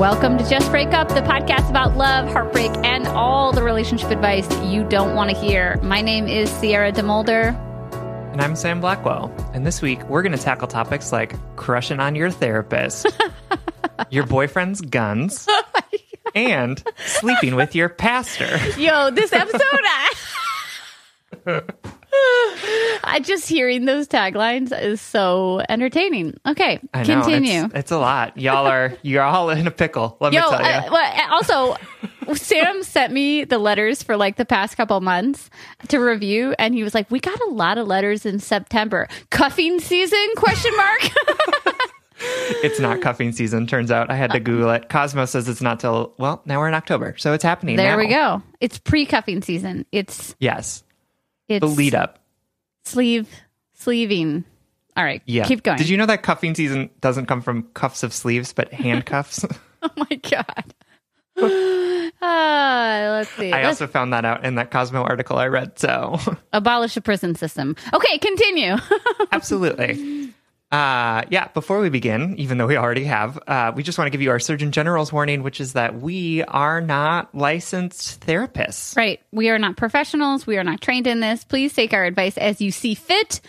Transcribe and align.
Welcome 0.00 0.38
to 0.38 0.48
Just 0.48 0.70
Break 0.70 0.94
Up, 0.94 1.08
the 1.08 1.20
podcast 1.20 1.68
about 1.68 1.94
love, 1.94 2.26
heartbreak, 2.32 2.70
and 2.84 3.06
all 3.08 3.52
the 3.52 3.62
relationship 3.62 4.10
advice 4.10 4.48
you 4.62 4.82
don't 4.82 5.14
want 5.14 5.28
to 5.28 5.36
hear. 5.36 5.76
My 5.82 6.00
name 6.00 6.26
is 6.26 6.48
Sierra 6.48 6.90
DeMulder. 6.90 7.54
And 8.32 8.40
I'm 8.40 8.56
Sam 8.56 8.80
Blackwell. 8.80 9.30
And 9.52 9.66
this 9.66 9.82
week, 9.82 10.02
we're 10.04 10.22
going 10.22 10.32
to 10.32 10.38
tackle 10.38 10.68
topics 10.68 11.12
like 11.12 11.34
crushing 11.56 12.00
on 12.00 12.14
your 12.14 12.30
therapist, 12.30 13.08
your 14.10 14.24
boyfriend's 14.24 14.80
guns, 14.80 15.44
oh 15.46 15.62
and 16.34 16.82
sleeping 17.04 17.54
with 17.54 17.74
your 17.74 17.90
pastor. 17.90 18.56
Yo, 18.78 19.10
this 19.10 19.34
episode, 19.34 19.60
I, 19.60 20.12
I 22.12 23.20
just 23.22 23.48
hearing 23.48 23.84
those 23.84 24.08
taglines 24.08 24.78
is 24.78 25.00
so 25.00 25.62
entertaining. 25.68 26.38
Okay, 26.46 26.80
I 26.92 27.02
know, 27.02 27.22
continue. 27.22 27.64
It's, 27.66 27.74
it's 27.74 27.90
a 27.90 27.98
lot. 27.98 28.36
Y'all 28.36 28.66
are 28.66 28.96
you're 29.02 29.22
all 29.22 29.50
in 29.50 29.66
a 29.66 29.70
pickle. 29.70 30.16
Let 30.20 30.32
Yo, 30.32 30.40
me 30.40 30.48
tell 30.48 30.60
you. 30.60 30.66
uh, 30.66 30.88
well, 30.90 31.28
also, 31.32 31.76
Sam 32.34 32.82
sent 32.82 33.12
me 33.12 33.44
the 33.44 33.58
letters 33.58 34.02
for 34.02 34.16
like 34.16 34.36
the 34.36 34.44
past 34.44 34.76
couple 34.76 35.00
months 35.00 35.50
to 35.88 35.98
review, 35.98 36.54
and 36.58 36.74
he 36.74 36.82
was 36.82 36.94
like, 36.94 37.10
"We 37.10 37.20
got 37.20 37.40
a 37.40 37.50
lot 37.50 37.78
of 37.78 37.86
letters 37.86 38.26
in 38.26 38.38
September. 38.40 39.08
Cuffing 39.30 39.80
season? 39.80 40.26
Question 40.36 40.76
mark." 40.76 41.10
it's 42.62 42.80
not 42.80 43.00
cuffing 43.00 43.32
season. 43.32 43.66
Turns 43.66 43.90
out 43.90 44.10
I 44.10 44.16
had 44.16 44.30
to 44.32 44.40
Google 44.40 44.70
it. 44.70 44.88
Cosmo 44.88 45.24
says 45.24 45.48
it's 45.48 45.62
not 45.62 45.80
till 45.80 46.12
well 46.18 46.42
now 46.44 46.58
we're 46.58 46.68
in 46.68 46.74
October, 46.74 47.14
so 47.18 47.32
it's 47.32 47.44
happening. 47.44 47.76
there 47.76 47.92
now. 47.92 47.98
we 47.98 48.08
go. 48.08 48.42
It's 48.60 48.78
pre-cuffing 48.78 49.42
season. 49.42 49.86
It's 49.92 50.34
Yes, 50.38 50.82
it's 51.50 51.60
the 51.60 51.66
lead 51.66 51.94
up. 51.94 52.18
sleeve 52.84 53.28
sleeving. 53.74 54.44
All 54.96 55.04
right, 55.04 55.22
Yeah. 55.26 55.44
keep 55.46 55.62
going. 55.62 55.78
Did 55.78 55.88
you 55.88 55.96
know 55.96 56.06
that 56.06 56.22
cuffing 56.22 56.54
season 56.54 56.90
doesn't 57.00 57.26
come 57.26 57.40
from 57.42 57.64
cuffs 57.74 58.02
of 58.02 58.12
sleeves, 58.12 58.52
but 58.52 58.72
handcuffs? 58.72 59.44
Oh 59.82 59.88
my 59.96 60.16
god. 60.16 60.74
Ah, 62.22 63.06
let's 63.12 63.30
see. 63.30 63.50
I 63.50 63.62
Let's 63.62 63.80
also 63.80 63.86
found 63.86 64.12
that 64.12 64.26
out 64.26 64.44
in 64.44 64.56
that 64.56 64.70
Cosmo 64.70 65.02
article 65.02 65.38
I 65.38 65.46
read. 65.46 65.78
So 65.78 66.18
abolish 66.52 66.94
the 66.94 67.00
prison 67.00 67.34
system. 67.34 67.76
Okay, 67.94 68.18
continue. 68.18 68.76
absolutely. 69.32 70.34
Uh, 70.70 71.22
yeah, 71.30 71.48
before 71.48 71.80
we 71.80 71.88
begin, 71.90 72.36
even 72.38 72.56
though 72.56 72.66
we 72.66 72.76
already 72.76 73.04
have, 73.04 73.38
uh, 73.48 73.72
we 73.74 73.82
just 73.82 73.98
want 73.98 74.06
to 74.06 74.10
give 74.10 74.22
you 74.22 74.30
our 74.30 74.38
Surgeon 74.38 74.70
General's 74.70 75.12
warning, 75.12 75.42
which 75.42 75.60
is 75.60 75.72
that 75.72 76.00
we 76.00 76.44
are 76.44 76.80
not 76.80 77.34
licensed 77.34 78.20
therapists. 78.20 78.96
right. 78.96 79.20
We 79.32 79.48
are 79.48 79.58
not 79.58 79.76
professionals. 79.76 80.46
We 80.46 80.58
are 80.58 80.64
not 80.64 80.80
trained 80.80 81.08
in 81.08 81.18
this. 81.18 81.42
Please 81.42 81.72
take 81.72 81.92
our 81.92 82.04
advice 82.04 82.38
as 82.38 82.60
you 82.60 82.70
see 82.70 82.94
fit. 82.94 83.40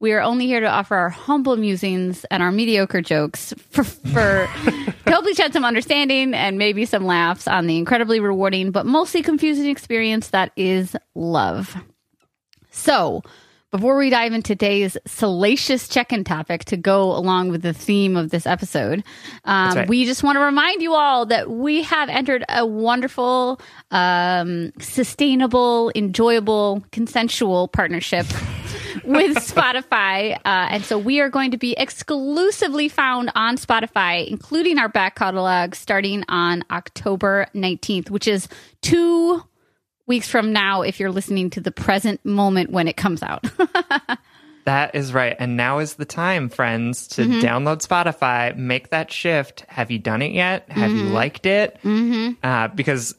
We 0.00 0.12
are 0.14 0.20
only 0.20 0.46
here 0.46 0.60
to 0.60 0.66
offer 0.66 0.96
our 0.96 1.10
humble 1.10 1.56
musings 1.56 2.24
and 2.24 2.42
our 2.42 2.50
mediocre 2.50 3.02
jokes 3.02 3.52
for, 3.70 3.84
for 3.84 4.48
to 4.64 5.12
hopefully 5.12 5.34
shed 5.34 5.52
some 5.52 5.64
understanding 5.64 6.32
and 6.34 6.58
maybe 6.58 6.86
some 6.86 7.04
laughs 7.04 7.46
on 7.46 7.66
the 7.66 7.76
incredibly 7.76 8.18
rewarding 8.18 8.70
but 8.72 8.84
mostly 8.86 9.22
confusing 9.22 9.66
experience 9.66 10.30
that 10.30 10.52
is 10.56 10.96
love. 11.14 11.76
So, 12.70 13.22
before 13.72 13.96
we 13.96 14.10
dive 14.10 14.34
into 14.34 14.54
today's 14.54 14.98
salacious 15.06 15.88
check-in 15.88 16.24
topic 16.24 16.62
to 16.66 16.76
go 16.76 17.16
along 17.16 17.48
with 17.48 17.62
the 17.62 17.72
theme 17.72 18.18
of 18.18 18.28
this 18.28 18.46
episode, 18.46 19.02
um, 19.46 19.74
right. 19.74 19.88
we 19.88 20.04
just 20.04 20.22
want 20.22 20.36
to 20.36 20.40
remind 20.40 20.82
you 20.82 20.92
all 20.92 21.24
that 21.24 21.50
we 21.50 21.82
have 21.82 22.10
entered 22.10 22.44
a 22.50 22.66
wonderful, 22.66 23.58
um, 23.90 24.72
sustainable, 24.78 25.90
enjoyable, 25.94 26.84
consensual 26.92 27.66
partnership 27.66 28.26
with 29.04 29.36
Spotify. 29.38 30.34
Uh, 30.44 30.68
and 30.70 30.84
so 30.84 30.98
we 30.98 31.20
are 31.20 31.30
going 31.30 31.50
to 31.50 31.58
be 31.58 31.72
exclusively 31.78 32.90
found 32.90 33.32
on 33.34 33.56
Spotify, 33.56 34.26
including 34.28 34.78
our 34.78 34.90
back 34.90 35.16
catalog 35.16 35.74
starting 35.74 36.24
on 36.28 36.62
October 36.70 37.46
19th, 37.54 38.10
which 38.10 38.28
is 38.28 38.48
two 38.82 39.42
weeks 40.12 40.28
from 40.28 40.52
now 40.52 40.82
if 40.82 41.00
you're 41.00 41.10
listening 41.10 41.50
to 41.50 41.60
the 41.60 41.72
present 41.72 42.22
moment 42.24 42.70
when 42.70 42.86
it 42.86 42.96
comes 42.96 43.22
out. 43.22 43.44
That 44.64 44.94
is 44.94 45.12
right. 45.12 45.34
And 45.40 45.56
now 45.56 45.80
is 45.80 45.94
the 45.94 46.04
time, 46.04 46.48
friends, 46.48 47.08
to 47.08 47.22
Mm-hmm. 47.22 47.40
download 47.40 47.84
Spotify, 47.84 48.56
make 48.56 48.90
that 48.90 49.10
shift. 49.10 49.64
Have 49.66 49.90
you 49.90 49.98
done 49.98 50.22
it 50.22 50.30
yet? 50.30 50.70
Have 50.70 50.92
Mm-hmm. 50.92 50.98
you 51.08 51.12
liked 51.12 51.46
it? 51.46 51.78
Mm-hmm. 51.82 52.46
Uh, 52.46 52.68
because 52.68 53.16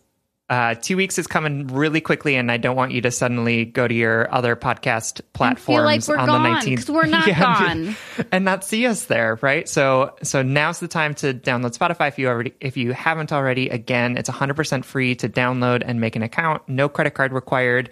uh, 0.53 0.75
two 0.75 0.95
weeks 0.95 1.17
is 1.17 1.25
coming 1.25 1.65
really 1.65 1.99
quickly, 1.99 2.35
and 2.35 2.51
I 2.51 2.57
don't 2.57 2.75
want 2.75 2.91
you 2.91 3.01
to 3.01 3.09
suddenly 3.09 3.65
go 3.65 3.87
to 3.87 3.93
your 3.93 4.31
other 4.31 4.55
podcast 4.55 5.19
platforms 5.33 6.07
like 6.07 6.07
we're 6.07 6.21
on 6.21 6.27
gone, 6.27 6.43
the 6.43 6.49
nineteenth. 6.49 6.87
we're 6.91 7.07
not 7.07 7.27
gone. 7.39 7.95
and 8.31 8.45
not 8.45 8.63
see 8.63 8.85
us 8.85 9.05
there, 9.05 9.39
right? 9.41 9.67
So, 9.67 10.15
so 10.21 10.43
now's 10.43 10.79
the 10.79 10.87
time 10.87 11.15
to 11.15 11.33
download 11.33 11.75
Spotify 11.75 12.09
if 12.09 12.19
you 12.19 12.27
already, 12.27 12.53
if 12.61 12.77
you 12.77 12.93
haven't 12.93 13.33
already. 13.33 13.69
Again, 13.69 14.15
it's 14.15 14.29
100% 14.29 14.85
free 14.85 15.15
to 15.15 15.27
download 15.27 15.81
and 15.83 15.99
make 15.99 16.15
an 16.15 16.21
account. 16.21 16.61
No 16.69 16.87
credit 16.87 17.15
card 17.15 17.33
required. 17.33 17.89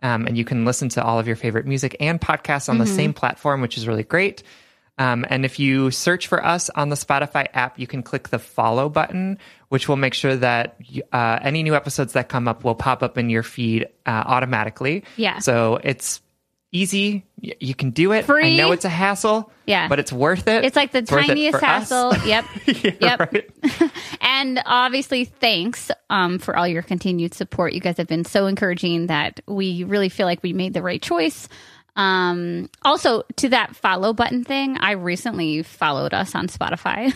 Um, 0.00 0.28
and 0.28 0.38
you 0.38 0.44
can 0.44 0.64
listen 0.64 0.88
to 0.90 1.02
all 1.02 1.18
of 1.18 1.26
your 1.26 1.34
favorite 1.34 1.66
music 1.66 1.96
and 1.98 2.20
podcasts 2.20 2.68
on 2.68 2.78
the 2.78 2.86
same 2.86 3.14
platform, 3.14 3.62
which 3.62 3.76
is 3.76 3.88
really 3.88 4.04
great. 4.04 4.44
Um, 4.98 5.26
and 5.28 5.44
if 5.44 5.58
you 5.58 5.90
search 5.90 6.26
for 6.26 6.44
us 6.44 6.70
on 6.70 6.88
the 6.88 6.96
Spotify 6.96 7.48
app, 7.52 7.78
you 7.78 7.86
can 7.86 8.02
click 8.02 8.28
the 8.28 8.38
follow 8.38 8.88
button, 8.88 9.38
which 9.68 9.88
will 9.88 9.96
make 9.96 10.14
sure 10.14 10.36
that 10.36 10.76
uh, 11.12 11.38
any 11.42 11.62
new 11.62 11.74
episodes 11.74 12.12
that 12.14 12.28
come 12.28 12.48
up 12.48 12.64
will 12.64 12.74
pop 12.74 13.02
up 13.02 13.18
in 13.18 13.30
your 13.30 13.42
feed 13.42 13.84
uh, 14.06 14.10
automatically. 14.26 15.04
Yeah. 15.16 15.38
So 15.38 15.80
it's 15.82 16.20
easy. 16.72 17.24
You 17.40 17.74
can 17.74 17.90
do 17.90 18.12
it. 18.12 18.18
I 18.18 18.22
Free. 18.22 18.56
know 18.56 18.72
it's 18.72 18.84
a 18.84 18.88
hassle. 18.90 19.50
Yeah. 19.66 19.88
But 19.88 19.98
it's 19.98 20.12
worth 20.12 20.46
it. 20.46 20.64
It's 20.64 20.76
like 20.76 20.92
the 20.92 21.00
worth 21.00 21.24
it 21.24 21.26
tiniest 21.28 21.56
us. 21.56 21.60
hassle. 21.62 22.14
Yep. 22.26 22.44
Yeah, 22.66 22.90
Yep. 23.00 23.50
and 24.20 24.62
obviously, 24.64 25.24
thanks 25.24 25.90
um, 26.10 26.38
for 26.38 26.56
all 26.56 26.68
your 26.68 26.82
continued 26.82 27.34
support. 27.34 27.72
You 27.72 27.80
guys 27.80 27.96
have 27.96 28.06
been 28.06 28.24
so 28.24 28.46
encouraging 28.46 29.06
that 29.08 29.40
we 29.46 29.84
really 29.84 30.08
feel 30.08 30.26
like 30.26 30.42
we 30.42 30.52
made 30.52 30.74
the 30.74 30.82
right 30.82 31.02
choice. 31.02 31.48
Um, 31.96 32.68
also, 32.82 33.22
to 33.36 33.48
that 33.48 33.74
follow 33.74 34.12
button 34.12 34.44
thing, 34.44 34.76
I 34.78 34.92
recently 34.92 35.62
followed 35.62 36.14
us 36.14 36.34
on 36.34 36.48
Spotify. 36.48 37.12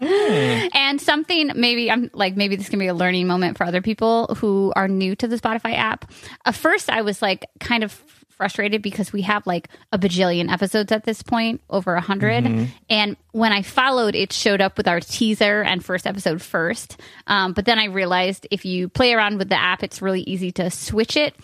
And 0.74 1.00
something 1.00 1.50
maybe 1.56 1.90
I'm 1.90 2.08
like, 2.12 2.36
maybe 2.36 2.54
this 2.54 2.68
can 2.68 2.78
be 2.78 2.86
a 2.86 2.94
learning 2.94 3.26
moment 3.26 3.58
for 3.58 3.64
other 3.64 3.82
people 3.82 4.34
who 4.36 4.72
are 4.76 4.86
new 4.86 5.16
to 5.16 5.26
the 5.26 5.36
Spotify 5.36 5.74
app. 5.74 6.10
At 6.44 6.54
first, 6.54 6.88
I 6.88 7.02
was 7.02 7.20
like 7.20 7.46
kind 7.58 7.82
of 7.82 8.00
frustrated 8.38 8.80
because 8.80 9.12
we 9.12 9.22
have 9.22 9.46
like 9.46 9.68
a 9.92 9.98
bajillion 9.98 10.50
episodes 10.50 10.90
at 10.92 11.04
this 11.04 11.22
point, 11.22 11.60
over 11.68 11.92
a 11.92 11.96
100 11.96 12.68
And 12.88 13.16
when 13.32 13.52
I 13.52 13.62
followed, 13.62 14.14
it 14.14 14.32
showed 14.32 14.60
up 14.60 14.78
with 14.78 14.88
our 14.88 15.00
teaser 15.00 15.62
and 15.62 15.84
first 15.84 16.06
episode 16.06 16.40
first. 16.40 16.98
Um, 17.26 17.52
but 17.52 17.66
then 17.66 17.78
I 17.78 17.86
realized 17.86 18.46
if 18.50 18.64
you 18.64 18.88
play 18.88 19.12
around 19.12 19.38
with 19.38 19.48
the 19.48 19.60
app, 19.60 19.82
it's 19.82 20.00
really 20.00 20.22
easy 20.22 20.52
to 20.52 20.70
switch 20.70 21.16
it. 21.16 21.34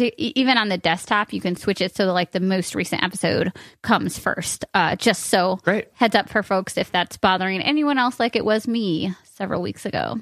E- 0.00 0.12
even 0.16 0.56
on 0.56 0.68
the 0.68 0.78
desktop, 0.78 1.32
you 1.32 1.40
can 1.40 1.56
switch 1.56 1.80
it 1.80 1.94
so 1.94 2.06
that 2.06 2.12
like 2.12 2.30
the 2.32 2.40
most 2.40 2.74
recent 2.74 3.02
episode 3.02 3.52
comes 3.82 4.18
first. 4.18 4.64
Uh, 4.72 4.96
just 4.96 5.24
so 5.26 5.58
Great. 5.62 5.88
heads 5.94 6.14
up 6.14 6.28
for 6.28 6.42
folks 6.42 6.78
if 6.78 6.90
that's 6.90 7.16
bothering 7.16 7.60
anyone 7.60 7.98
else 7.98 8.18
like 8.18 8.36
it 8.36 8.44
was 8.44 8.66
me 8.66 9.12
several 9.24 9.60
weeks 9.60 9.84
ago. 9.84 10.20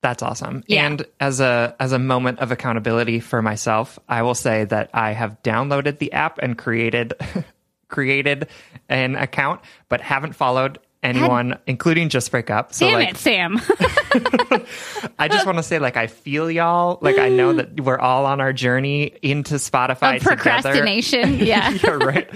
That's 0.00 0.22
awesome. 0.22 0.62
Yeah. 0.66 0.86
And 0.86 1.04
as 1.18 1.40
a 1.40 1.74
as 1.80 1.92
a 1.92 1.98
moment 1.98 2.38
of 2.38 2.52
accountability 2.52 3.20
for 3.20 3.42
myself, 3.42 3.98
I 4.08 4.22
will 4.22 4.36
say 4.36 4.64
that 4.64 4.90
I 4.94 5.12
have 5.12 5.42
downloaded 5.42 5.98
the 5.98 6.12
app 6.12 6.38
and 6.38 6.56
created 6.56 7.14
created 7.88 8.48
an 8.88 9.16
account, 9.16 9.60
but 9.88 10.00
haven't 10.00 10.34
followed 10.34 10.78
anyone, 11.02 11.58
including 11.66 12.08
Just 12.08 12.30
Break 12.30 12.50
Up. 12.50 12.72
So 12.72 12.86
Damn 12.86 12.94
like 13.00 13.10
it, 13.10 13.16
Sam. 13.16 13.60
I 15.18 15.28
just 15.28 15.46
want 15.46 15.58
to 15.58 15.62
say 15.62 15.78
like 15.78 15.96
I 15.96 16.06
feel 16.06 16.50
y'all. 16.50 16.98
Like 17.00 17.18
I 17.18 17.28
know 17.28 17.54
that 17.54 17.80
we're 17.80 17.98
all 17.98 18.26
on 18.26 18.40
our 18.40 18.52
journey 18.52 19.16
into 19.22 19.54
Spotify 19.54 20.16
Of 20.16 20.22
together. 20.22 20.36
procrastination. 20.36 21.38
Yeah. 21.38 21.70
yeah, 21.70 21.90
right. 21.90 22.30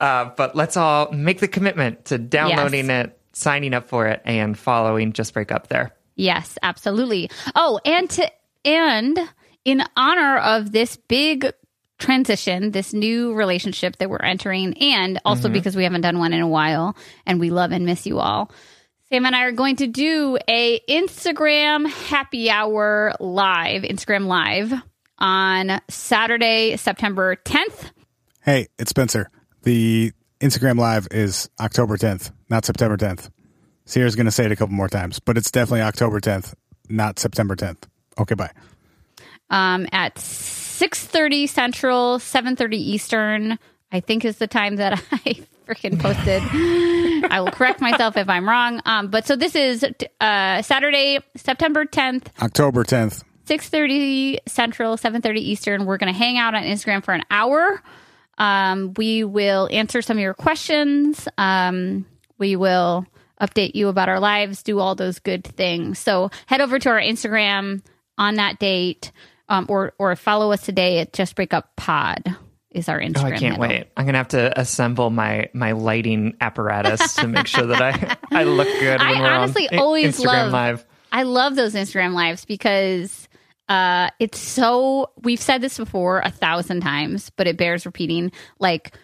Uh, 0.00 0.30
but 0.36 0.56
let's 0.56 0.76
all 0.76 1.10
make 1.12 1.40
the 1.40 1.48
commitment 1.48 2.06
to 2.06 2.18
downloading 2.18 2.88
it, 2.90 3.18
signing 3.32 3.74
up 3.74 3.88
for 3.88 4.06
it, 4.06 4.22
and 4.24 4.58
following 4.58 5.12
Just 5.12 5.34
Break 5.34 5.52
Up 5.52 5.68
there. 5.68 5.92
Yes, 6.16 6.58
absolutely. 6.62 7.30
Oh, 7.54 7.78
and 7.84 8.10
to 8.10 8.30
end 8.64 9.20
in 9.64 9.82
honor 9.96 10.38
of 10.38 10.72
this 10.72 10.96
big 10.96 11.52
transition, 11.98 12.72
this 12.72 12.92
new 12.92 13.34
relationship 13.34 13.96
that 13.98 14.10
we're 14.10 14.18
entering, 14.18 14.76
and 14.78 15.20
also 15.24 15.44
mm-hmm. 15.44 15.54
because 15.54 15.76
we 15.76 15.84
haven't 15.84 16.02
done 16.02 16.18
one 16.18 16.32
in 16.32 16.40
a 16.40 16.48
while 16.48 16.96
and 17.24 17.40
we 17.40 17.50
love 17.50 17.72
and 17.72 17.86
miss 17.86 18.06
you 18.06 18.18
all. 18.18 18.50
Sam 19.08 19.24
and 19.24 19.36
I 19.36 19.44
are 19.44 19.52
going 19.52 19.76
to 19.76 19.86
do 19.86 20.36
a 20.48 20.80
Instagram 20.88 21.86
happy 21.88 22.50
hour 22.50 23.14
live, 23.20 23.82
Instagram 23.82 24.26
live 24.26 24.72
on 25.18 25.80
Saturday, 25.88 26.76
September 26.76 27.36
10th. 27.36 27.92
Hey, 28.42 28.66
it's 28.78 28.90
Spencer. 28.90 29.30
The 29.62 30.12
Instagram 30.40 30.78
live 30.78 31.08
is 31.10 31.48
October 31.60 31.96
10th, 31.96 32.32
not 32.50 32.64
September 32.64 32.96
10th. 32.96 33.30
Sierra's 33.86 34.14
going 34.16 34.26
to 34.26 34.30
say 34.32 34.44
it 34.44 34.52
a 34.52 34.56
couple 34.56 34.74
more 34.74 34.88
times, 34.88 35.18
but 35.18 35.38
it's 35.38 35.50
definitely 35.50 35.80
October 35.82 36.20
10th, 36.20 36.54
not 36.88 37.18
September 37.18 37.56
10th. 37.56 37.84
Okay, 38.18 38.34
bye. 38.34 38.50
um, 39.50 39.86
at 39.92 40.16
6.30 40.16 41.48
central 41.48 42.18
7.30 42.18 42.74
eastern 42.74 43.58
i 43.92 44.00
think 44.00 44.24
is 44.24 44.36
the 44.38 44.46
time 44.46 44.76
that 44.76 44.92
i 45.12 45.40
freaking 45.66 45.98
posted 46.00 46.42
I 47.30 47.40
will 47.40 47.50
correct 47.50 47.80
myself 47.80 48.16
if 48.16 48.28
I'm 48.28 48.48
wrong. 48.48 48.80
Um, 48.84 49.08
but 49.08 49.26
so 49.26 49.34
this 49.36 49.56
is 49.56 49.84
uh, 50.20 50.62
Saturday, 50.62 51.18
September 51.34 51.84
10th, 51.84 52.26
October 52.40 52.84
10th. 52.84 53.24
6.30 53.46 54.38
Central, 54.46 54.96
7.30 54.96 55.38
Eastern. 55.38 55.86
We're 55.86 55.96
going 55.96 56.12
to 56.12 56.16
hang 56.18 56.36
out 56.38 56.54
on 56.54 56.62
Instagram 56.62 57.02
for 57.02 57.14
an 57.14 57.22
hour. 57.30 57.82
Um, 58.38 58.92
we 58.96 59.24
will 59.24 59.68
answer 59.72 60.02
some 60.02 60.18
of 60.18 60.20
your 60.20 60.34
questions. 60.34 61.26
Um, 61.38 62.04
we 62.38 62.54
will 62.54 63.06
update 63.40 63.74
you 63.74 63.88
about 63.88 64.08
our 64.08 64.20
lives, 64.20 64.62
do 64.62 64.78
all 64.78 64.94
those 64.94 65.18
good 65.18 65.44
things. 65.44 65.98
So 65.98 66.30
head 66.46 66.60
over 66.60 66.78
to 66.78 66.88
our 66.90 67.00
Instagram 67.00 67.82
on 68.18 68.36
that 68.36 68.58
date 68.58 69.12
um, 69.48 69.66
or, 69.68 69.92
or 69.98 70.14
follow 70.16 70.52
us 70.52 70.62
today 70.62 70.98
at 70.98 71.12
Just 71.12 71.36
Break 71.36 71.52
Up 71.54 71.74
Pod 71.76 72.22
is 72.70 72.88
our 72.88 73.00
Instagram 73.00 73.22
Oh, 73.22 73.26
I 73.26 73.30
can't 73.30 73.42
handle. 73.42 73.60
wait. 73.60 73.86
I'm 73.96 74.04
gonna 74.06 74.18
have 74.18 74.28
to 74.28 74.60
assemble 74.60 75.08
my 75.08 75.48
my 75.54 75.72
lighting 75.72 76.36
apparatus 76.42 77.14
to 77.16 77.26
make 77.26 77.46
sure 77.46 77.64
that 77.66 77.80
I 77.80 78.16
I 78.40 78.44
look 78.44 78.68
good 78.68 79.00
when 79.00 79.00
I 79.00 79.36
honestly 79.36 79.68
on 79.70 79.78
always 79.78 80.18
Instagram 80.18 80.26
love- 80.26 80.52
live. 80.52 80.86
I 81.12 81.22
love 81.22 81.54
those 81.56 81.74
Instagram 81.74 82.12
lives 82.12 82.44
because 82.44 83.28
uh, 83.68 84.10
it's 84.18 84.38
so. 84.38 85.10
We've 85.22 85.40
said 85.40 85.60
this 85.62 85.78
before 85.78 86.20
a 86.20 86.30
thousand 86.30 86.80
times, 86.82 87.30
but 87.30 87.46
it 87.46 87.56
bears 87.56 87.86
repeating. 87.86 88.32
Like 88.58 88.94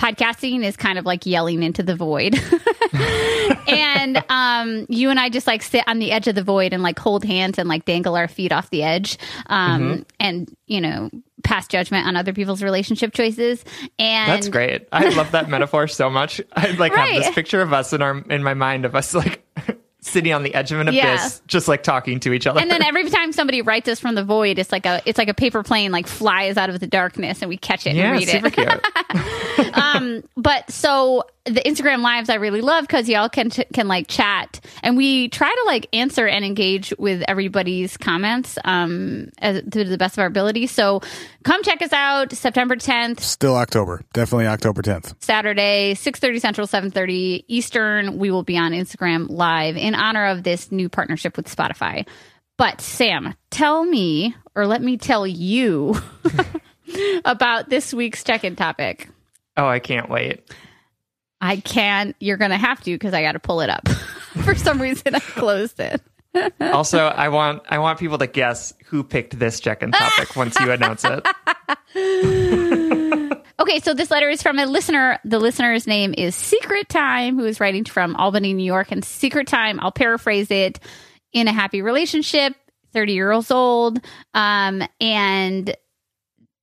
podcasting 0.00 0.64
is 0.64 0.76
kind 0.76 0.98
of 0.98 1.04
like 1.04 1.26
yelling 1.26 1.62
into 1.62 1.82
the 1.82 1.96
void. 1.96 2.34
and 3.68 4.24
um, 4.28 4.86
you 4.88 5.10
and 5.10 5.18
I 5.18 5.28
just 5.28 5.46
like 5.46 5.62
sit 5.62 5.84
on 5.86 5.98
the 5.98 6.12
edge 6.12 6.28
of 6.28 6.34
the 6.34 6.42
void 6.42 6.72
and 6.72 6.82
like 6.82 6.98
hold 6.98 7.24
hands 7.24 7.58
and 7.58 7.68
like 7.68 7.84
dangle 7.84 8.16
our 8.16 8.28
feet 8.28 8.52
off 8.52 8.70
the 8.70 8.82
edge, 8.82 9.18
um, 9.46 9.80
Mm-hmm. 9.82 10.02
and 10.20 10.56
you 10.66 10.80
know 10.80 11.10
pass 11.44 11.68
judgment 11.68 12.06
on 12.06 12.16
other 12.16 12.32
people's 12.32 12.62
relationship 12.62 13.12
choices. 13.12 13.64
And 13.98 14.30
That's 14.30 14.48
great. 14.48 14.88
I 14.92 15.08
love 15.10 15.32
that 15.32 15.48
metaphor 15.48 15.86
so 15.88 16.10
much. 16.10 16.40
I 16.52 16.70
like 16.72 16.94
have 16.94 17.22
this 17.22 17.34
picture 17.34 17.60
of 17.60 17.72
us 17.72 17.92
in 17.92 18.02
our 18.02 18.18
in 18.30 18.42
my 18.42 18.54
mind 18.54 18.84
of 18.84 18.94
us 18.96 19.14
like 19.14 19.42
sitting 20.06 20.32
on 20.32 20.42
the 20.42 20.54
edge 20.54 20.72
of 20.72 20.80
an 20.80 20.88
abyss, 20.88 21.02
Yeah. 21.02 21.28
just 21.46 21.68
like 21.68 21.82
talking 21.82 22.20
to 22.20 22.32
each 22.32 22.46
other. 22.46 22.60
And 22.60 22.70
then 22.70 22.82
every 22.82 23.08
time 23.10 23.32
somebody 23.32 23.60
writes 23.62 23.88
us 23.88 24.00
from 24.00 24.14
the 24.14 24.24
void, 24.24 24.58
it's 24.58 24.72
like 24.72 24.86
a 24.86 25.02
it's 25.04 25.18
like 25.18 25.28
a 25.28 25.34
paper 25.34 25.62
plane 25.62 25.92
like 25.92 26.06
flies 26.06 26.56
out 26.56 26.70
of 26.70 26.80
the 26.80 26.86
darkness, 26.86 27.42
and 27.42 27.48
we 27.48 27.56
catch 27.56 27.86
it 27.86 27.94
yeah, 27.96 28.10
and 28.10 28.18
read 28.18 28.28
super 28.28 28.46
it. 28.46 28.52
cute. 28.52 29.76
um, 29.76 30.22
but 30.36 30.70
so 30.70 31.24
the 31.44 31.60
Instagram 31.60 32.02
lives 32.02 32.28
I 32.28 32.34
really 32.36 32.60
love 32.60 32.82
because 32.82 33.08
y'all 33.08 33.28
can 33.28 33.50
can 33.50 33.88
like 33.88 34.06
chat, 34.08 34.60
and 34.82 34.96
we 34.96 35.28
try 35.28 35.48
to 35.48 35.62
like 35.66 35.86
answer 35.92 36.26
and 36.26 36.44
engage 36.44 36.92
with 36.98 37.22
everybody's 37.28 37.96
comments 37.96 38.58
um 38.64 39.30
as, 39.38 39.62
to 39.70 39.84
the 39.84 39.98
best 39.98 40.14
of 40.16 40.20
our 40.20 40.26
ability. 40.26 40.66
So 40.66 41.02
come 41.46 41.62
check 41.62 41.80
us 41.80 41.92
out 41.92 42.32
September 42.32 42.74
10th, 42.74 43.20
Still 43.20 43.54
October. 43.54 44.02
Definitely 44.12 44.48
October 44.48 44.82
10th. 44.82 45.14
Saturday, 45.22 45.94
6:30 45.94 46.40
Central, 46.40 46.66
7:30 46.66 47.44
Eastern. 47.46 48.18
We 48.18 48.32
will 48.32 48.42
be 48.42 48.58
on 48.58 48.72
Instagram 48.72 49.28
live 49.30 49.76
in 49.76 49.94
honor 49.94 50.26
of 50.26 50.42
this 50.42 50.72
new 50.72 50.88
partnership 50.88 51.36
with 51.36 51.46
Spotify. 51.54 52.06
But 52.58 52.80
Sam, 52.80 53.34
tell 53.50 53.84
me 53.84 54.34
or 54.56 54.66
let 54.66 54.82
me 54.82 54.96
tell 54.96 55.24
you 55.26 55.94
about 57.24 57.68
this 57.68 57.94
week's 57.94 58.24
check-in 58.24 58.56
topic. 58.56 59.08
oh, 59.56 59.66
I 59.66 59.78
can't 59.78 60.10
wait. 60.10 60.42
I 61.40 61.56
can't. 61.58 62.16
You're 62.18 62.38
going 62.38 62.50
to 62.50 62.56
have 62.56 62.80
to 62.80 62.90
because 62.92 63.14
I 63.14 63.22
got 63.22 63.32
to 63.32 63.38
pull 63.38 63.60
it 63.60 63.70
up. 63.70 63.86
For 64.42 64.54
some 64.54 64.80
reason, 64.80 65.14
I 65.14 65.20
closed 65.20 65.78
it. 65.78 66.00
Also, 66.60 67.06
I 67.06 67.28
want 67.28 67.62
I 67.68 67.78
want 67.78 67.98
people 67.98 68.18
to 68.18 68.26
guess 68.26 68.72
who 68.86 69.02
picked 69.02 69.38
this 69.38 69.60
check-in 69.60 69.92
topic 69.92 70.36
once 70.36 70.58
you 70.60 70.70
announce 70.70 71.04
it. 71.04 71.26
Okay, 73.58 73.80
so 73.80 73.94
this 73.94 74.10
letter 74.10 74.28
is 74.28 74.42
from 74.42 74.58
a 74.58 74.66
listener. 74.66 75.18
The 75.24 75.38
listener's 75.38 75.86
name 75.86 76.14
is 76.16 76.36
Secret 76.36 76.88
Time, 76.90 77.38
who 77.38 77.46
is 77.46 77.58
writing 77.58 77.84
from 77.84 78.14
Albany, 78.14 78.52
New 78.52 78.64
York. 78.64 78.92
And 78.92 79.02
Secret 79.02 79.46
Time, 79.46 79.80
I'll 79.80 79.90
paraphrase 79.90 80.50
it 80.50 80.78
in 81.32 81.48
a 81.48 81.52
happy 81.52 81.80
relationship, 81.80 82.54
30 82.92 83.14
years 83.14 83.50
old. 83.50 83.98
Um, 84.34 84.82
and 85.00 85.74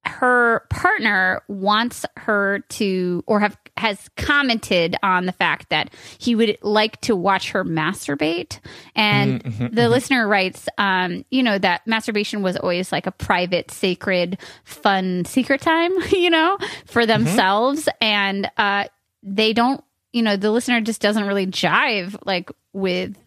her 0.06 0.68
partner 0.70 1.42
wants 1.48 2.06
her 2.16 2.60
to, 2.70 3.24
or 3.26 3.40
have 3.40 3.58
has 3.78 4.10
commented 4.18 4.96
on 5.02 5.26
the 5.26 5.32
fact 5.32 5.70
that 5.70 5.92
he 6.18 6.36
would 6.36 6.58
like 6.62 7.00
to 7.02 7.16
watch 7.16 7.52
her 7.52 7.66
masturbate. 7.66 8.60
And 8.96 9.42
the 9.42 9.90
listener 9.90 10.28
writes, 10.28 10.68
um, 10.78 11.26
you 11.32 11.42
know, 11.42 11.58
that 11.58 11.86
masturbation 11.88 12.44
was 12.44 12.56
always 12.56 12.92
like 12.92 13.08
a 13.08 13.12
private, 13.12 13.72
sacred, 13.72 14.38
fun 14.64 15.26
secret 15.26 15.62
time, 15.62 15.92
you 16.12 16.30
know, 16.30 16.58
for 16.86 17.06
themselves. 17.06 17.90
And 18.00 18.50
uh, 18.58 18.86
they 19.24 19.54
don't, 19.54 19.84
you 20.12 20.22
know, 20.22 20.38
the 20.38 20.52
listener 20.52 20.80
just 20.82 21.02
doesn't 21.02 21.26
really 21.26 21.48
jive 21.48 22.16
like 22.26 22.52
with 22.74 23.18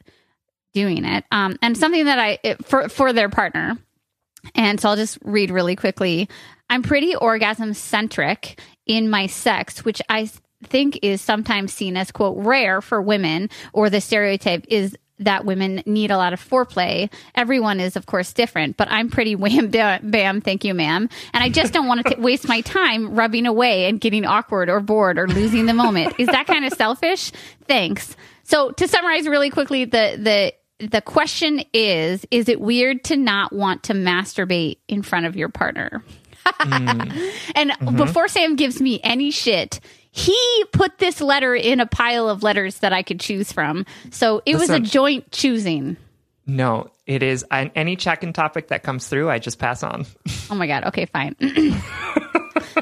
doing 0.72 1.04
it. 1.04 1.24
Um, 1.32 1.58
and 1.60 1.76
something 1.76 2.04
that 2.04 2.18
I, 2.18 2.38
it, 2.42 2.64
for, 2.64 2.88
for 2.88 3.12
their 3.12 3.28
partner. 3.28 3.78
And 4.54 4.80
so 4.80 4.90
I'll 4.90 4.96
just 4.96 5.18
read 5.22 5.50
really 5.50 5.74
quickly. 5.74 6.28
I'm 6.68 6.82
pretty 6.82 7.14
orgasm 7.16 7.74
centric 7.74 8.60
in 8.86 9.10
my 9.10 9.26
sex, 9.26 9.84
which 9.84 10.00
I 10.08 10.30
think 10.64 10.98
is 11.02 11.20
sometimes 11.20 11.72
seen 11.72 11.96
as, 11.96 12.10
quote, 12.10 12.36
rare 12.38 12.80
for 12.80 13.02
women, 13.02 13.50
or 13.72 13.90
the 13.90 14.00
stereotype 14.00 14.64
is 14.68 14.96
that 15.18 15.44
women 15.44 15.82
need 15.86 16.10
a 16.10 16.16
lot 16.16 16.32
of 16.32 16.40
foreplay. 16.40 17.10
Everyone 17.34 17.80
is, 17.80 17.96
of 17.96 18.06
course, 18.06 18.32
different, 18.32 18.76
but 18.76 18.88
I'm 18.90 19.10
pretty 19.10 19.34
wham 19.36 19.70
bam, 19.70 20.40
thank 20.40 20.64
you, 20.64 20.74
ma'am. 20.74 21.08
And 21.32 21.44
I 21.44 21.48
just 21.48 21.72
don't 21.72 21.86
want 21.86 22.06
to 22.06 22.20
waste 22.20 22.48
my 22.48 22.60
time 22.62 23.14
rubbing 23.14 23.46
away 23.46 23.88
and 23.88 24.00
getting 24.00 24.24
awkward 24.24 24.68
or 24.68 24.80
bored 24.80 25.18
or 25.18 25.26
losing 25.26 25.66
the 25.66 25.74
moment. 25.74 26.14
Is 26.18 26.26
that 26.28 26.46
kind 26.46 26.64
of 26.64 26.72
selfish? 26.72 27.32
Thanks. 27.66 28.16
So 28.44 28.70
to 28.72 28.86
summarize 28.86 29.26
really 29.26 29.50
quickly, 29.50 29.84
the, 29.84 30.16
the, 30.18 30.86
the 30.86 31.00
question 31.00 31.62
is 31.72 32.26
Is 32.30 32.48
it 32.48 32.60
weird 32.60 33.04
to 33.04 33.16
not 33.16 33.52
want 33.52 33.84
to 33.84 33.94
masturbate 33.94 34.78
in 34.88 35.02
front 35.02 35.26
of 35.26 35.36
your 35.36 35.48
partner? 35.48 36.02
Mm. 36.46 37.32
and 37.54 37.70
mm-hmm. 37.70 37.96
before 37.96 38.28
Sam 38.28 38.56
gives 38.56 38.80
me 38.80 39.00
any 39.02 39.30
shit, 39.30 39.80
he 40.10 40.64
put 40.72 40.98
this 40.98 41.20
letter 41.20 41.54
in 41.54 41.80
a 41.80 41.86
pile 41.86 42.28
of 42.28 42.42
letters 42.42 42.78
that 42.78 42.92
I 42.92 43.02
could 43.02 43.20
choose 43.20 43.52
from. 43.52 43.84
So 44.10 44.42
it 44.46 44.56
was 44.56 44.70
a 44.70 44.80
joint 44.80 45.30
choosing. 45.30 45.96
No, 46.46 46.90
it 47.06 47.22
is 47.22 47.44
an, 47.50 47.70
any 47.74 47.96
check-in 47.96 48.32
topic 48.32 48.68
that 48.68 48.82
comes 48.82 49.08
through. 49.08 49.28
I 49.28 49.38
just 49.38 49.58
pass 49.58 49.82
on. 49.82 50.06
Oh 50.48 50.54
my 50.54 50.66
god. 50.66 50.84
Okay, 50.84 51.06
fine. 51.06 51.36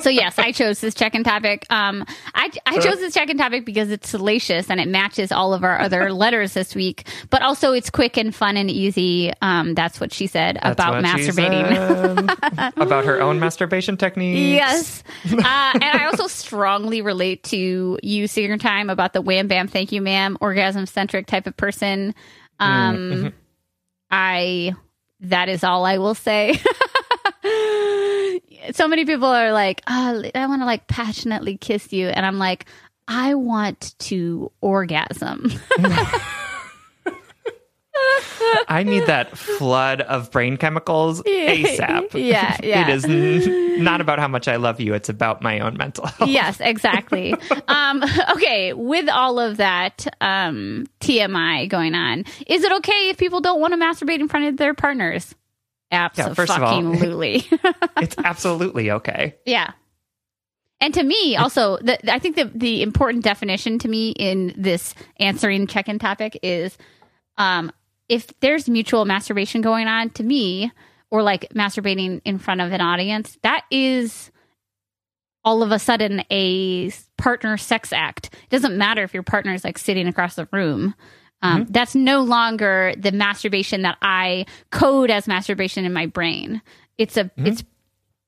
so 0.00 0.10
yes, 0.10 0.38
I 0.38 0.52
chose 0.52 0.80
this 0.80 0.94
check-in 0.94 1.24
topic. 1.24 1.66
Um, 1.70 2.04
I 2.34 2.50
I 2.66 2.78
chose 2.78 2.96
this 2.98 3.14
check-in 3.14 3.38
topic 3.38 3.64
because 3.64 3.90
it's 3.90 4.08
salacious 4.08 4.70
and 4.70 4.80
it 4.80 4.88
matches 4.88 5.32
all 5.32 5.54
of 5.54 5.64
our 5.64 5.80
other 5.80 6.12
letters 6.12 6.52
this 6.54 6.74
week. 6.74 7.06
But 7.30 7.42
also, 7.42 7.72
it's 7.72 7.90
quick 7.90 8.16
and 8.16 8.34
fun 8.34 8.56
and 8.56 8.70
easy. 8.70 9.32
Um, 9.42 9.74
that's 9.74 10.00
what 10.00 10.12
she 10.12 10.26
said 10.26 10.58
That's 10.62 10.72
about 10.72 11.02
masturbating. 11.04 12.72
about 12.76 13.04
her 13.04 13.20
own 13.20 13.38
masturbation 13.40 13.96
techniques. 13.96 14.40
Yes. 14.40 15.02
Uh, 15.32 15.70
and 15.74 15.84
I 15.84 16.06
also 16.06 16.26
strongly 16.26 17.02
relate 17.02 17.42
to 17.44 17.98
you, 18.02 18.26
Secret 18.26 18.60
Time, 18.60 18.90
about 18.90 19.12
the 19.12 19.20
wham 19.22 19.48
bam, 19.48 19.68
thank 19.68 19.92
you, 19.92 20.00
ma'am, 20.00 20.36
orgasm 20.40 20.86
centric 20.86 21.26
type 21.26 21.46
of 21.46 21.56
person. 21.56 22.14
Um, 22.60 23.32
I, 24.10 24.74
that 25.20 25.48
is 25.48 25.64
all 25.64 25.84
I 25.84 25.98
will 25.98 26.14
say. 26.14 26.60
so 28.72 28.88
many 28.88 29.04
people 29.04 29.28
are 29.28 29.52
like, 29.52 29.82
oh, 29.86 30.22
I 30.34 30.46
want 30.46 30.62
to 30.62 30.66
like 30.66 30.86
passionately 30.86 31.56
kiss 31.56 31.92
you. 31.92 32.08
And 32.08 32.24
I'm 32.24 32.38
like, 32.38 32.66
I 33.06 33.34
want 33.34 33.98
to 34.00 34.50
orgasm. 34.60 35.52
I 38.68 38.82
need 38.82 39.06
that 39.06 39.36
flood 39.36 40.00
of 40.00 40.30
brain 40.30 40.56
chemicals 40.56 41.22
ASAP. 41.26 42.14
Yeah, 42.14 42.56
yeah. 42.62 42.88
It 42.88 42.94
is 42.94 43.04
n- 43.04 43.84
not 43.84 44.00
about 44.00 44.18
how 44.18 44.28
much 44.28 44.48
I 44.48 44.56
love 44.56 44.80
you. 44.80 44.94
It's 44.94 45.08
about 45.08 45.42
my 45.42 45.60
own 45.60 45.76
mental 45.76 46.06
health. 46.06 46.28
yes, 46.28 46.60
exactly. 46.60 47.34
um, 47.68 48.02
okay, 48.32 48.72
with 48.72 49.08
all 49.08 49.38
of 49.38 49.58
that 49.58 50.06
um, 50.20 50.86
TMI 51.00 51.68
going 51.68 51.94
on, 51.94 52.24
is 52.46 52.64
it 52.64 52.72
okay 52.72 53.10
if 53.10 53.16
people 53.16 53.40
don't 53.40 53.60
want 53.60 53.72
to 53.74 53.78
masturbate 53.78 54.20
in 54.20 54.28
front 54.28 54.46
of 54.46 54.56
their 54.56 54.74
partners? 54.74 55.34
First 56.34 56.50
of 56.52 56.62
all- 56.62 56.80
It's 57.98 58.16
absolutely 58.18 58.90
okay. 58.90 59.36
yeah. 59.46 59.72
And 60.80 60.92
to 60.94 61.02
me, 61.02 61.36
also, 61.36 61.78
the, 61.78 62.12
I 62.12 62.18
think 62.18 62.36
the 62.36 62.50
the 62.54 62.82
important 62.82 63.24
definition 63.24 63.78
to 63.78 63.88
me 63.88 64.10
in 64.10 64.52
this 64.56 64.94
answering 65.18 65.66
check-in 65.66 65.98
topic 65.98 66.38
is, 66.42 66.76
um, 67.38 67.72
if 68.08 68.26
there's 68.40 68.68
mutual 68.68 69.06
masturbation 69.06 69.62
going 69.62 69.86
on, 69.86 70.10
to 70.10 70.22
me, 70.22 70.70
or 71.10 71.22
like 71.22 71.48
masturbating 71.54 72.20
in 72.26 72.38
front 72.38 72.60
of 72.60 72.70
an 72.72 72.82
audience, 72.82 73.38
that 73.42 73.62
is 73.70 74.30
all 75.42 75.62
of 75.62 75.72
a 75.72 75.78
sudden 75.78 76.22
a 76.30 76.90
partner 77.16 77.56
sex 77.56 77.92
act. 77.92 78.30
It 78.34 78.50
doesn't 78.50 78.76
matter 78.76 79.02
if 79.04 79.14
your 79.14 79.22
partner 79.22 79.54
is 79.54 79.64
like 79.64 79.78
sitting 79.78 80.06
across 80.08 80.34
the 80.34 80.48
room. 80.52 80.94
Um, 81.44 81.66
That's 81.68 81.94
no 81.94 82.22
longer 82.22 82.94
the 82.96 83.12
masturbation 83.12 83.82
that 83.82 83.98
I 84.02 84.46
code 84.70 85.10
as 85.10 85.28
masturbation 85.28 85.84
in 85.84 85.92
my 85.92 86.06
brain. 86.06 86.62
It's 86.98 87.16
a 87.16 87.30
it's 87.36 87.62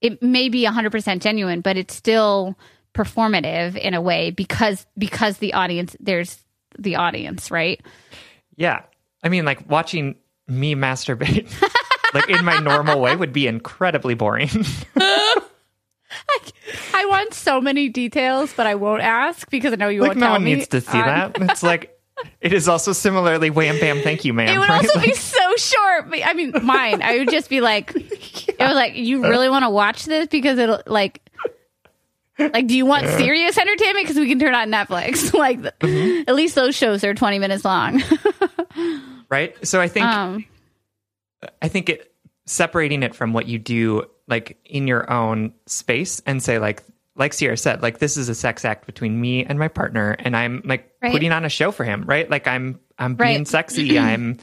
it 0.03 0.23
may 0.23 0.49
be 0.51 0.65
100% 0.67 1.21
genuine, 1.21 1.63
but 1.63 1.77
it's 1.79 1.95
still 1.95 2.57
performative 2.95 3.77
in 3.77 3.95
a 3.95 4.01
way 4.01 4.31
because 4.31 4.87
because 4.99 5.39
the 5.39 5.55
audience 5.55 5.97
there's 5.99 6.39
the 6.79 6.97
audience, 6.97 7.51
right? 7.51 7.81
Yeah. 8.57 8.83
I 9.23 9.29
mean, 9.31 9.45
like 9.47 9.69
watching 9.69 10.17
me 10.47 10.75
masturbate, 10.75 11.51
like 12.15 12.29
in 12.29 12.45
my 12.45 12.59
normal 12.59 13.01
way, 13.01 13.17
would 13.17 13.33
be 13.33 13.47
incredibly 13.47 14.15
boring. 14.15 14.51
I 16.95 17.05
want 17.07 17.35
so 17.35 17.61
many 17.61 17.89
details, 17.89 18.53
but 18.57 18.67
I 18.67 18.75
won't 18.75 19.03
ask 19.03 19.49
because 19.51 19.73
I 19.73 19.77
know 19.77 19.89
you 19.89 20.01
like 20.01 20.09
won't 20.11 20.19
no 20.21 20.27
tell 20.27 20.33
one 20.35 20.45
me. 20.45 20.55
needs 20.55 20.69
to 20.69 20.81
see 20.81 20.99
Um, 20.99 21.05
that. 21.07 21.51
It's 21.51 21.63
like 21.63 21.96
it 22.41 22.53
is 22.53 22.69
also 22.69 22.93
similarly 22.93 23.51
wham 23.51 23.79
bam 23.79 24.01
thank 24.03 24.25
you 24.25 24.33
ma'am. 24.33 24.49
It 24.49 24.59
would 24.59 24.69
right? 24.69 24.85
also 24.87 25.01
be 25.01 25.13
so 25.15 25.57
short. 25.57 26.07
I 26.25 26.33
mean, 26.35 26.53
mine. 26.63 27.03
I 27.03 27.19
would 27.19 27.31
just 27.31 27.51
be 27.51 27.61
like, 27.61 27.95
it 27.97 28.57
was 28.59 28.75
like, 28.75 28.97
you 28.97 29.23
really 29.23 29.49
want 29.49 29.65
to 29.65 29.71
watch 29.71 30.05
this 30.05 30.27
because 30.29 30.59
it'll 30.59 30.83
like, 30.87 31.21
like, 32.39 32.67
do 32.67 32.77
you 32.77 32.85
want 32.87 33.07
serious 33.07 33.57
entertainment? 33.57 34.05
Because 34.05 34.19
we 34.19 34.29
can 34.29 34.39
turn 34.39 34.55
on 34.55 34.69
Netflix. 34.71 35.33
like, 35.39 35.61
Mm-hmm. 35.61 36.29
at 36.29 36.35
least 36.35 36.55
those 36.55 36.75
shows 36.77 37.03
are 37.05 37.15
twenty 37.15 37.39
minutes 37.39 37.65
long. 37.65 38.03
right. 39.31 39.55
So 39.67 39.81
I 39.81 39.89
think 39.89 40.07
um, 40.07 40.45
I 41.63 41.69
think 41.69 41.89
it 41.89 42.13
separating 42.47 43.03
it 43.03 43.15
from 43.15 43.33
what 43.33 43.47
you 43.47 43.59
do 43.59 44.05
like 44.29 44.59
in 44.65 44.87
your 44.87 45.11
own 45.11 45.53
space 45.67 46.21
and 46.27 46.43
say 46.43 46.59
like 46.59 46.83
like 47.17 47.33
Sierra 47.33 47.57
said, 47.57 47.83
like 47.83 47.99
this 47.99 48.17
is 48.17 48.29
a 48.29 48.35
sex 48.35 48.65
act 48.65 48.87
between 48.87 49.21
me 49.21 49.45
and 49.45 49.59
my 49.59 49.69
partner 49.69 50.17
and 50.19 50.37
I'm 50.37 50.63
like 50.65 50.91
Right. 51.03 51.13
putting 51.13 51.33
on 51.33 51.45
a 51.45 51.49
show 51.49 51.71
for 51.73 51.85
him, 51.85 52.05
right? 52.07 52.29
Like 52.31 52.47
I'm 52.47 52.79
I'm 52.99 53.15
being 53.15 53.39
Right. 53.39 53.49
sexy. 53.49 53.99
I'm 53.99 54.39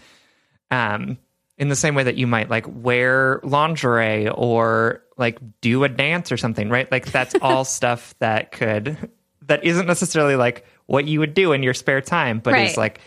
um 0.71 1.17
in 1.57 1.69
the 1.69 1.75
same 1.75 1.93
way 1.95 2.03
that 2.03 2.15
you 2.15 2.25
might 2.27 2.49
like 2.49 2.65
wear 2.67 3.39
lingerie 3.43 4.27
or 4.29 5.03
like 5.17 5.37
do 5.61 5.83
a 5.83 5.89
dance 5.89 6.31
or 6.31 6.37
something, 6.37 6.69
right? 6.69 6.91
Like 6.91 7.05
that's 7.11 7.35
all 7.41 7.63
stuff 7.63 8.15
that 8.19 8.51
could 8.51 8.97
that 9.43 9.63
isn't 9.63 9.85
necessarily 9.85 10.35
like 10.35 10.65
what 10.87 11.05
you 11.05 11.19
would 11.19 11.33
do 11.33 11.51
in 11.51 11.63
your 11.63 11.73
spare 11.73 12.01
time, 12.01 12.39
but 12.39 12.53
Right. 12.53 12.69
is 12.71 12.77
like 12.77 12.99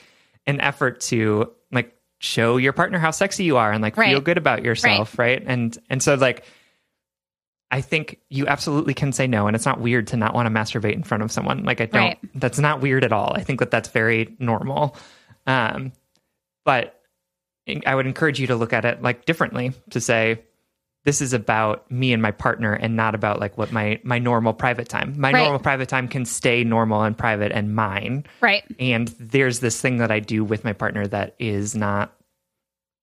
an 0.46 0.60
effort 0.60 1.00
to 1.00 1.50
like 1.72 1.92
show 2.18 2.56
your 2.56 2.72
partner 2.72 2.98
how 2.98 3.10
sexy 3.10 3.44
you 3.44 3.56
are 3.56 3.72
and 3.72 3.82
like 3.82 3.96
feel 3.96 4.20
good 4.20 4.38
about 4.38 4.62
yourself, 4.62 5.18
right? 5.18 5.42
And 5.44 5.76
and 5.90 6.02
so 6.02 6.14
like 6.14 6.44
I 7.70 7.80
think 7.80 8.20
you 8.28 8.46
absolutely 8.46 8.94
can 8.94 9.12
say 9.12 9.26
no, 9.26 9.46
and 9.46 9.56
it's 9.56 9.66
not 9.66 9.80
weird 9.80 10.06
to 10.08 10.16
not 10.16 10.34
want 10.34 10.46
to 10.46 10.50
masturbate 10.52 10.94
in 10.94 11.02
front 11.02 11.22
of 11.22 11.32
someone. 11.32 11.64
Like 11.64 11.80
I 11.80 11.86
don't. 11.86 12.02
Right. 12.02 12.18
That's 12.34 12.58
not 12.58 12.80
weird 12.80 13.04
at 13.04 13.12
all. 13.12 13.32
I 13.34 13.42
think 13.42 13.58
that 13.60 13.70
that's 13.70 13.88
very 13.88 14.36
normal. 14.38 14.96
Um, 15.46 15.92
but 16.64 17.00
I 17.84 17.94
would 17.94 18.06
encourage 18.06 18.38
you 18.38 18.46
to 18.48 18.56
look 18.56 18.72
at 18.72 18.84
it 18.84 19.02
like 19.02 19.24
differently. 19.24 19.72
To 19.90 20.00
say 20.00 20.42
this 21.04 21.20
is 21.20 21.32
about 21.32 21.90
me 21.90 22.12
and 22.12 22.22
my 22.22 22.30
partner, 22.30 22.72
and 22.72 22.94
not 22.94 23.14
about 23.16 23.40
like 23.40 23.58
what 23.58 23.72
my 23.72 23.98
my 24.04 24.18
normal 24.20 24.52
private 24.52 24.88
time. 24.88 25.14
My 25.18 25.32
Right. 25.32 25.42
normal 25.42 25.58
private 25.60 25.88
time 25.88 26.06
can 26.06 26.24
stay 26.24 26.62
normal 26.62 27.02
and 27.02 27.18
private 27.18 27.50
and 27.52 27.74
mine. 27.74 28.26
right. 28.40 28.64
And 28.78 29.08
there's 29.18 29.58
this 29.58 29.80
thing 29.80 29.96
that 29.98 30.12
I 30.12 30.20
do 30.20 30.44
with 30.44 30.62
my 30.64 30.72
partner 30.72 31.06
that 31.08 31.34
is 31.40 31.74
not 31.74 32.12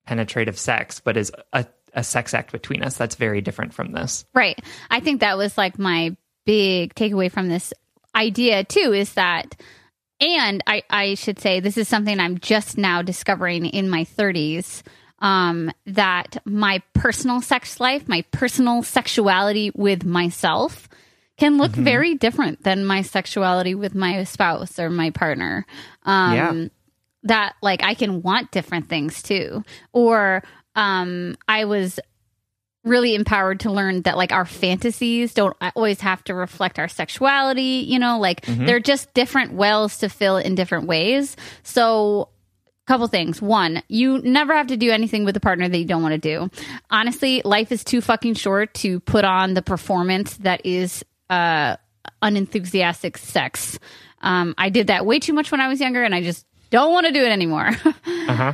penetrative 0.06 0.58
sex, 0.58 1.00
but 1.00 1.16
is 1.18 1.32
a, 1.54 1.66
a 1.94 2.04
sex 2.04 2.34
act 2.34 2.52
between 2.52 2.84
us. 2.84 2.98
That's 2.98 3.16
very 3.16 3.42
different 3.42 3.74
from 3.74 3.92
this. 3.92 4.26
Right. 4.34 4.60
I 4.90 5.00
think 5.00 5.22
that 5.22 5.38
was 5.38 5.58
like 5.58 5.78
my 5.78 6.16
big 6.46 6.94
takeaway 6.96 7.32
from 7.32 7.50
this 7.50 7.74
idea 8.16 8.64
too 8.64 8.94
is 8.94 9.14
that 9.14 9.56
and 10.20 10.64
I, 10.68 10.84
I 10.90 11.16
should 11.16 11.40
say 11.40 11.60
this 11.60 11.78
is 11.78 11.88
something 11.88 12.20
I'm 12.20 12.38
just 12.38 12.78
now 12.78 13.02
discovering 13.02 13.66
in 13.66 13.90
my 13.90 14.06
30s 14.06 14.84
um, 15.20 15.72
that 15.86 16.38
my 16.46 16.82
personal 16.94 17.42
sex 17.42 17.80
life, 17.80 18.08
my 18.08 18.24
personal 18.32 18.84
sexuality 18.84 19.72
with 19.74 20.06
myself 20.06 20.88
can 21.38 21.58
look 21.58 21.72
very 21.72 22.16
different 22.16 22.64
than 22.64 22.86
my 22.86 23.02
sexuality 23.02 23.74
with 23.74 23.96
my 23.96 24.24
spouse 24.24 24.80
or 24.80 24.90
my 24.90 25.10
partner. 25.10 25.66
Um, 26.04 26.34
Yeah. 26.34 26.68
That 27.26 27.54
like 27.62 27.84
I 27.84 27.94
can 27.94 28.22
want 28.22 28.52
different 28.52 28.90
things 28.90 29.24
too. 29.24 29.64
Or 29.94 30.44
um, 30.76 31.38
I 31.48 31.66
was 31.66 32.00
really 32.84 33.16
empowered 33.16 33.62
to 33.62 33.72
learn 33.72 34.02
that 34.02 34.18
like 34.18 34.32
our 34.34 34.46
fantasies 34.46 35.34
don't 35.34 35.56
always 35.76 36.02
have 36.02 36.22
to 36.26 36.34
reflect 36.34 36.78
our 36.80 36.90
sexuality 36.90 37.86
you 37.88 37.98
know 37.98 38.20
like 38.20 38.46
they're 38.46 38.82
just 38.82 39.14
different 39.14 39.54
wells 39.54 40.00
to 40.00 40.10
fill 40.10 40.38
in 40.38 40.54
different 40.56 40.86
ways. 40.86 41.38
So 41.64 42.30
couple 42.86 43.08
things. 43.08 43.42
One 43.42 43.82
you 43.88 44.18
never 44.20 44.54
have 44.54 44.68
to 44.68 44.76
do 44.76 44.92
anything 44.92 45.24
with 45.24 45.38
a 45.38 45.40
partner 45.40 45.70
that 45.70 45.78
you 45.78 45.86
don't 45.86 46.02
want 46.02 46.12
to 46.12 46.18
do. 46.18 46.50
Honestly 46.90 47.42
life 47.46 47.72
is 47.72 47.86
too 47.86 48.02
fucking 48.02 48.34
short 48.34 48.74
to 48.76 49.00
put 49.00 49.24
on 49.24 49.54
the 49.54 49.62
performance 49.62 50.36
that 50.38 50.66
is 50.66 51.06
uh 51.30 51.78
unenthusiastic 52.22 53.18
sex. 53.18 53.80
Um 54.22 54.54
i 54.58 54.70
did 54.70 54.88
that 54.88 55.06
way 55.06 55.20
too 55.20 55.32
much 55.32 55.52
when 55.52 55.62
i 55.62 55.70
was 55.70 55.80
younger 55.80 56.04
and 56.04 56.14
i 56.14 56.22
just 56.22 56.46
don't 56.70 56.92
want 56.92 57.06
to 57.08 57.14
do 57.14 57.24
it 57.24 57.32
anymore. 57.32 57.70
Uh-huh. 58.06 58.54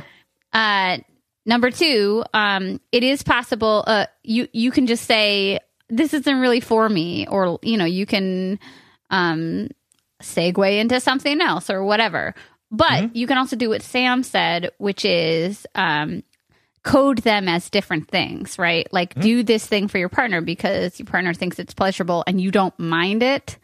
uh 0.52 0.98
number 1.46 1.70
two 1.70 2.24
um 2.34 2.80
it 2.92 3.02
is 3.02 3.22
possible 3.22 3.84
uh 3.86 4.06
you 4.22 4.48
you 4.52 4.70
can 4.70 4.86
just 4.86 5.04
say 5.04 5.58
this 5.88 6.14
isn't 6.14 6.40
really 6.40 6.60
for 6.60 6.88
me 6.88 7.26
or 7.26 7.58
you 7.62 7.76
know 7.76 7.84
you 7.84 8.06
can 8.06 8.58
um 9.10 9.68
segue 10.22 10.78
into 10.78 11.00
something 11.00 11.40
else 11.40 11.70
or 11.70 11.84
whatever. 11.84 12.34
But 12.72 13.16
you 13.16 13.26
can 13.26 13.38
also 13.38 13.56
do 13.56 13.70
what 13.70 13.82
sam 13.82 14.22
said 14.22 14.70
which 14.78 15.04
is 15.04 15.66
um 15.74 16.22
code 16.82 17.18
them 17.18 17.48
as 17.48 17.68
different 17.68 18.08
things 18.08 18.58
right? 18.58 18.86
Like 18.92 19.14
do 19.14 19.42
this 19.42 19.66
thing 19.66 19.88
for 19.88 19.98
your 19.98 20.08
partner 20.08 20.40
because 20.40 20.98
your 20.98 21.06
partner 21.06 21.34
thinks 21.34 21.58
it's 21.58 21.74
pleasurable 21.74 22.22
and 22.26 22.40
you 22.40 22.50
don't 22.50 22.78
mind 22.78 23.22
it. 23.22 23.58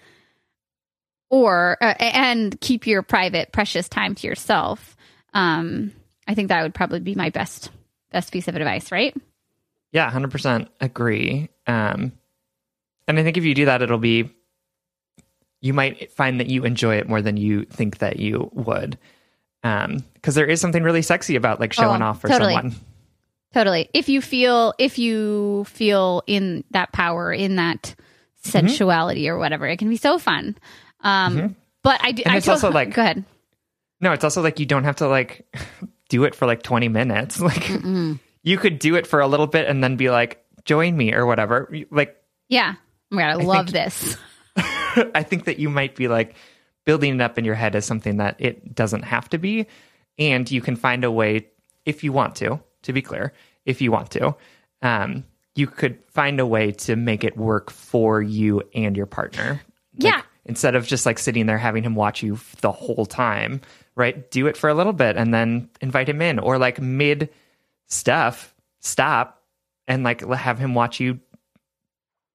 Or 1.29 1.77
uh, 1.81 1.95
and 1.99 2.61
keep 2.61 2.87
your 2.87 3.03
private 3.03 3.53
precious 3.53 3.89
time 3.89 4.15
to 4.17 4.27
yourself. 4.27 4.97
Um 5.33 5.93
i 6.27 6.35
think 6.35 6.49
that 6.49 6.63
would 6.63 6.75
probably 6.75 7.01
be 7.01 7.15
my 7.15 7.31
best 7.31 7.71
best 8.13 8.33
piece 8.33 8.49
of 8.49 8.55
advice 8.57 8.91
right 8.93 9.15
Yeah, 9.93 10.11
hundred 10.11 10.31
percent 10.31 10.69
agree. 10.81 11.49
Um, 11.67 12.13
and 13.09 13.19
I 13.19 13.23
think 13.23 13.37
if 13.37 13.45
you 13.45 13.55
do 13.55 13.65
that, 13.67 13.83
it'll 13.83 13.99
be 13.99 14.31
you 15.61 15.73
might 15.73 16.13
find 16.13 16.39
that 16.41 16.49
you 16.49 16.65
enjoy 16.65 16.97
it 16.97 17.09
more 17.09 17.23
than 17.23 17.37
you 17.37 17.65
think 17.65 17.99
that 17.99 18.19
you 18.19 18.51
would. 18.53 18.99
Um, 19.65 20.05
because 20.15 20.35
there 20.35 20.47
is 20.47 20.61
something 20.61 20.83
really 20.83 21.03
sexy 21.03 21.35
about 21.37 21.61
like 21.61 21.73
showing 21.73 22.03
Oh, 22.03 22.07
off 22.07 22.21
for 22.21 22.29
totally. 22.29 22.55
someone. 22.55 22.75
totally 23.55 23.89
if 23.95 24.09
you 24.09 24.21
feel 24.21 24.75
if 24.79 24.99
you 24.99 25.65
feel 25.65 26.23
in 26.27 26.63
that 26.73 26.93
power 26.93 27.33
in 27.33 27.57
that 27.57 27.95
Mm-hmm. 28.45 28.69
sensuality 28.69 29.29
or 29.29 29.39
whatever 29.39 29.67
it 29.67 29.77
can 29.79 29.89
be 29.89 29.97
so 29.97 30.21
fun 30.21 30.57
um 31.01 31.57
but 31.83 31.99
i 32.05 32.13
do 32.13 32.23
And 32.25 32.35
I 32.35 32.37
it's 32.37 32.47
also, 32.49 32.71
like- 32.79 32.95
go 32.95 33.03
ahead 33.03 33.25
No, 34.01 34.13
it's 34.13 34.23
also 34.23 34.41
like 34.41 34.61
you 34.61 34.67
don't 34.67 34.85
have 34.85 34.97
to 34.97 35.09
like 35.09 35.47
do 36.09 36.25
it 36.25 36.35
for 36.35 36.47
like 36.47 36.63
twenty 36.63 36.89
minutes. 36.89 37.41
Like 37.47 37.69
you 38.43 38.59
could 38.59 38.79
do 38.79 38.95
it 38.95 39.07
for 39.07 39.21
a 39.21 39.27
little 39.27 39.47
bit 39.49 39.67
and 39.69 39.83
then 39.83 39.97
be 39.97 40.09
like, 40.11 40.45
join 40.65 40.97
me 40.97 41.13
or 41.15 41.27
whatever. 41.27 41.69
Like 41.91 42.17
yeah 42.49 42.75
oh 43.11 43.17
my 43.17 43.23
god 43.23 43.31
i, 43.31 43.35
love 43.45 43.67
think- 43.71 43.73
this 43.73 44.17
I 45.15 45.23
think 45.25 45.45
that 45.45 45.59
you 45.59 45.69
might 45.69 45.95
be 45.97 46.09
like 46.09 46.37
building 46.85 47.15
it 47.17 47.21
up 47.21 47.39
in 47.39 47.45
your 47.45 47.55
head 47.57 47.75
as 47.75 47.85
something 47.85 48.17
that 48.19 48.37
it 48.39 48.75
doesn't 48.75 49.03
have 49.03 49.29
to 49.31 49.39
be. 49.39 49.67
And 50.19 50.51
you 50.51 50.61
can 50.63 50.77
find 50.77 51.05
a 51.05 51.11
way, 51.11 51.49
if 51.85 52.03
you 52.03 52.13
want 52.13 52.37
to, 52.37 52.61
to 52.83 52.93
be 52.95 53.03
clear, 53.03 53.35
if 53.67 53.83
you 53.83 53.93
want 53.93 54.11
to, 54.13 54.35
um, 54.81 55.25
you 55.55 55.67
could 55.67 55.99
find 56.09 56.41
a 56.41 56.47
way 56.47 56.73
to 56.73 56.97
make 56.97 57.25
it 57.25 57.37
work 57.37 57.71
for 57.71 58.23
you 58.23 58.63
and 58.75 58.97
your 58.97 59.07
partner. 59.07 59.61
Like, 59.99 60.05
Yeah. 60.15 60.23
Instead 60.47 60.75
of 60.77 60.87
just 60.87 61.05
like 61.05 61.19
sitting 61.19 61.45
there 61.47 61.59
having 61.59 61.83
him 61.83 61.95
watch 61.97 62.23
you 62.23 62.39
the 62.63 62.73
whole 62.73 63.05
time, 63.05 63.61
right? 63.97 64.31
Do 64.31 64.47
it 64.47 64.57
for 64.57 64.69
a 64.69 64.75
little 64.75 64.93
bit 64.93 65.17
and 65.17 65.33
then 65.35 65.69
invite 65.81 66.09
him 66.09 66.23
in 66.23 66.39
or 66.39 66.59
like 66.59 66.81
mid 66.81 67.31
stuff, 67.87 68.55
stop 68.81 69.43
and 69.89 70.05
like 70.05 70.21
have 70.29 70.59
him 70.59 70.75
watch 70.75 71.01
you 71.01 71.19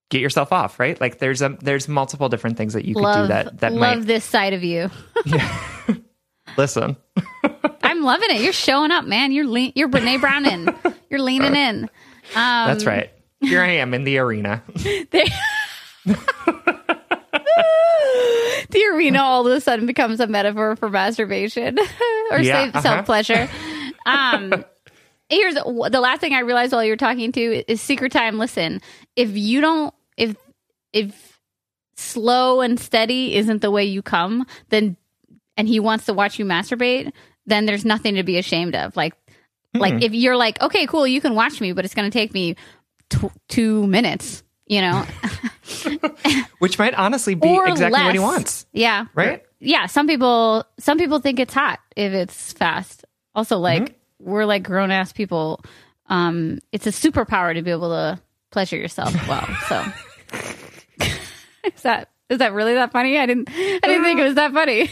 get 0.10 0.20
yourself 0.22 0.52
off, 0.52 0.80
right? 0.80 1.00
Like 1.00 1.20
there's 1.20 1.42
a 1.42 1.58
there's 1.62 1.88
multiple 1.88 2.28
different 2.28 2.58
things 2.58 2.74
that 2.74 2.84
you 2.86 2.96
could 2.96 3.04
love 3.04 3.24
do 3.26 3.28
that 3.34 3.60
that 3.60 3.72
love 3.72 4.00
might 4.00 4.08
this 4.08 4.26
side 4.26 4.54
of 4.54 4.64
you 4.64 4.90
listen. 6.58 6.98
i'm 7.84 8.04
loving 8.04 8.30
it 8.32 8.42
you're 8.42 8.54
showing 8.54 8.92
up 8.92 9.06
man 9.06 9.32
you're 9.32 9.48
le- 9.48 9.72
you're 9.76 9.90
brene 9.90 10.20
browning 10.20 10.68
you're 11.10 11.22
leaning 11.22 11.56
in 11.56 11.84
um 11.84 11.90
That's 12.68 12.86
right. 12.86 13.10
Here 13.42 13.62
I 13.62 13.70
am 13.78 13.94
in 13.94 14.04
the 14.04 14.20
arena. 14.20 14.64
They- 14.76 15.32
the 18.70 18.84
arena 18.94 19.20
all 19.22 19.46
of 19.48 19.54
a 19.54 19.62
sudden 19.62 19.86
becomes 19.86 20.20
a 20.20 20.28
metaphor 20.28 20.76
for 20.76 20.90
masturbation 20.90 21.78
or 22.32 22.40
Yeah, 22.40 22.64
uh-huh. 22.74 22.82
self 22.82 23.06
pleasure. 23.06 23.50
Um, 24.06 24.66
here's 25.30 25.56
the 25.56 26.00
last 26.02 26.22
thing 26.22 26.34
I 26.34 26.40
realized 26.40 26.74
while 26.74 26.84
you 26.84 26.92
were 26.92 26.98
talking 26.98 27.32
to 27.34 27.72
is 27.72 27.82
secret 27.82 28.12
time. 28.12 28.38
Listen, 28.38 28.82
if 29.16 29.36
you 29.36 29.62
don't, 29.62 29.94
if 30.18 30.36
if 30.94 31.40
slow 31.96 32.62
and 32.62 32.80
steady 32.80 33.36
isn't 33.36 33.62
the 33.62 33.72
way 33.72 33.86
you 33.86 34.02
come, 34.02 34.46
then 34.70 34.98
and 35.58 35.68
he 35.68 35.80
wants 35.80 36.06
to 36.06 36.14
watch 36.14 36.40
you 36.40 36.46
masturbate, 36.46 37.12
then 37.46 37.66
there's 37.66 37.86
nothing 37.86 38.16
to 38.16 38.24
be 38.24 38.38
ashamed 38.38 38.76
of. 38.76 38.96
Like, 38.96 39.14
Hmm. 39.74 39.80
like 39.80 40.04
if 40.04 40.14
you're 40.14 40.36
like, 40.36 40.62
okay, 40.62 40.86
cool, 40.86 41.08
you 41.08 41.22
can 41.22 41.34
watch 41.34 41.62
me, 41.62 41.72
but 41.72 41.86
it's 41.86 41.94
going 41.94 42.10
to 42.10 42.14
take 42.14 42.34
me 42.34 42.56
t- 43.10 43.30
two 43.48 43.88
minutes. 43.88 44.44
You 44.72 44.80
know, 44.80 45.06
Which 46.60 46.80
might 46.80 46.94
honestly 46.94 47.36
be 47.36 47.50
or 47.50 47.68
exactly 47.68 48.02
what 48.02 48.14
he 48.14 48.20
wants. 48.20 48.66
Yeah. 48.72 49.06
Right? 49.14 49.44
Yeah. 49.60 49.88
Some 49.88 50.08
people, 50.08 50.64
some 50.80 50.98
people 50.98 51.20
think 51.20 51.40
it's 51.42 51.54
hot 51.54 51.80
if 51.98 52.14
it's 52.14 52.54
fast. 52.54 53.04
Also, 53.36 53.58
like 53.58 53.84
Mm-hmm. 53.84 54.32
we're 54.32 54.46
like 54.46 54.64
grown 54.64 54.90
ass 54.92 55.12
people. 55.12 55.62
Um, 56.08 56.60
it's 56.72 56.88
a 56.88 56.92
superpower 56.92 57.54
to 57.54 57.62
be 57.62 57.72
able 57.72 57.90
to 57.90 58.20
pleasure 58.52 58.78
yourself 58.78 59.14
well. 59.28 59.48
So, 59.68 59.84
is 61.66 61.82
that 61.82 62.10
is 62.30 62.38
that 62.40 62.54
really 62.54 62.74
that 62.76 62.94
funny? 62.94 63.18
I 63.18 63.26
didn't 63.26 63.50
I 63.50 63.80
didn't 63.84 64.04
think 64.06 64.20
it 64.22 64.24
was 64.24 64.36
that 64.36 64.54
funny. 64.54 64.90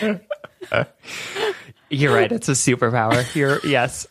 You're 1.90 2.14
right. 2.14 2.30
It's 2.30 2.48
a 2.48 2.52
superpower. 2.52 3.34
You're 3.34 3.60
yes. 3.64 4.06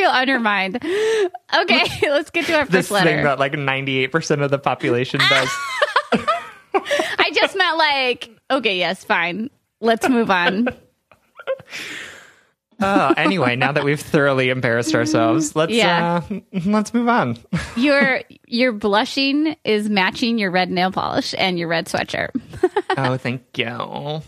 Feel 0.00 0.10
undermined. 0.10 0.76
Okay, 0.76 1.28
let's 2.10 2.30
get 2.30 2.46
to 2.46 2.54
our 2.58 2.64
this 2.64 2.88
first 2.88 2.90
letter. 2.90 3.10
thing 3.10 3.24
that 3.24 3.38
like 3.38 3.52
98% 3.52 4.42
of 4.42 4.50
the 4.50 4.58
population 4.58 5.20
does. 5.28 5.48
I 6.72 7.30
just 7.34 7.56
meant 7.56 7.76
like, 7.76 8.30
okay, 8.50 8.78
yes, 8.78 9.04
fine. 9.04 9.50
Let's 9.80 10.08
move 10.08 10.30
on. 10.30 10.68
oh, 12.80 13.14
anyway, 13.16 13.56
now 13.56 13.72
that 13.72 13.84
we've 13.84 14.00
thoroughly 14.00 14.48
embarrassed 14.48 14.94
ourselves, 14.94 15.54
let's 15.54 15.72
Yeah. 15.72 16.22
uh, 16.30 16.40
let's 16.66 16.94
move 16.94 17.08
on. 17.08 17.36
Your 17.76 18.22
your 18.46 18.72
blushing 18.72 19.56
is 19.64 19.90
matching 19.90 20.38
your 20.38 20.50
red 20.50 20.70
nail 20.70 20.92
polish 20.92 21.34
and 21.36 21.58
your 21.58 21.68
red 21.68 21.86
sweatshirt. 21.86 22.30
oh, 22.96 23.16
thank 23.16 23.42
you. 23.58 24.22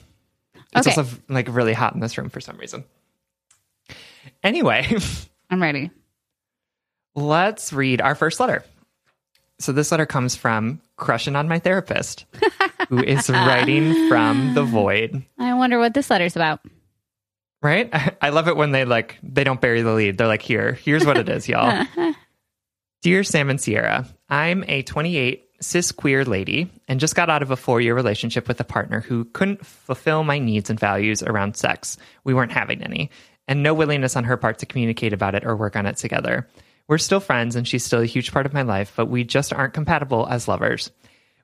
It's 0.75 0.87
Okay. 0.87 1.01
also 1.01 1.07
like 1.29 1.47
really 1.51 1.73
hot 1.75 1.95
in 1.95 2.01
this 2.01 2.19
room 2.19 2.29
for 2.29 2.41
some 2.41 2.57
reason. 2.59 2.85
Anyway, 4.43 4.97
I'm 5.53 5.61
ready. 5.61 5.91
let's 7.15 7.75
read 7.75 8.01
our 8.01 8.15
first 8.15 8.41
letter. 8.41 8.65
So 9.59 9.73
this 9.73 9.93
letter 9.93 10.07
comes 10.07 10.35
from 10.35 10.81
crushing 10.97 11.37
on 11.37 11.47
my 11.47 11.59
therapist, 11.59 12.25
who 12.89 13.03
is 13.03 13.29
writing 13.31 14.09
from 14.09 14.55
the 14.55 14.63
void. 14.65 15.23
I 15.39 15.53
wonder 15.53 15.79
what 15.79 15.93
this 15.93 16.09
letter's 16.09 16.37
about. 16.37 16.61
Right? 17.61 17.91
I 18.23 18.31
love 18.31 18.49
it 18.49 18.57
when 18.57 18.73
they 18.73 18.87
like 18.87 19.19
they 19.23 19.45
don't 19.45 19.61
bury 19.61 19.83
the 19.83 19.93
lead. 19.93 20.17
They're 20.17 20.27
like, 20.27 20.41
here, 20.41 20.73
here's 20.73 21.05
what 21.05 21.19
it 21.19 21.29
is, 21.29 21.47
y'all. 21.47 21.87
Dear 23.03 23.23
Sam 23.23 23.51
and 23.51 23.61
Sierra, 23.61 24.07
I'm 24.31 24.65
a 24.69 24.83
28 24.83 25.45
cis 25.61 25.93
queer 25.93 26.25
lady 26.25 26.71
and 26.89 26.99
just 26.99 27.15
got 27.15 27.29
out 27.31 27.43
of 27.43 27.51
a 27.51 27.57
four 27.57 27.81
year 27.81 27.95
relationship 27.95 28.49
with 28.49 28.59
a 28.59 28.65
partner 28.65 29.01
who 29.01 29.27
couldn't 29.27 29.65
fulfill 29.67 30.25
my 30.25 30.39
needs 30.39 30.71
and 30.71 30.81
values 30.81 31.23
around 31.23 31.57
sex. 31.57 31.99
We 32.25 32.33
weren't 32.33 32.53
having 32.53 32.83
any, 32.83 33.11
and 33.53 33.63
no 33.63 33.75
willingness 33.75 34.17
on 34.17 34.25
her 34.25 34.39
part 34.39 34.59
to 34.59 34.65
communicate 34.65 35.13
about 35.13 35.35
it 35.35 35.45
or 35.45 35.55
work 35.55 35.77
on 35.77 35.85
it 35.85 35.99
together. 35.99 36.49
We're 36.89 36.97
still 36.97 37.21
friends 37.21 37.55
and 37.55 37.69
she's 37.69 37.85
still 37.85 38.01
a 38.01 38.07
huge 38.07 38.33
part 38.33 38.47
of 38.47 38.55
my 38.55 38.63
life, 38.63 38.95
but 38.97 39.11
we 39.11 39.25
just 39.25 39.53
aren't 39.53 39.75
compatible 39.75 40.27
as 40.27 40.49
lovers. 40.49 40.91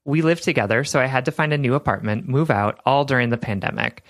We 0.06 0.22
live 0.22 0.40
together, 0.40 0.84
so 0.84 1.00
I 1.00 1.04
had 1.04 1.26
to 1.26 1.32
find 1.32 1.52
a 1.52 1.58
new 1.58 1.74
apartment, 1.74 2.26
move 2.26 2.50
out, 2.50 2.80
all 2.86 3.04
during 3.04 3.28
the 3.28 3.36
pandemic. 3.36 4.04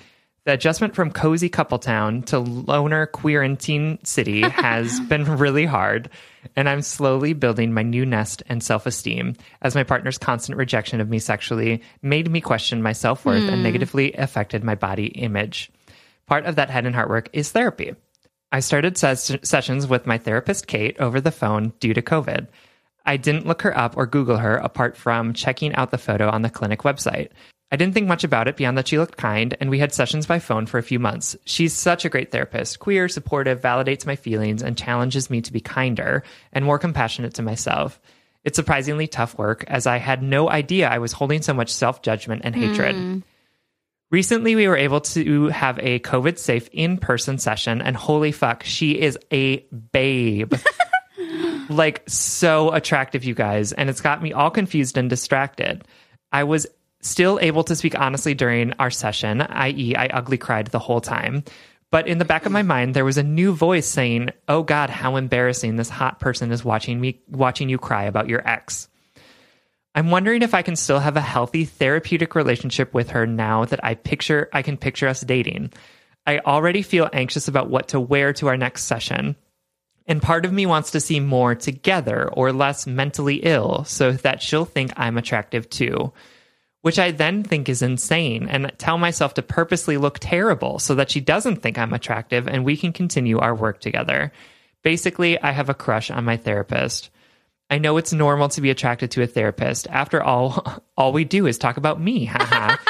The 0.45 0.53
adjustment 0.53 0.95
from 0.95 1.11
cozy 1.11 1.49
couple 1.49 1.81
town 1.81 2.23
to 2.23 2.39
loner 2.39 3.07
queer 3.07 3.43
and 3.43 3.59
teen 3.59 3.99
city 4.05 4.43
has 4.49 5.01
been 5.01 5.25
really 5.37 5.67
hard, 5.67 6.09
and 6.55 6.69
I'm 6.69 6.83
slowly 6.83 7.33
building 7.33 7.75
my 7.75 7.83
new 7.83 8.07
nest 8.07 8.45
and 8.47 8.63
self 8.63 8.87
esteem 8.87 9.35
as 9.61 9.75
my 9.75 9.83
partner's 9.83 10.19
constant 10.19 10.57
rejection 10.57 11.01
of 11.01 11.11
me 11.11 11.19
sexually 11.19 11.83
made 12.01 12.31
me 12.31 12.41
question 12.41 12.81
my 12.81 12.93
self 12.93 13.25
worth 13.25 13.43
and 13.43 13.57
hmm. 13.57 13.63
negatively 13.65 14.13
affected 14.13 14.63
my 14.63 14.77
body 14.77 15.07
image. 15.07 15.73
Part 16.29 16.45
of 16.45 16.57
that 16.57 16.71
head 16.71 16.87
and 16.87 16.95
heart 16.95 17.09
work 17.09 17.29
is 17.33 17.51
therapy. 17.51 17.97
I 18.53 18.61
started 18.61 18.97
ses- 18.97 19.39
sessions 19.43 19.87
with 19.87 20.07
my 20.07 20.19
therapist, 20.19 20.67
Kate, 20.67 20.97
over 21.01 21.21
the 21.21 21.31
phone 21.31 21.73
due 21.81 21.95
to 21.95 22.03
COVID. 22.03 22.47
I 23.05 23.17
didn't 23.17 23.47
look 23.47 23.63
her 23.63 23.77
up 23.77 23.97
or 23.97 24.07
Google 24.07 24.37
her 24.37 24.57
apart 24.57 24.97
from 24.97 25.33
checking 25.33 25.75
out 25.75 25.91
the 25.91 25.99
photo 25.99 26.29
on 26.29 26.43
the 26.43 26.51
clinic 26.51 26.81
website. 26.81 27.31
I 27.71 27.77
didn't 27.77 27.95
think 27.95 28.07
much 28.07 28.25
about 28.25 28.49
it 28.49 28.57
beyond 28.57 28.79
that 28.79 28.89
she 28.89 28.99
looked 28.99 29.19
kind, 29.19 29.57
and 29.61 29.69
we 29.69 29.79
had 29.79 29.93
sessions 29.93 30.27
by 30.27 30.39
phone 30.39 30.67
for 30.67 30.79
a 30.79 30.83
few 30.83 30.99
months. 30.99 31.37
She's 31.45 31.75
such 31.75 32.05
a 32.05 32.09
great 32.09 32.31
therapist, 32.31 32.79
queer, 32.79 33.09
supportive, 33.09 33.61
validates 33.61 34.07
my 34.07 34.17
feelings, 34.17 34.63
and 34.63 34.77
challenges 34.77 35.29
me 35.29 35.43
to 35.43 35.53
be 35.53 35.61
kinder 35.61 36.23
and 36.53 36.65
more 36.65 36.79
compassionate 36.79 37.35
to 37.35 37.43
myself. 37.43 38.01
It's 38.45 38.57
surprisingly 38.57 39.07
tough 39.07 39.37
work, 39.37 39.65
as 39.69 39.87
I 39.87 39.99
had 39.99 40.23
no 40.23 40.49
idea 40.49 40.89
I 40.89 40.99
was 40.99 41.13
holding 41.13 41.43
so 41.43 41.53
much 41.53 41.71
self 41.71 42.01
judgment 42.01 42.43
and 42.45 42.55
hatred. 42.55 42.97
Hmm. 42.97 43.19
Recently, 44.11 44.57
we 44.57 44.67
were 44.67 44.77
able 44.77 45.03
to 45.03 45.49
have 45.49 45.79
a 45.81 45.99
COVID 46.01 46.39
safe 46.39 46.69
in 46.73 46.97
person 46.97 47.37
session, 47.37 47.83
and 47.83 47.95
holy 47.95 48.33
fuck, 48.33 48.63
she 48.63 48.99
is 48.99 49.19
a 49.31 49.59
babe. 49.93 50.55
like, 51.69 52.03
so 52.09 52.73
attractive, 52.73 53.25
you 53.25 53.35
guys. 53.35 53.73
And 53.73 53.91
it's 53.91 54.01
got 54.01 54.23
me 54.23 54.33
all 54.33 54.51
confused 54.51 54.97
and 54.97 55.11
distracted. 55.11 55.85
I 56.33 56.45
was 56.45 56.67
still 57.03 57.39
able 57.43 57.65
to 57.65 57.77
speak 57.77 57.99
honestly 57.99 58.33
during 58.33 58.73
our 58.75 58.91
session, 58.91 59.43
i.e., 59.43 59.95
I 59.95 60.07
ugly 60.07 60.39
cried 60.39 60.69
the 60.69 60.79
whole 60.79 61.03
time. 61.03 61.45
But 61.91 62.09
in 62.09 62.17
the 62.19 62.25
back 62.25 62.47
of 62.47 62.53
my 62.53 62.63
mind, 62.75 62.95
there 62.95 63.05
was 63.05 63.19
a 63.19 63.23
new 63.23 63.53
voice 63.53 63.87
saying, 63.87 64.31
"Oh 64.49 64.63
God, 64.63 64.91
how 64.91 65.17
embarrassing! 65.17 65.77
This 65.77 65.89
hot 65.89 66.19
person 66.19 66.51
is 66.51 66.65
watching 66.65 67.01
me, 67.01 67.21
watching 67.29 67.69
you 67.69 67.79
cry 67.79 68.05
about 68.05 68.29
your 68.29 68.47
ex." 68.47 68.89
I'm 69.99 70.13
wondering 70.13 70.43
if 70.43 70.55
I 70.55 70.63
can 70.63 70.77
still 70.77 71.01
have 71.01 71.17
a 71.17 71.21
healthy 71.21 71.65
therapeutic 71.65 72.37
relationship 72.37 72.95
with 72.95 73.11
her 73.11 73.27
now 73.27 73.65
that 73.65 73.85
I 73.85 73.97
picture 73.97 74.49
I 74.53 74.63
can 74.63 74.77
picture 74.77 75.09
us 75.09 75.23
dating. 75.23 75.73
I 76.25 76.39
already 76.39 76.83
feel 76.83 77.11
anxious 77.13 77.49
about 77.49 77.69
what 77.69 77.89
to 77.89 77.99
wear 77.99 78.33
to 78.35 78.47
our 78.47 78.57
next 78.57 78.85
session. 78.85 79.35
And 80.07 80.23
part 80.23 80.45
of 80.45 80.53
me 80.53 80.67
wants 80.67 80.93
to 80.93 81.01
see 81.01 81.19
more 81.19 81.57
together 81.57 82.29
or 82.33 82.53
less 82.53 82.87
mentally 82.87 83.41
ill 83.43 83.83
so 83.87 84.13
that 84.13 84.41
she'll 84.41 84.65
think 84.65 84.93
I'm 84.97 85.19
attractive 85.19 85.69
too. 85.69 86.13
Which 86.83 87.01
I 87.01 87.11
then 87.11 87.43
think 87.43 87.69
is 87.69 87.83
insane 87.83 88.47
and 88.49 88.71
tell 88.79 88.99
myself 88.99 89.35
to 89.35 89.43
purposely 89.43 89.97
look 89.97 90.21
terrible 90.21 90.79
so 90.79 90.95
that 90.95 91.11
she 91.11 91.21
doesn't 91.21 91.57
think 91.57 91.77
I'm 91.77 91.93
attractive 91.93 92.47
and 92.47 92.65
we 92.65 92.77
can 92.77 92.93
continue 92.93 93.41
our 93.41 93.53
work 93.53 93.81
together. 93.81 94.31
Basically, 94.85 95.41
I 95.41 95.51
have 95.51 95.69
a 95.69 95.75
crush 95.75 96.09
on 96.09 96.25
my 96.25 96.37
therapist. 96.37 97.11
I 97.71 97.79
know 97.79 97.97
it's 97.99 98.13
normal 98.13 98.49
to 98.51 98.61
be 98.61 98.71
attracted 98.71 99.11
to 99.13 99.23
a 99.23 99.27
therapist. 99.27 99.87
After 99.89 100.23
all, 100.23 100.83
all 100.97 101.13
we 101.13 101.25
do 101.25 101.47
is 101.47 101.59
talk 101.59 101.77
about 101.77 102.01
me. 102.01 102.25
Haha. 102.25 102.77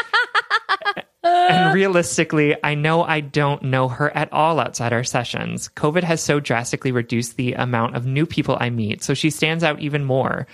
and 1.25 1.75
realistically, 1.75 2.57
I 2.63 2.75
know 2.75 3.03
I 3.03 3.21
don't 3.21 3.63
know 3.65 3.89
her 3.89 4.15
at 4.17 4.33
all 4.33 4.61
outside 4.61 4.93
our 4.93 5.05
sessions. 5.05 5.69
COVID 5.75 6.05
has 6.05 6.23
so 6.23 6.39
drastically 6.41 6.93
reduced 6.93 7.37
the 7.37 7.55
amount 7.55 7.97
of 7.97 8.07
new 8.07 8.27
people 8.27 8.57
I 8.61 8.71
meet, 8.71 9.03
so 9.03 9.15
she 9.15 9.31
stands 9.31 9.65
out 9.65 9.81
even 9.81 10.05
more. 10.05 10.47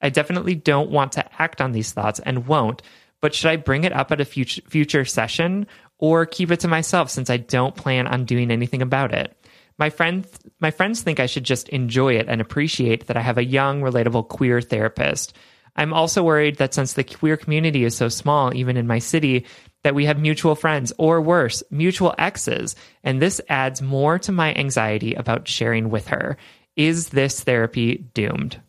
I 0.00 0.10
definitely 0.10 0.54
don't 0.54 0.90
want 0.90 1.12
to 1.12 1.42
act 1.42 1.60
on 1.60 1.72
these 1.72 1.92
thoughts 1.92 2.20
and 2.20 2.46
won't, 2.46 2.82
but 3.20 3.34
should 3.34 3.50
I 3.50 3.56
bring 3.56 3.84
it 3.84 3.92
up 3.92 4.12
at 4.12 4.20
a 4.20 4.24
future, 4.24 4.62
future 4.68 5.04
session 5.04 5.66
or 5.98 6.26
keep 6.26 6.50
it 6.50 6.60
to 6.60 6.68
myself 6.68 7.10
since 7.10 7.30
I 7.30 7.38
don't 7.38 7.74
plan 7.74 8.06
on 8.06 8.26
doing 8.26 8.50
anything 8.50 8.82
about 8.82 9.14
it? 9.14 9.34
My 9.78 9.90
friends, 9.90 10.28
my 10.60 10.70
friends 10.70 11.02
think 11.02 11.18
I 11.18 11.26
should 11.26 11.44
just 11.44 11.68
enjoy 11.70 12.14
it 12.14 12.28
and 12.28 12.40
appreciate 12.40 13.06
that 13.06 13.16
I 13.16 13.20
have 13.20 13.38
a 13.38 13.44
young, 13.44 13.80
relatable 13.80 14.28
queer 14.28 14.60
therapist. 14.60 15.34
I'm 15.76 15.92
also 15.92 16.22
worried 16.22 16.56
that 16.58 16.74
since 16.74 16.92
the 16.92 17.02
queer 17.02 17.36
community 17.36 17.84
is 17.84 17.96
so 17.96 18.08
small, 18.08 18.54
even 18.54 18.76
in 18.76 18.86
my 18.86 19.00
city, 19.00 19.44
that 19.82 19.94
we 19.94 20.04
have 20.04 20.18
mutual 20.18 20.54
friends 20.54 20.92
or 20.98 21.20
worse, 21.20 21.62
mutual 21.70 22.14
exes, 22.18 22.76
and 23.02 23.20
this 23.20 23.40
adds 23.48 23.82
more 23.82 24.18
to 24.20 24.32
my 24.32 24.54
anxiety 24.54 25.14
about 25.14 25.48
sharing 25.48 25.90
with 25.90 26.08
her. 26.08 26.36
Is 26.76 27.10
this 27.10 27.42
therapy 27.42 27.96
doomed? 28.14 28.60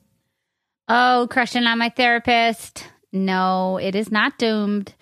Oh, 0.88 1.28
crushing 1.30 1.66
on 1.66 1.78
my 1.78 1.90
therapist. 1.90 2.88
No, 3.12 3.78
it 3.78 3.96
is 3.96 4.12
not 4.12 4.38
doomed. 4.38 4.94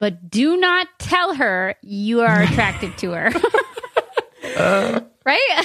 But 0.00 0.30
do 0.30 0.56
not 0.56 0.86
tell 0.98 1.34
her 1.34 1.74
you 1.82 2.20
are 2.20 2.42
attracted 2.42 2.96
to 2.98 3.12
her. 3.12 3.32
right? 5.24 5.64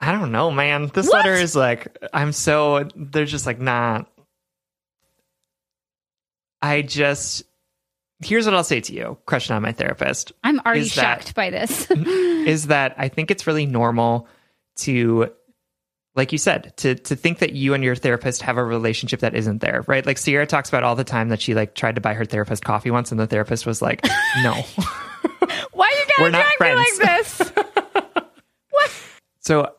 I 0.00 0.12
don't 0.12 0.32
know, 0.32 0.50
man. 0.50 0.90
This 0.92 1.06
What? 1.06 1.24
letter 1.24 1.34
is 1.34 1.56
like, 1.56 1.96
I'm 2.12 2.32
so, 2.32 2.88
they're 2.94 3.24
just 3.24 3.46
like, 3.46 3.58
nah. 3.60 4.04
I 6.60 6.82
just, 6.82 7.42
here's 8.20 8.46
what 8.46 8.54
I'll 8.54 8.64
say 8.64 8.80
to 8.80 8.92
you, 8.94 9.18
crushing 9.26 9.54
on 9.54 9.62
my 9.62 9.72
therapist, 9.72 10.32
I'm 10.42 10.60
already 10.60 10.80
Is 10.80 10.94
that- 10.94 11.22
shocked 11.22 11.34
by 11.34 11.50
this. 11.50 11.90
is 11.90 12.68
that 12.68 12.94
I 12.98 13.08
think 13.08 13.30
it's 13.30 13.46
really 13.46 13.66
normal 13.66 14.28
to, 14.76 15.30
like 16.16 16.32
you 16.32 16.38
said, 16.38 16.76
to 16.78 16.94
to 16.94 17.16
think 17.16 17.38
that 17.40 17.52
you 17.54 17.74
and 17.74 17.82
your 17.82 17.96
therapist 17.96 18.42
have 18.42 18.56
a 18.56 18.64
relationship 18.64 19.20
that 19.20 19.34
isn't 19.34 19.60
there, 19.60 19.82
right? 19.88 20.04
Like 20.06 20.16
Sierra 20.18 20.46
talks 20.46 20.68
about 20.68 20.84
all 20.84 20.94
the 20.94 21.02
time 21.04 21.28
that 21.30 21.40
she 21.40 21.54
like 21.54 21.74
tried 21.74 21.96
to 21.96 22.00
buy 22.00 22.14
her 22.14 22.24
therapist 22.24 22.64
coffee 22.64 22.90
once, 22.90 23.10
and 23.10 23.18
the 23.20 23.26
therapist 23.26 23.66
was 23.66 23.82
like, 23.82 24.04
"No." 24.42 24.62
Why 25.72 25.90
you 25.90 26.06
gotta 26.16 26.30
drag 26.58 26.60
me 26.60 26.74
like 26.74 26.96
this? 26.96 27.52
So 29.40 29.74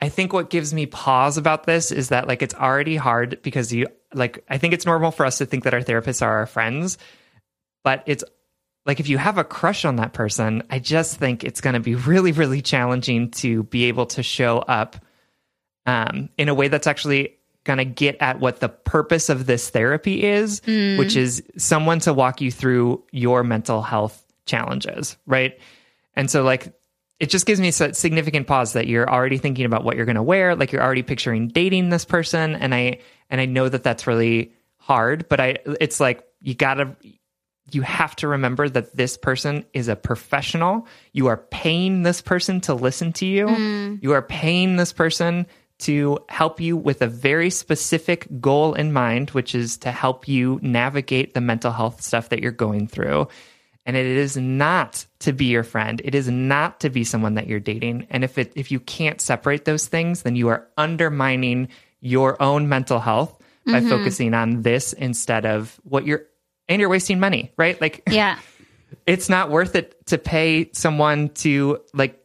I 0.00 0.08
think 0.08 0.32
what 0.32 0.50
gives 0.50 0.74
me 0.74 0.86
pause 0.86 1.38
about 1.38 1.64
this 1.64 1.90
is 1.92 2.08
that 2.08 2.28
like 2.28 2.42
it's 2.42 2.54
already 2.54 2.96
hard 2.96 3.40
because 3.42 3.72
you 3.72 3.86
like 4.12 4.44
I 4.48 4.58
think 4.58 4.74
it's 4.74 4.84
normal 4.84 5.10
for 5.10 5.24
us 5.24 5.38
to 5.38 5.46
think 5.46 5.64
that 5.64 5.74
our 5.74 5.80
therapists 5.80 6.22
are 6.22 6.38
our 6.38 6.46
friends, 6.46 6.98
but 7.84 8.02
it's 8.06 8.24
like 8.84 9.00
if 9.00 9.08
you 9.08 9.16
have 9.16 9.38
a 9.38 9.44
crush 9.44 9.84
on 9.84 9.96
that 9.96 10.12
person, 10.12 10.62
I 10.70 10.78
just 10.78 11.16
think 11.16 11.42
it's 11.44 11.60
going 11.60 11.74
to 11.74 11.80
be 11.80 11.94
really 11.94 12.32
really 12.32 12.60
challenging 12.60 13.30
to 13.32 13.62
be 13.64 13.84
able 13.84 14.06
to 14.06 14.22
show 14.22 14.58
up 14.58 14.96
um 15.86 16.28
in 16.36 16.48
a 16.48 16.54
way 16.54 16.68
that's 16.68 16.86
actually 16.86 17.36
going 17.62 17.78
to 17.78 17.84
get 17.86 18.16
at 18.20 18.40
what 18.40 18.60
the 18.60 18.68
purpose 18.68 19.30
of 19.30 19.46
this 19.46 19.70
therapy 19.70 20.22
is, 20.22 20.60
which 20.98 21.16
is 21.16 21.42
someone 21.56 21.98
to 22.00 22.12
walk 22.12 22.42
you 22.42 22.50
through 22.50 23.02
your 23.10 23.42
mental 23.42 23.80
health 23.80 24.23
challenges, 24.46 25.16
right? 25.26 25.58
And 26.14 26.30
so, 26.30 26.42
like, 26.42 26.72
it 27.20 27.30
just 27.30 27.46
gives 27.46 27.60
me 27.60 27.68
a 27.68 27.72
significant 27.72 28.46
pause 28.46 28.72
that 28.72 28.86
you're 28.86 29.08
already 29.08 29.38
thinking 29.38 29.64
about 29.64 29.84
what 29.84 29.96
you're 29.96 30.04
going 30.04 30.16
to 30.16 30.22
wear, 30.22 30.54
like 30.56 30.72
you're 30.72 30.82
already 30.82 31.02
picturing 31.02 31.48
dating 31.48 31.88
this 31.88 32.04
person, 32.04 32.54
and 32.54 32.74
I 32.74 32.98
and 33.30 33.40
I 33.40 33.46
know 33.46 33.68
that 33.68 33.82
that's 33.82 34.06
really 34.06 34.52
hard, 34.76 35.28
but 35.28 35.40
I 35.40 35.58
it's 35.80 36.00
like 36.00 36.24
you 36.40 36.54
gotta 36.54 36.96
you 37.70 37.82
have 37.82 38.14
to 38.16 38.28
remember 38.28 38.68
that 38.68 38.96
this 38.96 39.16
person 39.16 39.64
is 39.72 39.88
a 39.88 39.96
professional. 39.96 40.86
You 41.12 41.28
are 41.28 41.36
paying 41.36 42.02
this 42.02 42.20
person 42.20 42.60
to 42.62 42.74
listen 42.74 43.12
to 43.14 43.26
you. 43.26 43.46
Mm. 43.46 44.02
You 44.02 44.12
are 44.12 44.22
paying 44.22 44.76
this 44.76 44.92
person 44.92 45.46
to 45.78 46.18
help 46.28 46.60
you 46.60 46.76
with 46.76 47.02
a 47.02 47.06
very 47.06 47.50
specific 47.50 48.28
goal 48.40 48.74
in 48.74 48.92
mind, 48.92 49.30
which 49.30 49.54
is 49.54 49.76
to 49.78 49.90
help 49.90 50.28
you 50.28 50.60
navigate 50.62 51.34
the 51.34 51.40
mental 51.40 51.72
health 51.72 52.00
stuff 52.00 52.28
that 52.28 52.40
you're 52.40 52.52
going 52.52 52.86
through. 52.86 53.28
And 53.86 53.96
it 53.96 54.06
is 54.06 54.36
not 54.36 55.04
to 55.20 55.32
be 55.32 55.46
your 55.46 55.62
friend. 55.62 56.00
It 56.04 56.14
is 56.14 56.28
not 56.28 56.80
to 56.80 56.90
be 56.90 57.04
someone 57.04 57.34
that 57.34 57.46
you're 57.46 57.60
dating. 57.60 58.06
And 58.10 58.24
if 58.24 58.38
it 58.38 58.52
if 58.54 58.70
you 58.70 58.80
can't 58.80 59.20
separate 59.20 59.64
those 59.64 59.86
things, 59.86 60.22
then 60.22 60.36
you 60.36 60.48
are 60.48 60.66
undermining 60.76 61.68
your 62.00 62.40
own 62.42 62.68
mental 62.68 62.98
health 62.98 63.38
by 63.66 63.80
mm-hmm. 63.80 63.88
focusing 63.88 64.34
on 64.34 64.62
this 64.62 64.92
instead 64.92 65.46
of 65.46 65.78
what 65.84 66.06
you're 66.06 66.24
and 66.68 66.80
you're 66.80 66.88
wasting 66.88 67.20
money, 67.20 67.52
right? 67.56 67.78
Like 67.80 68.02
Yeah. 68.10 68.38
it's 69.06 69.28
not 69.28 69.50
worth 69.50 69.74
it 69.74 70.06
to 70.06 70.18
pay 70.18 70.70
someone 70.72 71.28
to 71.30 71.80
like 71.92 72.20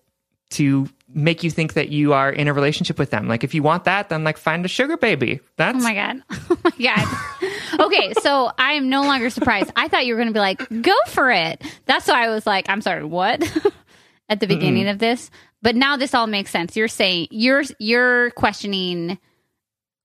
to 0.51 0.87
make 1.13 1.43
you 1.43 1.49
think 1.49 1.73
that 1.73 1.89
you 1.89 2.13
are 2.13 2.29
in 2.31 2.47
a 2.47 2.53
relationship 2.53 2.99
with 2.99 3.09
them. 3.09 3.27
Like 3.27 3.43
if 3.43 3.53
you 3.53 3.63
want 3.63 3.85
that, 3.85 4.09
then 4.09 4.23
like 4.23 4.37
find 4.37 4.63
a 4.63 4.67
sugar 4.67 4.97
baby. 4.97 5.39
That's 5.57 5.77
Oh 5.77 5.81
my 5.81 5.93
god. 5.93 6.21
Oh 6.49 6.57
my 6.63 6.71
god. 6.79 7.85
Okay, 7.85 8.13
so 8.21 8.51
I 8.57 8.73
am 8.73 8.89
no 8.89 9.03
longer 9.03 9.29
surprised. 9.29 9.71
I 9.75 9.87
thought 9.87 10.05
you 10.05 10.13
were 10.13 10.17
going 10.19 10.27
to 10.27 10.33
be 10.33 10.39
like, 10.39 10.67
"Go 10.81 10.95
for 11.07 11.31
it." 11.31 11.63
That's 11.85 12.07
why 12.07 12.25
I 12.25 12.29
was 12.29 12.45
like, 12.45 12.69
"I'm 12.69 12.81
sorry, 12.81 13.03
what?" 13.03 13.41
At 14.29 14.39
the 14.39 14.47
beginning 14.47 14.87
of 14.87 14.99
this. 14.99 15.31
But 15.61 15.75
now 15.75 15.97
this 15.97 16.13
all 16.13 16.27
makes 16.27 16.51
sense. 16.51 16.75
You're 16.75 16.87
saying 16.87 17.27
you're 17.31 17.63
you're 17.79 18.31
questioning 18.31 19.17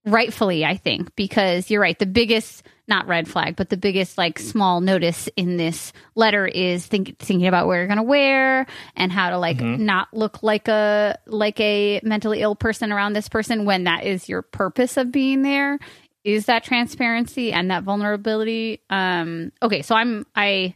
rightfully, 0.04 0.64
I 0.64 0.76
think, 0.76 1.14
because 1.16 1.70
you're 1.70 1.80
right. 1.80 1.98
The 1.98 2.06
biggest 2.06 2.62
not 2.86 3.06
red 3.06 3.26
flag, 3.26 3.56
but 3.56 3.70
the 3.70 3.76
biggest 3.76 4.18
like 4.18 4.38
small 4.38 4.80
notice 4.80 5.28
in 5.36 5.56
this 5.56 5.92
letter 6.14 6.46
is 6.46 6.86
think, 6.86 7.18
thinking 7.18 7.46
about 7.46 7.66
what 7.66 7.74
you're 7.74 7.86
going 7.86 7.96
to 7.96 8.02
wear 8.02 8.66
and 8.94 9.10
how 9.10 9.30
to 9.30 9.38
like 9.38 9.60
not 9.60 10.12
look 10.12 10.42
like 10.42 10.68
a 10.68 11.18
like 11.26 11.58
a 11.60 12.00
mentally 12.02 12.42
ill 12.42 12.54
person 12.54 12.92
around 12.92 13.14
this 13.14 13.28
person 13.28 13.64
when 13.64 13.84
that 13.84 14.04
is 14.04 14.28
your 14.28 14.42
purpose 14.42 14.96
of 14.96 15.10
being 15.10 15.42
there 15.42 15.78
is 16.24 16.46
that 16.46 16.64
transparency 16.64 17.52
and 17.52 17.70
that 17.70 17.84
vulnerability 17.84 18.80
um 18.90 19.50
okay 19.62 19.80
so 19.80 19.94
i'm 19.94 20.26
i 20.36 20.74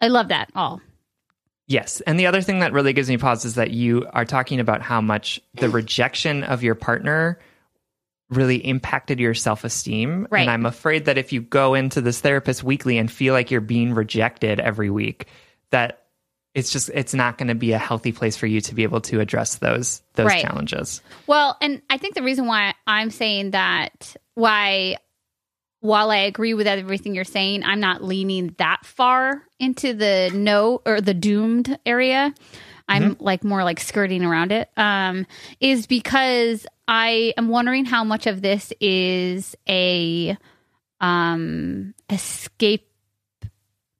i 0.00 0.08
love 0.08 0.28
that 0.28 0.50
all 0.54 0.80
Yes. 1.68 2.02
And 2.02 2.20
the 2.20 2.26
other 2.26 2.42
thing 2.42 2.58
that 2.58 2.72
really 2.72 2.92
gives 2.92 3.08
me 3.08 3.16
pause 3.16 3.46
is 3.46 3.54
that 3.54 3.70
you 3.70 4.06
are 4.12 4.26
talking 4.26 4.60
about 4.60 4.82
how 4.82 5.00
much 5.00 5.40
the 5.54 5.70
rejection 5.70 6.42
of 6.42 6.62
your 6.62 6.74
partner 6.74 7.38
really 8.32 8.56
impacted 8.56 9.20
your 9.20 9.34
self 9.34 9.64
esteem. 9.64 10.26
Right. 10.30 10.40
And 10.42 10.50
I'm 10.50 10.66
afraid 10.66 11.04
that 11.04 11.18
if 11.18 11.32
you 11.32 11.40
go 11.40 11.74
into 11.74 12.00
this 12.00 12.20
therapist 12.20 12.64
weekly 12.64 12.98
and 12.98 13.10
feel 13.10 13.34
like 13.34 13.50
you're 13.50 13.60
being 13.60 13.94
rejected 13.94 14.58
every 14.60 14.90
week, 14.90 15.26
that 15.70 15.98
it's 16.54 16.70
just 16.70 16.90
it's 16.92 17.14
not 17.14 17.38
going 17.38 17.48
to 17.48 17.54
be 17.54 17.72
a 17.72 17.78
healthy 17.78 18.12
place 18.12 18.36
for 18.36 18.46
you 18.46 18.60
to 18.60 18.74
be 18.74 18.82
able 18.82 19.00
to 19.00 19.20
address 19.20 19.56
those 19.56 20.02
those 20.14 20.26
Right. 20.26 20.42
challenges. 20.42 21.00
Well, 21.26 21.56
and 21.60 21.80
I 21.88 21.96
think 21.98 22.14
the 22.14 22.22
reason 22.22 22.46
why 22.46 22.74
I'm 22.86 23.10
saying 23.10 23.52
that, 23.52 24.16
why, 24.34 24.96
while 25.80 26.10
I 26.10 26.18
agree 26.18 26.54
with 26.54 26.66
everything 26.66 27.14
you're 27.14 27.24
saying, 27.24 27.64
I'm 27.64 27.80
not 27.80 28.04
leaning 28.04 28.54
that 28.58 28.84
far 28.84 29.42
into 29.58 29.94
the 29.94 30.30
no 30.34 30.82
or 30.84 31.00
the 31.00 31.14
doomed 31.14 31.78
area. 31.86 32.34
I'm 32.88 33.16
like 33.20 33.42
more 33.42 33.64
like 33.64 33.80
skirting 33.80 34.22
around 34.22 34.52
it. 34.52 34.68
Um, 34.76 35.26
is 35.60 35.86
because 35.86 36.66
I 36.92 37.32
am 37.38 37.48
wondering 37.48 37.86
how 37.86 38.04
much 38.04 38.26
of 38.26 38.42
this 38.42 38.70
is 38.78 39.56
a 39.66 40.36
um 41.00 41.94
escape 42.10 42.86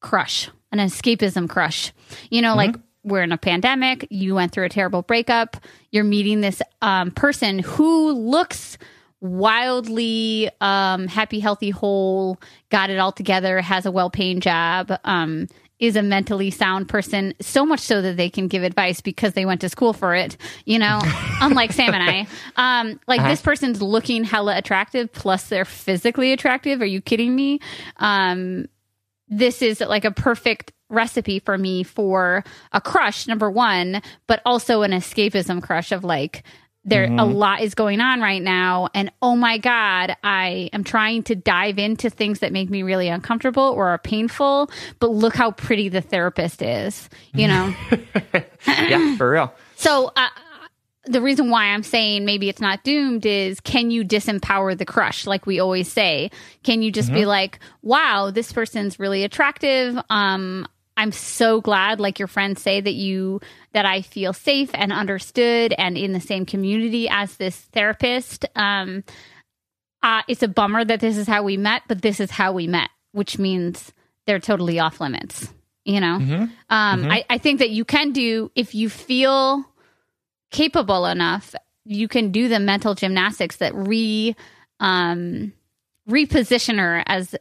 crush, 0.01 0.51
an 0.71 0.79
escapism 0.79 1.49
crush. 1.49 1.95
You 2.29 2.43
know, 2.43 2.55
like 2.55 2.77
we're 3.03 3.23
in 3.23 3.33
a 3.33 3.39
pandemic, 3.39 4.07
you 4.11 4.35
went 4.35 4.53
through 4.53 4.67
a 4.67 4.69
terrible 4.69 5.01
breakup, 5.01 5.57
you're 5.91 6.05
meeting 6.05 6.43
this 6.43 6.61
um, 6.83 7.13
person 7.13 7.61
who 7.61 8.13
looks 8.13 8.77
wildly 9.23 10.51
um, 10.61 11.07
happy, 11.07 11.41
healthy, 11.41 11.71
whole, 11.71 12.39
got 12.69 12.91
it 12.91 12.99
all 12.99 13.13
together, 13.13 13.63
has 13.63 13.87
a 13.87 13.91
well 13.91 14.11
paying 14.11 14.41
job. 14.41 14.93
Um, 15.05 15.47
is 15.83 15.97
a 15.97 16.03
mentally 16.03 16.53
sound 16.53 16.89
person, 16.89 17.35
so 17.41 17.67
much 17.67 17.81
so 17.81 18.01
that 18.01 18.17
they 18.17 18.31
can 18.31 18.47
give 18.47 18.63
advice 18.63 19.01
because 19.01 19.33
they 19.33 19.45
went 19.45 19.61
to 19.63 19.69
school 19.69 19.93
for 19.93 20.15
it, 20.15 20.37
you 20.65 20.79
know, 20.79 21.01
unlike 21.41 21.73
Sam 21.73 21.93
and 21.93 22.29
I. 22.57 22.81
Um, 22.81 23.01
like 23.09 23.21
this 23.25 23.43
person's 23.43 23.83
looking 23.83 24.23
hella 24.23 24.57
attractive, 24.57 25.13
plus 25.13 25.49
they're 25.49 25.65
physically 25.65 26.33
attractive. 26.33 26.81
Are 26.81 26.87
you 26.87 27.01
kidding 27.01 27.35
me? 27.35 27.59
Um, 27.97 28.67
this 29.27 29.61
is 29.61 29.81
like 29.81 30.05
a 30.05 30.13
perfect 30.13 30.73
recipe 30.89 31.41
for 31.41 31.59
me 31.59 31.83
for 31.83 32.45
a 32.71 32.81
crush 32.81 33.27
number 33.27 33.51
one 33.51 34.03
but 34.27 34.43
also 34.45 34.83
an 34.83 34.91
escapism 34.91 35.63
crush 35.63 35.91
of 35.91 36.05
like 36.05 36.45
there 36.85 37.05
a 37.05 37.25
lot 37.25 37.61
is 37.61 37.75
going 37.75 38.01
on 38.01 38.21
right 38.21 38.43
now 38.43 38.89
and 38.95 39.11
oh 39.23 39.37
my 39.37 39.59
god 39.59 40.17
i 40.25 40.69
am 40.73 40.83
trying 40.83 41.23
to 41.23 41.35
dive 41.35 41.79
into 41.79 42.11
things 42.11 42.41
that 42.41 42.53
make 42.53 42.69
me 42.69 42.83
really 42.83 43.09
uncomfortable 43.09 43.63
or 43.63 43.89
are 43.89 43.99
painful 43.99 44.71
but 44.99 45.11
look 45.11 45.35
how 45.35 45.51
pretty 45.53 45.89
the 45.89 46.01
therapist 46.01 46.61
is 46.63 47.09
you 47.35 47.47
know 47.47 47.75
yeah, 48.67 49.17
for 49.17 49.31
real. 49.31 49.53
so 49.77 50.11
uh, 50.17 50.29
the 51.05 51.21
reason 51.21 51.51
why 51.51 51.67
I'm 51.67 51.83
saying 51.83 52.25
maybe 52.25 52.49
it's 52.49 52.61
not 52.61 52.85
doomed 52.85 53.27
is 53.27 53.61
can 53.61 53.91
you 53.91 54.05
disempower 54.05 54.77
the 54.79 54.85
crush 54.85 55.27
like 55.27 55.47
we 55.47 55.59
always 55.59 55.91
say? 55.91 56.31
Can 56.63 56.81
you 56.81 56.93
just 56.93 57.13
be 57.13 57.27
like, 57.27 57.59
"Wow, 57.83 58.31
this 58.31 58.53
person's 58.53 59.01
really 59.01 59.25
attractive. 59.25 59.99
Um 60.11 60.67
I'm 61.03 61.13
so 61.13 61.61
glad 61.61 61.99
like 61.99 62.21
your 62.21 62.29
friends 62.29 62.63
say 62.63 62.81
that 62.81 62.95
you 62.95 63.41
that 63.73 63.85
I 63.85 64.03
feel 64.03 64.33
safe 64.33 64.71
and 64.73 64.93
understood 64.93 65.75
and 65.77 65.99
in 65.99 66.13
the 66.13 66.21
same 66.21 66.47
community 66.47 67.09
as 67.09 67.37
this 67.37 67.57
therapist. 67.57 68.47
Um 68.55 69.03
uh, 70.03 70.23
it's 70.27 70.43
a 70.43 70.49
bummer 70.49 70.85
that 70.85 71.01
this 71.01 71.17
is 71.17 71.29
how 71.29 71.45
we 71.45 71.57
met, 71.57 71.83
but 71.87 72.03
this 72.03 72.19
is 72.19 72.31
how 72.31 72.53
we 72.53 72.67
met, 72.67 72.91
which 73.13 73.39
means 73.39 73.93
they're 74.27 74.41
totally 74.41 74.81
off 74.81 75.01
limits. 75.01 75.53
You 75.85 76.01
know, 76.01 76.15
um, 76.15 76.51
I, 77.11 77.25
I 77.29 77.39
think 77.39 77.59
that 77.59 77.71
you 77.71 77.85
can 77.85 78.13
do 78.13 78.51
if 78.55 78.75
you 78.75 78.89
feel 78.89 79.65
capable 80.53 81.07
enough, 81.07 81.55
you 81.85 82.07
can 82.07 82.31
do 82.31 82.49
the 82.49 82.61
mental 82.61 82.95
gymnastics 82.95 83.57
that 83.57 83.75
re 83.75 84.37
um, 84.79 85.53
reposition 86.09 86.79
her 86.79 87.03
as 87.07 87.35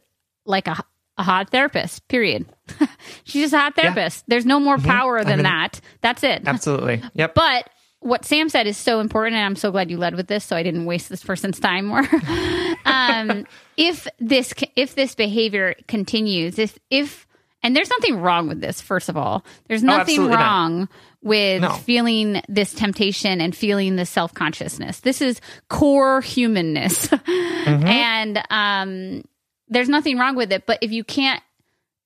like 0.44 0.66
a, 0.66 0.82
a 1.18 1.22
hot 1.22 1.50
therapist. 1.50 2.06
Period. 2.08 2.46
She's 3.24 3.42
just 3.42 3.54
a 3.54 3.58
hot 3.58 3.74
therapist. 3.76 4.24
There's 4.28 4.46
no 4.46 4.58
more 4.60 4.78
power 4.78 5.22
than 5.24 5.38
mean- 5.38 5.44
that. 5.44 5.80
That's 6.00 6.22
it. 6.24 6.42
Absolutely. 6.46 7.02
Yep. 7.14 7.34
But 7.34 7.68
what 8.00 8.24
Sam 8.24 8.48
said 8.48 8.66
is 8.66 8.76
so 8.76 8.98
important, 9.00 9.36
and 9.36 9.44
I'm 9.44 9.54
so 9.56 9.70
glad 9.70 9.90
you 9.90 9.96
led 9.96 10.16
with 10.16 10.26
this, 10.26 10.44
so 10.44 10.56
I 10.56 10.62
didn't 10.64 10.86
waste 10.86 11.08
this 11.08 11.22
person's 11.22 11.60
time 11.60 11.84
more. 11.86 12.02
um, 12.84 13.46
if 13.76 14.08
this 14.18 14.52
if 14.74 14.94
this 14.96 15.14
behavior 15.14 15.74
continues, 15.86 16.58
if 16.58 16.78
if 16.90 17.26
and 17.62 17.76
there's 17.76 17.90
nothing 17.90 18.18
wrong 18.20 18.48
with 18.48 18.60
this. 18.60 18.80
First 18.80 19.08
of 19.08 19.16
all, 19.16 19.44
there's 19.68 19.84
nothing 19.84 20.00
absolutely 20.00 20.36
not. 20.36 20.42
wrong 20.42 20.88
with 21.22 21.62
No. 21.62 21.70
feeling 21.74 22.42
this 22.48 22.72
temptation 22.74 23.40
and 23.40 23.54
feeling 23.54 23.94
this 23.94 24.10
self 24.10 24.34
consciousness. 24.34 24.98
This 25.00 25.20
is 25.22 25.40
core 25.68 26.20
humanness, 26.22 27.08
and 27.26 28.42
um, 28.50 29.22
there's 29.68 29.88
nothing 29.88 30.18
wrong 30.18 30.36
with 30.36 30.52
it. 30.52 30.66
But 30.66 30.78
if 30.82 30.92
you 30.92 31.04
can't 31.04 31.42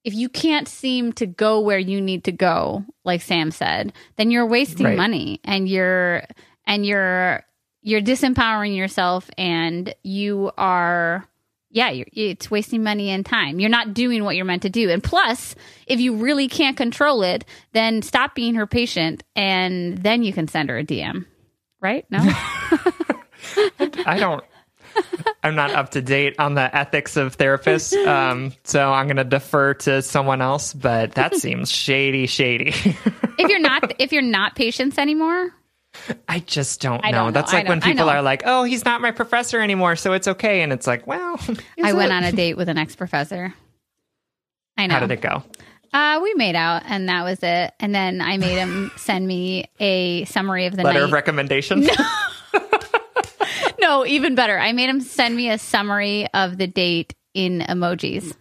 if 0.05 0.15
you 0.15 0.29
can't 0.29 0.69
seem 0.69 1.13
to 1.15 1.27
go 1.27 1.59
where 1.61 1.81
you 1.81 2.01
need 2.01 2.23
to 2.25 2.31
go 2.31 2.85
like 3.05 3.21
sam 3.21 3.51
said 3.51 3.93
then 4.15 4.31
you're 4.31 4.47
wasting 4.47 4.87
Right. 4.87 4.97
money 4.97 5.41
and 5.43 5.69
you're 5.69 6.23
and 6.65 6.87
you're 6.87 7.43
you're 7.83 8.01
disempowering 8.01 8.77
yourself 8.77 9.29
and 9.37 9.93
you 10.05 10.53
are 10.57 11.27
yeah 11.71 11.91
it's 11.93 12.49
wasting 12.53 12.85
money 12.85 13.11
and 13.11 13.27
time 13.27 13.59
you're 13.59 13.69
not 13.69 13.95
doing 13.95 14.23
what 14.23 14.37
you're 14.37 14.45
meant 14.45 14.63
to 14.63 14.71
do 14.71 14.91
and 14.91 15.03
plus 15.03 15.57
if 15.89 15.99
you 15.99 16.15
really 16.15 16.47
can't 16.47 16.77
control 16.77 17.25
it 17.25 17.45
then 17.73 18.01
stop 18.01 18.37
being 18.37 18.55
her 18.55 18.67
patient 18.69 19.25
and 19.35 19.99
then 19.99 20.23
you 20.23 20.33
can 20.33 20.47
send 20.47 20.71
her 20.71 20.79
a 20.79 20.85
dm 20.85 21.25
right 21.81 22.07
no 22.13 22.19
I 24.07 24.19
don't. 24.19 24.45
I'm 25.43 25.55
not 25.55 25.71
up 25.71 25.91
to 25.93 26.03
date 26.03 26.37
on 26.39 26.55
the 26.55 26.75
ethics 26.77 27.17
of 27.17 27.37
therapists, 27.39 27.95
um, 28.07 28.53
so 28.65 28.93
I'm 28.93 29.07
going 29.07 29.17
to 29.17 29.25
defer 29.25 29.75
to 29.75 30.03
someone 30.03 30.43
else. 30.43 30.73
But 30.73 31.13
that 31.13 31.35
seems 31.37 31.71
shady, 31.71 32.27
shady. 32.27 32.69
if 33.39 33.49
you're 33.49 33.61
not 33.61 34.01
if 34.01 34.13
you're 34.13 34.23
not 34.23 34.57
patients 34.57 34.99
anymore 34.99 35.53
I 36.29 36.41
just 36.41 36.81
don't 36.81 37.03
know. 37.05 37.11
don't 37.11 37.27
know. 37.27 37.31
That's 37.33 37.53
I 37.53 37.59
like 37.59 37.69
when 37.69 37.81
people 37.81 38.09
are 38.09 38.23
like, 38.23 38.43
"Oh, 38.45 38.65
he's 38.65 38.85
not 38.85 39.01
my 39.01 39.11
professor 39.11 39.61
anymore, 39.61 39.97
so 39.97 40.13
it's 40.13 40.29
okay." 40.29 40.63
And 40.63 40.73
it's 40.73 40.87
like, 40.87 41.07
"Well, 41.07 41.39
I 41.83 41.93
went 41.93 42.13
it? 42.13 42.15
on 42.15 42.25
a 42.25 42.33
date 42.33 42.57
with 42.57 42.69
an 42.69 42.79
ex 42.79 42.97
professor. 42.97 43.55
I 44.77 44.87
know. 44.87 44.95
How 44.95 45.01
did 45.01 45.11
it 45.13 45.21
go? 45.21 45.43
Uh, 45.93 46.21
we 46.23 46.35
made 46.35 46.57
out, 46.57 46.83
and 46.87 47.09
that 47.09 47.25
was 47.25 47.39
it. 47.43 47.73
And 47.81 47.95
then 47.95 48.21
I 48.21 48.37
made 48.37 48.59
him 48.59 48.91
send 48.97 49.27
me 49.27 49.71
a 49.81 50.25
summary 50.27 50.67
of 50.67 50.77
the 50.77 50.83
Letter 50.83 51.01
night. 51.01 51.05
of 51.07 51.13
recommendation. 51.13 51.81
no, 51.81 51.95
even 54.07 54.35
better. 54.35 54.59
I 54.59 54.73
made 54.73 54.89
him 54.89 55.01
send 55.01 55.37
me 55.37 55.51
a 55.51 55.59
summary 55.59 56.27
of 56.33 56.59
the 56.59 56.67
date 56.67 57.15
in 57.35 57.61
emojis. 57.61 58.35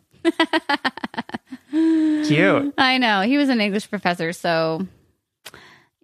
Cute. 1.72 2.74
I 2.78 2.98
know. 2.98 3.22
He 3.22 3.38
was 3.38 3.50
an 3.50 3.62
English 3.62 3.90
professor, 3.90 4.34
so, 4.34 4.88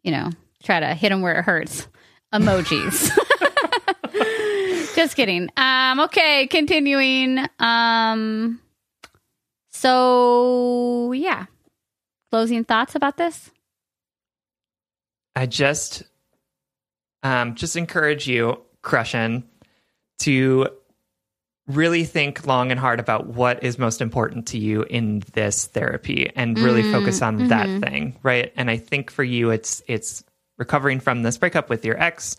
you 0.03 0.11
know, 0.11 0.29
try 0.63 0.79
to 0.79 0.93
hit 0.93 1.11
him 1.11 1.21
where 1.21 1.39
it 1.39 1.43
hurts. 1.43 1.87
Emojis. 2.33 3.11
Just 4.95 5.15
kidding. 5.15 5.49
Um, 5.57 6.01
okay, 6.01 6.47
continuing. 6.47 7.39
Um, 7.59 8.59
so, 9.69 11.11
yeah. 11.13 11.45
Closing 12.29 12.63
thoughts 12.63 12.95
about 12.95 13.17
this? 13.17 13.49
I 15.35 15.45
just 15.45 16.03
um 17.23 17.55
just 17.55 17.75
encourage 17.75 18.27
you, 18.27 18.61
Crushin, 18.83 19.43
to 20.19 20.67
really 21.67 22.03
think 22.03 22.45
long 22.45 22.71
and 22.71 22.79
hard 22.79 22.99
about 22.99 23.27
what 23.27 23.63
is 23.63 23.77
most 23.77 24.01
important 24.01 24.47
to 24.47 24.57
you 24.57 24.83
in 24.83 25.23
this 25.33 25.65
therapy 25.67 26.31
and 26.35 26.57
really 26.59 26.83
focus 26.91 27.21
on 27.21 27.47
that 27.49 27.67
thing, 27.81 28.17
right? 28.23 28.51
And 28.55 28.69
I 28.69 28.77
think 28.77 29.11
for 29.11 29.23
you 29.23 29.51
it's 29.51 29.81
it's 29.87 30.23
recovering 30.57 30.99
from 30.99 31.23
this 31.23 31.37
breakup 31.37 31.69
with 31.69 31.85
your 31.85 31.99
ex, 31.99 32.35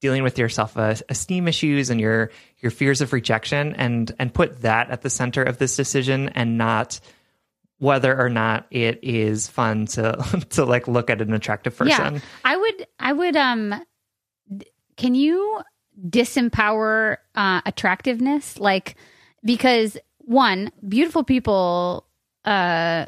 dealing 0.00 0.22
with 0.22 0.38
your 0.38 0.48
self-esteem 0.48 1.48
issues 1.48 1.90
and 1.90 2.00
your 2.00 2.30
your 2.58 2.70
fears 2.70 3.00
of 3.00 3.12
rejection 3.12 3.74
and 3.74 4.14
and 4.18 4.32
put 4.32 4.62
that 4.62 4.90
at 4.90 5.02
the 5.02 5.10
center 5.10 5.42
of 5.42 5.58
this 5.58 5.76
decision 5.76 6.28
and 6.30 6.56
not 6.56 7.00
whether 7.78 8.18
or 8.18 8.28
not 8.28 8.66
it 8.70 9.00
is 9.02 9.48
fun 9.48 9.86
to 9.86 10.44
to 10.50 10.64
like 10.64 10.86
look 10.86 11.10
at 11.10 11.20
an 11.20 11.32
attractive 11.32 11.76
person. 11.76 12.14
Yeah, 12.14 12.20
I 12.44 12.56
would. 12.56 12.86
I 12.98 13.12
would. 13.12 13.36
Um, 13.36 13.74
can 14.96 15.14
you 15.14 15.60
disempower 16.08 17.18
uh, 17.34 17.60
attractiveness? 17.66 18.58
Like, 18.58 18.96
because 19.44 19.96
one, 20.18 20.70
beautiful 20.86 21.24
people 21.24 22.06
uh, 22.44 23.06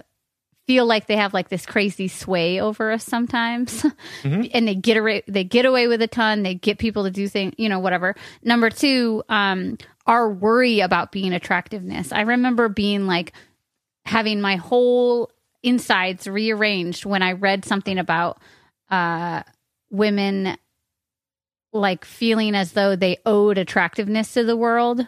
feel 0.67 0.87
like 0.87 1.07
they 1.07 1.17
have 1.17 1.35
like 1.35 1.49
this 1.49 1.67
crazy 1.67 2.09
sway 2.09 2.61
over 2.61 2.93
us 2.93 3.05
sometimes, 3.05 3.85
and 4.25 4.69
they 4.69 4.75
get 4.75 4.97
away. 4.97 5.23
They 5.29 5.45
get 5.45 5.65
away 5.65 5.89
with 5.89 6.03
a 6.03 6.09
ton. 6.09 6.43
They 6.43 6.55
get 6.55 6.79
people 6.79 7.05
to 7.05 7.11
do 7.11 7.29
things. 7.29 7.55
You 7.59 7.69
know, 7.69 7.79
whatever. 7.79 8.15
Number 8.43 8.71
two, 8.71 9.23
um, 9.29 9.79
our 10.07 10.31
worry 10.31 10.81
about 10.81 11.13
being 11.13 11.33
attractiveness. 11.33 12.13
I 12.13 12.23
remember 12.23 12.69
being 12.69 13.07
like 13.07 13.33
having 14.05 14.41
my 14.41 14.57
whole 14.57 15.31
insides 15.63 16.27
rearranged 16.27 17.05
when 17.05 17.23
I 17.23 17.33
read 17.33 17.65
something 17.65 17.99
about 17.99 18.41
uh, 18.91 19.43
women 19.91 20.57
like 21.73 22.05
feeling 22.05 22.55
as 22.55 22.73
though 22.73 22.97
they 22.97 23.19
owed 23.27 23.59
attractiveness 23.59 24.35
to 24.35 24.45
the 24.45 24.57
world 24.57 25.07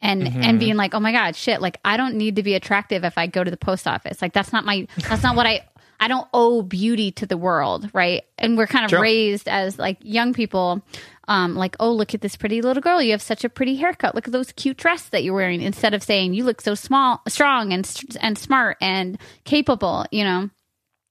and 0.00 0.26
and 0.28 0.58
being 0.60 0.76
like, 0.76 0.94
oh 0.94 1.00
my 1.00 1.12
god, 1.12 1.36
shit! 1.36 1.60
Like 1.60 1.78
I 1.84 1.96
don't 1.96 2.14
need 2.16 2.36
to 2.36 2.42
be 2.42 2.54
attractive 2.54 3.04
if 3.04 3.16
I 3.18 3.26
go 3.26 3.42
to 3.42 3.50
the 3.50 3.56
post 3.56 3.86
office. 3.86 4.20
Like 4.20 4.32
that's 4.32 4.52
not 4.52 4.64
my 4.64 4.86
that's 5.08 5.22
not 5.22 5.36
what 5.36 5.46
I 5.46 5.66
I 5.98 6.08
don't 6.08 6.28
owe 6.34 6.60
beauty 6.62 7.10
to 7.12 7.26
the 7.26 7.38
world, 7.38 7.88
right? 7.94 8.22
And 8.36 8.58
we're 8.58 8.66
kind 8.66 8.84
of 8.84 8.90
Sure. 8.90 9.00
raised 9.00 9.48
as 9.48 9.78
like 9.78 9.96
young 10.02 10.34
people, 10.34 10.82
um, 11.26 11.54
like, 11.54 11.74
oh, 11.80 11.90
look 11.92 12.12
at 12.12 12.20
this 12.20 12.36
pretty 12.36 12.60
little 12.60 12.82
girl. 12.82 13.00
You 13.00 13.12
have 13.12 13.22
such 13.22 13.44
a 13.44 13.48
pretty 13.48 13.76
haircut. 13.76 14.14
Look 14.14 14.26
at 14.28 14.32
those 14.32 14.52
cute 14.52 14.76
dress 14.76 15.08
that 15.08 15.24
you're 15.24 15.34
wearing. 15.34 15.62
Instead 15.62 15.94
of 15.94 16.02
saying 16.02 16.34
you 16.34 16.44
look 16.44 16.60
so 16.60 16.74
small, 16.74 17.22
strong, 17.28 17.72
and 17.72 17.90
and 18.20 18.36
smart 18.36 18.76
and 18.82 19.18
capable, 19.44 20.04
you 20.12 20.24
know. 20.24 20.50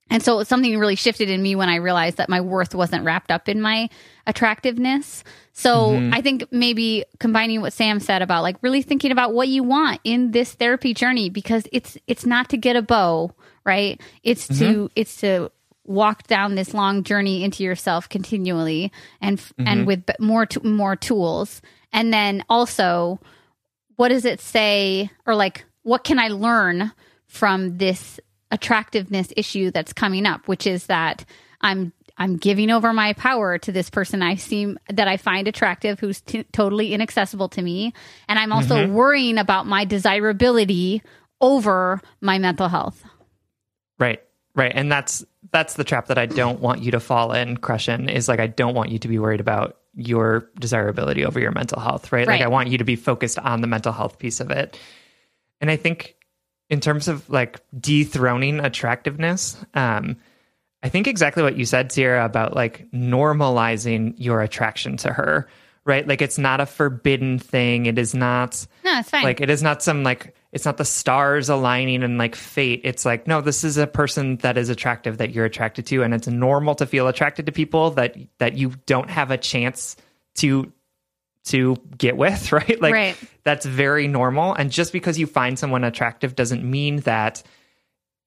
And 0.09 0.21
so 0.21 0.43
something 0.43 0.77
really 0.77 0.95
shifted 0.95 1.29
in 1.29 1.41
me 1.41 1.55
when 1.55 1.67
I 1.67 1.77
realized 1.77 2.17
that 2.17 2.29
my 2.29 2.41
worth 2.41 2.75
wasn't 2.75 3.05
wrapped 3.05 3.31
up 3.31 3.49
in 3.49 3.59
my 3.59 3.89
attractiveness. 4.27 5.23
So 5.53 5.91
mm-hmm. 5.91 6.13
I 6.13 6.21
think 6.21 6.45
maybe 6.51 7.05
combining 7.19 7.61
what 7.61 7.73
Sam 7.73 7.99
said 7.99 8.21
about 8.21 8.43
like 8.43 8.57
really 8.61 8.81
thinking 8.81 9.11
about 9.11 9.33
what 9.33 9.47
you 9.47 9.63
want 9.63 10.01
in 10.03 10.31
this 10.31 10.53
therapy 10.53 10.93
journey 10.93 11.29
because 11.29 11.67
it's 11.71 11.97
it's 12.07 12.25
not 12.25 12.49
to 12.49 12.57
get 12.57 12.75
a 12.75 12.81
bow, 12.81 13.31
right? 13.65 13.99
It's 14.23 14.47
to 14.47 14.53
mm-hmm. 14.53 14.85
it's 14.95 15.17
to 15.21 15.51
walk 15.85 16.23
down 16.27 16.55
this 16.55 16.73
long 16.73 17.03
journey 17.03 17.43
into 17.43 17.63
yourself 17.63 18.07
continually 18.09 18.91
and 19.21 19.41
and 19.57 19.79
mm-hmm. 19.79 19.85
with 19.85 20.09
more 20.19 20.45
t- 20.45 20.59
more 20.63 20.95
tools. 20.95 21.61
And 21.91 22.13
then 22.13 22.43
also 22.47 23.19
what 23.95 24.09
does 24.09 24.25
it 24.25 24.39
say 24.39 25.09
or 25.25 25.35
like 25.35 25.65
what 25.83 26.03
can 26.03 26.19
I 26.19 26.27
learn 26.27 26.91
from 27.27 27.77
this 27.77 28.19
attractiveness 28.55 29.31
issue 29.35 29.69
that's 29.71 29.93
coming 29.93 30.25
up 30.25 30.47
which 30.47 30.65
is 30.65 30.87
that 30.87 31.25
I'm 31.61 31.93
I'm 32.17 32.37
giving 32.37 32.71
over 32.71 32.93
my 32.93 33.11
power 33.13 33.57
to 33.57 33.71
this 33.71 33.89
person 33.89 34.21
I 34.21 34.35
seem 34.35 34.79
that 34.89 35.07
I 35.07 35.17
find 35.17 35.47
attractive 35.47 35.99
who's 35.99 36.21
t- 36.21 36.43
totally 36.51 36.93
inaccessible 36.93 37.49
to 37.49 37.61
me 37.61 37.93
and 38.27 38.39
I'm 38.39 38.53
also 38.53 38.75
mm-hmm. 38.75 38.93
worrying 38.93 39.37
about 39.37 39.67
my 39.67 39.85
desirability 39.85 41.03
over 41.41 42.01
my 42.21 42.39
mental 42.39 42.67
health. 42.67 43.03
Right. 43.99 44.21
Right. 44.55 44.71
And 44.73 44.91
that's 44.91 45.25
that's 45.51 45.75
the 45.75 45.83
trap 45.83 46.07
that 46.07 46.17
I 46.17 46.25
don't 46.25 46.59
want 46.59 46.81
you 46.81 46.91
to 46.91 46.99
fall 46.99 47.33
in, 47.33 47.57
Crushin, 47.57 48.09
is 48.09 48.27
like 48.27 48.39
I 48.39 48.47
don't 48.47 48.73
want 48.73 48.89
you 48.89 48.99
to 48.99 49.07
be 49.07 49.19
worried 49.19 49.41
about 49.41 49.77
your 49.93 50.49
desirability 50.59 51.25
over 51.25 51.39
your 51.39 51.51
mental 51.51 51.79
health, 51.79 52.11
right? 52.11 52.27
Like 52.27 52.41
I 52.41 52.47
want 52.47 52.69
you 52.69 52.77
to 52.77 52.83
be 52.83 52.95
focused 52.95 53.37
on 53.37 53.61
the 53.61 53.67
mental 53.67 53.91
health 53.91 54.17
piece 54.17 54.39
of 54.39 54.51
it. 54.51 54.79
And 55.61 55.69
I 55.69 55.75
think 55.75 56.14
in 56.69 56.79
terms 56.79 57.07
of 57.07 57.29
like 57.29 57.59
dethroning 57.79 58.59
attractiveness, 58.59 59.57
um, 59.73 60.17
I 60.83 60.89
think 60.89 61.07
exactly 61.07 61.41
what 61.43 61.57
you 61.57 61.65
said, 61.65 61.91
Sierra, 61.91 62.25
about 62.25 62.55
like 62.55 62.89
normalizing 62.91 64.13
your 64.17 64.41
attraction 64.41 64.97
to 64.97 65.11
her, 65.11 65.47
right? 65.83 66.07
Like 66.07 66.21
it's 66.21 66.37
not 66.37 66.61
a 66.61 66.65
forbidden 66.65 67.39
thing. 67.39 67.85
It 67.87 67.97
is 67.97 68.13
not 68.13 68.65
No, 68.83 68.99
it's 68.99 69.09
fine. 69.09 69.23
like 69.23 69.41
it 69.41 69.49
is 69.49 69.63
not 69.63 69.81
some 69.81 70.03
like 70.03 70.35
it's 70.51 70.65
not 70.65 70.77
the 70.77 70.85
stars 70.85 71.49
aligning 71.49 72.01
and 72.03 72.17
like 72.17 72.33
fate 72.35 72.81
it's 72.85 73.03
like 73.03 73.27
no 73.27 73.41
this 73.41 73.63
is 73.65 73.77
a 73.77 73.87
person 73.87 74.37
that 74.37 74.57
is 74.57 74.69
attractive 74.69 75.17
that 75.17 75.31
you're 75.31 75.43
attracted 75.43 75.85
to 75.87 76.01
and 76.01 76.13
it's 76.13 76.27
normal 76.27 76.75
to 76.75 76.85
feel 76.85 77.07
attracted 77.09 77.45
to 77.47 77.51
people 77.51 77.91
that 77.91 78.15
that 78.37 78.53
you 78.55 78.71
don't 78.85 79.09
have 79.09 79.31
a 79.31 79.37
chance 79.37 79.97
to 80.35 80.71
to 81.45 81.77
get 81.97 82.17
with 82.17 82.51
right? 82.51 82.81
Like 82.81 82.93
Right. 82.93 83.17
that's 83.43 83.65
very 83.65 84.07
normal. 84.07 84.53
And 84.53 84.71
just 84.71 84.91
because 84.93 85.17
you 85.17 85.27
find 85.27 85.57
someone 85.57 85.83
attractive 85.83 86.35
doesn't 86.35 86.63
mean 86.63 86.97
that 87.01 87.43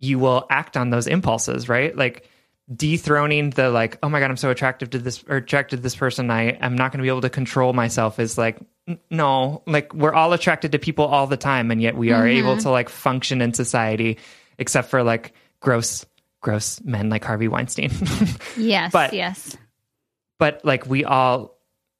you 0.00 0.18
will 0.18 0.46
act 0.50 0.76
on 0.76 0.90
those 0.90 1.06
impulses 1.06 1.68
right? 1.68 1.96
Like 1.96 2.28
dethroning 2.74 3.48
the 3.50 3.70
like 3.70 3.98
oh 4.02 4.10
my 4.10 4.20
god 4.20 4.28
i'm 4.28 4.36
so 4.36 4.50
attractive 4.50 4.90
to 4.90 4.98
this 4.98 5.24
or 5.26 5.36
attracted 5.36 5.78
to 5.78 5.82
this 5.82 5.96
person 5.96 6.30
i 6.30 6.50
am 6.50 6.74
not 6.76 6.92
going 6.92 6.98
to 6.98 7.02
be 7.02 7.08
able 7.08 7.22
to 7.22 7.30
control 7.30 7.72
myself 7.72 8.18
is 8.18 8.36
like 8.36 8.58
n- 8.86 8.98
no. 9.10 9.62
Like 9.66 9.94
we're 9.94 10.12
all 10.12 10.32
attracted 10.32 10.72
to 10.72 10.78
people 10.78 11.04
all 11.06 11.26
the 11.26 11.36
time 11.36 11.70
and 11.70 11.80
yet 11.80 11.96
we 11.96 12.12
are 12.12 12.24
mm-hmm. 12.24 12.38
able 12.46 12.56
to 12.58 12.70
like 12.70 12.88
function 12.88 13.40
in 13.40 13.54
society 13.54 14.18
except 14.58 14.88
for 14.90 15.02
like 15.02 15.32
gross 15.60 16.04
gross 16.40 16.80
men 16.82 17.08
like 17.10 17.24
harvey 17.24 17.48
weinstein. 17.48 17.90
Yes, 18.56 18.92
but- 18.92 19.12
yes. 19.12 19.56
but 20.38 20.64
like 20.64 20.86
we 20.86 21.04
all 21.04 21.57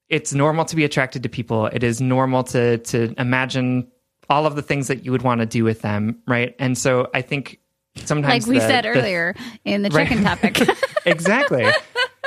it's 0.09 0.33
normal 0.33 0.65
to 0.67 0.77
be 0.77 0.85
attracted 0.85 1.23
to 1.23 1.29
people. 1.29 1.67
It 1.67 1.83
is 1.83 2.01
normal 2.01 2.45
to 2.45 2.79
to 2.79 3.15
imagine 3.19 3.89
all 4.31 4.47
of 4.47 4.57
the 4.57 4.63
things 4.63 4.89
that 4.89 5.05
you 5.05 5.13
would 5.13 5.23
want 5.23 5.41
to 5.41 5.47
do 5.47 5.65
with 5.65 5.81
them 5.81 6.21
right? 6.27 6.55
And 6.59 6.77
so 6.77 7.09
i 7.15 7.23
think 7.23 7.61
sometimes 7.97 8.47
Like 8.47 8.51
we 8.55 8.59
the- 8.59 8.67
said 8.69 8.85
the- 8.85 8.89
earlier 8.89 9.35
in 9.65 9.83
the 9.83 9.91
Right. 9.91 10.09
chicken 10.09 10.25
topic. 10.25 10.61
exactly. 11.07 11.67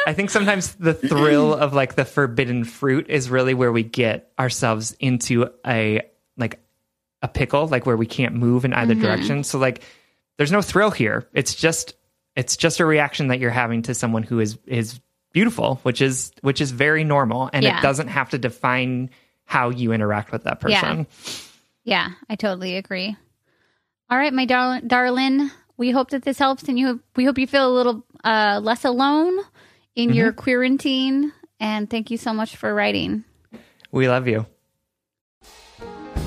I 0.05 0.13
think 0.13 0.29
sometimes 0.29 0.73
the 0.75 0.93
thrill 0.93 1.53
of 1.53 1.73
like 1.73 1.95
the 1.95 2.05
forbidden 2.05 2.63
fruit 2.63 3.07
is 3.09 3.29
really 3.29 3.53
where 3.53 3.71
we 3.71 3.83
get 3.83 4.31
ourselves 4.39 4.95
into 4.99 5.49
a 5.65 6.01
like 6.37 6.59
a 7.21 7.27
pickle 7.27 7.67
like 7.67 7.85
where 7.85 7.97
we 7.97 8.07
can't 8.07 8.33
move 8.33 8.65
in 8.65 8.73
either 8.73 8.93
mm-hmm. 8.95 9.03
direction. 9.03 9.43
So 9.43 9.59
like 9.59 9.83
there's 10.37 10.51
no 10.51 10.61
thrill 10.61 10.91
here. 10.91 11.27
It's 11.33 11.53
just 11.53 11.95
it's 12.35 12.57
just 12.57 12.79
a 12.79 12.85
reaction 12.85 13.27
that 13.27 13.39
you're 13.39 13.51
having 13.51 13.83
to 13.83 13.93
someone 13.93 14.23
who 14.23 14.39
is 14.39 14.57
is 14.65 14.99
beautiful 15.31 15.79
which 15.83 16.01
is 16.01 16.31
which 16.41 16.59
is 16.61 16.71
very 16.71 17.03
normal 17.03 17.49
and 17.53 17.63
Yeah. 17.63 17.79
it 17.79 17.81
doesn't 17.81 18.07
have 18.09 18.29
to 18.31 18.37
define 18.37 19.09
how 19.45 19.69
you 19.69 19.91
interact 19.91 20.31
with 20.31 20.43
that 20.43 20.59
person 20.59 21.07
Yeah, 21.83 22.09
I 22.29 22.35
totally 22.35 22.77
agree. 22.77 23.15
All 24.09 24.17
right, 24.17 24.31
my 24.33 24.45
darling, 24.45 24.87
darling. 24.87 25.49
We 25.77 25.89
hope 25.91 26.11
that 26.11 26.21
this 26.21 26.37
helps, 26.37 26.63
and 26.69 26.77
you. 26.77 26.85
have, 26.87 26.99
We 27.15 27.25
hope 27.25 27.39
you 27.39 27.47
feel 27.47 27.67
a 27.67 27.73
little 27.73 28.05
uh, 28.23 28.59
less 28.61 28.85
alone 28.85 29.39
in 29.95 30.13
your 30.13 30.31
quarantine. 30.31 31.31
And 31.59 31.89
thank 31.89 32.11
you 32.11 32.17
so 32.17 32.33
much 32.33 32.55
for 32.55 32.71
writing. 32.73 33.23
we 33.91 34.07
love 34.07 34.27
you 34.27 34.45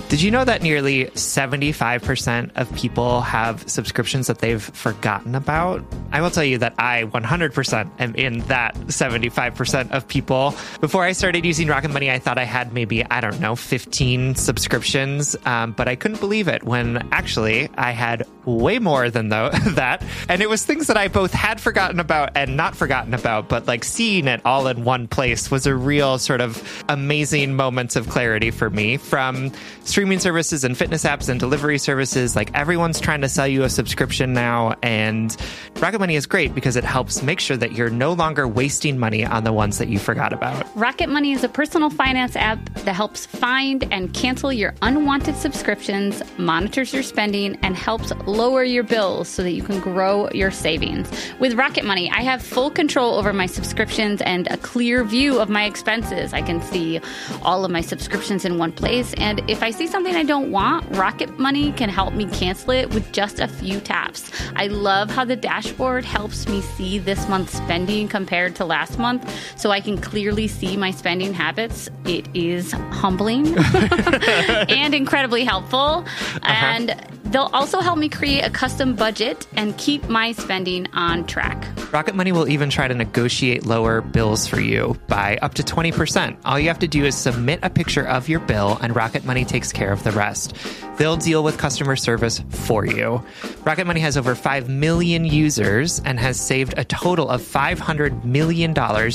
Did 0.09 0.21
you 0.21 0.31
know 0.31 0.45
that 0.45 0.63
nearly 0.63 1.07
75% 1.07 2.51
of 2.57 2.73
people 2.77 3.23
have 3.23 3.69
subscriptions 3.69 4.27
that 4.27 4.39
they've 4.39 4.63
forgotten 4.63 5.35
about? 5.35 5.83
I 6.13 6.21
will 6.21 6.31
tell 6.31 6.45
you 6.45 6.59
that 6.59 6.75
I 6.79 7.05
100% 7.05 7.91
am 7.99 8.15
in 8.15 8.41
that 8.41 8.75
75% 8.75 9.91
of 9.91 10.07
people. 10.07 10.55
Before 10.81 11.03
I 11.05 11.13
started 11.13 11.45
using 11.45 11.69
Rocket 11.69 11.89
Money, 11.89 12.11
I 12.11 12.19
thought 12.19 12.39
I 12.39 12.45
had 12.45 12.73
maybe, 12.73 13.05
I 13.05 13.21
don't 13.21 13.41
know, 13.41 13.57
15 13.57 14.35
subscriptions, 14.37 15.37
um, 15.47 15.73
but 15.73 15.89
I 15.89 15.97
couldn't 15.97 16.21
believe 16.21 16.49
it 16.49 16.63
when 16.63 17.09
actually 17.11 17.69
I 17.77 17.91
had 17.93 18.25
way 18.45 18.79
more 18.79 19.11
than 19.11 19.31
though, 19.31 19.49
that. 19.71 20.05
And 20.29 20.43
it 20.43 20.49
was 20.49 20.65
things 20.65 20.87
that 20.89 20.97
I 20.97 21.09
both 21.09 21.33
had 21.33 21.61
forgotten 21.61 21.99
about 21.99 22.37
and 22.37 22.57
not 22.57 22.77
forgotten 22.77 23.15
about, 23.15 23.49
but 23.49 23.67
like 23.67 23.85
seeing 23.85 24.29
it 24.29 24.43
all 24.45 24.67
in 24.67 24.85
one 24.85 25.09
place 25.09 25.51
was 25.51 25.67
a 25.67 25.75
real 25.75 26.19
sort 26.19 26.41
of 26.41 26.85
amazing 26.89 27.55
moments 27.55 27.97
of 27.97 28.09
clarity 28.09 28.51
for 28.51 28.71
me 28.71 28.97
from 28.99 29.51
streaming 29.95 30.19
services 30.19 30.65
and 30.65 30.77
fitness 30.77 31.05
apps 31.05 31.29
and 31.29 31.39
delivery 31.39 31.79
services. 31.79 32.35
Like 32.35 32.51
everyone's 32.53 32.99
trying 32.99 33.21
to 33.21 33.29
sell 33.29 33.47
you 33.47 33.63
a 33.63 33.71
subscription 33.71 34.33
now. 34.33 34.75
And 34.83 35.37
Rocket 35.77 36.01
Money 36.01 36.17
is 36.17 36.27
great 36.27 36.53
because 36.53 36.75
it 36.75 36.83
helps 36.83 37.23
make 37.23 37.39
sure 37.39 37.57
that 37.57 37.75
you're 37.75 37.91
no 37.91 38.13
longer 38.13 38.49
wasting 38.49 38.99
money 38.99 39.25
on 39.25 39.45
the 39.45 39.53
ones 39.53 39.79
that 39.79 39.87
you 39.87 40.01
forgot 40.01 40.33
about. 40.33 40.67
Rocket 40.75 41.09
Money 41.09 41.31
is 41.31 41.45
a 41.45 41.49
personal 41.49 41.91
finance 41.91 42.35
app 42.35 42.59
that 42.81 42.95
helps 42.95 43.25
find 43.25 43.85
and 43.93 44.13
cancel 44.13 44.53
your 44.53 44.75
unwanted 44.83 45.37
subscriptions, 45.37 46.25
monitors 46.39 46.93
your 46.93 47.05
spending, 47.05 47.57
and 47.63 47.77
helps 47.77 48.11
lower 48.27 48.65
your 48.65 48.83
bills 48.83 49.29
so 49.29 49.45
that 49.45 49.53
you 49.53 49.63
can 49.63 49.79
grow 49.79 50.29
your 50.31 50.51
savings. 50.51 51.09
With 51.39 51.55
Rocket 51.55 51.85
Money, 51.85 52.11
I 52.11 52.23
have 52.23 52.43
full 52.43 52.73
control 52.73 53.15
over 53.15 53.33
my 53.33 53.47
subscriptions 53.47 54.23
and 54.23 54.49
a 54.49 54.57
clear 54.57 55.05
view 55.05 55.39
of 55.39 55.49
my 55.49 55.67
expenses. 55.67 56.33
I 56.33 56.43
can 56.43 56.61
see 56.63 57.01
all 57.43 57.65
of 57.65 57.71
my 57.71 57.81
subscriptions 57.81 58.45
in 58.45 58.59
one 58.59 58.73
place. 58.73 59.15
And 59.19 59.41
if 59.49 59.63
I 59.63 59.71
see 59.71 59.84
something 59.87 60.15
I 60.15 60.23
don't 60.23 60.51
want, 60.51 60.85
Rocket 60.97 61.39
Money 61.39 61.73
can 61.73 61.89
help 61.89 62.15
me 62.15 62.27
cancel 62.27 62.71
it 62.73 62.93
with 62.93 63.11
just 63.13 63.41
a 63.41 63.49
few 63.49 63.81
taps. 63.81 64.31
I 64.57 64.67
love 64.67 65.11
how 65.11 65.25
the 65.25 65.37
dashboard 65.37 66.05
helps 66.05 66.49
me 66.49 66.61
see 66.61 66.99
this 66.99 67.29
month's 67.29 67.53
spending 67.53 68.09
compared 68.09 68.55
to 68.57 68.65
last 68.65 68.99
month 68.99 69.29
so 69.59 69.71
I 69.71 69.81
can 69.81 69.99
clearly 69.99 70.49
see 70.49 70.77
my 70.77 70.91
spending 70.91 71.35
habits. 71.35 71.89
It 72.05 72.29
is 72.35 72.73
humbling 72.73 73.57
and 73.59 74.95
incredibly 74.95 75.45
helpful. 75.45 75.79
Uh-huh. 75.79 76.43
And 76.45 76.91
they'll 77.35 77.51
also 77.53 77.81
help 77.81 77.99
me 77.99 78.09
create 78.09 78.43
a 78.43 78.51
custom 78.51 78.95
budget 78.95 79.45
and 79.57 79.77
keep 79.77 80.09
my 80.09 80.31
spending 80.31 80.87
on 80.93 81.27
track. 81.27 81.67
Rocket 81.93 82.15
Money 82.15 82.31
will 82.31 82.49
even 82.49 82.71
try 82.71 82.87
to 82.87 82.95
negotiate 82.95 83.67
lower 83.67 84.01
bills 84.01 84.47
for 84.47 84.61
you 84.61 84.97
by 85.09 85.37
up 85.43 85.55
to 85.55 85.65
20%. 85.65 86.37
All 86.45 86.61
you 86.61 86.69
have 86.69 86.79
to 86.79 86.87
do 86.87 87.05
is 87.05 87.17
submit 87.17 87.59
a 87.65 87.71
picture 87.71 88.07
of 88.07 88.29
your 88.29 88.39
bill, 88.39 88.79
and 88.81 88.95
Rocket 88.95 89.25
Money 89.25 89.45
takes 89.45 89.73
care 89.73 89.93
of 89.93 90.05
the 90.05 90.13
rest. 90.13 90.57
They'll 90.97 91.17
deal 91.17 91.43
with 91.43 91.59
customer 91.59 91.97
service 91.97 92.41
for 92.51 92.87
you. 92.87 93.21
Rocket 93.65 93.87
Money 93.87 93.99
has 94.01 94.17
over 94.17 94.37
5 94.37 94.69
million 94.69 95.25
users 95.25 96.01
and 96.05 96.21
has 96.21 96.39
saved 96.39 96.75
a 96.77 96.85
total 96.85 97.29
of 97.29 97.43
$500 97.43 98.25
million 98.25 98.73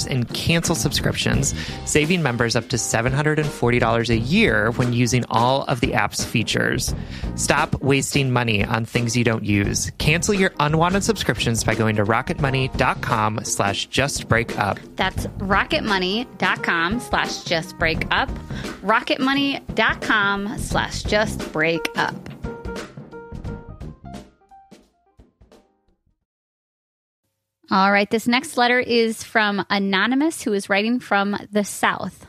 in 0.09 0.25
cancel 0.25 0.75
subscriptions, 0.75 1.55
saving 1.85 2.21
members 2.21 2.57
up 2.57 2.67
to 2.69 2.75
$740 2.75 4.09
a 4.09 4.17
year 4.17 4.71
when 4.71 4.91
using 4.91 5.23
all 5.29 5.63
of 5.63 5.79
the 5.79 5.93
app's 5.93 6.25
features. 6.25 6.93
Stop 7.35 7.81
wasting 7.81 8.08
money 8.31 8.63
on 8.63 8.85
things 8.85 9.15
you 9.15 9.23
don't 9.23 9.43
use. 9.43 9.91
Cancel 9.99 10.33
your 10.33 10.51
unwanted 10.59 11.03
subscriptions 11.03 11.63
by 11.63 11.75
going 11.75 11.95
to 11.97 12.03
rocketmoney.com 12.03 13.41
slash 13.43 13.87
justbreakup. 13.89 14.79
That's 14.95 15.27
rocketmoney.com 15.37 16.99
slash 16.99 17.43
justbreakup. 17.43 18.29
rocketmoney.com 18.81 20.57
slash 20.57 21.03
justbreakup 21.03 21.59
break 21.59 21.87
up. 21.97 22.15
All 27.71 27.91
right, 27.91 28.09
this 28.09 28.27
next 28.27 28.57
letter 28.57 28.79
is 28.79 29.23
from 29.23 29.63
Anonymous, 29.69 30.41
who 30.41 30.53
is 30.53 30.69
writing 30.69 30.99
from 30.99 31.37
the 31.51 31.63
South. 31.63 32.28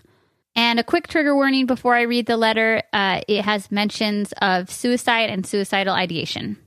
And 0.55 0.81
a 0.81 0.85
quick 0.85 1.09
trigger 1.09 1.35
warning 1.35 1.67
before 1.67 1.95
I 1.95 2.03
read 2.03 2.27
the 2.27 2.37
letter 2.37 2.83
uh, 2.93 3.21
it 3.29 3.45
has 3.45 3.71
mentions 3.71 4.33
of 4.41 4.71
suicide 4.71 5.31
and 5.31 5.47
suicidal 5.47 5.95
ideation. 5.95 6.59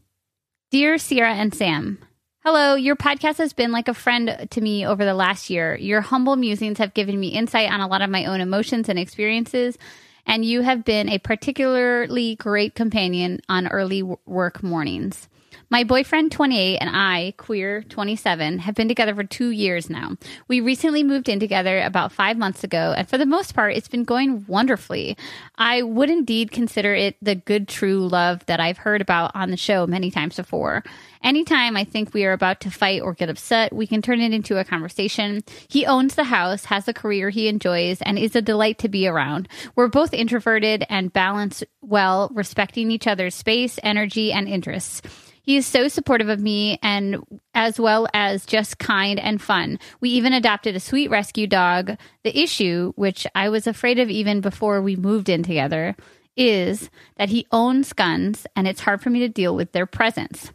Dear 0.72 0.98
Sierra 0.98 1.34
and 1.34 1.54
Sam, 1.54 2.00
Hello, 2.46 2.76
your 2.76 2.98
podcast 2.98 3.38
has 3.38 3.54
been 3.54 3.72
like 3.72 3.88
a 3.88 3.93
friend 3.93 4.48
to 4.50 4.60
me 4.60 4.86
over 4.86 5.06
the 5.06 5.13
last 5.13 5.50
year. 5.50 5.78
Your 5.78 6.02
humble 6.02 6.36
musings 6.36 6.78
have 6.78 6.93
given 6.93 7.17
me 7.17 7.30
insight 7.30 7.72
on 7.72 7.80
a 7.80 7.88
lot 7.88 8.02
of 8.02 8.10
my 8.10 8.26
own 8.26 8.41
emotions 8.41 8.89
and 8.89 9.00
experiences, 9.00 9.78
and 10.26 10.43
you 10.43 10.60
have 10.60 10.84
been 10.84 11.08
a 11.08 11.19
particularly 11.19 12.36
great 12.36 12.76
companion 12.76 13.39
on 13.48 13.69
early 13.69 14.04
work 14.26 14.62
mornings. 14.62 15.30
My 15.74 15.84
boyfriend, 15.84 16.32
28, 16.32 16.78
and 16.78 16.90
I, 16.96 17.34
queer, 17.36 17.82
27, 17.82 18.60
have 18.60 18.76
been 18.76 18.88
together 18.88 19.16
for 19.16 19.24
two 19.24 19.50
years 19.50 19.90
now. 19.90 20.18
We 20.48 20.62
recently 20.62 21.02
moved 21.02 21.28
in 21.28 21.40
together 21.40 21.82
about 21.82 22.12
five 22.12 22.38
months 22.38 22.64
ago, 22.64 22.94
and 22.96 23.10
for 23.10 23.18
the 23.18 23.26
most 23.26 23.56
part, 23.56 23.76
it's 23.76 23.88
been 23.88 24.04
going 24.04 24.46
wonderfully. 24.48 25.18
I 25.56 25.82
would 25.82 26.12
indeed 26.12 26.52
consider 26.52 26.94
it 26.94 27.16
the 27.24 27.34
good, 27.34 27.68
true 27.68 28.08
love 28.08 28.46
that 28.46 28.60
I've 28.60 28.78
heard 28.78 29.02
about 29.02 29.32
on 29.34 29.50
the 29.50 29.58
show 29.58 29.88
many 29.88 30.12
times 30.12 30.36
before. 30.36 30.84
Anytime 31.24 31.76
I 31.76 31.86
think 31.86 32.14
we 32.14 32.24
are 32.26 32.34
about 32.34 32.60
to 32.60 32.70
fight 32.70 33.02
or 33.02 33.16
get 33.16 33.32
upset, 33.32 33.74
we 33.74 33.88
can 33.88 34.04
turn 34.04 34.22
it 34.22 34.32
into 34.32 34.60
a 34.60 34.64
conversation. 34.64 35.44
He 35.70 35.88
owns 35.88 36.14
the 36.14 36.26
house, 36.26 36.66
has 36.66 36.88
a 36.88 36.94
career 36.94 37.32
he 37.32 37.48
enjoys, 37.48 38.00
and 38.04 38.20
is 38.20 38.36
a 38.36 38.44
delight 38.44 38.78
to 38.80 38.90
be 38.90 39.08
around. 39.08 39.48
We're 39.76 39.88
both 39.88 40.14
introverted 40.14 40.86
and 40.88 41.12
balance 41.12 41.64
well, 41.82 42.30
respecting 42.32 42.92
each 42.92 43.08
other's 43.08 43.34
space, 43.34 43.80
energy, 43.82 44.32
and 44.32 44.48
interests. 44.48 45.02
He 45.44 45.58
is 45.58 45.68
so 45.68 45.90
supportive 45.90 46.30
of 46.30 46.40
me 46.40 46.80
and 46.82 47.18
as 47.54 47.80
well 47.80 48.08
as 48.14 48.46
just 48.46 48.80
kind 48.80 49.20
and 49.20 49.42
fun. 49.42 49.78
We 50.00 50.10
even 50.12 50.32
adopted 50.32 50.76
a 50.76 50.80
sweet 50.80 51.10
rescue 51.10 51.48
dog. 51.48 51.98
The 52.24 52.38
issue, 52.38 52.94
which 52.96 53.28
I 53.36 53.50
was 53.50 53.68
afraid 53.68 54.00
of 54.00 54.10
even 54.10 54.40
before 54.40 54.82
we 54.82 54.96
moved 54.96 55.28
in 55.28 55.44
together, 55.44 55.98
is 56.38 56.90
that 57.18 57.30
he 57.30 57.46
owns 57.52 57.92
guns 57.92 58.48
and 58.56 58.68
it's 58.68 58.82
hard 58.82 59.02
for 59.02 59.10
me 59.10 59.20
to 59.20 59.30
deal 59.30 59.54
with 59.54 59.74
their 59.74 59.86
presence. 59.86 60.52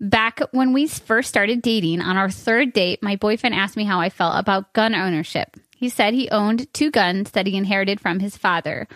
Back 0.00 0.40
when 0.52 0.72
we 0.72 0.86
first 0.86 1.28
started 1.28 1.60
dating, 1.60 2.00
on 2.00 2.16
our 2.16 2.30
third 2.30 2.72
date, 2.72 3.02
my 3.02 3.16
boyfriend 3.16 3.54
asked 3.54 3.76
me 3.76 3.84
how 3.84 4.00
I 4.00 4.08
felt 4.08 4.38
about 4.38 4.72
gun 4.72 4.94
ownership. 4.94 5.56
He 5.76 5.88
said 5.88 6.14
he 6.14 6.30
owned 6.30 6.72
two 6.72 6.90
guns 6.90 7.32
that 7.32 7.46
he 7.46 7.56
inherited 7.56 8.00
from 8.00 8.20
his 8.20 8.36
father. 8.36 8.86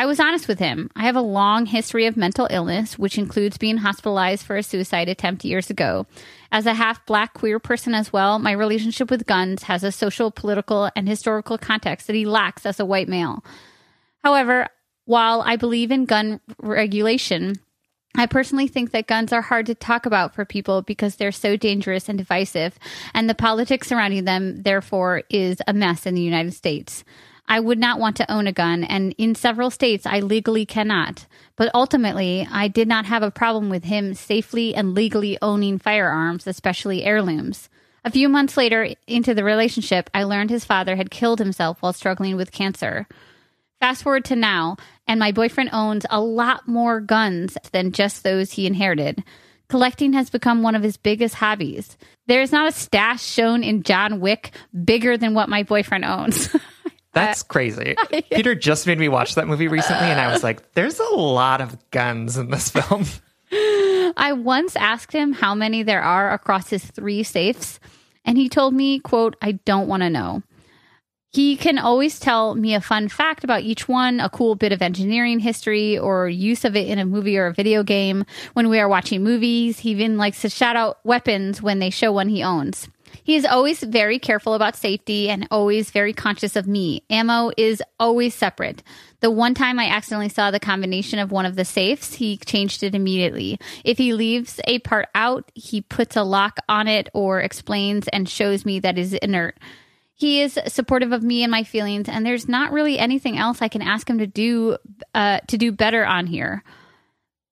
I 0.00 0.06
was 0.06 0.18
honest 0.18 0.48
with 0.48 0.58
him. 0.58 0.90
I 0.96 1.02
have 1.02 1.14
a 1.14 1.20
long 1.20 1.66
history 1.66 2.06
of 2.06 2.16
mental 2.16 2.48
illness, 2.48 2.98
which 2.98 3.18
includes 3.18 3.58
being 3.58 3.76
hospitalized 3.76 4.46
for 4.46 4.56
a 4.56 4.62
suicide 4.62 5.10
attempt 5.10 5.44
years 5.44 5.68
ago. 5.68 6.06
As 6.50 6.64
a 6.64 6.72
half 6.72 7.04
black 7.04 7.34
queer 7.34 7.58
person 7.58 7.94
as 7.94 8.10
well, 8.10 8.38
my 8.38 8.52
relationship 8.52 9.10
with 9.10 9.26
guns 9.26 9.64
has 9.64 9.84
a 9.84 9.92
social, 9.92 10.30
political, 10.30 10.90
and 10.96 11.06
historical 11.06 11.58
context 11.58 12.06
that 12.06 12.16
he 12.16 12.24
lacks 12.24 12.64
as 12.64 12.80
a 12.80 12.86
white 12.86 13.10
male. 13.10 13.44
However, 14.24 14.68
while 15.04 15.42
I 15.42 15.56
believe 15.56 15.90
in 15.90 16.06
gun 16.06 16.40
regulation, 16.62 17.56
I 18.16 18.24
personally 18.24 18.68
think 18.68 18.92
that 18.92 19.06
guns 19.06 19.34
are 19.34 19.42
hard 19.42 19.66
to 19.66 19.74
talk 19.74 20.06
about 20.06 20.34
for 20.34 20.46
people 20.46 20.80
because 20.80 21.16
they're 21.16 21.30
so 21.30 21.58
dangerous 21.58 22.08
and 22.08 22.16
divisive, 22.16 22.78
and 23.12 23.28
the 23.28 23.34
politics 23.34 23.88
surrounding 23.88 24.24
them, 24.24 24.62
therefore, 24.62 25.24
is 25.28 25.60
a 25.68 25.74
mess 25.74 26.06
in 26.06 26.14
the 26.14 26.22
United 26.22 26.54
States. 26.54 27.04
I 27.50 27.58
would 27.58 27.80
not 27.80 27.98
want 27.98 28.16
to 28.18 28.32
own 28.32 28.46
a 28.46 28.52
gun, 28.52 28.84
and 28.84 29.12
in 29.18 29.34
several 29.34 29.72
states, 29.72 30.06
I 30.06 30.20
legally 30.20 30.64
cannot. 30.64 31.26
But 31.56 31.74
ultimately, 31.74 32.46
I 32.48 32.68
did 32.68 32.86
not 32.86 33.06
have 33.06 33.24
a 33.24 33.32
problem 33.32 33.70
with 33.70 33.82
him 33.82 34.14
safely 34.14 34.72
and 34.72 34.94
legally 34.94 35.36
owning 35.42 35.78
firearms, 35.78 36.46
especially 36.46 37.02
heirlooms. 37.02 37.68
A 38.04 38.10
few 38.10 38.28
months 38.28 38.56
later 38.56 38.94
into 39.08 39.34
the 39.34 39.42
relationship, 39.42 40.08
I 40.14 40.22
learned 40.22 40.50
his 40.50 40.64
father 40.64 40.94
had 40.94 41.10
killed 41.10 41.40
himself 41.40 41.82
while 41.82 41.92
struggling 41.92 42.36
with 42.36 42.52
cancer. 42.52 43.08
Fast 43.80 44.04
forward 44.04 44.26
to 44.26 44.36
now, 44.36 44.76
and 45.08 45.18
my 45.18 45.32
boyfriend 45.32 45.70
owns 45.72 46.06
a 46.08 46.20
lot 46.20 46.68
more 46.68 47.00
guns 47.00 47.58
than 47.72 47.90
just 47.90 48.22
those 48.22 48.52
he 48.52 48.64
inherited. 48.64 49.24
Collecting 49.68 50.12
has 50.12 50.30
become 50.30 50.62
one 50.62 50.76
of 50.76 50.84
his 50.84 50.96
biggest 50.96 51.34
hobbies. 51.34 51.98
There 52.28 52.42
is 52.42 52.52
not 52.52 52.68
a 52.68 52.72
stash 52.72 53.24
shown 53.24 53.64
in 53.64 53.82
John 53.82 54.20
Wick 54.20 54.52
bigger 54.84 55.16
than 55.16 55.34
what 55.34 55.48
my 55.48 55.64
boyfriend 55.64 56.04
owns. 56.04 56.54
That's 57.12 57.42
crazy. 57.42 57.96
Peter 58.30 58.54
just 58.54 58.86
made 58.86 58.98
me 58.98 59.08
watch 59.08 59.34
that 59.34 59.48
movie 59.48 59.68
recently, 59.68 60.06
and 60.06 60.20
I 60.20 60.32
was 60.32 60.44
like, 60.44 60.74
there's 60.74 60.98
a 61.00 61.16
lot 61.16 61.60
of 61.60 61.90
guns 61.90 62.36
in 62.36 62.50
this 62.50 62.70
film. 62.70 63.04
I 64.16 64.32
once 64.36 64.76
asked 64.76 65.12
him 65.12 65.32
how 65.32 65.54
many 65.54 65.82
there 65.82 66.02
are 66.02 66.32
across 66.32 66.70
his 66.70 66.84
three 66.84 67.22
safes, 67.22 67.80
and 68.24 68.38
he 68.38 68.48
told 68.48 68.74
me, 68.74 69.00
quote, 69.00 69.36
I 69.42 69.52
don't 69.52 69.88
want 69.88 70.02
to 70.02 70.10
know. 70.10 70.42
He 71.32 71.56
can 71.56 71.78
always 71.78 72.18
tell 72.18 72.56
me 72.56 72.74
a 72.74 72.80
fun 72.80 73.08
fact 73.08 73.44
about 73.44 73.62
each 73.62 73.86
one, 73.86 74.18
a 74.18 74.28
cool 74.28 74.56
bit 74.56 74.72
of 74.72 74.82
engineering 74.82 75.38
history 75.38 75.96
or 75.96 76.28
use 76.28 76.64
of 76.64 76.74
it 76.74 76.88
in 76.88 76.98
a 76.98 77.04
movie 77.04 77.38
or 77.38 77.46
a 77.46 77.54
video 77.54 77.84
game. 77.84 78.24
When 78.54 78.68
we 78.68 78.80
are 78.80 78.88
watching 78.88 79.22
movies, 79.22 79.78
he 79.78 79.90
even 79.90 80.16
likes 80.16 80.42
to 80.42 80.48
shout 80.48 80.74
out 80.74 80.98
weapons 81.04 81.62
when 81.62 81.78
they 81.78 81.90
show 81.90 82.10
one 82.10 82.28
he 82.28 82.42
owns. 82.42 82.88
He 83.22 83.36
is 83.36 83.44
always 83.44 83.82
very 83.82 84.18
careful 84.18 84.54
about 84.54 84.76
safety 84.76 85.28
and 85.28 85.46
always 85.50 85.90
very 85.90 86.12
conscious 86.12 86.56
of 86.56 86.66
me. 86.66 87.02
Ammo 87.10 87.50
is 87.56 87.82
always 87.98 88.34
separate. 88.34 88.82
The 89.20 89.30
one 89.30 89.54
time 89.54 89.78
I 89.78 89.88
accidentally 89.88 90.28
saw 90.28 90.50
the 90.50 90.60
combination 90.60 91.18
of 91.18 91.30
one 91.30 91.46
of 91.46 91.56
the 91.56 91.64
safes, 91.64 92.14
he 92.14 92.38
changed 92.38 92.82
it 92.82 92.94
immediately. 92.94 93.58
If 93.84 93.98
he 93.98 94.14
leaves 94.14 94.60
a 94.66 94.78
part 94.80 95.08
out, 95.14 95.50
he 95.54 95.82
puts 95.82 96.16
a 96.16 96.22
lock 96.22 96.58
on 96.68 96.88
it 96.88 97.08
or 97.12 97.40
explains 97.40 98.08
and 98.08 98.28
shows 98.28 98.64
me 98.64 98.80
that 98.80 98.98
is 98.98 99.12
inert. 99.12 99.58
He 100.14 100.42
is 100.42 100.58
supportive 100.66 101.12
of 101.12 101.22
me 101.22 101.42
and 101.42 101.50
my 101.50 101.64
feelings, 101.64 102.06
and 102.06 102.26
there's 102.26 102.46
not 102.46 102.72
really 102.72 102.98
anything 102.98 103.38
else 103.38 103.62
I 103.62 103.68
can 103.68 103.80
ask 103.80 104.08
him 104.08 104.18
to 104.18 104.26
do 104.26 104.76
uh, 105.14 105.40
to 105.48 105.56
do 105.56 105.72
better 105.72 106.04
on 106.04 106.26
here. 106.26 106.62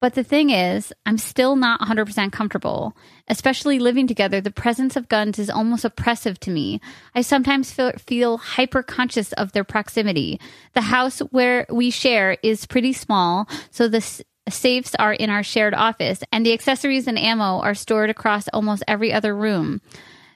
But 0.01 0.15
the 0.15 0.23
thing 0.23 0.51
is, 0.51 0.93
I'm 1.05 1.19
still 1.19 1.57
not 1.57 1.81
100% 1.81 2.31
comfortable. 2.31 2.97
Especially 3.29 3.79
living 3.79 4.07
together, 4.07 4.41
the 4.41 4.51
presence 4.51 4.97
of 4.97 5.09
guns 5.09 5.39
is 5.39 5.51
almost 5.51 5.85
oppressive 5.85 6.41
to 6.41 6.51
me. 6.51 6.81
I 7.15 7.21
sometimes 7.21 7.71
feel, 7.71 7.93
feel 7.93 8.39
hyper 8.39 8.83
conscious 8.83 9.33
of 9.35 9.53
their 9.53 9.65
proximity. 9.65 10.41
The 10.75 10.81
house 10.81 11.19
where 11.31 11.67
we 11.71 11.91
share 11.91 12.39
is 12.43 12.67
pretty 12.67 12.95
small, 12.95 13.47
so 13.71 13.87
the 13.87 13.99
s- 13.99 14.23
safes 14.49 14.95
are 14.95 15.13
in 15.13 15.29
our 15.29 15.43
shared 15.43 15.75
office, 15.75 16.23
and 16.33 16.45
the 16.45 16.55
accessories 16.55 17.07
and 17.07 17.19
ammo 17.19 17.61
are 17.61 17.75
stored 17.75 18.09
across 18.09 18.49
almost 18.49 18.83
every 18.89 19.13
other 19.13 19.37
room. 19.37 19.83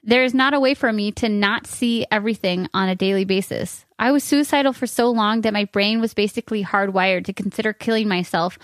There 0.05 0.25
is 0.25 0.35
not 0.35 0.53
a 0.53 0.61
way 0.61 0.75
for 0.75 0.93
me 0.93 1.13
to 1.13 1.29
not 1.29 1.67
see 1.67 2.05
everything 2.11 2.69
on 2.75 2.89
a 2.89 2.97
daily 2.97 3.25
basis. 3.25 3.87
I 3.99 4.11
was 4.11 4.25
suicidal 4.25 4.73
for 4.73 4.87
so 4.87 5.09
long 5.11 5.43
that 5.43 5.53
my 5.53 5.65
brain 5.67 6.01
was 6.01 6.13
basically 6.13 6.65
hardwired 6.65 7.25
to 7.27 7.33
consider 7.33 7.73
killing 7.73 8.09
myself 8.09 8.59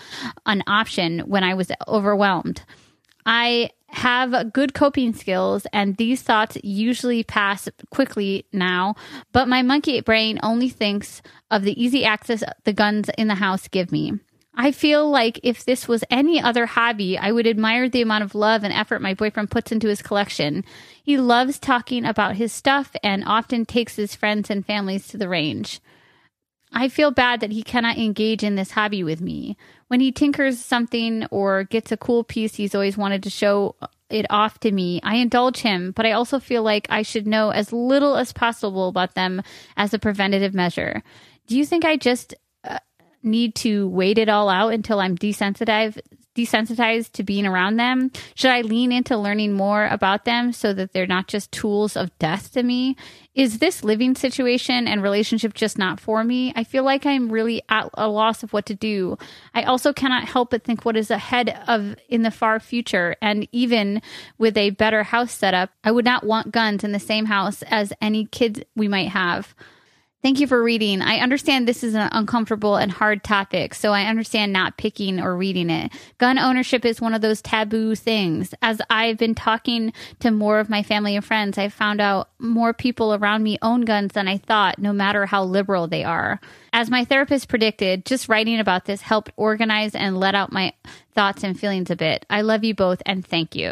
an 0.45 0.63
option 0.67 1.19
when 1.21 1.45
I 1.45 1.53
was 1.53 1.71
overwhelmed. 1.87 2.61
I 3.25 3.69
have 3.91 4.53
good 4.53 4.73
coping 4.73 5.13
skills, 5.13 5.65
and 5.73 5.97
these 5.97 6.21
thoughts 6.21 6.57
usually 6.63 7.23
pass 7.23 7.67
quickly 7.89 8.45
now, 8.53 8.95
but 9.31 9.47
my 9.47 9.61
monkey 9.61 10.01
brain 10.01 10.39
only 10.43 10.69
thinks 10.69 11.21
of 11.49 11.63
the 11.63 11.81
easy 11.81 12.05
access 12.05 12.43
the 12.63 12.73
guns 12.73 13.09
in 13.17 13.27
the 13.27 13.35
house 13.35 13.67
give 13.67 13.91
me. 13.91 14.13
I 14.55 14.71
feel 14.71 15.09
like 15.09 15.39
if 15.41 15.63
this 15.63 15.87
was 15.87 16.03
any 16.09 16.41
other 16.41 16.65
hobby, 16.65 17.17
I 17.17 17.31
would 17.31 17.47
admire 17.47 17.87
the 17.87 18.01
amount 18.01 18.25
of 18.25 18.35
love 18.35 18.63
and 18.63 18.73
effort 18.73 19.01
my 19.01 19.13
boyfriend 19.13 19.51
puts 19.51 19.71
into 19.71 19.87
his 19.87 20.01
collection. 20.01 20.65
He 21.01 21.17
loves 21.17 21.59
talking 21.59 22.03
about 22.03 22.35
his 22.35 22.51
stuff 22.51 22.93
and 23.01 23.23
often 23.25 23.65
takes 23.65 23.95
his 23.95 24.15
friends 24.15 24.49
and 24.49 24.65
families 24.65 25.07
to 25.07 25.17
the 25.17 25.29
range. 25.29 25.79
I 26.73 26.89
feel 26.89 27.11
bad 27.11 27.39
that 27.39 27.51
he 27.51 27.63
cannot 27.63 27.97
engage 27.97 28.43
in 28.43 28.55
this 28.55 28.71
hobby 28.71 29.03
with 29.03 29.21
me. 29.21 29.55
When 29.89 29.99
he 29.99 30.11
tinkers 30.11 30.59
something 30.59 31.25
or 31.31 31.63
gets 31.65 31.91
a 31.91 31.97
cool 31.97 32.23
piece 32.23 32.55
he's 32.55 32.75
always 32.75 32.95
wanted 32.95 33.23
to 33.23 33.29
show 33.29 33.75
it 34.09 34.25
off 34.29 34.59
to 34.61 34.71
me, 34.71 34.99
I 35.03 35.15
indulge 35.15 35.59
him, 35.59 35.91
but 35.91 36.05
I 36.05 36.13
also 36.13 36.39
feel 36.39 36.63
like 36.63 36.87
I 36.89 37.01
should 37.01 37.27
know 37.27 37.49
as 37.49 37.73
little 37.73 38.15
as 38.15 38.31
possible 38.31 38.87
about 38.87 39.15
them 39.15 39.41
as 39.75 39.93
a 39.93 39.99
preventative 39.99 40.53
measure. 40.53 41.03
Do 41.47 41.57
you 41.57 41.65
think 41.65 41.85
I 41.85 41.97
just 41.97 42.35
uh, 42.63 42.79
need 43.23 43.55
to 43.55 43.87
wait 43.89 44.19
it 44.19 44.29
all 44.29 44.47
out 44.49 44.73
until 44.73 44.99
I'm 44.99 45.17
desensitized 45.17 45.99
desensitized 46.35 47.11
to 47.13 47.23
being 47.23 47.45
around 47.45 47.77
them? 47.77 48.11
Should 48.35 48.51
I 48.51 48.61
lean 48.61 48.91
into 48.91 49.17
learning 49.17 49.53
more 49.53 49.87
about 49.87 50.25
them 50.25 50.53
so 50.53 50.73
that 50.73 50.93
they're 50.93 51.07
not 51.07 51.27
just 51.27 51.51
tools 51.51 51.97
of 51.97 52.17
death 52.19 52.53
to 52.53 52.63
me? 52.63 52.95
Is 53.39 53.59
this 53.59 53.85
living 53.85 54.15
situation 54.15 54.85
and 54.85 55.01
relationship 55.01 55.53
just 55.53 55.77
not 55.77 56.01
for 56.01 56.25
me? 56.25 56.51
I 56.57 56.65
feel 56.65 56.83
like 56.83 57.05
I'm 57.05 57.31
really 57.31 57.61
at 57.69 57.89
a 57.93 58.09
loss 58.09 58.43
of 58.43 58.51
what 58.51 58.65
to 58.65 58.75
do. 58.75 59.17
I 59.55 59.63
also 59.63 59.93
cannot 59.93 60.25
help 60.25 60.49
but 60.49 60.65
think 60.65 60.83
what 60.83 60.97
is 60.97 61.09
ahead 61.09 61.57
of 61.65 61.95
in 62.09 62.23
the 62.23 62.31
far 62.31 62.59
future. 62.59 63.15
And 63.21 63.47
even 63.53 64.01
with 64.37 64.57
a 64.57 64.71
better 64.71 65.03
house 65.03 65.31
setup, 65.31 65.69
I 65.85 65.91
would 65.91 66.03
not 66.03 66.25
want 66.25 66.51
guns 66.51 66.83
in 66.83 66.91
the 66.91 66.99
same 66.99 67.27
house 67.27 67.61
as 67.61 67.93
any 68.01 68.25
kids 68.25 68.59
we 68.75 68.89
might 68.89 69.07
have. 69.07 69.55
Thank 70.21 70.41
you 70.41 70.47
for 70.47 70.61
reading. 70.61 71.01
I 71.01 71.19
understand 71.19 71.65
this 71.65 71.81
is 71.81 71.93
an 71.93 72.09
uncomfortable 72.11 72.75
and 72.75 72.91
hard 72.91 73.23
topic, 73.23 73.73
so 73.73 73.93
I 73.93 74.03
understand 74.03 74.51
not 74.51 74.75
picking 74.75 75.17
or 75.17 75.37
reading 75.37 75.69
it. 75.69 75.93
Gun 76.17 76.37
ownership 76.37 76.83
is 76.83 76.99
one 76.99 77.13
of 77.13 77.21
those 77.21 77.41
taboo 77.41 77.95
things. 77.95 78.53
As 78.61 78.81
I've 78.89 79.17
been 79.17 79.33
talking 79.33 79.93
to 80.19 80.31
more 80.31 80.59
of 80.59 80.69
my 80.69 80.83
family 80.83 81.15
and 81.15 81.23
friends, 81.23 81.57
I've 81.57 81.73
found 81.73 82.01
out 82.01 82.29
more 82.37 82.73
people 82.73 83.13
around 83.13 83.43
me 83.43 83.59
own 83.61 83.81
guns 83.81 84.11
than 84.11 84.27
I 84.27 84.39
thought, 84.39 84.77
no 84.77 84.91
matter 84.91 85.25
how 85.25 85.45
liberal 85.45 85.87
they 85.87 86.03
are. 86.03 86.41
As 86.73 86.89
my 86.89 87.05
therapist 87.05 87.47
predicted, 87.47 88.05
just 88.05 88.27
writing 88.27 88.59
about 88.59 88.83
this 88.83 89.01
helped 89.01 89.31
organize 89.37 89.95
and 89.95 90.19
let 90.19 90.35
out 90.35 90.51
my 90.51 90.73
thoughts 91.13 91.45
and 91.45 91.57
feelings 91.57 91.89
a 91.89 91.95
bit. 91.95 92.25
I 92.29 92.41
love 92.41 92.65
you 92.65 92.75
both 92.75 93.01
and 93.05 93.25
thank 93.25 93.55
you. 93.55 93.71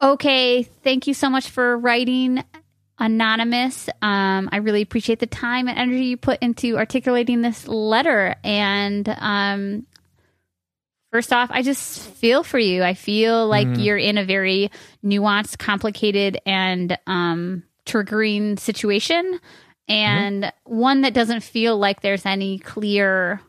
Okay, 0.00 0.62
thank 0.62 1.08
you 1.08 1.14
so 1.14 1.28
much 1.28 1.50
for 1.50 1.76
writing 1.76 2.44
anonymous. 2.98 3.88
Um, 4.02 4.48
I 4.52 4.58
really 4.58 4.82
appreciate 4.82 5.18
the 5.18 5.26
time 5.26 5.68
and 5.68 5.78
energy 5.78 6.04
you 6.06 6.16
put 6.16 6.40
into 6.42 6.76
articulating 6.78 7.42
this 7.42 7.68
letter. 7.68 8.34
And 8.42 9.08
um, 9.18 9.86
first 11.12 11.32
off, 11.32 11.50
I 11.52 11.62
just 11.62 12.00
feel 12.00 12.42
for 12.42 12.58
you. 12.58 12.82
I 12.82 12.94
feel 12.94 13.46
like 13.46 13.68
Mhm. 13.68 13.84
you're 13.84 13.98
in 13.98 14.18
a 14.18 14.24
very 14.24 14.70
nuanced, 15.04 15.58
complicated, 15.58 16.40
and 16.46 16.98
um, 17.06 17.62
triggering 17.84 18.58
situation, 18.58 19.40
and 19.88 20.52
one 20.64 21.02
that 21.02 21.14
doesn't 21.14 21.42
feel 21.42 21.76
like 21.78 22.00
there's 22.00 22.26
any 22.26 22.58
clear 22.58 23.40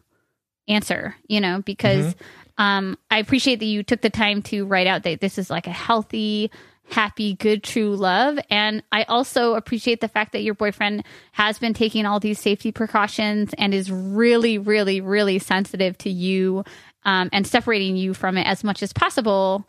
answer. 0.67 1.15
You 1.27 1.41
know, 1.41 1.61
because. 1.65 2.15
Um, 2.59 2.97
I 3.11 3.19
appreciate 3.19 3.59
that 3.59 3.65
you 3.65 3.83
took 3.83 4.01
the 4.01 4.09
time 4.09 4.41
to 4.41 4.65
write 4.65 4.87
out 4.87 5.03
that 5.03 5.21
this 5.21 5.37
is 5.37 5.51
like 5.51 5.67
a 5.67 5.71
healthy, 5.71 6.49
happy, 6.89 7.33
good, 7.33 7.63
true 7.63 7.95
love. 7.95 8.39
And 8.49 8.83
I 8.91 9.03
also 9.03 9.55
appreciate 9.55 10.01
the 10.01 10.07
fact 10.07 10.31
that 10.33 10.41
your 10.41 10.53
boyfriend 10.53 11.03
has 11.33 11.59
been 11.59 11.73
taking 11.73 12.05
all 12.05 12.19
these 12.19 12.39
safety 12.39 12.71
precautions 12.71 13.53
and 13.57 13.73
is 13.73 13.91
really, 13.91 14.57
really, 14.57 15.01
really 15.01 15.39
sensitive 15.39 15.97
to 15.99 16.09
you 16.09 16.63
um, 17.03 17.29
and 17.33 17.45
separating 17.45 17.97
you 17.97 18.13
from 18.13 18.37
it 18.37 18.47
as 18.47 18.63
much 18.63 18.81
as 18.83 18.93
possible. 18.93 19.67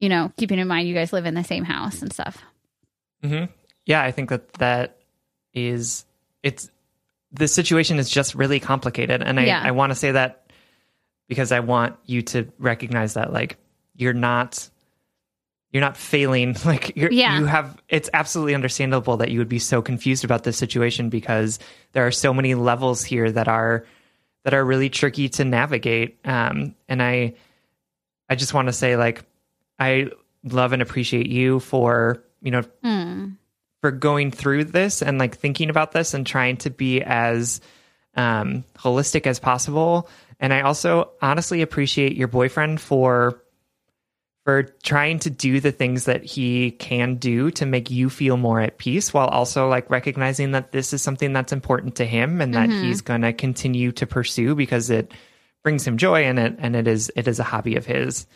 You 0.00 0.08
know, 0.08 0.32
keeping 0.36 0.58
in 0.58 0.68
mind 0.68 0.88
you 0.88 0.94
guys 0.94 1.12
live 1.12 1.26
in 1.26 1.34
the 1.34 1.44
same 1.44 1.64
house 1.64 2.02
and 2.02 2.12
stuff. 2.12 2.42
hmm 3.22 3.44
Yeah, 3.86 4.02
I 4.02 4.10
think 4.10 4.30
that 4.30 4.52
that 4.54 4.98
is 5.54 6.04
it's 6.42 6.70
the 7.30 7.48
situation 7.48 7.98
is 7.98 8.10
just 8.10 8.34
really 8.34 8.60
complicated, 8.60 9.22
and 9.22 9.40
I, 9.40 9.46
Yeah. 9.46 9.62
I 9.62 9.70
want 9.70 9.90
to 9.90 9.94
say 9.94 10.12
that 10.12 10.50
because 11.28 11.52
I 11.52 11.60
want 11.60 11.96
you 12.04 12.22
to 12.22 12.48
recognize 12.58 13.14
that 13.14 13.32
like 13.32 13.56
you're 13.96 14.12
not 14.12 14.68
you're 15.72 15.80
not 15.80 15.96
failing 15.96 16.54
like 16.64 16.96
you're 16.96 17.10
Yeah. 17.10 17.38
you 17.38 17.46
have 17.46 17.76
it's 17.88 18.10
absolutely 18.12 18.54
understandable 18.54 19.16
that 19.16 19.30
you 19.30 19.38
would 19.38 19.48
be 19.48 19.58
so 19.58 19.82
confused 19.82 20.24
about 20.24 20.44
this 20.44 20.56
situation 20.56 21.08
because 21.08 21.58
there 21.92 22.06
are 22.06 22.10
so 22.12 22.32
many 22.34 22.54
levels 22.54 23.02
here 23.02 23.30
that 23.32 23.48
are 23.48 23.84
that 24.44 24.54
are 24.54 24.64
really 24.64 24.90
tricky 24.90 25.28
to 25.30 25.44
navigate 25.44 26.18
um 26.26 26.74
and 26.88 27.02
i 27.02 27.34
i 28.28 28.34
just 28.34 28.54
want 28.54 28.68
to 28.68 28.72
say 28.72 28.96
like 28.96 29.24
i 29.78 30.08
love 30.44 30.72
and 30.72 30.82
appreciate 30.82 31.26
you 31.28 31.58
for 31.60 32.22
you 32.42 32.50
know 32.50 32.62
Hmm. 32.82 33.30
for 33.80 33.90
going 33.90 34.30
through 34.30 34.64
this 34.64 35.02
and 35.02 35.18
like 35.18 35.36
thinking 35.36 35.70
about 35.70 35.92
this 35.92 36.14
and 36.14 36.26
trying 36.26 36.56
to 36.58 36.70
be 36.70 37.02
as 37.02 37.60
um, 38.14 38.64
holistic 38.76 39.26
as 39.26 39.38
possible. 39.40 40.06
And 40.38 40.52
I 40.52 40.60
also 40.60 41.10
honestly 41.22 41.62
appreciate 41.62 42.14
your 42.16 42.28
boyfriend 42.28 42.80
for 42.80 43.41
for 44.44 44.64
trying 44.82 45.20
to 45.20 45.30
do 45.30 45.60
the 45.60 45.70
things 45.70 46.06
that 46.06 46.24
he 46.24 46.72
can 46.72 47.14
do 47.16 47.50
to 47.52 47.64
make 47.64 47.90
you 47.90 48.10
feel 48.10 48.36
more 48.36 48.60
at 48.60 48.76
peace 48.76 49.14
while 49.14 49.28
also 49.28 49.68
like 49.68 49.88
recognizing 49.88 50.50
that 50.52 50.72
this 50.72 50.92
is 50.92 51.00
something 51.00 51.32
that's 51.32 51.52
important 51.52 51.96
to 51.96 52.04
him 52.04 52.40
and 52.40 52.54
that 52.54 52.68
he's 52.68 53.02
going 53.02 53.20
to 53.22 53.32
continue 53.32 53.92
to 53.92 54.06
pursue 54.06 54.56
because 54.56 54.90
it 54.90 55.12
brings 55.62 55.86
him 55.86 55.96
joy 55.96 56.24
and 56.24 56.40
it 56.40 56.56
and 56.58 56.74
it 56.74 56.88
is 56.88 57.10
it 57.14 57.28
is 57.28 57.38
a 57.38 57.44
hobby 57.44 57.76
of 57.76 57.86
his. 57.86 58.26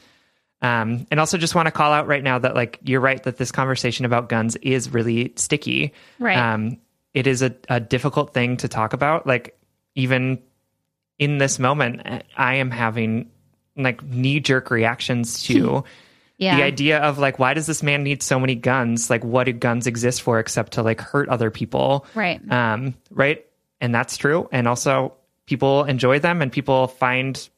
Um, 0.62 1.06
and 1.10 1.20
also 1.20 1.38
just 1.38 1.54
want 1.54 1.66
to 1.66 1.72
call 1.72 1.92
out 1.92 2.06
right 2.06 2.22
now 2.22 2.38
that 2.38 2.54
like 2.54 2.78
you're 2.82 3.00
right 3.00 3.22
that 3.24 3.36
this 3.36 3.52
conversation 3.52 4.04
about 4.04 4.28
guns 4.28 4.56
is 4.56 4.92
really 4.92 5.32
sticky. 5.36 5.92
Right. 6.18 6.38
Um, 6.38 6.78
it 7.14 7.26
is 7.26 7.42
a, 7.42 7.54
a 7.68 7.80
difficult 7.80 8.32
thing 8.32 8.56
to 8.58 8.68
talk 8.68 8.92
about. 8.92 9.26
Like 9.26 9.58
even 9.94 10.42
in 11.18 11.38
this 11.38 11.58
moment, 11.58 12.02
I 12.36 12.54
am 12.54 12.70
having 12.70 13.30
like 13.76 14.02
knee 14.02 14.40
jerk 14.40 14.70
reactions 14.70 15.42
to 15.44 15.84
Yeah. 16.38 16.56
the 16.56 16.62
idea 16.64 16.98
of 16.98 17.18
like 17.18 17.38
why 17.38 17.54
does 17.54 17.66
this 17.66 17.82
man 17.82 18.02
need 18.02 18.22
so 18.22 18.38
many 18.40 18.54
guns? 18.54 19.08
Like 19.10 19.24
what 19.24 19.44
do 19.44 19.52
guns 19.52 19.86
exist 19.86 20.22
for 20.22 20.38
except 20.38 20.72
to 20.72 20.82
like 20.82 21.00
hurt 21.00 21.28
other 21.28 21.50
people? 21.50 22.06
right. 22.14 22.40
um, 22.50 22.94
right? 23.10 23.44
And 23.80 23.94
that's 23.94 24.16
true. 24.16 24.48
And 24.52 24.66
also, 24.66 25.12
people 25.44 25.84
enjoy 25.84 26.18
them, 26.18 26.40
and 26.42 26.50
people 26.50 26.88
find 26.88 27.48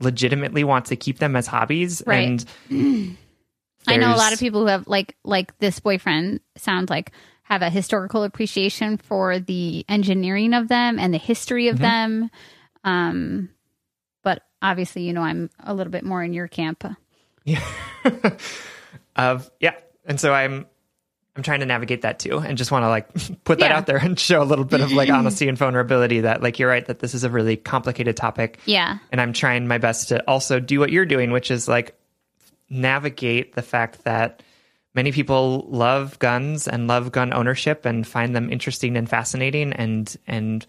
legitimately 0.00 0.64
want 0.64 0.86
to 0.86 0.96
keep 0.96 1.18
them 1.18 1.36
as 1.36 1.46
hobbies. 1.46 2.02
Right. 2.06 2.44
And 2.70 3.16
I 3.86 3.96
know 3.96 4.14
a 4.14 4.16
lot 4.16 4.32
of 4.32 4.38
people 4.38 4.60
who 4.60 4.66
have 4.66 4.86
like 4.86 5.16
like 5.24 5.56
this 5.58 5.80
boyfriend 5.80 6.40
sounds 6.56 6.90
like 6.90 7.12
have 7.42 7.62
a 7.62 7.70
historical 7.70 8.22
appreciation 8.22 8.96
for 8.98 9.38
the 9.38 9.84
engineering 9.88 10.54
of 10.54 10.68
them 10.68 10.98
and 10.98 11.12
the 11.12 11.18
history 11.18 11.64
Mm-hmm. 11.66 11.74
of 11.74 11.78
them. 11.80 12.30
Um, 12.84 13.48
obviously, 14.70 15.02
you 15.02 15.12
know, 15.12 15.22
I'm 15.22 15.50
a 15.60 15.74
little 15.74 15.90
bit 15.90 16.04
more 16.04 16.22
in 16.22 16.32
your 16.32 16.48
camp. 16.48 16.84
Yeah. 17.44 17.62
of 19.16 19.50
yeah, 19.60 19.74
and 20.06 20.18
so 20.20 20.32
I'm 20.32 20.66
I'm 21.36 21.42
trying 21.42 21.60
to 21.60 21.66
navigate 21.66 22.02
that 22.02 22.18
too, 22.20 22.38
and 22.38 22.56
just 22.56 22.70
want 22.70 22.84
to 22.84 22.88
like 22.88 23.08
put 23.44 23.58
that 23.58 23.70
Yeah. 23.70 23.76
out 23.76 23.86
there 23.86 23.96
and 23.96 24.18
show 24.18 24.42
a 24.42 24.44
little 24.44 24.64
bit 24.64 24.80
of 24.80 24.92
like 24.92 25.10
honesty 25.18 25.48
and 25.48 25.58
vulnerability 25.58 26.20
that 26.20 26.42
like 26.42 26.58
you're 26.58 26.68
right 26.68 26.84
that 26.86 26.98
this 27.00 27.14
is 27.14 27.24
a 27.24 27.30
really 27.30 27.56
complicated 27.56 28.16
topic. 28.16 28.58
Yeah. 28.66 28.98
and 29.12 29.20
I'm 29.20 29.32
trying 29.32 29.66
my 29.68 29.78
best 29.78 30.08
to 30.08 30.22
also 30.28 30.60
do 30.60 30.80
what 30.80 30.90
you're 30.90 31.06
doing, 31.06 31.30
which 31.32 31.50
is 31.50 31.68
like 31.68 31.98
navigate 32.70 33.54
the 33.54 33.62
fact 33.62 34.04
that 34.04 34.42
many 34.94 35.12
people 35.12 35.66
love 35.68 36.18
guns 36.18 36.66
and 36.68 36.86
love 36.86 37.12
gun 37.12 37.32
ownership 37.32 37.84
and 37.84 38.06
find 38.06 38.34
them 38.34 38.50
interesting 38.50 38.96
and 38.96 39.08
fascinating 39.08 39.72
and 39.72 40.16
and 40.26 40.66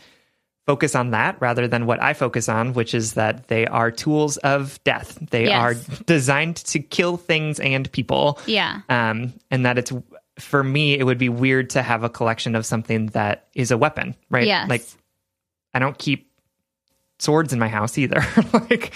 focus 0.66 0.96
on 0.96 1.12
that 1.12 1.38
rather 1.40 1.68
than 1.68 1.86
what 1.86 2.02
I 2.02 2.14
focus 2.14 2.50
on, 2.50 2.74
which 2.74 2.94
is 2.94 3.14
that 3.14 3.48
they 3.50 3.68
are 3.68 3.92
tools 3.92 4.38
of 4.38 4.84
death. 4.84 5.18
They 5.30 5.46
Yes. 5.46 5.62
are 5.62 6.04
designed 6.06 6.56
to 6.58 6.80
kill 6.80 7.18
things 7.18 7.60
and 7.60 7.92
people. 7.92 8.40
Yeah. 8.48 8.82
Um, 8.90 9.34
and 9.52 9.66
that 9.66 9.78
it's 9.78 9.92
for 10.40 10.64
me, 10.64 10.98
it 10.98 11.04
would 11.04 11.18
be 11.20 11.30
weird 11.30 11.70
to 11.72 11.82
have 11.82 12.04
a 12.04 12.10
collection 12.10 12.56
of 12.56 12.66
something 12.66 13.08
that 13.08 13.48
is 13.54 13.72
a 13.72 13.78
weapon, 13.78 14.16
right? 14.30 14.48
Yes. 14.48 14.70
Like 14.70 14.84
I 15.74 15.80
don't 15.80 15.98
keep 15.98 16.32
swords 17.20 17.54
in 17.54 17.60
my 17.60 17.70
house 17.70 17.98
either. 17.98 18.26
like 18.54 18.92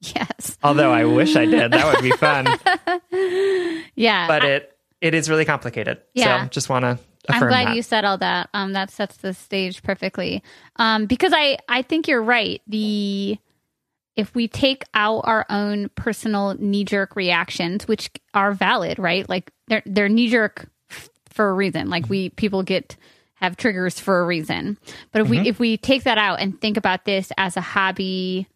yes. 0.00 0.56
although 0.62 0.92
I 0.92 1.06
wish 1.06 1.34
I 1.34 1.46
did. 1.46 1.72
That 1.72 1.92
would 1.94 2.02
be 2.02 2.10
fun. 2.12 2.46
Yeah. 3.96 4.26
But 4.26 4.44
it 4.44 4.76
it 5.00 5.14
is 5.14 5.30
really 5.30 5.44
complicated. 5.44 5.98
Yeah. 6.14 6.44
So 6.44 6.48
just 6.48 6.68
want 6.68 6.82
to 6.84 6.98
I'm 7.28 7.48
glad 7.48 7.68
that. 7.68 7.76
you 7.76 7.82
said 7.82 8.04
all 8.04 8.18
that. 8.18 8.50
Um, 8.54 8.72
that 8.72 8.90
sets 8.90 9.16
the 9.18 9.34
stage 9.34 9.82
perfectly. 9.82 10.42
Um, 10.76 11.06
because 11.06 11.32
I, 11.34 11.58
I 11.68 11.82
think 11.82 12.08
you're 12.08 12.22
right. 12.22 12.60
The 12.66 13.38
if 14.16 14.34
we 14.34 14.46
take 14.46 14.84
out 14.94 15.22
our 15.24 15.44
own 15.50 15.88
personal 15.90 16.54
knee 16.58 16.84
jerk 16.84 17.16
reactions, 17.16 17.88
which 17.88 18.10
are 18.32 18.52
valid, 18.52 18.98
right? 18.98 19.28
Like 19.28 19.50
they're 19.68 19.82
they're 19.86 20.08
knee 20.08 20.28
jerk 20.28 20.68
f- 20.90 21.10
for 21.28 21.50
a 21.50 21.54
reason. 21.54 21.90
Like 21.90 22.08
we 22.08 22.30
people 22.30 22.62
get 22.62 22.96
have 23.36 23.56
triggers 23.56 23.98
for 23.98 24.20
a 24.20 24.26
reason. 24.26 24.78
But 25.12 25.22
if 25.22 25.28
we 25.28 25.38
if 25.40 25.58
we 25.58 25.76
take 25.76 26.04
that 26.04 26.18
out 26.18 26.40
and 26.40 26.60
think 26.60 26.76
about 26.76 27.04
this 27.04 27.32
as 27.36 27.56
a 27.56 27.60
hobby 27.60 28.48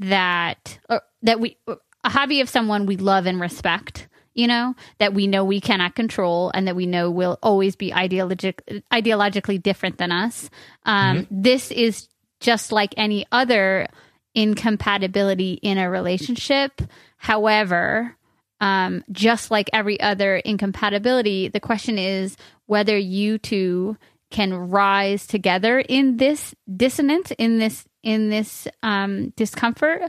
that 0.00 0.78
or 0.88 1.02
that 1.22 1.40
we 1.40 1.56
a 2.04 2.10
hobby 2.10 2.40
of 2.40 2.48
someone 2.48 2.86
we 2.86 2.96
love 2.96 3.26
and 3.26 3.40
respect 3.40 4.08
you 4.36 4.46
know 4.46 4.74
that 4.98 5.14
we 5.14 5.26
know 5.26 5.44
we 5.44 5.60
cannot 5.60 5.94
control 5.94 6.50
and 6.54 6.68
that 6.68 6.76
we 6.76 6.86
know 6.86 7.10
will 7.10 7.38
always 7.42 7.74
be 7.74 7.92
ideologic 7.92 8.62
ideologically 8.92 9.60
different 9.60 9.98
than 9.98 10.12
us. 10.12 10.50
Um, 10.84 11.26
this 11.30 11.70
is 11.70 12.08
just 12.40 12.70
like 12.70 12.94
any 12.96 13.26
other 13.32 13.88
incompatibility 14.34 15.54
in 15.54 15.78
a 15.78 15.90
relationship. 15.90 16.80
However 17.16 18.16
um, 18.60 19.04
just 19.10 19.50
like 19.50 19.68
every 19.72 20.00
other 20.00 20.36
incompatibility 20.36 21.48
the 21.48 21.60
question 21.60 21.98
is 21.98 22.36
whether 22.66 22.96
you 22.96 23.38
two 23.38 23.96
can 24.30 24.52
rise 24.54 25.26
together 25.26 25.78
in 25.78 26.16
this 26.16 26.54
dissonance 26.74 27.32
in 27.38 27.58
this 27.58 27.84
in 28.02 28.28
this 28.28 28.66
um, 28.82 29.30
discomfort 29.36 30.02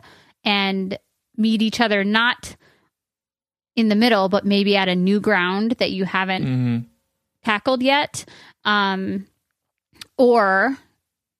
and 0.43 0.97
meet 1.35 1.61
each 1.61 1.79
other 1.79 2.03
not 2.03 2.55
in 3.77 3.87
the 3.87 3.95
middle 3.95 4.27
but 4.27 4.43
maybe 4.45 4.75
at 4.75 4.89
a 4.89 4.95
new 4.95 5.19
ground 5.21 5.71
that 5.79 5.91
you 5.91 6.03
haven't 6.03 6.43
Mhm. 6.45 6.85
tackled 7.45 7.81
yet. 7.81 8.25
Um 8.65 9.25
or 10.17 10.77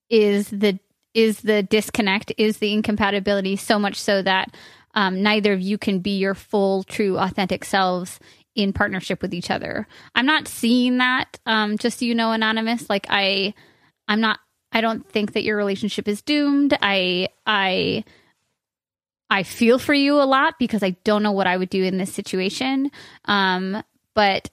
is 0.09 0.47
the 0.49 0.79
is 1.13 1.41
the 1.41 1.63
disconnect 1.63 2.31
is 2.37 2.59
the 2.59 2.71
incompatibility 2.73 3.55
so 3.55 3.79
much 3.79 3.95
so 3.99 4.21
that 4.21 4.55
um, 4.93 5.21
neither 5.21 5.53
of 5.53 5.61
you 5.61 5.77
can 5.77 5.99
be 5.99 6.17
your 6.17 6.33
full 6.35 6.83
true 6.83 7.17
authentic 7.17 7.65
selves 7.65 8.19
in 8.55 8.71
partnership 8.73 9.21
with 9.21 9.33
each 9.33 9.49
other? 9.51 9.87
I'm 10.15 10.25
not 10.25 10.47
seeing 10.47 10.97
that 10.99 11.39
um 11.45 11.77
just 11.77 11.99
so 11.99 12.05
you 12.05 12.15
know 12.15 12.31
anonymous. 12.31 12.89
Like 12.89 13.07
i 13.09 13.53
i'm 14.07 14.21
not 14.21 14.39
i 14.71 14.79
don't 14.81 15.07
think 15.09 15.33
that 15.33 15.43
your 15.43 15.57
relationship 15.57 16.07
is 16.07 16.21
doomed. 16.21 16.77
I 16.81 17.29
i 17.45 18.03
I 19.29 19.43
feel 19.43 19.79
for 19.79 19.93
you 19.93 20.21
a 20.21 20.23
lot 20.23 20.55
because 20.57 20.83
I 20.83 20.91
don't 21.03 21.23
know 21.23 21.31
what 21.31 21.47
I 21.47 21.57
would 21.57 21.69
do 21.69 21.83
in 21.83 21.97
this 21.97 22.13
situation. 22.13 22.91
Um, 23.25 23.83
but 24.13 24.49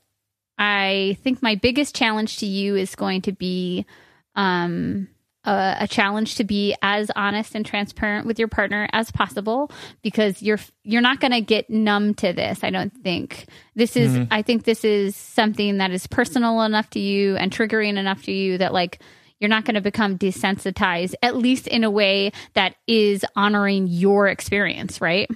I 0.59 1.17
think 1.23 1.43
my 1.43 1.55
biggest 1.55 1.95
challenge 1.95 2.39
to 2.39 2.47
you 2.47 2.77
is 2.77 2.95
going 2.95 3.23
to 3.23 3.33
be 3.33 3.87
um, 4.35 5.09
a, 5.45 5.77
a 5.81 5.89
challenge 5.89 6.37
to 6.37 6.45
be 6.45 6.75
as 6.83 7.11
honest 7.15 7.55
and 7.55 7.65
transparent 7.65 8.27
with 8.27 8.39
your 8.39 8.49
partner 8.49 8.89
as 8.93 9.11
possible 9.11 9.71
because 10.03 10.43
you're 10.43 10.61
you're 10.83 11.03
not 11.03 11.21
going 11.21 11.33
to 11.33 11.41
get 11.41 11.71
numb 11.71 12.15
to 12.15 12.33
this. 12.33 12.63
I 12.63 12.71
don't 12.71 12.93
think 13.03 13.47
this 13.75 13.97
is. 13.97 14.27
I 14.31 14.43
think 14.43 14.65
this 14.65 14.85
is 14.85 15.17
something 15.17 15.79
that 15.79 15.91
is 15.91 16.07
personal 16.07 16.63
enough 16.63 16.91
to 16.91 17.01
you 17.01 17.37
and 17.37 17.53
triggering 17.53 17.97
enough 17.97 18.23
to 18.25 18.33
you 18.33 18.59
that 18.59 18.73
like 18.73 19.01
you're 19.45 19.51
not 19.51 19.67
going 19.67 19.75
to 19.75 19.83
become 19.83 20.17
desensitized, 20.17 21.13
at 21.23 21.37
least 21.37 21.67
in 21.67 21.85
a 21.85 21.91
way 21.91 22.33
that 22.55 22.77
is 22.87 23.27
honoring 23.37 23.87
your 23.89 24.27
experience, 24.27 25.03
right? 25.03 25.29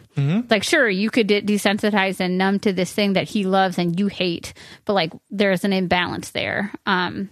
Like, 0.49 0.63
sure, 0.63 0.89
you 0.89 1.11
could 1.11 1.27
de- 1.27 1.43
desensitize 1.43 2.21
and 2.21 2.39
numb 2.39 2.59
to 2.61 2.73
this 2.73 2.91
thing 2.91 3.13
that 3.13 3.29
he 3.29 3.45
loves 3.45 3.77
and 3.77 4.01
you 4.01 4.07
hate, 4.07 4.55
but 4.87 4.95
like 4.95 5.13
there's 5.31 5.63
an 5.65 5.75
imbalance 5.75 6.31
there. 6.31 6.73
Um, 6.87 7.29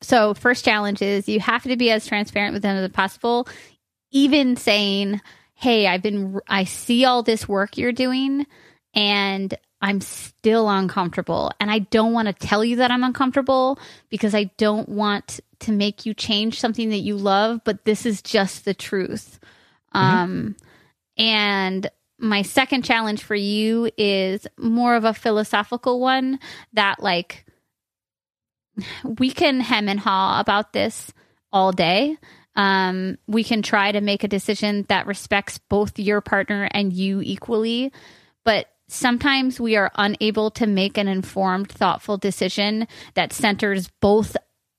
So, 0.00 0.32
first 0.32 0.64
challenge 0.64 1.02
is 1.02 1.28
you 1.28 1.40
have 1.40 1.64
to 1.64 1.76
be 1.76 1.90
as 1.90 2.06
transparent 2.06 2.54
with 2.54 2.62
them 2.62 2.76
as 2.76 2.90
possible, 2.92 3.46
even 4.10 4.56
saying, 4.56 5.20
Hey, 5.52 5.86
I've 5.86 6.02
been, 6.02 6.40
I 6.48 6.64
see 6.64 7.04
all 7.04 7.22
this 7.22 7.46
work 7.46 7.76
you're 7.76 7.92
doing 7.92 8.46
and 8.94 9.52
I'm 9.80 10.00
still 10.00 10.68
uncomfortable. 10.68 11.52
And 11.60 11.70
I 11.70 11.80
don't 11.80 12.12
want 12.12 12.26
to 12.26 12.32
tell 12.34 12.64
you 12.64 12.76
that 12.76 12.90
I'm 12.90 13.04
uncomfortable 13.04 13.78
because 14.08 14.34
I 14.34 14.44
don't 14.56 14.88
want 14.88 15.40
to 15.60 15.72
make 15.72 16.04
you 16.04 16.14
change 16.14 16.58
something 16.58 16.90
that 16.90 16.98
you 16.98 17.16
love, 17.16 17.60
but 17.64 17.84
this 17.84 18.04
is 18.04 18.22
just 18.22 18.64
the 18.64 18.74
truth. 18.74 19.38
Um, 19.92 20.56
and 21.16 21.88
my 22.18 22.42
second 22.42 22.84
challenge 22.84 23.22
for 23.22 23.34
you 23.34 23.90
is 23.96 24.46
more 24.56 24.96
of 24.96 25.04
a 25.04 25.14
philosophical 25.14 26.00
one 26.00 26.40
that, 26.72 27.00
like, 27.00 27.46
we 29.04 29.30
can 29.30 29.60
hem 29.60 29.88
and 29.88 30.00
haw 30.00 30.40
about 30.40 30.72
this 30.72 31.12
all 31.52 31.72
day. 31.72 32.16
Um, 32.56 33.18
we 33.28 33.44
can 33.44 33.62
try 33.62 33.92
to 33.92 34.00
make 34.00 34.24
a 34.24 34.28
decision 34.28 34.84
that 34.88 35.06
respects 35.06 35.58
both 35.58 35.98
your 35.98 36.20
partner 36.20 36.68
and 36.72 36.92
you 36.92 37.20
equally, 37.22 37.92
but 38.44 38.66
sometimes 38.88 39.60
we 39.60 39.76
are 39.76 39.90
unable 39.94 40.50
to 40.52 40.66
make 40.66 40.98
an 40.98 41.08
informed, 41.08 41.70
thoughtful 41.70 42.16
decision 42.16 42.88
that 43.14 43.32
centers 43.32 43.88
both 44.00 44.36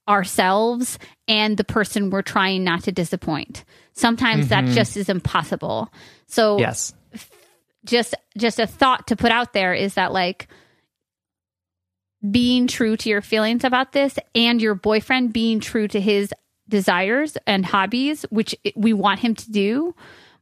ourselves 0.08 0.98
and 1.28 1.56
the 1.56 1.64
person 1.64 2.10
we're 2.10 2.24
trying 2.24 2.64
not 2.64 2.84
to 2.84 2.92
disappoint. 2.92 3.64
Sometimes 3.94 4.50
that 4.50 4.64
mm-hmm. 4.64 4.74
just 4.74 4.98
is 4.98 5.08
impossible. 5.08 5.94
So 6.28 6.58
Yes. 6.58 6.94
just 7.86 8.16
just 8.38 8.60
a 8.60 8.68
thought 8.68 9.08
to 9.08 9.16
put 9.16 9.32
out 9.32 9.54
there 9.54 9.74
is 9.74 9.94
that 9.94 10.12
like 10.12 10.48
being 12.30 12.68
true 12.68 12.98
to 12.98 13.10
your 13.10 13.22
feelings 13.22 13.64
about 13.64 13.92
this 13.92 14.18
and 14.36 14.62
your 14.62 14.76
boyfriend 14.76 15.32
being 15.32 15.60
true 15.60 15.88
to 15.88 16.02
his 16.02 16.34
desires 16.68 17.38
and 17.48 17.66
hobbies 17.66 18.24
which 18.30 18.56
we 18.76 18.94
want 18.94 19.20
him 19.20 19.36
to 19.36 19.52
do 19.52 19.96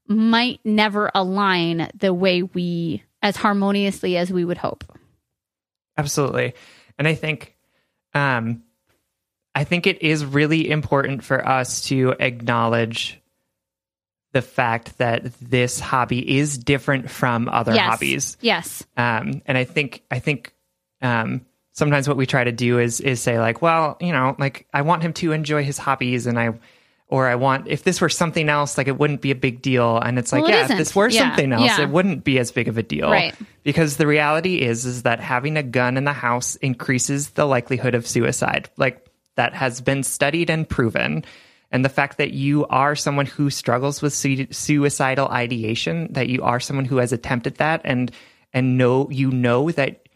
might 0.07 0.59
never 0.63 1.11
align 1.13 1.89
the 1.95 2.13
way 2.13 2.41
we 2.41 3.03
as 3.21 3.35
harmoniously 3.35 4.17
as 4.17 4.31
we 4.31 4.45
would 4.45 4.57
hope 4.57 4.83
Absolutely. 5.97 6.53
And 6.97 7.07
I 7.07 7.15
think 7.15 7.55
um 8.13 8.63
I 9.55 9.63
think 9.63 9.87
it 9.87 10.03
is 10.03 10.23
really 10.23 10.69
important 10.69 11.23
for 11.23 11.45
us 11.45 11.81
to 11.87 12.13
acknowledge 12.19 13.19
the 14.33 14.43
fact 14.43 14.99
that 14.99 15.33
this 15.41 15.79
hobby 15.79 16.37
is 16.37 16.59
different 16.59 17.09
from 17.09 17.49
other 17.49 17.73
yes 17.73 17.89
hobbies. 17.89 18.37
yes 18.41 18.83
Um 18.95 19.41
and 19.47 19.57
I 19.57 19.63
think 19.63 20.03
I 20.11 20.19
think 20.19 20.53
um 21.01 21.45
sometimes 21.71 22.07
what 22.07 22.17
we 22.17 22.25
try 22.25 22.43
to 22.43 22.51
do 22.51 22.79
is 22.79 22.99
is 23.01 23.21
say 23.21 23.39
like, 23.39 23.61
well, 23.61 23.97
you 23.99 24.11
know, 24.11 24.35
like 24.37 24.67
I 24.73 24.83
want 24.83 25.01
him 25.03 25.13
to 25.13 25.31
enjoy 25.31 25.63
his 25.63 25.77
hobbies 25.77 26.27
and 26.27 26.39
I 26.39 26.53
or 27.09 27.27
I 27.27 27.35
want 27.35 27.67
if 27.67 27.83
this 27.83 28.01
were 28.01 28.09
something 28.09 28.49
else, 28.49 28.77
like 28.77 28.87
it 28.87 28.97
wouldn't 28.97 29.21
be 29.21 29.31
a 29.31 29.35
big 29.35 29.61
deal. 29.61 29.97
And 29.97 30.19
it's 30.19 30.31
like, 30.31 30.43
Well, 30.43 30.51
it 30.51 30.55
yeah, 30.55 30.71
if 30.71 30.77
this 30.77 30.95
were 30.95 31.09
Yeah, 31.09 31.21
something 31.21 31.53
else, 31.53 31.63
yeah. 31.63 31.81
it 31.81 31.89
wouldn't 31.89 32.23
be 32.23 32.37
as 32.39 32.51
big 32.51 32.67
of 32.67 32.77
a 32.77 32.83
deal. 32.83 33.09
Right. 33.09 33.33
Because 33.63 33.97
the 33.97 34.07
reality 34.07 34.61
is 34.61 34.85
is 34.85 35.03
that 35.03 35.19
having 35.19 35.55
a 35.57 35.63
gun 35.63 35.95
in 35.95 36.03
the 36.03 36.13
house 36.13 36.55
increases 36.57 37.29
the 37.29 37.45
likelihood 37.45 37.95
of 37.95 38.05
suicide. 38.05 38.69
Like 38.77 39.05
that 39.35 39.53
has 39.53 39.79
been 39.79 40.03
studied 40.03 40.49
and 40.49 40.67
proven. 40.67 41.23
And 41.71 41.83
the 41.83 41.89
fact 41.89 42.17
that 42.17 42.31
you 42.31 42.65
are 42.67 42.95
someone 42.95 43.25
who 43.25 43.49
struggles 43.49 44.01
with 44.01 44.13
su- 44.13 44.47
suicidal 44.51 45.27
ideation, 45.27 46.11
that 46.13 46.27
you 46.29 46.43
are 46.43 46.59
someone 46.59 46.85
who 46.85 46.97
has 46.97 47.13
attempted 47.13 47.55
that 47.55 47.81
and 47.83 48.11
and 48.53 48.77
know 48.77 49.09
you 49.09 49.31
know 49.31 49.71
that 49.71 50.07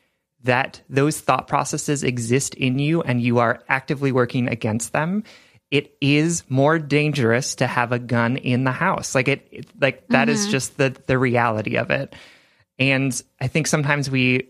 that 0.43 0.81
those 0.89 1.19
thought 1.19 1.47
processes 1.47 2.03
exist 2.03 2.53
in 2.55 2.79
you 2.79 3.01
and 3.01 3.21
you 3.21 3.39
are 3.39 3.61
actively 3.69 4.11
working 4.11 4.47
against 4.47 4.91
them 4.91 5.23
it 5.71 5.95
is 6.01 6.43
more 6.49 6.77
dangerous 6.77 7.55
to 7.55 7.65
have 7.65 7.91
a 7.91 7.99
gun 7.99 8.37
in 8.37 8.65
the 8.65 8.71
house. 8.71 9.15
Like 9.15 9.27
it, 9.29 9.47
it- 9.51 9.67
like 9.79 10.07
that 10.09 10.29
is 10.29 10.41
mm-hmm. 10.41 10.51
just 10.51 10.77
the 10.77 10.95
the 11.07 11.17
reality 11.17 11.77
of 11.77 11.89
it. 11.89 12.13
And 12.77 13.19
i 13.39 13.47
think 13.47 13.67
sometimes 13.67 14.09
we 14.09 14.49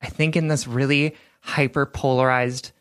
I 0.00 0.08
think 0.08 0.36
in 0.36 0.48
this 0.48 0.66
really 0.66 1.16
hyper 1.40 1.86
polarized 1.86 2.72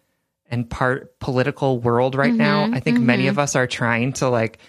and 0.49 0.69
part 0.69 1.19
political 1.19 1.79
world 1.79 2.15
right 2.15 2.33
now, 2.33 2.65
mm-hmm. 2.65 2.75
I 2.75 2.79
think 2.79 2.99
many 2.99 3.23
mm-hmm. 3.23 3.31
of 3.31 3.39
us 3.39 3.55
are 3.55 3.67
trying 3.67 4.13
to 4.13 4.29
like 4.29 4.59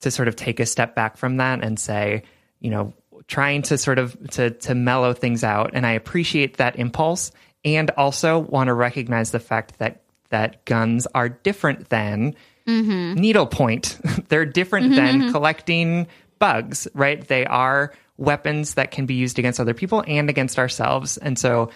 to 0.00 0.10
sort 0.10 0.28
of 0.28 0.36
take 0.36 0.60
a 0.60 0.66
step 0.66 0.94
back 0.94 1.16
from 1.16 1.38
that 1.38 1.62
and 1.64 1.78
say, 1.78 2.22
you 2.60 2.70
know, 2.70 2.92
trying 3.28 3.62
to 3.62 3.78
sort 3.78 3.98
of 3.98 4.16
to 4.30 4.50
to 4.50 4.74
mellow 4.74 5.12
things 5.12 5.42
out. 5.42 5.70
And 5.74 5.86
I 5.86 5.92
appreciate 5.92 6.58
that 6.58 6.76
impulse 6.76 7.32
and 7.64 7.90
also 7.90 8.38
want 8.38 8.68
to 8.68 8.74
recognize 8.74 9.30
the 9.30 9.40
fact 9.40 9.78
that 9.78 10.02
that 10.30 10.64
guns 10.64 11.06
are 11.14 11.28
different 11.28 11.88
than 11.88 12.34
mm-hmm. 12.66 13.14
needlepoint. 13.14 13.98
They're 14.28 14.44
different 14.46 14.86
mm-hmm, 14.86 14.96
than 14.96 15.20
mm-hmm. 15.20 15.32
collecting 15.32 16.06
bugs, 16.38 16.88
right? 16.94 17.26
They 17.26 17.46
are 17.46 17.92
weapons 18.16 18.74
that 18.74 18.90
can 18.90 19.06
be 19.06 19.14
used 19.14 19.38
against 19.38 19.60
other 19.60 19.74
people 19.74 20.02
and 20.06 20.30
against 20.30 20.58
ourselves. 20.58 21.16
And 21.18 21.38
so 21.38 21.70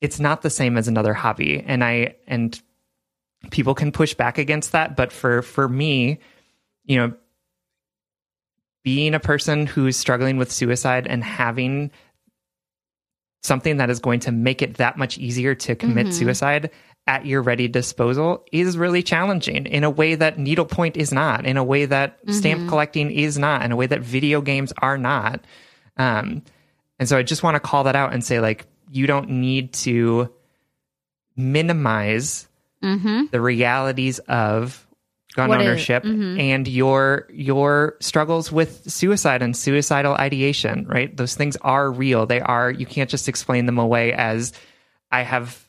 it's 0.00 0.20
not 0.20 0.42
the 0.42 0.50
same 0.50 0.76
as 0.76 0.88
another 0.88 1.14
hobby. 1.14 1.62
And 1.64 1.84
I 1.84 2.16
and 2.26 2.60
people 3.50 3.74
can 3.74 3.92
push 3.92 4.14
back 4.14 4.38
against 4.38 4.72
that, 4.72 4.96
but 4.96 5.12
for 5.12 5.42
for 5.42 5.68
me, 5.68 6.18
you 6.84 6.96
know, 6.96 7.12
being 8.84 9.14
a 9.14 9.20
person 9.20 9.66
who's 9.66 9.96
struggling 9.96 10.36
with 10.36 10.50
suicide 10.50 11.06
and 11.06 11.22
having 11.22 11.90
something 13.42 13.76
that 13.76 13.90
is 13.90 14.00
going 14.00 14.20
to 14.20 14.32
make 14.32 14.62
it 14.62 14.74
that 14.78 14.96
much 14.96 15.18
easier 15.18 15.54
to 15.54 15.74
commit 15.76 16.12
suicide 16.12 16.70
at 17.08 17.24
your 17.24 17.40
ready 17.40 17.66
disposal 17.66 18.44
is 18.52 18.76
really 18.76 19.02
challenging 19.02 19.64
in 19.64 19.82
a 19.82 19.88
way 19.88 20.14
that 20.14 20.38
needlepoint 20.38 20.94
is 20.96 21.10
not, 21.10 21.46
in 21.46 21.56
a 21.56 21.64
way 21.64 21.86
that 21.86 22.20
mm-hmm. 22.20 22.32
stamp 22.32 22.68
collecting 22.68 23.10
is 23.10 23.38
not, 23.38 23.64
in 23.64 23.72
a 23.72 23.76
way 23.76 23.86
that 23.86 24.02
video 24.02 24.42
games 24.42 24.74
are 24.82 24.98
not. 24.98 25.42
Um, 25.96 26.42
and 26.98 27.08
so 27.08 27.16
I 27.16 27.22
just 27.22 27.42
want 27.42 27.54
to 27.54 27.60
call 27.60 27.84
that 27.84 27.96
out 27.96 28.12
and 28.12 28.22
say, 28.22 28.40
like, 28.40 28.66
you 28.90 29.06
don't 29.06 29.30
need 29.30 29.72
to 29.72 30.30
minimize 31.34 32.46
mm-hmm. 32.84 33.24
the 33.30 33.40
realities 33.40 34.18
of 34.20 34.86
gun 35.34 35.48
What 35.48 35.62
is- 35.62 35.66
ownership 35.66 36.04
mm-hmm. 36.04 36.38
and 36.38 36.68
your 36.68 37.26
your 37.30 37.96
struggles 38.00 38.52
with 38.52 38.90
suicide 38.90 39.40
and 39.40 39.56
suicidal 39.56 40.14
ideation 40.14 40.86
right? 40.86 41.16
Those 41.16 41.36
things 41.36 41.56
are 41.62 41.90
real. 41.90 42.26
They 42.26 42.40
are 42.40 42.70
you 42.70 42.86
can't 42.86 43.08
just 43.08 43.28
explain 43.28 43.66
them 43.66 43.78
away 43.78 44.12
as 44.12 44.52
i 45.10 45.22
have 45.22 45.67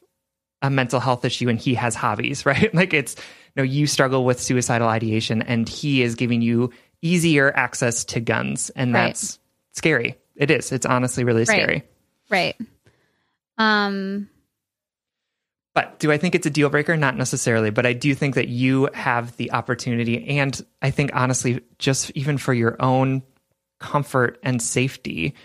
a 0.62 0.70
mental 0.70 1.00
health 1.00 1.24
issue 1.26 1.48
and 1.50 1.60
he 1.60 1.74
has 1.74 1.96
hobbies 1.96 2.46
right 2.46 2.74
like 2.74 2.94
it's 2.94 3.16
you 3.16 3.24
know 3.58 3.64
you 3.64 3.88
struggle 3.88 4.26
with 4.26 4.40
suicidal 4.42 4.88
ideation 4.88 5.42
and 5.42 5.68
he 5.70 6.02
is 6.02 6.16
giving 6.16 6.42
you 6.42 6.70
easier 7.02 7.52
access 7.56 8.04
to 8.06 8.20
guns 8.20 8.70
and 8.72 8.94
Right. 8.94 9.08
that's 9.08 9.40
scary 9.74 10.18
it 10.36 10.52
is 10.52 10.72
it's 10.72 10.86
honestly 10.86 11.24
really 11.24 11.46
scary 11.46 11.84
Right. 12.30 12.56
Um 13.58 14.30
But 15.74 16.00
do 16.00 16.12
I 16.12 16.18
think 16.18 16.36
it's 16.36 16.46
a 16.46 16.50
deal 16.52 16.70
breaker? 16.70 16.96
Not 16.98 17.16
necessarily, 17.18 17.70
but 17.70 17.86
I 17.86 17.94
do 17.94 18.14
think 18.14 18.36
that 18.36 18.48
you 18.50 18.90
have 18.94 19.36
the 19.38 19.52
opportunity. 19.52 20.38
And 20.38 20.60
I 20.82 20.92
think, 20.92 21.12
honestly, 21.14 21.62
just 21.78 22.12
even 22.12 22.38
for 22.38 22.54
your 22.54 22.76
own 22.82 23.24
comfort 23.80 24.40
and 24.44 24.62
safety, 24.62 25.36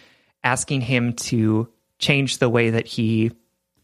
asking 0.42 0.80
him 0.82 1.12
to 1.14 1.68
change 1.98 2.38
the 2.38 2.48
way 2.48 2.70
that 2.70 2.86
he 2.86 3.32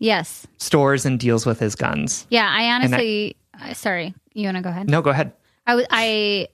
yes. 0.01 0.49
stores 0.59 1.07
and 1.07 1.21
deals 1.21 1.47
with 1.47 1.61
his 1.61 1.77
guns. 1.77 2.27
Yeah, 2.31 2.49
I 2.51 2.73
honestly 2.73 3.37
uh, 3.63 3.75
sorry. 3.75 4.15
You 4.33 4.45
want 4.45 4.57
to 4.57 4.63
go 4.63 4.71
ahead? 4.71 4.89
No, 4.89 5.03
go 5.03 5.11
ahead. 5.11 5.33
I 5.67 5.75
was 5.75 5.87
I 5.91 6.49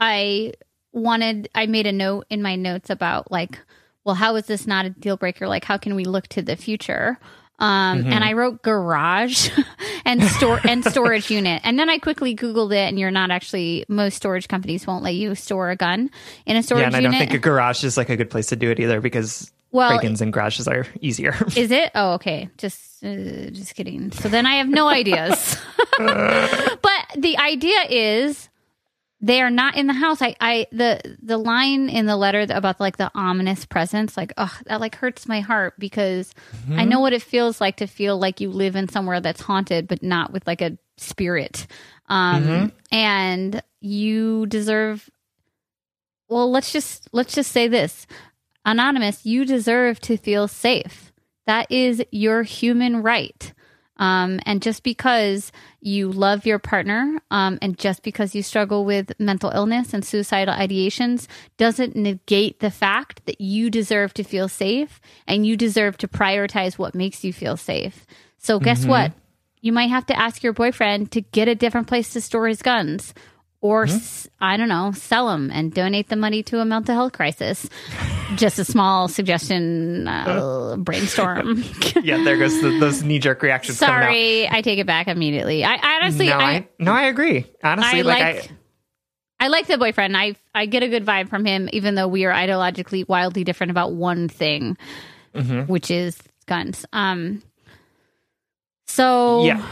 I 0.00 0.54
wanted 0.92 1.48
I 1.54 1.66
made 1.66 1.86
a 1.86 1.92
note 1.92 2.26
in 2.30 2.42
my 2.42 2.56
notes 2.56 2.90
about 2.90 3.30
like, 3.30 3.58
well, 4.04 4.14
how 4.14 4.36
is 4.36 4.46
this 4.46 4.66
not 4.66 4.86
a 4.86 4.90
deal 4.90 5.16
breaker? 5.16 5.48
Like, 5.48 5.64
how 5.64 5.76
can 5.76 5.94
we 5.94 6.04
look 6.04 6.26
to 6.28 6.42
the 6.42 6.56
future? 6.56 7.18
Um, 7.58 8.04
and 8.06 8.22
I 8.22 8.34
wrote 8.34 8.60
garage 8.60 9.48
and 10.04 10.22
store 10.22 10.60
and 10.64 10.84
storage 10.84 11.30
unit, 11.30 11.62
and 11.64 11.78
then 11.78 11.88
I 11.88 11.96
quickly 11.96 12.36
Googled 12.36 12.72
it, 12.72 12.86
and 12.86 12.98
you're 12.98 13.10
not 13.10 13.30
actually 13.30 13.86
most 13.88 14.16
storage 14.16 14.46
companies 14.46 14.86
won't 14.86 15.02
let 15.02 15.14
you 15.14 15.34
store 15.34 15.70
a 15.70 15.76
gun 15.76 16.10
in 16.44 16.56
a 16.56 16.62
storage 16.62 16.80
unit. 16.80 16.92
Yeah, 16.92 16.98
and 16.98 17.06
I 17.06 17.10
don't 17.10 17.18
think 17.18 17.32
a 17.32 17.42
garage 17.42 17.82
is 17.82 17.96
like 17.96 18.10
a 18.10 18.16
good 18.16 18.28
place 18.28 18.48
to 18.48 18.56
do 18.56 18.70
it 18.70 18.78
either 18.78 19.00
because 19.00 19.50
Well, 19.72 19.90
break-ins 19.90 20.20
and 20.20 20.32
garages 20.32 20.68
are 20.68 20.86
easier. 21.00 21.34
Is 21.56 21.70
it? 21.70 21.90
Oh, 21.94 22.14
okay. 22.14 22.48
Just, 22.56 23.04
uh, 23.04 23.50
just 23.50 23.74
kidding. 23.74 24.12
So 24.12 24.28
then 24.28 24.46
I 24.46 24.56
have 24.56 24.68
no 24.68 24.88
ideas. 24.88 25.56
but 25.98 27.02
the 27.16 27.36
idea 27.38 27.78
is 27.90 28.48
they 29.20 29.42
are 29.42 29.50
not 29.50 29.76
in 29.76 29.86
the 29.86 29.92
house. 29.92 30.22
I, 30.22 30.36
I, 30.40 30.66
the, 30.72 31.18
the 31.22 31.36
line 31.36 31.88
in 31.88 32.06
the 32.06 32.16
letter 32.16 32.46
about 32.48 32.80
like 32.80 32.96
the 32.96 33.10
ominous 33.14 33.66
presence, 33.66 34.16
like, 34.16 34.32
oh, 34.38 34.56
that 34.66 34.80
like 34.80 34.94
hurts 34.94 35.26
my 35.26 35.40
heart 35.40 35.74
because 35.78 36.32
I 36.70 36.84
know 36.84 37.00
what 37.00 37.12
it 37.12 37.22
feels 37.22 37.60
like 37.60 37.78
to 37.78 37.86
feel 37.86 38.18
like 38.18 38.40
you 38.40 38.50
live 38.50 38.76
in 38.76 38.88
somewhere 38.88 39.20
that's 39.20 39.40
haunted, 39.40 39.88
but 39.88 40.02
not 40.02 40.32
with 40.32 40.46
like 40.46 40.62
a 40.62 40.78
spirit. 40.96 41.66
Um, 42.08 42.72
and 42.92 43.62
you 43.80 44.46
deserve. 44.46 45.08
Well, 46.28 46.50
let's 46.50 46.72
just 46.72 47.08
let's 47.12 47.34
just 47.34 47.52
say 47.52 47.68
this 47.68 48.06
anonymous, 48.66 49.24
you 49.24 49.46
deserve 49.46 50.00
to 50.00 50.18
feel 50.18 50.48
safe. 50.48 51.12
That 51.46 51.70
is 51.70 52.02
your 52.10 52.42
human 52.42 53.02
right. 53.02 53.52
Um, 53.98 54.40
and 54.44 54.60
just 54.60 54.82
because 54.82 55.52
you 55.80 56.12
love 56.12 56.44
your 56.44 56.58
partner 56.58 57.18
um, 57.30 57.58
and 57.62 57.78
just 57.78 58.02
because 58.02 58.34
you 58.34 58.42
struggle 58.42 58.84
with 58.84 59.18
mental 59.18 59.50
illness 59.50 59.94
and 59.94 60.04
suicidal 60.04 60.54
ideations 60.54 61.28
doesn't 61.56 61.96
negate 61.96 62.60
the 62.60 62.70
fact 62.70 63.24
that 63.24 63.40
you 63.40 63.70
deserve 63.70 64.12
to 64.14 64.22
feel 64.22 64.48
safe 64.48 65.00
and 65.26 65.46
you 65.46 65.56
deserve 65.56 65.96
to 65.98 66.08
prioritize 66.08 66.76
what 66.76 66.94
makes 66.94 67.24
you 67.24 67.32
feel 67.32 67.56
safe. 67.56 68.04
So, 68.36 68.60
guess 68.60 68.84
what? 68.84 69.12
You 69.62 69.72
might 69.72 69.88
have 69.88 70.06
to 70.06 70.18
ask 70.18 70.42
your 70.42 70.52
boyfriend 70.52 71.10
to 71.12 71.22
get 71.22 71.48
a 71.48 71.54
different 71.54 71.86
place 71.86 72.12
to 72.12 72.20
store 72.20 72.48
his 72.48 72.62
guns 72.62 73.14
or 73.66 73.84
s 73.84 74.28
I 74.40 74.56
don't 74.56 74.68
know, 74.68 74.92
sell 74.92 75.28
them 75.28 75.50
and 75.52 75.72
donate 75.72 76.08
the 76.08 76.16
money 76.16 76.42
to 76.44 76.60
a 76.60 76.64
mental 76.64 76.94
health 76.94 77.12
crisis. 77.12 77.68
Just 78.36 78.58
a 78.58 78.64
small 78.64 79.08
suggestion, 79.08 80.06
uh, 80.06 80.76
brainstorm. 80.78 81.62
yeah, 82.02 82.22
there 82.22 82.36
goes 82.36 82.60
the, 82.60 82.78
those 82.78 83.02
knee-jerk 83.02 83.42
reactions 83.42 83.78
coming 83.80 83.94
out. 83.94 84.02
Sorry, 84.02 84.48
I 84.48 84.60
take 84.62 84.78
it 84.78 84.86
back 84.86 85.08
immediately. 85.08 85.64
I 85.64 85.74
I 85.74 85.98
honestly, 86.02 86.26
No, 86.28 86.36
I, 86.36 86.42
I, 86.44 86.68
no, 86.78 86.92
I 86.92 87.02
agree. 87.04 87.46
Honestly, 87.62 88.00
I 88.00 88.02
like, 88.02 88.20
like, 88.36 88.50
I, 89.40 89.48
like 89.48 89.66
the 89.66 89.78
boyfriend. 89.78 90.16
I 90.16 90.36
I 90.54 90.66
get 90.66 90.82
a 90.82 90.88
good 90.88 91.04
vibe 91.06 91.28
from 91.28 91.44
him, 91.44 91.68
even 91.72 91.94
though 91.94 92.08
we 92.08 92.24
are 92.24 92.32
ideologically 92.32 93.08
wildly 93.08 93.44
different 93.44 93.70
about 93.70 93.92
one 93.92 94.28
thing, 94.28 94.76
Mm-hmm. 95.34 95.70
which 95.72 95.90
is 95.90 96.18
guns. 96.46 96.84
Um. 96.92 97.42
So 98.86 99.44
Yeah. 99.44 99.64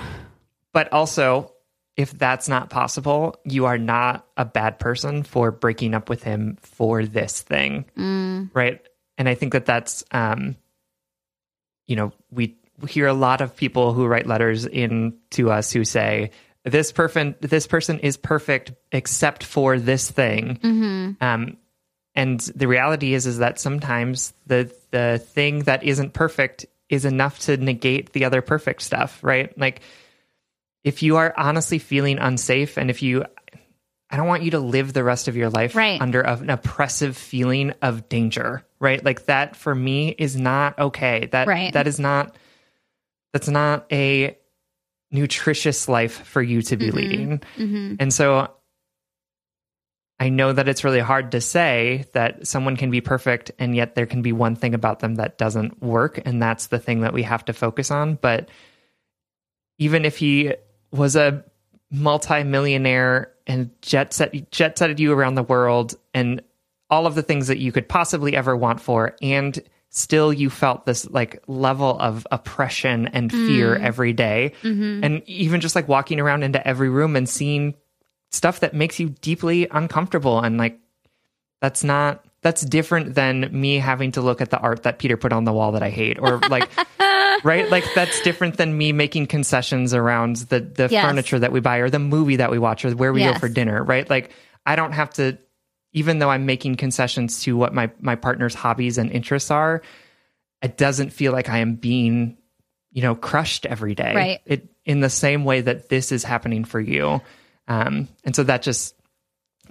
But 0.72 0.92
also, 0.92 1.53
if 1.97 2.16
that's 2.18 2.49
not 2.49 2.70
possible, 2.70 3.36
you 3.45 3.66
are 3.66 3.78
not 3.78 4.26
a 4.36 4.45
bad 4.45 4.78
person 4.78 5.22
for 5.22 5.51
breaking 5.51 5.95
up 5.95 6.09
with 6.09 6.22
him 6.22 6.59
for 6.61 7.05
this 7.05 7.40
thing. 7.40 7.84
Right. 8.53 8.80
And 9.16 9.28
I 9.28 9.34
think 9.34 9.53
that 9.53 9.66
that's, 9.66 10.03
um, 10.11 10.57
you 11.86 11.97
know, 11.97 12.12
we 12.30 12.57
hear 12.88 13.07
a 13.07 13.14
lot 13.14 13.40
of 13.40 13.55
people 13.55 13.92
who 13.92 14.07
write 14.07 14.26
letters 14.26 14.66
in 14.66 15.14
to 15.30 15.51
us 15.53 15.70
who 15.70 15.84
say, 15.84 16.30
this 16.64 16.92
person, 16.92 17.34
this 17.40 17.66
person 17.66 18.01
is 18.01 18.16
perfect 18.16 18.72
except 18.90 19.45
for 19.45 19.78
this 19.78 20.11
thing. 20.11 20.59
Um, 21.20 21.57
and 22.14 22.40
the 22.40 22.66
reality 22.66 23.12
is, 23.14 23.26
is 23.26 23.38
that 23.38 23.59
sometimes 23.59 24.32
the 24.47 24.74
the 24.90 25.20
thing 25.24 25.64
that 25.64 25.84
isn't 25.84 26.12
perfect 26.12 26.66
is 26.88 27.05
enough 27.05 27.38
to 27.40 27.57
negate 27.57 28.12
the 28.12 28.24
other 28.24 28.40
perfect 28.40 28.82
stuff, 28.82 29.22
right? 29.22 29.57
Like, 29.59 29.82
if 30.85 31.03
you 31.03 31.16
are 31.16 31.32
honestly 31.37 31.78
feeling 31.78 32.18
unsafe, 32.18 32.76
and 32.76 32.91
if 32.91 33.03
you, 33.03 33.24
I 34.11 34.16
don't 34.16 34.28
want 34.28 34.43
you 34.45 34.53
to 34.53 34.61
live 34.61 34.93
the 34.93 35.03
rest 35.03 35.26
of 35.28 35.37
your 35.37 35.51
life 35.51 35.74
Right. 35.74 36.01
under 36.01 36.20
an 36.20 36.51
oppressive 36.51 37.16
feeling 37.16 37.72
of 37.82 38.09
danger, 38.09 38.62
right? 38.78 39.03
Like 39.05 39.26
that 39.26 39.57
for 39.57 39.74
me 39.74 40.11
is 40.11 40.37
not 40.37 40.78
okay. 40.78 41.26
That 41.32 41.49
Right. 41.49 41.72
that 41.72 41.87
is 41.87 41.99
not 41.99 42.37
that's 43.32 43.49
not 43.49 43.87
a 43.91 44.39
nutritious 45.11 45.89
life 45.89 46.24
for 46.26 46.43
you 46.43 46.62
to 46.62 46.76
be 46.76 46.91
leading. 46.93 47.41
mhm. 47.57 47.97
And 47.99 48.12
so 48.12 48.51
I 50.20 50.28
know 50.28 50.53
that 50.53 50.68
it's 50.68 50.85
really 50.85 51.01
hard 51.01 51.32
to 51.32 51.41
say 51.41 52.05
that 52.12 52.47
someone 52.47 52.76
can 52.76 52.91
be 52.91 53.01
perfect 53.01 53.51
and 53.59 53.74
yet 53.74 53.95
there 53.97 54.07
can 54.07 54.22
be 54.22 54.32
one 54.32 54.55
thing 54.55 54.74
about 54.74 55.01
them 55.01 55.16
that 55.16 55.39
doesn't 55.39 55.82
work 55.82 56.20
and 56.24 56.41
that's 56.41 56.68
the 56.68 56.78
thing 56.78 57.01
that 57.01 57.12
we 57.12 57.24
have 57.24 57.45
to 57.47 57.53
focus 57.53 57.91
on, 57.91 58.14
but 58.14 58.49
even 59.78 60.05
if 60.05 60.16
he 60.16 60.55
was 60.95 61.16
a 61.16 61.45
multi-millionaire 61.90 63.32
and 63.47 63.70
jet 63.82 64.12
set 64.12 64.51
jet 64.51 64.78
setted 64.78 64.99
you 64.99 65.12
around 65.12 65.34
the 65.34 65.42
world 65.42 65.95
and 66.12 66.42
all 66.90 67.07
of 67.07 67.14
the 67.14 67.22
things 67.22 67.49
that 67.49 67.59
you 67.59 67.72
could 67.72 67.88
possibly 67.88 68.36
ever 68.36 68.57
want 68.57 68.80
for. 68.80 69.16
And 69.20 69.61
still 69.90 70.32
you 70.32 70.51
felt 70.51 70.86
this 70.86 71.09
like 71.11 71.42
level 71.47 71.99
of 71.99 72.26
oppression 72.30 73.07
and 73.09 73.30
fear 73.30 73.76
mm. 73.76 73.82
every 73.82 74.12
day. 74.12 74.53
Mm-hmm. 74.62 75.05
and 75.05 75.22
even 75.26 75.61
just 75.61 75.74
like 75.74 75.88
walking 75.88 76.20
around 76.20 76.42
into 76.42 76.66
every 76.66 76.88
room 76.88 77.16
and 77.16 77.28
seeing 77.28 77.74
stuff 78.30 78.61
that 78.61 78.74
makes 78.74 78.99
you 78.99 79.11
deeply 79.20 79.68
uncomfortable 79.70 80.40
and 80.40 80.59
like 80.59 80.80
that's 81.61 81.84
not 81.84 82.24
that's 82.42 82.62
different 82.62 83.14
than 83.14 83.49
me 83.59 83.78
having 83.78 84.12
to 84.12 84.20
look 84.20 84.40
at 84.40 84.51
the 84.51 84.59
art 84.59 84.82
that 84.82 84.99
Peter 84.99 85.16
put 85.16 85.32
on 85.32 85.45
the 85.45 85.53
wall 85.53 85.72
that 85.72 85.82
I 85.82 85.90
hate 85.90 86.18
or 86.18 86.38
like 86.51 86.68
right? 87.45 87.70
Like 87.70 87.84
that's 87.95 88.20
different 88.22 88.57
than 88.57 88.76
me 88.76 88.92
making 88.92 89.26
concessions 89.26 89.95
around 89.95 90.36
the 90.36 90.61
the 90.61 90.88
Yes. 90.90 91.05
furniture 91.05 91.38
that 91.38 91.53
we 91.53 91.61
buy 91.61 91.78
or 91.78 91.90
the 91.90 91.99
movie 91.99 92.36
that 92.36 92.51
we 92.51 92.59
watch 92.59 92.84
or 92.84 92.90
where 92.92 93.12
we 93.12 93.22
go 93.22 93.34
for 93.38 93.49
dinner, 93.49 93.82
right? 93.84 94.09
Like 94.09 94.30
I 94.66 94.76
don't 94.76 94.92
have 94.92 95.11
to 95.14 95.38
even 95.92 96.18
though 96.18 96.30
I'm 96.30 96.45
making 96.47 96.74
concessions 96.76 97.42
to 97.42 97.57
what 97.57 97.72
my 97.72 97.90
my 98.01 98.16
partner's 98.16 98.55
hobbies 98.55 98.99
and 98.99 99.12
interests 99.12 99.51
are, 99.51 99.82
it 100.62 100.76
doesn't 100.76 101.11
feel 101.11 101.32
like 101.32 101.49
I 101.49 101.59
am 101.59 101.76
being, 101.76 102.36
you 102.90 103.03
know, 103.03 103.14
crushed 103.14 103.66
every 103.66 103.95
day. 103.95 104.14
Right. 104.14 104.40
It 104.47 104.68
in 104.84 105.01
the 105.01 105.11
same 105.11 105.45
way 105.45 105.61
that 105.61 105.88
this 105.88 106.11
is 106.12 106.24
happening 106.24 106.64
for 106.64 106.80
you. 106.80 107.20
Um 107.68 108.09
and 108.24 108.34
so 108.34 108.42
that 108.45 108.62
just 108.62 108.95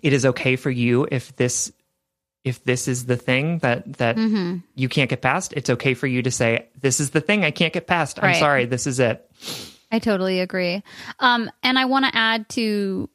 it 0.01 0.13
is 0.13 0.25
okay 0.25 0.55
for 0.55 0.71
you 0.71 1.07
if 1.11 1.35
this 1.35 1.71
if 2.43 2.63
this 2.63 2.87
is 2.87 3.05
the 3.05 3.15
thing 3.17 3.59
that 3.59 3.93
that 3.99 4.15
Mm-hmm. 4.17 4.57
you 4.75 4.89
can't 4.89 5.09
get 5.09 5.21
past, 5.21 5.53
it's 5.53 5.69
okay 5.69 5.93
for 5.93 6.07
you 6.07 6.21
to 6.23 6.31
say, 6.31 6.67
This 6.81 6.99
is 6.99 7.11
the 7.11 7.21
thing 7.21 7.43
I 7.45 7.51
can't 7.51 7.73
get 7.73 7.87
past. 7.87 8.19
I'm 8.19 8.25
Right. 8.29 8.39
sorry, 8.39 8.65
this 8.65 8.85
is 8.87 8.99
it. 8.99 9.29
I 9.91 9.99
totally 9.99 10.39
agree. 10.39 10.81
Um, 11.19 11.49
and 11.61 11.77
I 11.79 11.85
want 11.85 12.05
to 12.05 12.15
add 12.17 12.49
to 12.49 13.09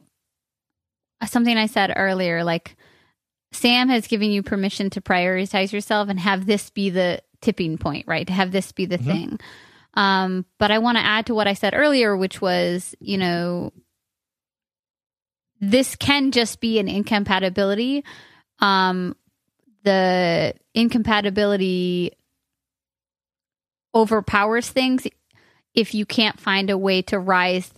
something 1.27 1.57
I 1.57 1.67
said 1.67 1.93
earlier. 1.97 2.45
Like, 2.45 2.77
Sam 3.53 3.89
has 3.89 4.07
given 4.07 4.31
you 4.31 4.43
permission 4.43 4.89
to 4.91 5.01
prioritize 5.01 5.73
yourself 5.73 6.09
and 6.09 6.21
have 6.21 6.47
this 6.47 6.71
be 6.71 6.91
the 6.91 7.21
tipping 7.41 7.79
point, 7.79 8.07
right? 8.07 8.27
To 8.27 8.33
have 8.33 8.53
this 8.53 8.71
be 8.73 8.87
the 8.87 8.99
thing. 8.99 9.41
Um, 9.95 10.45
but 10.59 10.71
I 10.71 10.79
want 10.79 10.99
to 10.99 11.05
add 11.05 11.27
to 11.27 11.35
what 11.35 11.49
I 11.49 11.55
said 11.55 11.75
earlier, 11.75 12.17
which 12.17 12.41
was, 12.41 12.95
you 13.01 13.19
know, 13.19 13.73
this 15.61 15.97
can 15.97 16.31
just 16.31 16.61
be 16.61 16.79
an 16.79 16.89
incompatibility. 16.89 18.05
Um, 18.61 19.17
the 19.89 20.53
incompatibility 20.75 22.13
overpowers 23.95 24.69
things 24.69 25.07
if 25.75 25.95
you 25.95 26.05
can't 26.05 26.39
find 26.39 26.69
a 26.69 26.77
way 26.77 27.01
to 27.01 27.19
rise 27.19 27.73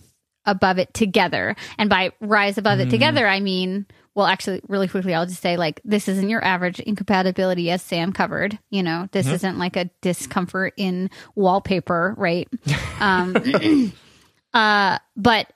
above 0.45 0.77
it 0.77 0.93
together. 0.93 1.55
And 1.77 1.89
by 1.89 2.11
rise 2.19 2.57
above 2.57 2.81
it 2.81 2.89
together, 2.89 3.25
I 3.25 3.39
mean, 3.39 3.85
well, 4.13 4.25
actually, 4.25 4.59
really 4.67 4.89
quickly, 4.89 5.13
I'll 5.13 5.25
just 5.25 5.41
say 5.41 5.55
like 5.55 5.79
this 5.85 6.09
isn't 6.09 6.27
your 6.27 6.43
average 6.43 6.81
incompatibility, 6.81 7.71
as 7.71 7.81
Sam 7.81 8.11
covered. 8.11 8.59
You 8.69 8.83
know, 8.83 9.07
this 9.13 9.27
isn't 9.27 9.57
like 9.57 9.77
a 9.77 9.89
discomfort 10.01 10.73
in 10.75 11.09
wallpaper, 11.35 12.13
right? 12.17 12.49
um, 12.99 13.93
uh, 14.53 14.99
but 15.15 15.53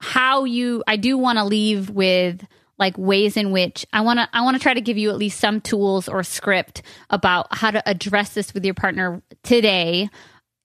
how 0.00 0.44
you, 0.44 0.82
I 0.86 0.96
do 0.96 1.18
want 1.18 1.36
to 1.38 1.44
leave 1.44 1.90
with 1.90 2.42
like 2.80 2.96
ways 2.96 3.36
in 3.36 3.52
which 3.52 3.86
I 3.92 4.00
want 4.00 4.18
to 4.18 4.28
I 4.32 4.40
want 4.40 4.56
to 4.56 4.62
try 4.62 4.74
to 4.74 4.80
give 4.80 4.98
you 4.98 5.10
at 5.10 5.16
least 5.16 5.38
some 5.38 5.60
tools 5.60 6.08
or 6.08 6.24
script 6.24 6.82
about 7.10 7.46
how 7.54 7.70
to 7.70 7.88
address 7.88 8.34
this 8.34 8.52
with 8.54 8.64
your 8.64 8.74
partner 8.74 9.22
today 9.44 10.08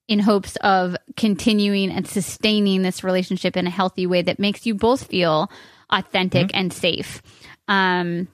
in 0.08 0.18
hopes 0.18 0.56
of 0.56 0.96
continuing 1.16 1.90
and 1.90 2.08
sustaining 2.08 2.82
this 2.82 3.04
relationship 3.04 3.56
in 3.56 3.66
a 3.66 3.70
healthy 3.70 4.06
way 4.06 4.22
that 4.22 4.38
makes 4.38 4.64
you 4.64 4.74
both 4.74 5.04
feel 5.04 5.50
authentic 5.90 6.50
and 6.54 6.72
safe. 6.72 7.22
Um, 7.68 8.28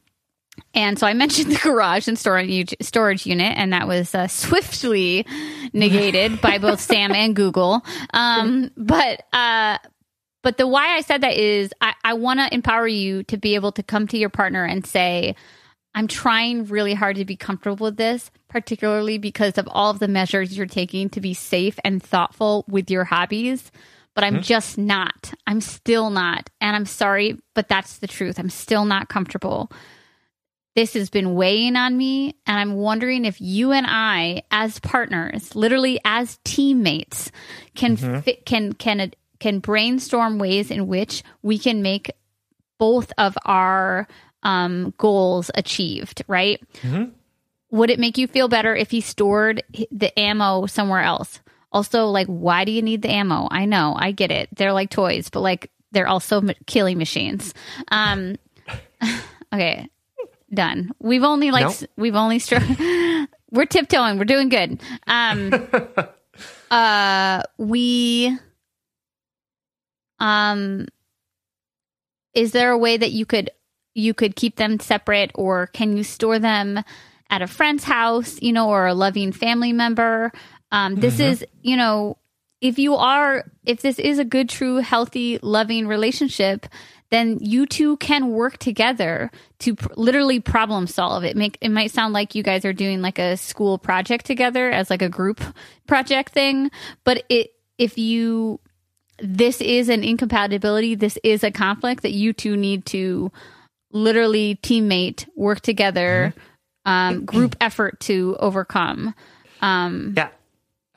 and 0.75 0.99
so 0.99 1.07
I 1.07 1.15
mentioned 1.15 1.51
the 1.51 1.59
garage 1.59 2.09
and 2.09 2.19
storage 2.19 2.75
storage 2.81 3.27
unit, 3.27 3.57
and 3.57 3.73
that 3.73 3.89
was 3.89 4.15
uh, 4.15 4.29
swiftly 4.29 5.27
negated 5.73 6.41
by 6.41 6.59
both 6.59 6.81
Sam 6.81 7.13
and 7.13 7.35
Google. 7.35 7.85
Um, 8.15 8.71
but 8.77 9.25
uh, 9.33 9.79
but 10.43 10.57
the 10.57 10.67
why 10.67 10.97
I 10.97 11.01
said 11.01 11.23
that 11.23 11.37
is 11.37 11.73
I, 11.81 11.95
I 12.05 12.15
want 12.15 12.41
to 12.41 12.53
empower 12.53 12.89
you 12.89 13.23
to 13.25 13.37
be 13.37 13.55
able 13.55 13.73
to 13.73 13.83
come 13.83 14.09
to 14.09 14.19
your 14.19 14.29
partner 14.29 14.65
and 14.65 14.85
say, 14.85 15.37
I'm 15.95 16.09
trying 16.09 16.65
really 16.67 16.95
hard 16.95 17.17
to 17.17 17.25
be 17.25 17.37
comfortable 17.37 17.85
with 17.85 17.97
this, 17.97 18.31
particularly 18.49 19.19
because 19.19 19.59
of 19.59 19.69
all 19.71 19.91
of 19.91 19.99
the 19.99 20.09
measures 20.09 20.57
you're 20.57 20.67
taking 20.67 21.11
to 21.11 21.21
be 21.21 21.35
safe 21.35 21.79
and 21.85 22.03
thoughtful 22.03 22.65
with 22.67 22.91
your 22.91 23.05
hobbies. 23.05 23.71
But 24.15 24.25
I'm 24.25 24.37
hmm? 24.37 24.43
just 24.43 24.79
not. 24.79 25.33
I'm 25.47 25.61
still 25.61 26.11
not. 26.11 26.51
And 26.61 26.75
I'm 26.75 26.87
sorry, 26.87 27.39
but 27.55 27.69
that's 27.69 27.99
the 27.99 28.07
truth. 28.07 28.39
I'm 28.39 28.51
still 28.51 28.85
not 28.85 29.09
comfortable. 29.09 29.71
This 30.75 30.95
has 30.95 31.11
been 31.11 31.35
weighing 31.35 31.77
on 31.77 31.97
me. 31.97 32.37
And 32.47 32.59
I'm 32.59 32.75
wondering 32.75 33.25
if 33.25 33.41
you 33.41 33.73
and 33.73 33.87
I, 33.89 34.43
as 34.51 34.81
partners, 34.81 35.55
literally 35.55 36.01
as 36.05 36.39
teammates, 36.45 37.31
can 37.75 37.97
mm-hmm. 37.97 38.21
fit, 38.21 38.47
can, 38.47 38.73
can, 38.73 39.13
can 39.43 39.59
brainstorm 39.59 40.39
ways 40.39 40.71
in 40.71 40.87
which 40.87 41.25
we 41.43 41.59
can 41.59 41.83
make 41.83 42.13
both 42.79 43.13
of 43.19 43.37
our 43.45 44.07
um, 44.45 44.95
goals 44.99 45.51
achieved, 45.57 46.23
right? 46.29 46.63
Would 47.73 47.91
it 47.91 47.99
make 47.99 48.19
you 48.19 48.29
feel 48.29 48.47
better 48.47 48.77
if 48.77 48.93
he 48.93 49.01
stored 49.01 49.65
the 49.91 50.17
ammo 50.17 50.67
somewhere 50.67 51.03
else? 51.03 51.41
Also, 51.73 52.07
like, 52.07 52.29
why 52.29 52.65
do 52.65 52.71
you 52.71 52.83
need 52.83 53.03
the 53.03 53.11
ammo? 53.11 53.49
I 53.51 53.65
know, 53.65 53.97
I 53.99 54.13
get 54.13 54.31
it. 54.31 54.49
They're 54.55 54.73
like 54.73 54.91
toys, 54.91 55.29
but 55.29 55.41
like, 55.41 55.73
they're 55.91 56.07
also 56.07 56.41
killing 56.67 56.99
machines. 56.99 57.53
Um, 57.91 58.37
okay, 59.53 59.89
done. 60.55 60.93
We've 61.01 61.25
only 61.25 61.51
like, 61.51 61.65
Nope. 61.67 61.91
we've 61.97 62.15
only 62.15 62.39
struck. 62.39 62.63
we're 63.51 63.67
tiptoeing. 63.67 64.19
We're 64.19 64.25
doing 64.25 64.51
good. 64.51 64.81
Um, 65.09 65.69
uh, 66.71 67.43
we, 67.59 68.39
um, 70.23 70.87
is 72.33 72.53
there 72.53 72.71
a 72.71 72.79
way 72.79 72.97
that 72.97 73.11
you 73.11 73.27
could 73.27 73.51
you 73.95 74.15
could 74.15 74.37
keep 74.37 74.57
them 74.57 74.81
separate 74.81 75.33
or 75.35 75.67
can 75.67 75.97
you 75.97 76.05
store 76.05 76.39
them 76.39 76.83
at 77.29 77.43
a 77.43 77.47
friend's 77.47 77.85
house 77.85 78.41
you 78.41 78.53
know 78.53 78.71
or 78.71 78.87
a 78.87 78.95
loving 78.95 79.33
family 79.33 79.73
member? 79.73 80.33
Um, 80.71 80.95
this 80.95 81.21
is 81.21 81.45
you 81.61 81.77
know 81.77 82.17
if 82.61 82.79
you 82.79 82.95
are 82.95 83.45
if 83.67 83.83
this 83.83 83.99
is 83.99 84.21
a 84.21 84.25
good 84.25 84.49
true 84.49 84.77
healthy 84.77 85.39
loving 85.43 85.89
relationship 85.89 86.67
then 87.11 87.39
you 87.41 87.67
two 87.67 87.99
can 87.99 88.31
work 88.31 88.57
together 88.57 89.31
to 89.59 89.75
pr- 89.75 89.93
literally 89.97 90.41
problem 90.41 90.87
solve. 90.87 91.25
It 91.25 91.37
make 91.37 91.59
it 91.61 91.69
might 91.69 91.91
sound 91.91 92.15
like 92.15 92.37
you 92.37 92.45
guys 92.45 92.65
are 92.65 92.73
doing 92.73 93.03
like 93.03 93.19
a 93.19 93.37
school 93.37 93.77
project 93.77 94.25
together 94.25 94.71
as 94.71 94.89
like 94.89 95.03
a 95.03 95.11
group 95.11 95.43
project 95.89 96.33
thing 96.33 96.71
but 97.03 97.25
it 97.29 97.51
if 97.77 97.99
you 97.99 98.61
this 99.25 99.61
is 99.61 99.89
an 99.89 100.03
incompatibility 100.03 100.95
this 100.97 101.17
is 101.23 101.45
a 101.45 101.51
conflict 101.51 102.03
that 102.03 102.11
you 102.13 102.33
two 102.33 102.57
need 102.57 102.85
to 102.87 103.31
literally 103.93 104.59
teammate 104.63 105.29
work 105.37 105.61
together 105.61 106.35
um, 106.85 107.25
group 107.25 107.55
effort 107.61 108.01
to 108.01 108.37
overcome 108.41 109.15
um, 109.61 110.15
Yeah, 110.17 110.29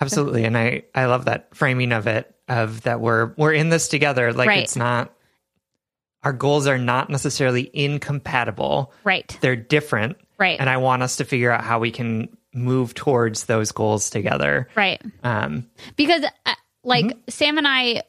absolutely. 0.01 0.43
And 0.45 0.57
I 0.57 0.83
I 0.95 1.05
love 1.05 1.25
that 1.25 1.53
framing 1.55 1.91
of 1.91 2.07
it 2.07 2.33
of 2.47 2.81
that 2.81 2.99
we're 2.99 3.33
we're 3.37 3.53
in 3.53 3.69
this 3.69 3.87
together. 3.89 4.33
Like 4.33 4.47
Right. 4.47 4.63
it's 4.63 4.75
not 4.75 5.13
our 6.23 6.33
goals 6.33 6.65
are 6.65 6.79
not 6.79 7.09
necessarily 7.11 7.69
incompatible. 7.73 8.91
right 9.03 9.37
They're 9.41 9.55
different. 9.55 10.17
Right. 10.39 10.59
And 10.59 10.67
I 10.69 10.77
want 10.77 11.03
us 11.03 11.17
to 11.17 11.25
figure 11.25 11.51
out 11.51 11.63
how 11.63 11.77
we 11.79 11.91
can 11.91 12.35
move 12.53 12.93
towards 12.95 13.45
those 13.45 13.71
goals 13.71 14.09
together. 14.09 14.67
right 14.75 14.99
Um 15.23 15.67
because 15.95 16.23
uh, 16.45 16.53
like 16.83 17.05
Mm-hmm. 17.05 17.19
sam 17.29 17.57
and 17.59 17.67
i 17.67 18.01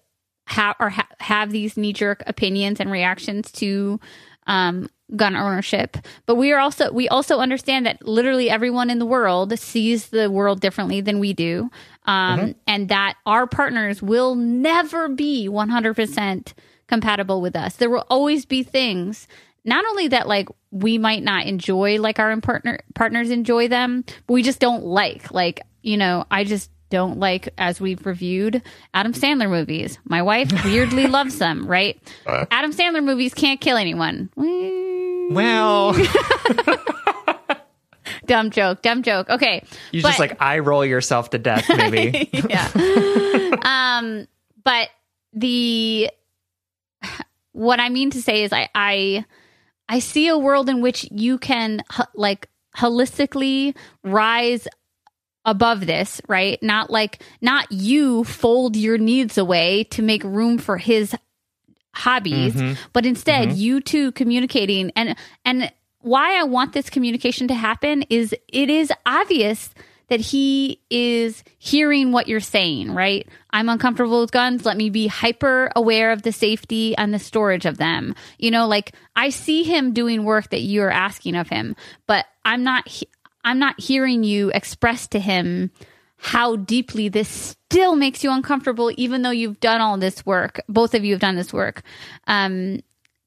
have 0.47 0.77
or 0.81 0.91
ha- 0.91 1.09
have 1.21 1.51
these 1.51 1.77
knee-jerk 1.77 2.23
opinions 2.27 2.81
and 2.81 2.91
reactions 2.91 3.51
to 3.53 4.01
um, 4.47 4.89
gun 5.15 5.37
ownership. 5.37 5.97
But 6.27 6.37
we 6.37 6.53
are 6.53 6.59
also 6.59 6.93
we 6.93 7.09
also 7.09 7.39
understand 7.39 7.87
that 7.87 8.07
literally 8.07 8.49
everyone 8.51 8.91
in 8.91 8.99
the 8.99 9.07
world 9.07 9.57
sees 9.59 10.09
the 10.09 10.31
world 10.31 10.61
differently 10.61 11.01
than 11.01 11.19
we 11.21 11.33
do. 11.33 11.71
Um, 12.07 12.39
Mm-hmm. 12.39 12.51
and 12.69 12.89
that 12.91 13.15
our 13.27 13.49
partners 13.49 14.01
will 14.01 14.37
never 14.37 15.09
be 15.09 15.49
100% 15.49 16.53
compatible 16.87 17.41
with 17.41 17.57
us. 17.57 17.75
There 17.77 17.91
will 17.91 18.07
always 18.09 18.45
be 18.47 18.63
things 18.63 19.27
not 19.65 19.85
only 19.85 20.07
that 20.09 20.29
like 20.29 20.49
we 20.71 20.99
might 20.99 21.25
not 21.25 21.47
enjoy 21.47 21.99
like 22.01 22.21
our 22.21 22.41
partner 22.41 22.79
partners 22.95 23.31
enjoy 23.31 23.67
them 23.67 24.05
but 24.29 24.35
we 24.35 24.43
just 24.45 24.61
don't 24.61 24.85
like 24.85 25.33
like 25.33 25.61
you 25.83 25.97
know 25.97 26.25
i 26.31 26.45
just 26.45 26.71
don't 26.91 27.19
like 27.19 27.49
as 27.59 27.81
we've 27.81 28.05
reviewed 28.07 28.63
adam 28.95 29.13
sandler 29.13 29.51
movies. 29.51 29.99
My 30.05 30.23
wife 30.23 30.53
weirdly 30.65 31.07
loves 31.07 31.39
them 31.39 31.67
right? 31.67 32.01
Adam 32.27 32.73
sandler 32.73 33.03
movies 33.05 33.35
can't 33.35 33.61
kill 33.61 33.77
anyone. 33.77 34.31
Well, 35.33 35.95
dumb 38.27 38.51
joke 38.51 38.83
dumb 38.83 39.03
joke. 39.03 39.29
Okay 39.31 39.63
you 39.93 40.03
But- 40.03 40.09
just 40.09 40.21
like 40.21 40.41
eye 40.41 40.59
roll 40.61 40.85
yourself 40.85 41.31
to 41.31 41.39
death 41.39 41.65
maybe. 41.69 42.29
yeah. 42.49 42.71
um, 43.63 44.27
but 44.65 44.89
the 45.33 46.11
what 47.53 47.81
I 47.81 47.89
mean 47.89 48.11
to 48.11 48.23
say 48.23 48.45
is 48.45 48.53
I 48.53 48.69
I 48.75 49.25
I 49.89 49.99
see 50.01 50.29
a 50.29 50.39
world 50.39 50.69
in 50.69 50.81
which 50.83 51.09
you 51.11 51.39
can 51.39 51.81
like 52.15 52.49
holistically 52.77 53.75
rise 54.05 54.69
above 55.47 55.87
this, 55.87 56.21
right? 56.29 56.63
Not 56.63 56.91
like 56.91 57.23
not 57.41 57.71
you 57.73 58.25
fold 58.25 58.77
your 58.77 58.99
needs 58.99 59.39
away 59.39 59.85
to 59.85 60.03
make 60.03 60.23
room 60.25 60.59
for 60.59 60.77
his 60.77 61.15
hobbies, 61.95 62.55
mm-hmm. 62.55 62.75
but 62.93 63.07
instead 63.07 63.49
mm-hmm. 63.49 63.59
you 63.59 63.81
two 63.81 64.13
communicating 64.13 64.91
and 64.97 65.17
and 65.45 65.73
why 66.01 66.39
I 66.39 66.45
want 66.45 66.73
this 66.73 66.91
communication 66.91 67.49
to 67.49 67.55
happen 67.55 68.03
is 68.11 68.35
it 68.49 68.71
is 68.71 68.93
obvious 69.07 69.71
that 70.09 70.21
he 70.21 70.81
is 70.89 71.43
hearing 71.59 72.13
what 72.13 72.29
you're 72.29 72.39
saying, 72.39 72.93
right? 72.93 73.27
I'm 73.51 73.69
uncomfortable 73.69 74.21
with 74.21 74.31
guns. 74.31 74.65
Let 74.65 74.77
me 74.77 74.89
be 74.89 75.09
hyper 75.09 75.73
aware 75.75 76.13
of 76.13 76.23
the 76.23 76.31
safety 76.31 76.97
and 76.97 77.13
the 77.13 77.19
storage 77.19 77.67
of 77.67 77.77
them. 77.77 78.15
You 78.39 78.53
know, 78.53 78.69
like 78.69 78.93
I 79.17 79.31
see 79.31 79.65
him 79.65 79.95
doing 79.95 80.23
work 80.23 80.51
that 80.51 80.61
you're 80.61 80.91
asking 80.91 81.35
of 81.35 81.49
him, 81.49 81.75
but 82.07 82.25
I'm 82.45 82.63
not 82.63 82.87
I'm 83.47 83.61
not 83.61 83.81
hearing 83.81 84.25
you 84.25 84.51
express 84.51 85.07
to 85.09 85.21
him 85.21 85.71
how 86.19 86.57
deeply 86.57 87.09
this 87.09 87.29
still 87.29 87.95
makes 87.95 88.25
you 88.25 88.33
uncomfortable 88.33 88.91
even 88.97 89.23
though 89.23 89.31
you've 89.31 89.61
done 89.61 89.81
all 89.81 89.97
this 89.97 90.27
work. 90.27 90.61
Both 90.69 90.95
of 90.95 91.05
you 91.05 91.13
have 91.13 91.21
done 91.21 91.37
this 91.37 91.53
work. 91.53 91.83
Um 92.27 92.81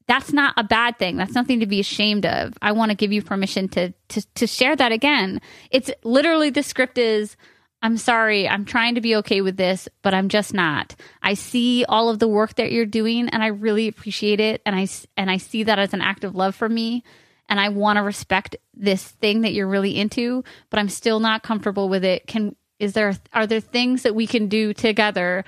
that's 0.06 0.32
not 0.32 0.54
a 0.56 0.64
bad 0.64 0.98
thing. 0.98 1.16
That's 1.16 1.34
nothing 1.34 1.60
to 1.60 1.66
be 1.66 1.78
ashamed 1.78 2.26
of. 2.26 2.54
I 2.60 2.72
want 2.72 2.90
to 2.90 2.96
give 2.96 3.12
you 3.12 3.22
permission 3.22 3.68
to 3.70 3.92
to 4.08 4.22
to 4.34 4.46
share 4.46 4.76
that 4.76 4.92
again. 4.92 5.40
It's 5.70 5.90
literally 6.04 6.50
the 6.50 6.62
script 6.62 6.98
is 6.98 7.36
I'm 7.82 7.96
sorry. 7.96 8.46
I'm 8.46 8.66
trying 8.66 8.96
to 8.96 9.00
be 9.00 9.16
okay 9.16 9.40
with 9.40 9.56
this, 9.56 9.88
but 10.02 10.12
I'm 10.12 10.28
just 10.28 10.52
not. 10.52 10.94
I 11.22 11.32
see 11.32 11.86
all 11.88 12.10
of 12.10 12.18
the 12.18 12.28
work 12.28 12.56
that 12.56 12.72
you're 12.72 12.84
doing 12.84 13.30
and 13.30 13.42
I 13.42 13.46
really 13.46 13.88
appreciate 13.88 14.40
it 14.40 14.60
and 14.66 14.76
I 14.76 14.86
and 15.16 15.30
I 15.30 15.38
see 15.38 15.62
that 15.62 15.78
as 15.78 15.94
an 15.94 16.02
act 16.02 16.24
of 16.24 16.34
love 16.34 16.54
for 16.54 16.68
me 16.68 17.04
and 17.50 17.60
I 17.60 17.68
want 17.68 17.96
to 17.98 18.02
respect 18.02 18.56
this 18.72 19.04
thing 19.04 19.42
that 19.42 19.52
you're 19.52 19.66
really 19.66 19.98
into, 19.98 20.44
but 20.70 20.78
I'm 20.78 20.88
still 20.88 21.20
not 21.20 21.42
comfortable 21.42 21.88
with 21.88 22.04
it. 22.04 22.26
Can 22.26 22.56
is 22.78 22.94
there 22.94 23.14
are 23.32 23.46
there 23.46 23.60
things 23.60 24.02
that 24.02 24.14
we 24.14 24.26
can 24.26 24.48
do 24.48 24.72
together 24.72 25.44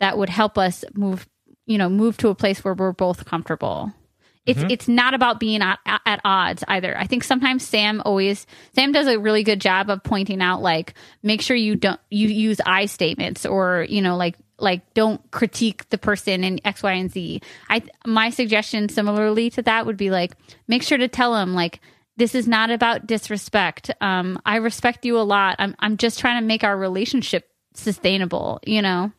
that 0.00 0.18
would 0.18 0.28
help 0.28 0.58
us 0.58 0.84
move 0.94 1.26
you 1.66 1.78
know 1.78 1.88
move 1.88 2.16
to 2.18 2.28
a 2.28 2.34
place 2.34 2.62
where 2.64 2.74
we're 2.74 2.92
both 2.92 3.24
comfortable 3.24 3.92
it's 4.44 4.58
mm-hmm. 4.58 4.70
it's 4.70 4.88
not 4.88 5.14
about 5.14 5.40
being 5.40 5.62
at, 5.62 5.78
at 5.86 6.20
odds 6.24 6.64
either 6.68 6.98
i 6.98 7.06
think 7.06 7.24
sometimes 7.24 7.66
sam 7.66 8.02
always 8.04 8.46
sam 8.74 8.92
does 8.92 9.06
a 9.06 9.18
really 9.18 9.44
good 9.44 9.60
job 9.60 9.88
of 9.88 10.02
pointing 10.02 10.42
out 10.42 10.60
like 10.60 10.94
make 11.22 11.40
sure 11.40 11.56
you 11.56 11.76
don't 11.76 12.00
you 12.10 12.28
use 12.28 12.60
i 12.66 12.86
statements 12.86 13.46
or 13.46 13.86
you 13.88 14.02
know 14.02 14.16
like 14.16 14.36
like 14.58 14.94
don't 14.94 15.30
critique 15.30 15.88
the 15.90 15.98
person 15.98 16.44
in 16.44 16.60
x 16.64 16.82
y 16.82 16.92
and 16.92 17.10
z. 17.10 17.40
I 17.68 17.82
my 18.06 18.30
suggestion 18.30 18.88
similarly 18.88 19.50
to 19.50 19.62
that 19.62 19.86
would 19.86 19.96
be 19.96 20.10
like 20.10 20.32
make 20.68 20.82
sure 20.82 20.98
to 20.98 21.08
tell 21.08 21.34
them 21.34 21.54
like 21.54 21.80
this 22.16 22.34
is 22.34 22.46
not 22.46 22.70
about 22.70 23.06
disrespect. 23.06 23.90
Um 24.00 24.40
i 24.46 24.56
respect 24.56 25.04
you 25.04 25.18
a 25.18 25.22
lot. 25.22 25.56
I'm 25.58 25.74
i'm 25.78 25.96
just 25.96 26.18
trying 26.18 26.40
to 26.40 26.46
make 26.46 26.64
our 26.64 26.76
relationship 26.76 27.48
sustainable 27.74 28.60
you 28.64 28.82
know? 28.82 29.12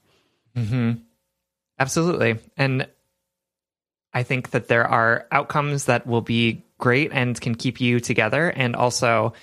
Hmm 0.56 0.94
Absolutely. 1.80 2.40
And 2.58 2.88
I 4.14 4.24
think 4.24 4.52
that 4.52 4.68
there 4.68 4.88
are 4.88 5.28
outcomes 5.32 5.86
that 5.86 6.08
will 6.08 6.22
be 6.22 6.64
great 6.78 7.12
and 7.12 7.40
can 7.40 7.56
keep 7.56 7.82
you 7.82 8.00
together. 8.00 8.50
And 8.50 8.76
also, 8.76 9.34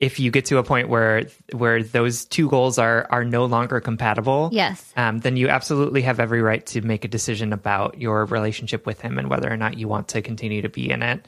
if 0.00 0.20
you 0.20 0.30
get 0.30 0.46
to 0.46 0.58
a 0.58 0.62
point 0.62 0.88
where 0.88 1.24
where 1.52 1.82
those 1.82 2.24
two 2.24 2.48
goals 2.48 2.78
are 2.78 3.06
are 3.10 3.24
no 3.24 3.46
longer 3.46 3.80
compatible, 3.80 4.50
yes, 4.52 4.92
um, 4.96 5.18
then 5.18 5.36
you 5.36 5.48
absolutely 5.48 6.02
have 6.02 6.20
every 6.20 6.40
right 6.40 6.64
to 6.66 6.80
make 6.82 7.04
a 7.04 7.08
decision 7.08 7.52
about 7.52 8.00
your 8.00 8.24
relationship 8.26 8.86
with 8.86 9.00
him 9.00 9.18
and 9.18 9.28
whether 9.28 9.50
or 9.50 9.56
not 9.56 9.76
you 9.76 9.88
want 9.88 10.08
to 10.08 10.22
continue 10.22 10.62
to 10.62 10.68
be 10.68 10.90
in 10.90 11.02
it. 11.02 11.26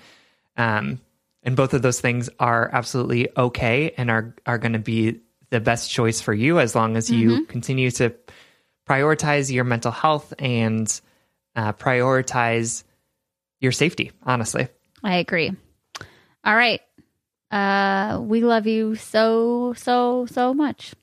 Um, 0.56 1.00
and 1.42 1.56
both 1.56 1.74
of 1.74 1.82
those 1.82 2.00
things 2.00 2.28
are 2.38 2.70
absolutely 2.72 3.28
okay 3.36 3.92
and 3.96 4.10
are 4.10 4.34
are 4.46 4.58
going 4.58 4.74
to 4.74 4.78
be 4.78 5.20
the 5.50 5.60
best 5.60 5.90
choice 5.90 6.20
for 6.20 6.32
you 6.32 6.60
as 6.60 6.74
long 6.74 6.96
as 6.96 7.10
you 7.10 7.30
mm-hmm. 7.30 7.44
continue 7.46 7.90
to 7.90 8.14
prioritize 8.88 9.52
your 9.52 9.64
mental 9.64 9.90
health 9.90 10.32
and 10.38 11.00
uh, 11.56 11.72
prioritize 11.72 12.84
your 13.60 13.72
safety, 13.72 14.12
honestly. 14.22 14.68
I 15.02 15.16
agree. 15.16 15.52
All 16.44 16.56
right. 16.56 16.80
Uh, 17.50 18.20
we 18.22 18.42
love 18.42 18.66
you 18.66 18.94
so, 18.94 19.74
so, 19.74 20.26
so 20.26 20.54
much. 20.54 20.94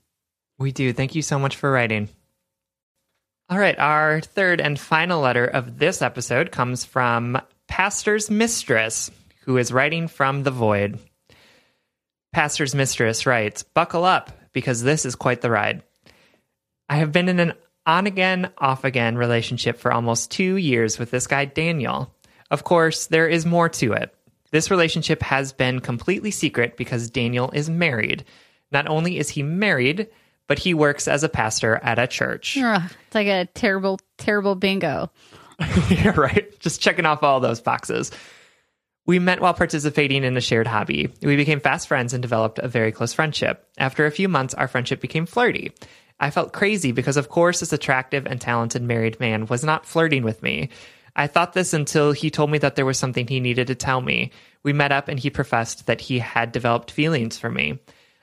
We 0.60 0.72
do. 0.72 0.94
Thank 0.94 1.16
you 1.16 1.22
so 1.22 1.38
much 1.38 1.56
for 1.56 1.72
writing. 1.72 2.10
All 3.50 3.60
right. 3.60 3.78
Our 3.78 4.22
third 4.22 4.60
and 4.60 4.80
final 4.80 5.22
letter 5.22 5.46
of 5.46 5.78
this 5.78 6.02
episode 6.02 6.52
comes 6.52 6.86
from 6.86 7.40
Pastor's 7.68 8.30
Mistress, 8.30 9.12
who 9.42 9.58
is 9.58 9.72
writing 9.72 10.08
from 10.08 10.44
the 10.44 10.52
void. 10.52 11.00
Pastor's 12.34 12.76
Mistress 12.76 13.26
writes 13.26 13.64
Buckle 13.64 14.04
up, 14.04 14.32
because 14.54 14.84
this 14.84 15.06
is 15.06 15.16
quite 15.16 15.42
the 15.42 15.52
ride. 15.52 15.84
I 16.90 16.98
have 16.98 17.12
been 17.12 17.30
in 17.30 17.40
an 17.40 17.54
on 17.86 18.06
again, 18.06 18.52
off 18.58 18.84
again 18.84 19.18
relationship 19.18 19.80
for 19.80 19.94
almost 19.94 20.30
two 20.30 20.58
years 20.58 21.00
with 21.00 21.10
this 21.10 21.28
guy, 21.28 21.46
Daniel. 21.46 22.14
Of 22.52 22.64
course, 22.64 23.08
there 23.08 23.28
is 23.28 23.46
more 23.46 23.70
to 23.70 23.94
it. 23.94 24.14
This 24.52 24.72
relationship 24.72 25.22
has 25.24 25.54
been 25.54 25.80
completely 25.80 26.32
secret 26.32 26.78
because 26.78 27.10
Daniel 27.10 27.52
is 27.52 27.70
married. 27.70 28.24
Not 28.72 28.88
only 28.88 29.18
is 29.18 29.30
he 29.30 29.44
married, 29.44 30.08
but 30.48 30.60
he 30.60 30.74
works 30.74 31.08
as 31.08 31.24
a 31.24 31.30
pastor 31.30 31.80
at 31.84 32.00
a 32.00 32.08
church. 32.08 32.58
Ugh, 32.62 32.82
it's 33.06 33.16
like 33.16 33.28
a 33.28 33.46
terrible, 33.54 34.00
terrible 34.18 34.56
bingo. 34.56 35.12
yeah, 35.90 36.14
right. 36.20 36.58
Just 36.60 36.82
checking 36.82 37.06
off 37.06 37.24
all 37.24 37.40
those 37.40 37.62
boxes. 37.62 38.12
We 39.06 39.20
met 39.20 39.40
while 39.40 39.54
participating 39.54 40.24
in 40.24 40.36
a 40.36 40.42
shared 40.42 40.68
hobby. 40.68 41.10
We 41.22 41.38
became 41.38 41.62
fast 41.62 41.88
friends 41.88 42.14
and 42.14 42.22
developed 42.22 42.60
a 42.60 42.68
very 42.68 42.92
close 42.92 43.14
friendship. 43.14 43.66
After 43.78 44.06
a 44.06 44.12
few 44.12 44.28
months, 44.28 44.54
our 44.54 44.68
friendship 44.68 45.00
became 45.00 45.26
flirty. 45.26 45.72
I 46.20 46.30
felt 46.30 46.52
crazy 46.52 46.92
because, 46.92 47.16
of 47.16 47.30
course, 47.30 47.62
this 47.62 47.74
attractive 47.74 48.26
and 48.26 48.42
talented 48.42 48.82
married 48.82 49.20
man 49.20 49.46
was 49.46 49.64
not 49.64 49.86
flirting 49.86 50.24
with 50.24 50.44
me. 50.44 50.70
I 51.18 51.26
thought 51.26 51.54
this 51.54 51.74
until 51.74 52.12
he 52.12 52.30
told 52.30 52.52
me 52.52 52.60
that 52.60 52.76
there 52.76 52.86
was 52.86 53.00
something 53.00 53.28
he 53.28 53.40
needed 53.40 53.68
to 53.68 53.76
tell 53.76 54.00
me. 54.00 54.32
We 54.62 54.72
met 54.72 54.92
up 54.92 55.08
and 55.08 55.20
he 55.20 55.32
professed 55.32 55.88
that 55.88 56.00
he 56.00 56.20
had 56.20 56.52
developed 56.52 56.92
feelings 56.92 57.40
for 57.40 57.50
me. 57.50 57.80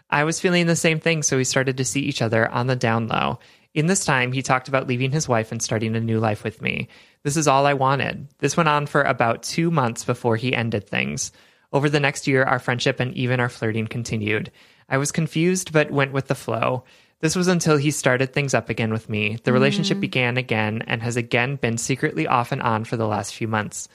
I 0.08 0.22
was 0.22 0.38
feeling 0.38 0.66
the 0.66 0.76
same 0.76 1.00
thing, 1.00 1.24
so 1.24 1.36
we 1.36 1.44
started 1.44 1.76
to 1.78 1.84
see 1.84 2.02
each 2.02 2.22
other 2.22 2.48
on 2.48 2.68
the 2.68 2.76
down 2.76 3.08
low. 3.08 3.40
In 3.74 3.86
this 3.86 4.04
time, 4.04 4.30
he 4.30 4.42
talked 4.42 4.68
about 4.68 4.86
leaving 4.86 5.10
his 5.10 5.28
wife 5.28 5.50
and 5.50 5.60
starting 5.60 5.96
a 5.96 6.00
new 6.00 6.20
life 6.20 6.44
with 6.44 6.62
me. 6.62 6.86
This 7.24 7.36
is 7.36 7.48
all 7.48 7.66
I 7.66 7.74
wanted. 7.74 8.28
This 8.38 8.56
went 8.56 8.68
on 8.68 8.86
for 8.86 9.02
about 9.02 9.42
two 9.42 9.72
months 9.72 10.04
before 10.04 10.36
he 10.36 10.54
ended 10.54 10.88
things. 10.88 11.32
Over 11.72 11.90
the 11.90 11.98
next 11.98 12.28
year, 12.28 12.44
our 12.44 12.60
friendship 12.60 13.00
and 13.00 13.12
even 13.16 13.40
our 13.40 13.48
flirting 13.48 13.88
continued. 13.88 14.52
I 14.88 14.98
was 14.98 15.10
confused, 15.10 15.72
but 15.72 15.90
went 15.90 16.12
with 16.12 16.28
the 16.28 16.36
flow. 16.36 16.84
This 17.20 17.36
was 17.36 17.48
until 17.48 17.76
he 17.76 17.90
started 17.90 18.32
things 18.32 18.54
up 18.54 18.68
again 18.68 18.92
with 18.92 19.08
me. 19.08 19.38
The 19.44 19.52
relationship 19.52 19.98
mm. 19.98 20.02
began 20.02 20.36
again 20.36 20.82
and 20.86 21.02
has 21.02 21.16
again 21.16 21.56
been 21.56 21.78
secretly 21.78 22.26
off 22.26 22.52
and 22.52 22.60
on 22.60 22.84
for 22.84 22.96
the 22.96 23.06
last 23.06 23.34
few 23.34 23.48
months. 23.48 23.88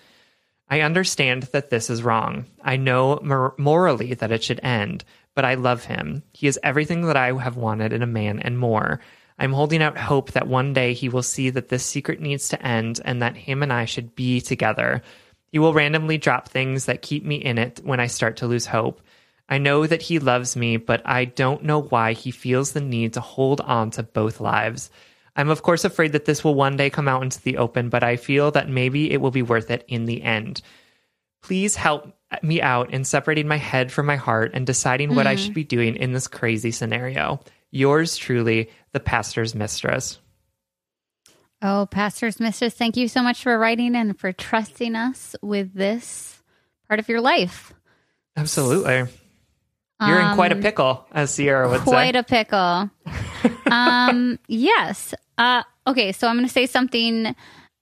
I 0.69 0.81
understand 0.81 1.43
that 1.51 1.69
this 1.69 1.89
is 1.89 2.03
wrong. 2.03 2.45
I 2.61 2.77
know 2.77 3.19
mor- 3.23 3.55
morally 3.57 4.13
that 4.15 4.31
it 4.31 4.43
should 4.43 4.59
end, 4.61 5.03
but 5.33 5.45
I 5.45 5.55
love 5.55 5.85
him. 5.85 6.23
He 6.33 6.47
is 6.47 6.59
everything 6.61 7.01
that 7.03 7.17
I 7.17 7.33
have 7.33 7.57
wanted 7.57 7.91
in 7.91 8.03
a 8.03 8.07
man 8.07 8.39
and 8.39 8.57
more. 8.57 8.99
I'm 9.39 9.53
holding 9.53 9.81
out 9.81 9.97
hope 9.97 10.33
that 10.33 10.47
one 10.47 10.73
day 10.73 10.93
he 10.93 11.09
will 11.09 11.23
see 11.23 11.49
that 11.49 11.69
this 11.69 11.85
secret 11.85 12.19
needs 12.19 12.49
to 12.49 12.65
end 12.65 12.99
and 13.03 13.21
that 13.21 13.37
him 13.37 13.63
and 13.63 13.71
I 13.71 13.85
should 13.85 14.15
be 14.15 14.41
together. 14.41 15.01
He 15.51 15.59
will 15.59 15.73
randomly 15.73 16.17
drop 16.17 16.49
things 16.49 16.85
that 16.85 17.01
keep 17.01 17.23
me 17.25 17.37
in 17.37 17.57
it 17.57 17.79
when 17.83 17.99
I 17.99 18.07
start 18.07 18.37
to 18.37 18.47
lose 18.47 18.65
hope. 18.65 19.01
I 19.49 19.57
know 19.57 19.87
that 19.87 20.03
he 20.03 20.19
loves 20.19 20.55
me, 20.55 20.77
but 20.77 21.01
I 21.05 21.25
don't 21.25 21.63
know 21.63 21.81
why 21.81 22.13
he 22.13 22.29
feels 22.29 22.71
the 22.71 22.81
need 22.81 23.13
to 23.13 23.21
hold 23.21 23.61
on 23.61 23.89
to 23.91 24.03
both 24.03 24.39
lives. 24.39 24.91
I'm, 25.35 25.49
of 25.49 25.63
course, 25.63 25.83
afraid 25.83 26.11
that 26.11 26.25
this 26.25 26.43
will 26.43 26.53
one 26.53 26.77
day 26.77 26.91
come 26.91 27.07
out 27.07 27.23
into 27.23 27.41
the 27.41 27.57
open, 27.57 27.89
but 27.89 28.03
I 28.03 28.15
feel 28.15 28.51
that 28.51 28.69
maybe 28.69 29.11
it 29.11 29.19
will 29.19 29.31
be 29.31 29.41
worth 29.41 29.71
it 29.71 29.85
in 29.87 30.05
the 30.05 30.21
end. 30.21 30.61
Please 31.41 31.75
help 31.75 32.13
me 32.43 32.61
out 32.61 32.93
in 32.93 33.03
separating 33.03 33.47
my 33.47 33.57
head 33.57 33.91
from 33.91 34.05
my 34.05 34.17
heart 34.17 34.51
and 34.53 34.67
deciding 34.67 35.09
mm. 35.09 35.15
what 35.15 35.25
I 35.25 35.33
hmm. 35.33 35.41
should 35.41 35.53
be 35.55 35.63
doing 35.63 35.95
in 35.95 36.13
this 36.13 36.27
crazy 36.27 36.69
scenario. 36.69 37.39
Yours 37.71 38.17
truly, 38.17 38.69
the 38.91 38.99
pastor's 38.99 39.55
mistress. 39.55 40.19
Oh, 41.61 41.87
pastor's 41.89 42.39
mistress, 42.39 42.73
thank 42.73 42.97
you 42.97 43.07
so 43.07 43.23
much 43.23 43.41
for 43.41 43.57
writing 43.57 43.95
and 43.95 44.17
for 44.17 44.31
trusting 44.31 44.95
us 44.95 45.35
with 45.41 45.73
this 45.73 46.41
part 46.87 46.99
of 46.99 47.09
your 47.09 47.21
life. 47.21 47.73
Absolutely. 48.37 49.07
You're 50.01 50.19
in 50.19 50.35
quite 50.35 50.53
a 50.53 50.55
um, 50.55 50.61
pickle, 50.61 51.05
as 51.11 51.33
Sierra 51.33 51.67
would 51.69 51.81
quite 51.81 51.85
say. 51.85 52.11
Quite 52.11 52.15
a 52.15 52.23
pickle. 52.23 52.89
um, 53.71 54.39
yes. 54.47 55.13
Uh, 55.37 55.63
okay, 55.85 56.13
so 56.13 56.27
I'm 56.27 56.35
going 56.35 56.47
to 56.47 56.53
say 56.53 56.65
something 56.67 57.35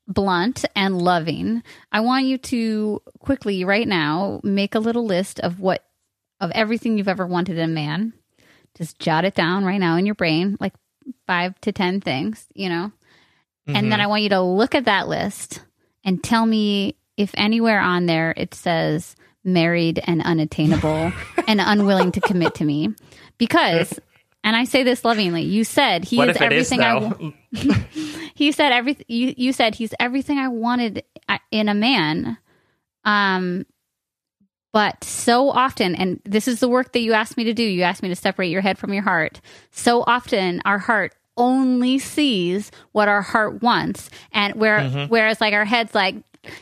blunt 0.07 0.65
and 0.75 0.99
loving. 0.99 1.61
I 1.91 1.99
want 1.99 2.25
you 2.25 2.37
to 2.39 3.01
quickly, 3.19 3.63
right 3.65 3.87
now, 3.87 4.39
make 4.43 4.73
a 4.73 4.79
little 4.79 5.05
list 5.05 5.39
of 5.41 5.59
what 5.59 5.83
of 6.39 6.51
everything 6.51 6.97
you've 6.97 7.07
ever 7.07 7.25
wanted 7.25 7.57
in 7.57 7.69
a 7.69 7.73
man. 7.73 8.13
Just 8.75 8.99
jot 8.99 9.25
it 9.25 9.35
down 9.35 9.65
right 9.65 9.79
now 9.79 9.95
in 9.97 10.05
your 10.05 10.15
brain, 10.15 10.57
like 10.59 10.73
five 11.27 11.59
to 11.61 11.71
ten 11.71 12.01
things, 12.01 12.47
you 12.53 12.69
know. 12.69 12.91
Mm-hmm. 13.67 13.75
And 13.75 13.91
then 13.91 13.99
mm-hmm. 13.99 14.05
I 14.05 14.07
want 14.07 14.23
you 14.23 14.29
to 14.29 14.41
look 14.41 14.75
at 14.75 14.85
that 14.85 15.07
list 15.07 15.61
and 16.03 16.23
tell 16.23 16.45
me 16.45 16.95
if 17.17 17.31
anywhere 17.35 17.79
on 17.79 18.05
there 18.05 18.33
it 18.37 18.53
says 18.53 19.15
married 19.47 19.99
and 20.05 20.21
unattainable 20.21 21.11
and 21.47 21.59
unwilling 21.61 22.11
to 22.11 22.21
commit 22.21 22.53
to 22.55 22.65
me 22.65 22.93
because 23.37 23.99
and 24.43 24.55
I 24.55 24.65
say 24.65 24.83
this 24.83 25.03
lovingly. 25.03 25.41
You 25.41 25.63
said 25.63 26.05
he 26.05 26.17
what 26.17 26.29
is 26.29 26.37
everything 26.37 26.81
I. 26.81 27.33
he 28.35 28.51
said 28.51 28.71
everything. 28.71 29.05
You 29.09 29.33
you 29.35 29.51
said 29.53 29.75
he's 29.75 29.93
everything 29.99 30.37
I 30.37 30.47
wanted 30.49 31.03
uh, 31.27 31.39
in 31.51 31.67
a 31.69 31.73
man. 31.73 32.37
Um, 33.03 33.65
But 34.73 35.03
so 35.03 35.49
often, 35.49 35.95
and 35.95 36.21
this 36.23 36.47
is 36.47 36.59
the 36.59 36.67
work 36.67 36.91
that 36.91 36.99
you 36.99 37.13
asked 37.13 37.35
me 37.35 37.45
to 37.45 37.53
do, 37.53 37.63
you 37.63 37.81
asked 37.83 38.03
me 38.03 38.09
to 38.09 38.15
separate 38.15 38.49
your 38.49 38.61
head 38.61 38.77
from 38.77 38.93
your 38.93 39.03
heart. 39.03 39.41
So 39.71 40.03
often, 40.05 40.61
our 40.65 40.77
heart 40.77 41.13
only 41.35 41.97
sees 41.99 42.71
what 42.91 43.07
our 43.07 43.21
heart 43.21 43.61
wants. 43.63 44.09
And 44.31 44.55
where, 44.55 44.81
whereas 45.07 45.41
like 45.41 45.53
our 45.53 45.65
head's 45.65 45.95
like, 45.95 46.15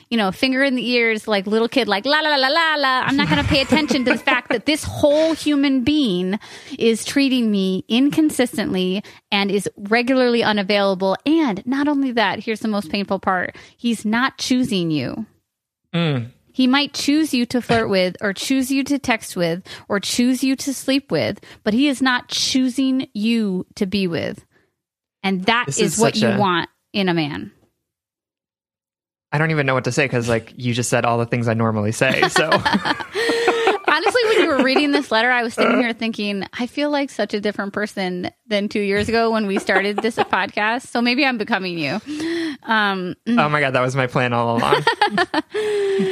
you 0.10 0.18
know, 0.18 0.32
finger 0.32 0.64
in 0.64 0.76
the 0.76 0.88
ears, 0.88 1.28
like 1.28 1.48
little 1.48 1.70
kid, 1.70 1.88
like 1.88 2.06
la 2.06 2.20
la 2.20 2.36
la 2.36 2.48
la 2.48 2.76
la. 2.76 3.02
I'm 3.06 3.16
not 3.16 3.30
going 3.30 3.42
to 3.42 3.50
pay 3.50 3.62
attention 3.62 4.06
to 4.06 4.12
the 4.14 4.18
fact 4.32 4.50
that 4.50 4.66
this 4.66 4.84
whole 4.84 5.34
human 5.34 5.84
being 5.84 6.40
is 6.78 7.06
treating 7.06 7.52
me 7.52 7.86
inconsistently 7.88 9.04
and 9.32 9.52
is 9.52 9.70
regularly 9.78 10.44
unavailable. 10.44 11.18
And 11.26 11.66
not 11.66 11.88
only 11.88 12.12
that, 12.14 12.40
here's 12.40 12.62
the 12.62 12.68
most 12.68 12.90
painful 12.90 13.20
part: 13.20 13.56
he's 13.78 14.06
not 14.06 14.38
choosing 14.38 14.92
you. 14.92 15.26
Mm. 15.94 16.32
He 16.56 16.68
might 16.68 16.94
choose 16.94 17.34
you 17.34 17.46
to 17.48 17.62
flirt 17.62 17.90
with, 17.90 18.16
or 18.22 18.32
choose 18.32 18.72
you 18.72 18.86
to 18.86 18.98
text 18.98 19.36
with, 19.36 19.62
or 19.90 20.00
choose 20.00 20.42
you 20.42 20.56
to 20.56 20.74
sleep 20.74 21.12
with, 21.12 21.42
but 21.66 21.74
he 21.74 21.90
is 21.90 22.02
not 22.02 22.30
choosing 22.30 23.10
you 23.14 23.66
to 23.76 23.86
be 23.86 24.08
with. 24.08 24.46
And 25.22 25.44
that 25.48 25.68
is, 25.68 25.80
is, 25.80 25.94
is 25.96 26.00
what 26.00 26.16
you 26.16 26.30
a- 26.30 26.38
want 26.38 26.70
in 26.94 27.10
a 27.10 27.14
man. 27.14 27.52
I 29.36 29.38
don't 29.38 29.52
even 29.52 29.66
know 29.66 29.74
what 29.74 29.84
to 29.84 29.92
say 29.92 30.06
because 30.06 30.30
like 30.30 30.54
you 30.56 30.74
just 30.74 30.90
said 30.90 31.04
all 31.04 31.18
the 31.18 31.26
things 31.26 31.50
I 31.50 31.56
normally 31.56 31.92
say. 31.92 32.22
So 32.30 32.50
Honestly, 33.88 34.22
when 34.28 34.40
you 34.40 34.48
were 34.48 34.64
reading 34.64 34.92
this 34.92 35.12
letter, 35.12 35.30
I 35.30 35.44
was 35.44 35.54
sitting 35.54 35.78
here 35.78 35.92
thinking, 35.92 36.46
I 36.54 36.68
feel 36.68 36.90
like 36.90 37.10
such 37.10 37.34
a 37.34 37.42
different 37.42 37.74
person 37.74 38.32
than 38.48 38.70
two 38.70 38.80
years 38.80 39.10
ago 39.10 39.32
when 39.32 39.46
we 39.46 39.60
started 39.60 39.98
this 39.98 40.16
podcast. 40.16 40.88
So 40.88 41.02
maybe 41.02 41.26
I'm 41.26 41.38
becoming 41.38 41.78
you. 41.78 42.00
Um, 42.64 43.16
oh 43.28 43.50
my 43.50 43.60
god, 43.60 43.72
that 43.72 43.82
was 43.82 43.96
my 43.96 44.08
plan 44.08 44.32
all 44.32 44.58
along. 44.58 44.84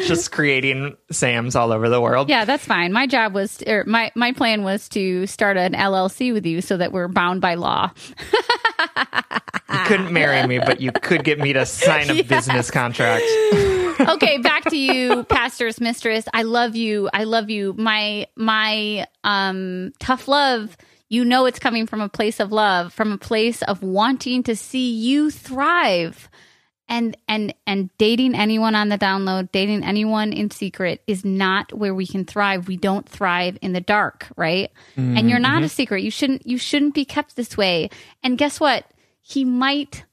just 0.05 0.31
creating 0.31 0.95
Sam's 1.11 1.55
all 1.55 1.71
over 1.71 1.87
the 1.89 2.01
world. 2.01 2.29
yeah, 2.29 2.43
that's 2.45 2.65
fine. 2.65 2.91
My 2.91 3.07
job 3.07 3.33
was, 3.33 3.63
or 3.65 3.85
my 3.85 4.11
my 4.15 4.33
plan 4.33 4.63
was 4.63 4.89
to 4.89 5.27
start 5.27 5.57
an 5.57 5.73
LLC 5.73 6.33
with 6.33 6.45
you 6.45 6.61
so 6.61 6.77
that 6.77 6.91
we're 6.91 7.07
bound 7.07 7.39
by 7.41 7.55
law. 7.55 7.91
You 9.73 9.79
couldn't 9.85 10.07
ah. 10.07 10.11
marry 10.11 10.47
me, 10.47 10.59
but 10.59 10.81
you 10.81 10.91
could 10.91 11.23
get 11.23 11.39
me 11.39 11.53
to 11.53 11.65
sign 11.65 12.09
a 12.09 12.21
business 12.23 12.69
contract. 12.69 13.25
okay, 13.99 14.37
back 14.37 14.63
to 14.65 14.77
you, 14.77 15.23
pastor's 15.23 15.81
mistress. 15.81 16.25
I 16.33 16.43
love 16.43 16.75
you. 16.75 17.09
I 17.13 17.23
love 17.23 17.49
you. 17.49 17.73
My 17.77 18.27
my 18.35 19.07
um 19.23 19.93
tough 19.99 20.27
love. 20.27 20.77
You 21.09 21.25
know 21.25 21.45
it's 21.45 21.59
coming 21.59 21.85
from 21.85 22.01
a 22.01 22.09
place 22.09 22.39
of 22.39 22.51
love, 22.51 22.91
from 22.91 23.11
a 23.11 23.17
place 23.17 23.61
of 23.63 23.83
wanting 23.83 24.43
to 24.43 24.55
see 24.55 24.93
you 24.93 25.29
thrive. 25.29 26.29
And 26.89 27.15
and 27.27 27.53
and 27.65 27.89
dating 27.97 28.35
anyone 28.35 28.75
on 28.75 28.89
the 28.89 28.97
download, 28.97 29.51
dating 29.51 29.83
anyone 29.83 30.33
in 30.33 30.51
secret 30.51 31.01
is 31.07 31.23
not 31.23 31.71
where 31.73 31.95
we 31.95 32.05
can 32.05 32.25
thrive. 32.25 32.67
We 32.67 32.77
don't 32.77 33.07
thrive 33.07 33.57
in 33.61 33.73
the 33.73 33.81
dark, 33.81 34.27
right? 34.35 34.69
And 34.95 35.29
you're 35.29 35.37
mm-hmm, 35.37 35.43
not 35.43 35.61
a 35.63 35.65
mm-hmm. 35.65 35.67
secret. 35.67 36.03
You 36.03 36.11
shouldn't 36.11 36.45
you 36.45 36.57
shouldn't 36.57 36.93
be 36.93 37.05
kept 37.05 37.35
this 37.35 37.55
way. 37.55 37.89
And 38.21 38.37
guess 38.37 38.59
what? 38.59 38.85
He 39.23 39.43
might 39.43 40.05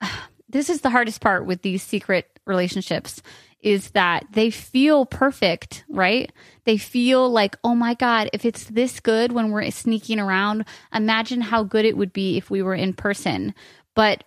this 0.48 0.70
is 0.70 0.80
the 0.80 0.90
hardest 0.90 1.20
part 1.20 1.46
with 1.46 1.62
these 1.62 1.82
secret 1.82 2.26
relationships 2.46 3.22
is 3.60 3.90
that 3.92 4.26
they 4.30 4.50
feel 4.50 5.06
perfect, 5.06 5.84
right? 5.88 6.30
They 6.64 6.76
feel 6.76 7.30
like, 7.30 7.56
oh 7.64 7.74
my 7.74 7.94
God, 7.94 8.28
if 8.34 8.44
it's 8.44 8.64
this 8.64 9.00
good 9.00 9.32
when 9.32 9.50
we're 9.50 9.70
sneaking 9.70 10.20
around, 10.20 10.66
imagine 10.92 11.40
how 11.40 11.62
good 11.62 11.86
it 11.86 11.96
would 11.96 12.12
be 12.12 12.36
if 12.36 12.50
we 12.50 12.60
were 12.60 12.74
in 12.74 12.92
person. 12.92 13.54
But 13.94 14.22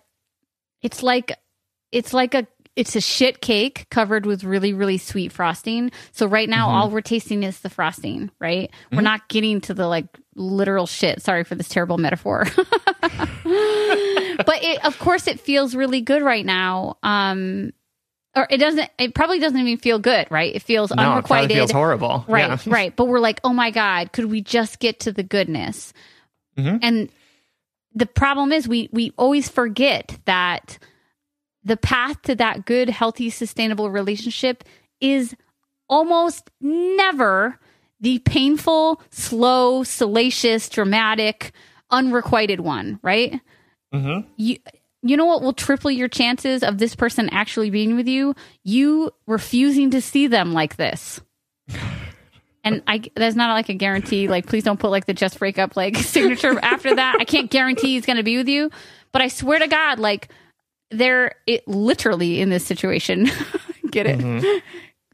it's 0.82 1.04
like, 1.04 1.32
it's 1.92 2.12
like 2.12 2.34
a, 2.34 2.48
it's 2.74 2.96
a 2.96 3.00
shit 3.00 3.40
cake 3.40 3.86
covered 3.90 4.26
with 4.26 4.42
really, 4.42 4.72
really 4.72 4.98
sweet 4.98 5.30
frosting. 5.30 5.92
So 6.10 6.26
right 6.26 6.48
now, 6.48 6.66
mm-hmm. 6.66 6.76
all 6.76 6.90
we're 6.90 7.00
tasting 7.00 7.44
is 7.44 7.60
the 7.60 7.70
frosting, 7.70 8.32
right? 8.40 8.70
We're 8.90 8.96
mm-hmm. 8.96 9.04
not 9.04 9.28
getting 9.28 9.60
to 9.62 9.74
the 9.74 9.86
like 9.86 10.06
literal 10.34 10.86
shit. 10.86 11.22
Sorry 11.22 11.44
for 11.44 11.54
this 11.54 11.68
terrible 11.68 11.98
metaphor. 11.98 12.44
but 14.60 14.64
it, 14.68 14.84
of 14.84 14.98
course 14.98 15.26
it 15.26 15.40
feels 15.40 15.74
really 15.74 16.00
good 16.00 16.22
right 16.22 16.44
now 16.46 16.96
um 17.02 17.72
or 18.36 18.46
it 18.50 18.58
doesn't 18.58 18.90
it 18.98 19.14
probably 19.14 19.38
doesn't 19.38 19.58
even 19.58 19.78
feel 19.78 19.98
good 19.98 20.26
right 20.30 20.54
it 20.54 20.62
feels 20.62 20.90
No, 20.94 21.02
it 21.02 21.06
unrequited 21.06 21.50
feels 21.56 21.70
horrible. 21.70 22.24
right 22.28 22.48
Yeah. 22.48 22.58
right 22.72 22.94
but 22.96 23.06
we're 23.06 23.20
like 23.20 23.40
oh 23.44 23.52
my 23.52 23.70
god 23.70 24.12
could 24.12 24.26
we 24.26 24.40
just 24.40 24.78
get 24.78 25.00
to 25.00 25.12
the 25.12 25.22
goodness 25.22 25.92
Mhm. 26.56 26.78
and 26.82 27.08
the 27.94 28.06
problem 28.06 28.52
is 28.52 28.66
we 28.68 28.88
we 28.92 29.12
always 29.16 29.48
forget 29.48 30.18
that 30.24 30.78
the 31.64 31.76
path 31.76 32.20
to 32.22 32.34
that 32.36 32.64
good 32.64 32.88
healthy 32.90 33.30
sustainable 33.30 33.90
relationship 33.90 34.64
is 35.00 35.34
almost 35.88 36.50
never 36.60 37.58
the 38.00 38.18
painful 38.20 39.00
slow 39.10 39.82
salacious 39.82 40.68
dramatic 40.68 41.52
unrequited 41.90 42.60
one 42.60 42.98
right 43.02 43.40
Mhm. 43.94 44.24
you 44.36 44.58
you 45.02 45.16
know 45.16 45.24
what 45.26 45.42
will 45.42 45.52
triple 45.52 45.90
your 45.90 46.08
chances 46.08 46.62
of 46.62 46.78
this 46.78 46.94
person 46.96 47.28
actually 47.30 47.70
being 47.70 47.94
with 47.96 48.08
you? 48.08 48.34
You 48.64 49.12
refusing 49.26 49.90
to 49.92 50.00
see 50.02 50.26
them 50.26 50.52
like 50.52 50.76
this. 50.76 51.20
And 52.64 52.82
i 52.86 53.00
there's 53.14 53.36
not 53.36 53.54
like 53.54 53.68
a 53.70 53.74
guarantee. 53.74 54.28
Like 54.28 54.46
please 54.46 54.64
don't 54.64 54.78
put 54.80 54.90
like 54.90 55.06
the 55.06 55.14
just 55.14 55.38
break 55.38 55.58
up 55.58 55.76
like 55.76 55.96
signature 56.14 56.58
after 56.60 56.94
that. 56.96 57.16
I 57.18 57.24
can't 57.24 57.50
guarantee 57.50 57.94
he's 57.94 58.04
going 58.04 58.16
to 58.18 58.22
be 58.24 58.36
with 58.36 58.48
you. 58.48 58.70
But 59.12 59.22
i 59.22 59.28
swear 59.28 59.58
to 59.60 59.68
god 59.68 59.98
like 60.00 60.28
they're 60.90 61.36
it 61.46 61.66
literally 61.66 62.40
in 62.42 62.50
this 62.50 62.66
situation. 62.66 63.30
Get 63.90 64.06
it? 64.06 64.62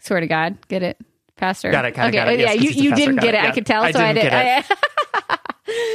Swear 0.01 0.21
to 0.21 0.27
god 0.27 0.57
get 0.67 0.83
it? 0.83 0.99
Pastor. 1.37 1.71
Got 1.71 1.85
it, 1.85 1.95
got 1.95 2.07
it, 2.07 2.09
okay 2.09 2.17
got 2.17 2.29
it. 2.33 2.39
Yes, 2.41 2.55
yeah 2.57 2.61
you, 2.61 2.71
you 2.91 2.95
didn't 2.97 3.17
get 3.17 3.35
it, 3.35 3.45
it, 3.45 3.45
i 3.45 3.51
could 3.53 3.67
tell 3.67 3.83
I 3.83 3.93
so 3.93 4.01
i 4.01 4.13
didn't 4.13 4.25
did. 4.25 4.31
get 4.31 4.71
I, 5.31 5.37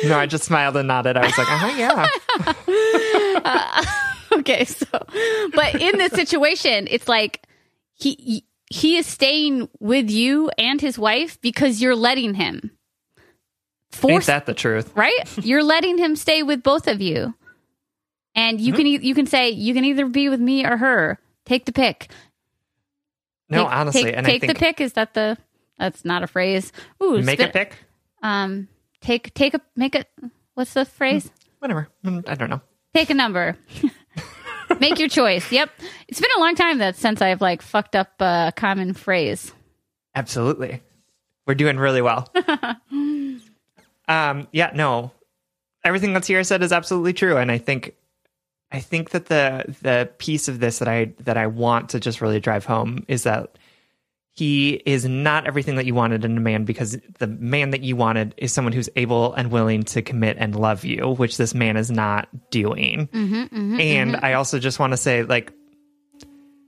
No, 0.05 0.17
I 0.17 0.26
just 0.26 0.43
smiled 0.45 0.76
and 0.78 0.88
nodded. 0.88 1.15
I 1.17 1.26
was 1.26 1.38
like, 1.38 1.47
uh-huh, 1.51 2.07
yeah. 3.78 3.86
okay 4.39 4.63
so 4.65 4.86
but 5.55 5.76
in 5.82 5.97
this 5.97 6.11
situation 6.13 6.88
it's 6.89 7.07
like 7.07 7.45
he 7.95 8.43
he 8.70 8.97
is 8.97 9.05
staying 9.07 9.67
with 9.80 10.09
you 10.09 10.49
and 10.57 10.80
his 10.80 10.97
wife 10.99 11.41
because 11.41 11.82
you're 11.82 11.95
letting 11.95 12.36
him. 12.36 12.72
Ain't 13.91 14.01
force 14.01 14.26
that 14.28 14.45
the 14.45 14.53
truth? 14.53 14.91
right? 14.95 15.38
You're 15.43 15.63
letting 15.63 15.97
him 15.97 16.15
stay 16.15 16.43
with 16.43 16.61
both 16.61 16.88
of 16.88 17.01
you. 17.01 17.34
And 18.36 18.61
you 18.61 18.74
can 18.74 18.86
e- 18.86 18.99
you 19.01 19.15
can 19.15 19.26
say 19.26 19.49
you 19.49 19.74
can 19.74 19.84
either 19.84 20.05
be 20.05 20.30
with 20.30 20.39
me 20.39 20.63
or 20.65 20.78
her. 20.78 21.20
Take 21.45 21.65
the 21.65 21.72
pick. 21.74 22.09
No, 23.49 23.63
Take- 23.63 23.74
honestly, 23.74 24.03
take, 24.03 24.17
and 24.17 24.26
take 24.26 24.36
I 24.36 24.39
think 24.45 24.53
the 24.53 24.59
pick. 24.59 24.80
Is 24.82 24.93
that 24.93 25.15
the 25.15 25.38
that's 25.80 26.05
not 26.05 26.22
a 26.22 26.28
phrase. 26.28 26.72
Ooh, 27.01 27.20
make 27.24 27.39
spit- 27.39 27.49
a 27.49 27.51
pick. 27.51 27.76
um 28.22 28.67
take 29.02 29.34
take 29.34 29.54
a 29.54 29.62
make 29.76 29.95
a 29.95 30.06
what's 30.54 30.74
the 30.74 30.86
phrase 30.86 31.32
Whatever. 31.60 31.89
Mm, 32.06 32.28
I 32.28 32.36
don't 32.36 32.50
know. 32.50 32.62
Take 32.93 33.10
a 33.10 33.14
number. 33.14 33.58
Make 34.80 34.97
your 34.97 35.10
choice. 35.10 35.52
Yep. 35.52 35.70
It's 36.08 36.22
been 36.22 36.30
a 36.38 36.39
long 36.39 36.56
time 36.56 36.78
that 36.80 36.95
since 36.95 37.22
I've 37.22 37.41
like 37.41 37.62
fucked 37.62 37.95
up 37.95 38.14
a 38.20 38.54
common 38.56 38.93
phrase. 38.93 39.52
Absolutely. 40.16 40.82
We're 41.45 41.56
doing 41.56 41.78
really 41.78 42.02
well. 42.02 42.32
um, 44.08 44.47
yeah, 44.52 44.72
no. 44.74 45.12
Everything 45.84 46.14
that 46.14 46.26
Sierra 46.26 46.43
said 46.43 46.64
is 46.64 46.72
absolutely 46.72 47.14
true. 47.14 47.38
And 47.38 47.52
I 47.52 47.58
think 47.58 47.95
I 48.72 48.80
think 48.80 49.10
that 49.10 49.26
the 49.26 49.76
the 49.82 50.10
piece 50.18 50.47
of 50.47 50.60
this 50.60 50.80
that 50.80 50.88
I 50.88 51.14
that 51.22 51.38
I 51.38 51.47
want 51.47 51.89
to 51.89 52.00
just 52.00 52.22
really 52.22 52.39
drive 52.39 52.66
home 52.66 53.04
is 53.08 53.24
that 53.24 53.58
he 54.36 54.82
is 54.86 55.06
not 55.06 55.48
everything 55.48 55.76
that 55.76 55.86
you 55.86 55.94
wanted 55.94 56.24
in 56.24 56.38
a 56.38 56.40
man 56.40 56.64
because 56.64 56.98
the 57.18 57.28
man 57.28 57.72
that 57.72 57.82
you 57.82 57.96
wanted 57.96 58.34
is 58.38 58.54
someone 58.54 58.72
who's 58.72 58.90
able 58.96 59.34
and 59.34 59.52
willing 59.52 59.84
to 59.84 60.02
commit 60.02 60.38
and 60.40 60.56
love 60.56 60.86
you, 60.86 61.10
which 61.18 61.38
this 61.38 61.54
man 61.54 61.76
is 61.76 61.92
not 61.92 62.30
doing. 62.50 63.08
Mm-hmm, 63.08 63.36
mm-hmm, 63.36 63.80
and 63.80 64.12
mm-hmm. 64.14 64.26
I 64.26 64.34
also 64.34 64.60
just 64.60 64.80
want 64.80 64.94
to 64.94 64.98
say, 64.98 65.24
like, 65.24 65.52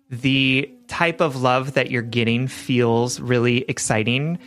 the 0.09 0.70
type 0.88 1.22
of 1.22 1.41
love 1.41 1.74
that 1.74 1.89
you're 1.89 2.01
getting 2.01 2.47
feels 2.47 3.20
really 3.20 3.59
exciting 3.70 4.39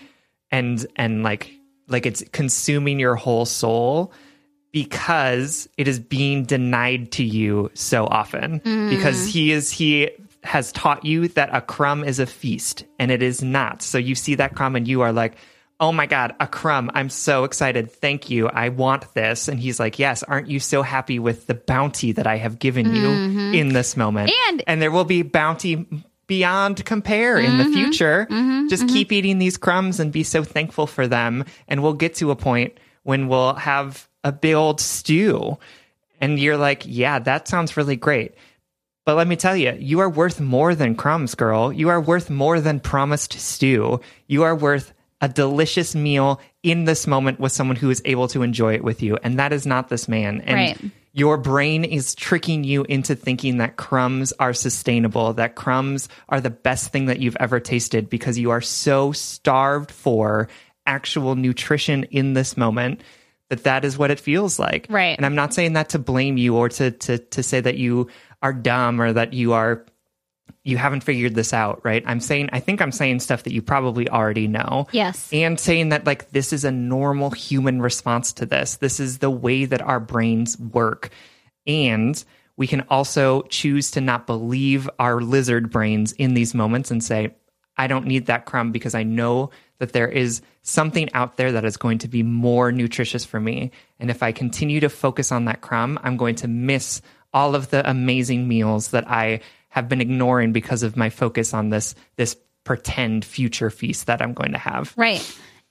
and 0.51 0.87
and 0.97 1.23
like 1.23 1.51
like 1.89 2.05
it's 2.05 2.23
consuming 2.33 3.01
your 3.01 3.15
whole 3.15 3.47
soul 3.47 4.13
because 4.73 5.69
it 5.79 5.87
is 5.87 6.01
being 6.01 6.45
denied 6.45 7.13
to 7.13 7.23
you 7.23 7.71
so 7.75 8.07
often. 8.07 8.59
Mm. 8.61 8.91
Because 8.91 9.27
he 9.27 9.53
is 9.53 9.71
he 9.71 10.11
has 10.45 10.73
taught 10.73 11.05
you 11.05 11.29
that 11.29 11.49
a 11.53 11.61
crumb 11.61 12.05
is 12.05 12.19
a 12.19 12.27
feast 12.27 12.85
and 12.99 13.11
it 13.11 13.23
is 13.23 13.43
not. 13.43 13.83
So 13.83 13.99
you 13.99 14.15
see 14.15 14.35
that 14.37 14.55
crumb 14.55 14.77
and 14.77 14.87
you 14.87 15.01
are 15.01 15.13
like 15.13 15.37
oh 15.81 15.91
my 15.91 16.07
god 16.07 16.35
a 16.39 16.47
crumb. 16.47 16.91
I'm 16.95 17.09
so 17.09 17.45
excited. 17.45 17.91
Thank 17.91 18.31
you. 18.31 18.49
I 18.49 18.69
want 18.69 19.13
this. 19.15 19.49
And 19.49 19.59
he's 19.59 19.81
like 19.81 19.99
yes 19.99 20.23
aren't 20.23 20.49
you 20.49 20.61
so 20.61 20.83
happy 20.83 21.19
with 21.19 21.47
the 21.47 21.55
bounty 21.55 22.13
that 22.13 22.27
i 22.27 22.37
have 22.37 22.59
given 22.59 22.95
you 22.95 23.09
mm-hmm. 23.09 23.55
in 23.55 23.73
this 23.73 23.97
moment? 23.97 24.31
And- 24.49 24.63
and 24.67 24.83
there 24.83 24.91
will 24.91 25.05
be 25.05 25.23
bounty 25.23 25.87
beyond 26.27 26.85
compare 26.85 27.39
in 27.39 27.59
the 27.59 27.65
mm-hmm. 27.65 27.75
future. 27.75 28.27
Mm-hmm. 28.31 28.69
Just 28.69 28.89
keep 28.89 29.13
eating 29.13 29.39
these 29.39 29.57
crumbs 29.57 30.01
and 30.01 30.13
be 30.13 30.23
so 30.23 30.43
thankful 30.43 30.87
for 30.87 31.07
them. 31.07 31.45
And 31.69 31.83
we'll 31.83 31.95
get 31.95 32.15
to 32.17 32.31
a 32.31 32.37
point 32.37 32.79
when 33.03 33.29
we'll 33.29 33.55
have 33.55 34.09
a 34.23 34.33
big 34.33 34.55
old 34.55 34.81
stew. 34.81 35.59
And 36.21 36.39
you're 36.39 36.57
like 36.57 36.83
yeah 36.87 37.19
that 37.19 37.49
sounds 37.49 37.77
really 37.77 37.97
great 37.97 38.35
But 39.05 39.17
let 39.17 39.29
me 39.29 39.37
tell 39.37 39.57
you, 39.57 39.77
you 39.79 40.01
are 40.01 40.09
worth 40.09 40.41
more 40.41 40.75
than 40.75 40.95
crumbs, 40.95 41.35
girl. 41.35 41.73
You 41.73 41.91
are 41.91 42.01
worth 42.01 42.31
more 42.31 42.61
than 42.61 42.81
promised 42.81 43.35
stew. 43.35 44.01
You 44.29 44.45
are 44.45 44.57
worth 44.57 44.95
a 45.21 45.29
delicious 45.29 45.95
meal 45.95 46.41
in 46.63 46.85
this 46.85 47.07
moment 47.07 47.39
with 47.39 47.53
someone 47.53 47.77
who 47.77 47.91
is 47.91 48.03
able 48.05 48.29
to 48.29 48.43
enjoy 48.43 48.75
it 48.75 48.85
with 48.85 49.03
you. 49.03 49.19
And 49.23 49.39
that 49.39 49.53
is 49.53 49.67
not 49.67 49.89
this 49.89 50.09
man. 50.09 50.41
And 50.43 50.57
Right. 50.57 50.79
your 51.13 51.37
brain 51.37 51.85
is 51.85 52.15
tricking 52.15 52.65
you 52.65 52.85
into 52.89 53.15
thinking 53.15 53.59
that 53.59 53.77
crumbs 53.77 54.33
are 54.39 54.55
sustainable, 54.55 55.35
that 55.35 55.55
crumbs 55.55 56.09
are 56.29 56.41
the 56.41 56.51
best 56.51 56.91
thing 56.91 57.07
that 57.07 57.21
you've 57.21 57.37
ever 57.41 57.61
tasted 57.61 58.09
because 58.11 58.39
you 58.39 58.51
are 58.51 58.61
so 58.61 59.13
starved 59.13 59.91
for 59.91 60.49
actual 60.87 61.35
nutrition 61.37 62.05
in 62.05 62.33
this 62.33 62.57
moment 62.57 63.01
that 63.51 63.65
that 63.65 63.85
is 63.85 63.97
what 63.97 64.11
it 64.11 64.21
feels 64.21 64.59
like. 64.59 64.87
Right. 64.89 65.17
And 65.17 65.25
I'm 65.25 65.35
not 65.35 65.55
saying 65.55 65.75
that 65.75 65.91
to 65.91 65.99
blame 65.99 66.37
you 66.37 66.57
or 66.57 66.69
to 66.71 66.91
to 66.91 67.19
to 67.19 67.43
say 67.43 67.61
that 67.61 67.77
you 67.77 68.09
are 68.45 68.53
dumb 68.53 69.01
or 69.01 69.13
that 69.13 69.33
you 69.33 69.55
are 69.55 69.85
you 70.63 70.77
haven't 70.77 71.03
figured 71.03 71.35
this 71.35 71.53
out, 71.53 71.81
right? 71.83 72.03
I'm 72.07 72.21
saying 72.21 72.51
I 72.53 72.61
think 72.61 72.81
I'm 72.81 72.93
saying 72.93 73.21
stuff 73.21 73.43
that 73.43 73.53
you 73.53 73.63
probably 73.63 74.09
already 74.09 74.47
know. 74.47 74.87
Yes. 74.93 75.29
And 75.33 75.59
saying 75.59 75.89
that 75.89 76.07
like 76.07 76.31
this 76.31 76.53
is 76.53 76.65
a 76.65 76.71
normal 76.71 77.31
human 77.31 77.83
response 77.83 78.33
to 78.35 78.47
this. 78.47 78.77
This 78.77 79.01
is 79.01 79.19
the 79.19 79.31
way 79.31 79.65
that 79.65 79.83
our 79.83 79.99
brains 79.99 80.59
work. 80.59 81.11
And 81.67 82.23
we 82.57 82.67
can 82.67 82.83
also 82.83 83.43
choose 83.43 83.91
to 83.93 84.01
not 84.01 84.27
believe 84.27 84.89
our 84.99 85.21
lizard 85.21 85.71
brains 85.71 86.13
in 86.13 86.35
these 86.35 86.55
moments 86.55 86.91
and 86.91 87.03
say, 87.03 87.35
I 87.77 87.87
don't 87.87 88.07
need 88.07 88.27
that 88.27 88.45
crumb 88.45 88.71
because 88.71 88.95
I 88.95 89.03
know 89.03 89.51
that 89.79 89.93
there 89.93 90.09
is 90.09 90.43
something 90.63 91.13
out 91.15 91.37
there 91.37 91.53
that 91.53 91.65
is 91.65 91.77
going 91.77 91.99
to 91.99 92.09
be 92.09 92.23
more 92.23 92.71
nutritious 92.71 93.25
for 93.25 93.41
me. 93.41 93.73
And 93.99 94.11
if 94.11 94.23
I 94.23 94.33
continue 94.33 94.81
to 94.81 94.89
focus 94.89 95.33
on 95.33 95.47
that 95.47 95.63
crumb, 95.63 95.99
I'm 96.03 96.17
going 96.17 96.37
to 96.37 96.49
miss 96.49 97.03
all 97.35 97.55
of 97.55 97.69
the 97.71 97.89
amazing 97.89 98.49
meals 98.49 98.89
that 98.89 99.11
I 99.11 99.41
have 99.69 99.89
been 99.89 100.01
ignoring 100.01 100.53
because 100.53 100.83
of 100.85 100.97
my 100.97 101.11
focus 101.11 101.53
on 101.53 101.69
this 101.71 101.95
this 102.17 102.37
pretend 102.65 103.25
future 103.25 103.69
feast 103.69 104.07
that 104.07 104.23
I'm 104.23 104.33
going 104.33 104.53
to 104.53 104.59
have. 104.59 104.95
Right. 104.97 105.21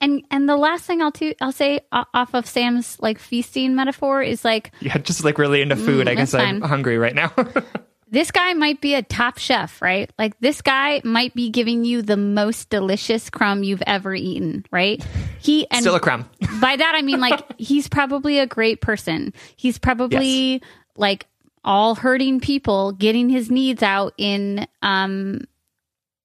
And 0.01 0.21
and 0.29 0.49
the 0.49 0.57
last 0.57 0.83
thing 0.83 1.01
I'll 1.01 1.13
to, 1.13 1.33
I'll 1.41 1.53
say 1.53 1.79
off 1.91 2.35
of 2.35 2.45
Sam's 2.45 2.99
like 2.99 3.17
feasting 3.17 3.73
metaphor 3.73 4.21
is 4.21 4.43
like 4.43 4.71
Yeah, 4.81 4.97
just 4.97 5.23
like 5.23 5.37
really 5.37 5.61
into 5.61 5.77
food. 5.77 6.07
Mm, 6.07 6.09
I 6.11 6.15
guess 6.15 6.33
I'm 6.33 6.59
fine. 6.59 6.69
hungry 6.69 6.97
right 6.97 7.15
now. 7.15 7.31
this 8.09 8.29
guy 8.29 8.53
might 8.53 8.81
be 8.81 8.95
a 8.95 9.01
top 9.01 9.37
chef, 9.37 9.81
right? 9.81 10.11
Like 10.19 10.37
this 10.41 10.61
guy 10.61 11.01
might 11.05 11.33
be 11.33 11.49
giving 11.49 11.85
you 11.85 12.01
the 12.01 12.17
most 12.17 12.69
delicious 12.69 13.29
crumb 13.29 13.63
you've 13.63 13.81
ever 13.87 14.13
eaten, 14.13 14.65
right? 14.71 15.01
He 15.39 15.67
and 15.71 15.81
Still 15.81 15.95
a 15.95 15.99
crumb. 16.01 16.29
by 16.59 16.75
that 16.75 16.93
I 16.95 17.01
mean 17.01 17.21
like 17.21 17.41
he's 17.57 17.87
probably 17.87 18.39
a 18.39 18.45
great 18.45 18.81
person. 18.81 19.33
He's 19.55 19.77
probably 19.79 20.61
like 20.97 21.25
all 21.63 21.95
hurting 21.95 22.39
people, 22.39 22.91
getting 22.91 23.29
his 23.29 23.49
needs 23.51 23.83
out 23.83 24.13
in 24.17 24.67
um 24.81 25.41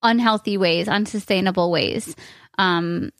unhealthy 0.03 0.57
ways, 0.57 0.89
unsustainable 0.89 1.71
ways. 1.71 2.15
Um 2.59 3.11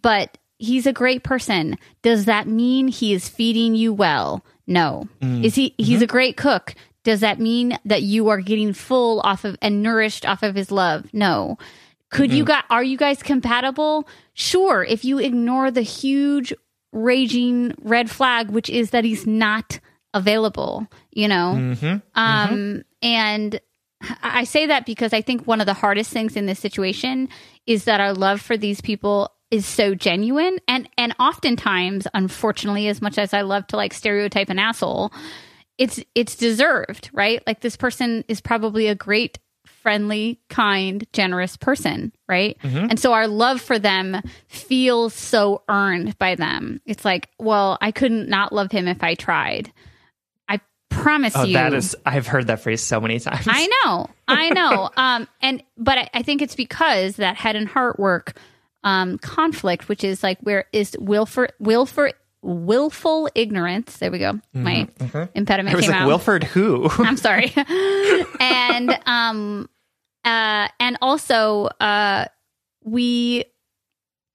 but 0.00 0.38
he's 0.58 0.86
a 0.86 0.92
great 0.92 1.22
person. 1.22 1.76
Does 2.02 2.24
that 2.24 2.46
mean 2.46 2.88
he 2.88 3.12
is 3.14 3.28
feeding 3.28 3.74
you 3.74 3.92
well? 3.92 4.44
No. 4.66 5.08
Is 5.44 5.54
he 5.54 5.74
he's 5.78 6.02
a 6.02 6.06
great 6.06 6.36
cook? 6.36 6.74
Does 7.04 7.20
that 7.20 7.38
mean 7.38 7.78
that 7.84 8.02
you 8.02 8.28
are 8.28 8.40
getting 8.40 8.72
full 8.72 9.20
off 9.20 9.44
of 9.44 9.56
and 9.60 9.82
nourished 9.82 10.24
off 10.26 10.42
of 10.42 10.54
his 10.54 10.70
love? 10.70 11.12
No. 11.12 11.58
Could 12.10 12.32
you 12.32 12.44
got 12.44 12.64
are 12.70 12.84
you 12.84 12.96
guys 12.96 13.22
compatible? 13.22 14.08
Sure, 14.32 14.84
if 14.84 15.04
you 15.04 15.18
ignore 15.18 15.70
the 15.70 15.82
huge 15.82 16.52
raging 16.92 17.74
red 17.82 18.08
flag 18.08 18.50
which 18.50 18.70
is 18.70 18.90
that 18.90 19.04
he's 19.04 19.26
not 19.26 19.80
available, 20.14 20.86
you 21.10 21.28
know. 21.28 21.54
Mm-hmm. 21.56 21.86
Um 21.86 22.48
mm-hmm. 22.48 22.80
and 23.02 23.60
I 24.22 24.44
say 24.44 24.66
that 24.66 24.86
because 24.86 25.12
I 25.12 25.20
think 25.20 25.46
one 25.46 25.60
of 25.60 25.66
the 25.66 25.74
hardest 25.74 26.10
things 26.10 26.36
in 26.36 26.46
this 26.46 26.58
situation 26.58 27.28
is 27.66 27.84
that 27.84 28.00
our 28.00 28.12
love 28.12 28.40
for 28.40 28.56
these 28.56 28.80
people 28.80 29.30
is 29.50 29.66
so 29.66 29.94
genuine. 29.94 30.58
And 30.68 30.88
and 30.98 31.14
oftentimes 31.18 32.06
unfortunately 32.14 32.88
as 32.88 33.00
much 33.00 33.18
as 33.18 33.32
I 33.32 33.42
love 33.42 33.66
to 33.68 33.76
like 33.76 33.92
stereotype 33.92 34.50
an 34.50 34.58
asshole 34.58 35.12
it's 35.78 36.00
it's 36.14 36.36
deserved 36.36 37.10
right? 37.12 37.42
Like 37.46 37.60
this 37.60 37.76
person 37.76 38.24
is 38.28 38.40
probably 38.40 38.88
a 38.88 38.94
great 38.94 39.38
friendly 39.64 40.40
kind 40.48 41.06
generous 41.12 41.56
person 41.56 42.12
right? 42.28 42.58
Mm-hmm. 42.62 42.86
And 42.90 43.00
so 43.00 43.12
our 43.12 43.28
love 43.28 43.60
for 43.60 43.78
them 43.78 44.20
feels 44.48 45.14
so 45.14 45.62
earned 45.68 46.18
by 46.18 46.34
them. 46.34 46.80
It's 46.86 47.04
like 47.04 47.28
well 47.38 47.78
I 47.80 47.92
couldn't 47.92 48.28
not 48.28 48.52
love 48.52 48.72
him 48.72 48.88
if 48.88 49.02
I 49.02 49.14
tried 49.14 49.72
promise 50.94 51.34
oh, 51.36 51.44
you 51.44 51.54
that 51.54 51.74
is 51.74 51.96
I've 52.06 52.26
heard 52.26 52.46
that 52.48 52.60
phrase 52.60 52.82
so 52.82 53.00
many 53.00 53.18
times. 53.20 53.46
I 53.48 53.66
know, 53.84 54.08
I 54.28 54.50
know. 54.50 54.90
Um, 54.96 55.28
and 55.40 55.62
but 55.76 55.98
I, 55.98 56.10
I 56.14 56.22
think 56.22 56.42
it's 56.42 56.54
because 56.54 57.16
that 57.16 57.36
head 57.36 57.56
and 57.56 57.68
heart 57.68 57.98
work 57.98 58.36
um, 58.82 59.18
conflict, 59.18 59.88
which 59.88 60.04
is 60.04 60.22
like 60.22 60.38
where 60.40 60.66
is 60.72 60.96
willful, 60.98 61.46
willful, 61.58 62.10
willful 62.42 63.28
ignorance. 63.34 63.96
There 63.96 64.10
we 64.10 64.18
go. 64.18 64.38
My 64.52 64.88
impediment 65.34 65.74
I 65.74 65.76
was 65.76 65.84
came 65.84 65.92
like, 65.92 66.00
out. 66.02 66.06
Wilford 66.06 66.44
who? 66.44 66.88
I'm 66.98 67.16
sorry. 67.16 67.52
and 68.40 68.98
um, 69.06 69.68
uh, 70.24 70.68
and 70.78 70.98
also 71.00 71.64
uh, 71.80 72.26
we 72.82 73.44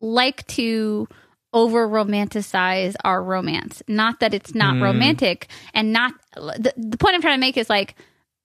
like 0.02 0.46
to 0.48 1.08
over 1.54 1.88
romanticize 1.88 2.96
our 3.04 3.24
romance. 3.24 3.82
Not 3.88 4.20
that 4.20 4.34
it's 4.34 4.54
not 4.54 4.76
hmm. 4.76 4.84
romantic, 4.84 5.48
and 5.74 5.92
not 5.92 6.14
the, 6.36 6.74
the 6.78 6.98
point 6.98 7.16
I'm 7.16 7.22
trying 7.22 7.38
to 7.38 7.46
make 7.46 7.58
is 7.58 7.70
like, 7.70 7.96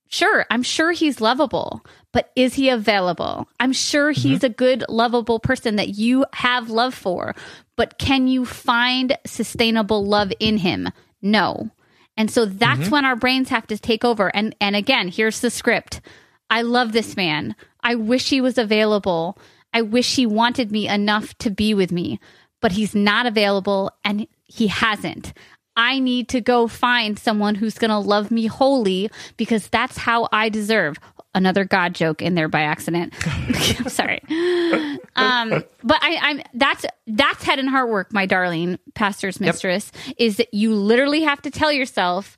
sure, 0.08 0.46
I'm 0.50 0.62
sure 0.62 0.92
he's 0.92 1.20
lovable, 1.20 1.84
but 2.12 2.30
is 2.36 2.54
he 2.54 2.68
available? 2.68 3.48
I'm 3.58 3.72
sure 3.72 4.12
mm-hmm. 4.12 4.28
he's 4.28 4.44
a 4.44 4.48
good, 4.48 4.84
lovable 4.88 5.40
person 5.40 5.76
that 5.76 5.90
you 5.90 6.24
have 6.32 6.70
love 6.70 6.94
for, 6.94 7.34
but 7.76 7.98
can 7.98 8.28
you 8.28 8.44
find 8.44 9.16
sustainable 9.26 10.04
love 10.06 10.32
in 10.38 10.58
him? 10.58 10.88
No. 11.20 11.70
And 12.16 12.30
so 12.30 12.46
that's 12.46 12.82
mm-hmm. 12.82 12.90
when 12.90 13.04
our 13.04 13.16
brains 13.16 13.48
have 13.48 13.66
to 13.66 13.78
take 13.78 14.04
over. 14.04 14.34
And 14.34 14.54
and 14.60 14.76
again, 14.76 15.08
here's 15.08 15.40
the 15.40 15.50
script. 15.50 16.00
I 16.48 16.62
love 16.62 16.92
this 16.92 17.16
man. 17.16 17.56
I 17.82 17.96
wish 17.96 18.30
he 18.30 18.40
was 18.40 18.58
available. 18.58 19.36
I 19.72 19.82
wish 19.82 20.14
he 20.14 20.26
wanted 20.26 20.70
me 20.70 20.86
enough 20.86 21.36
to 21.38 21.50
be 21.50 21.74
with 21.74 21.90
me, 21.90 22.20
but 22.64 22.72
he's 22.72 22.94
not 22.94 23.26
available 23.26 23.92
and 24.06 24.26
he 24.46 24.68
hasn't. 24.68 25.34
I 25.76 25.98
need 25.98 26.30
to 26.30 26.40
go 26.40 26.66
find 26.66 27.18
someone 27.18 27.56
who's 27.56 27.76
going 27.76 27.90
to 27.90 27.98
love 27.98 28.30
me 28.30 28.46
wholly 28.46 29.10
because 29.36 29.68
that's 29.68 29.98
how 29.98 30.30
I 30.32 30.48
deserve. 30.48 30.96
Another 31.34 31.66
God 31.66 31.94
joke 31.94 32.22
in 32.22 32.36
there 32.36 32.48
by 32.48 32.62
accident. 32.62 33.12
I'm 33.26 33.90
sorry. 33.90 34.22
Um, 35.16 35.62
but 35.84 35.98
I, 36.02 36.18
I'm 36.20 36.42
that's 36.54 36.84
that's 37.06 37.44
head 37.44 37.60
and 37.60 37.68
heart 37.68 37.88
work, 37.88 38.12
my 38.12 38.26
darling 38.26 38.80
pastor's 38.94 39.38
mistress. 39.38 39.92
Is 40.18 40.38
that 40.38 40.52
you 40.52 40.74
literally 40.74 41.22
have 41.22 41.40
to 41.42 41.52
tell 41.52 41.70
yourself, 41.70 42.36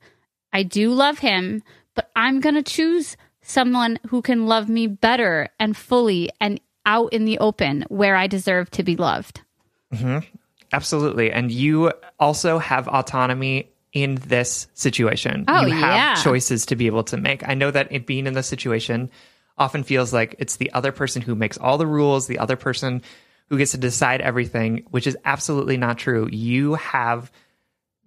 I 0.52 0.62
do 0.62 0.92
love 0.92 1.20
him, 1.20 1.62
but 1.94 2.10
I'm 2.14 2.40
going 2.40 2.54
to 2.56 2.62
choose 2.62 3.16
someone 3.40 3.98
who 4.08 4.20
can 4.20 4.46
love 4.46 4.68
me 4.68 4.88
better 4.88 5.48
and 5.58 5.74
fully 5.74 6.28
and 6.38 6.60
out 6.84 7.14
in 7.14 7.24
the 7.24 7.38
open 7.38 7.86
where 7.88 8.14
I 8.14 8.26
deserve 8.26 8.70
to 8.72 8.82
be 8.82 8.96
loved. 8.96 9.40
Mm-hmm. 9.92 10.18
Absolutely. 10.72 11.30
And 11.30 11.50
you 11.50 11.92
also 12.18 12.58
have 12.58 12.88
autonomy 12.88 13.70
in 13.92 14.16
this 14.16 14.66
situation. 14.74 15.44
Oh, 15.48 15.64
you 15.64 15.74
have 15.74 15.94
yeah. 15.94 16.14
choices 16.22 16.66
to 16.66 16.76
be 16.76 16.86
able 16.86 17.04
to 17.04 17.16
make. 17.16 17.48
I 17.48 17.54
know 17.54 17.70
that 17.70 17.92
it 17.92 18.06
being 18.06 18.26
in 18.26 18.34
this 18.34 18.46
situation 18.46 19.10
often 19.56 19.84
feels 19.84 20.12
like 20.12 20.34
it's 20.38 20.56
the 20.56 20.72
other 20.72 20.92
person 20.92 21.22
who 21.22 21.34
makes 21.34 21.56
all 21.56 21.78
the 21.78 21.86
rules, 21.86 22.26
the 22.26 22.38
other 22.38 22.56
person 22.56 23.02
who 23.48 23.58
gets 23.58 23.70
to 23.70 23.78
decide 23.78 24.20
everything, 24.20 24.84
which 24.90 25.06
is 25.06 25.16
absolutely 25.24 25.76
not 25.76 25.98
true. 25.98 26.28
You 26.30 26.74
have 26.74 27.30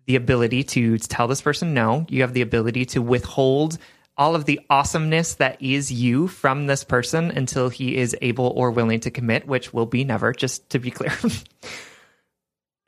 the 0.05 0.15
ability 0.15 0.63
to 0.63 0.97
tell 0.97 1.27
this 1.27 1.41
person 1.41 1.73
no. 1.73 2.05
You 2.09 2.21
have 2.21 2.33
the 2.33 2.41
ability 2.41 2.85
to 2.87 3.01
withhold 3.01 3.77
all 4.19 4.35
of 4.35 4.45
the 4.45 4.59
awesomeness 4.69 5.35
that 5.35 5.59
is 5.61 5.91
you 5.91 6.27
from 6.27 6.67
this 6.67 6.83
person 6.83 7.31
until 7.31 7.69
he 7.69 7.95
is 7.95 8.15
able 8.21 8.53
or 8.55 8.69
willing 8.69 8.99
to 8.99 9.09
commit, 9.09 9.47
which 9.47 9.73
will 9.73 9.87
be 9.87 10.03
never, 10.03 10.33
just 10.33 10.69
to 10.69 10.77
be 10.77 10.91
clear. 10.91 11.17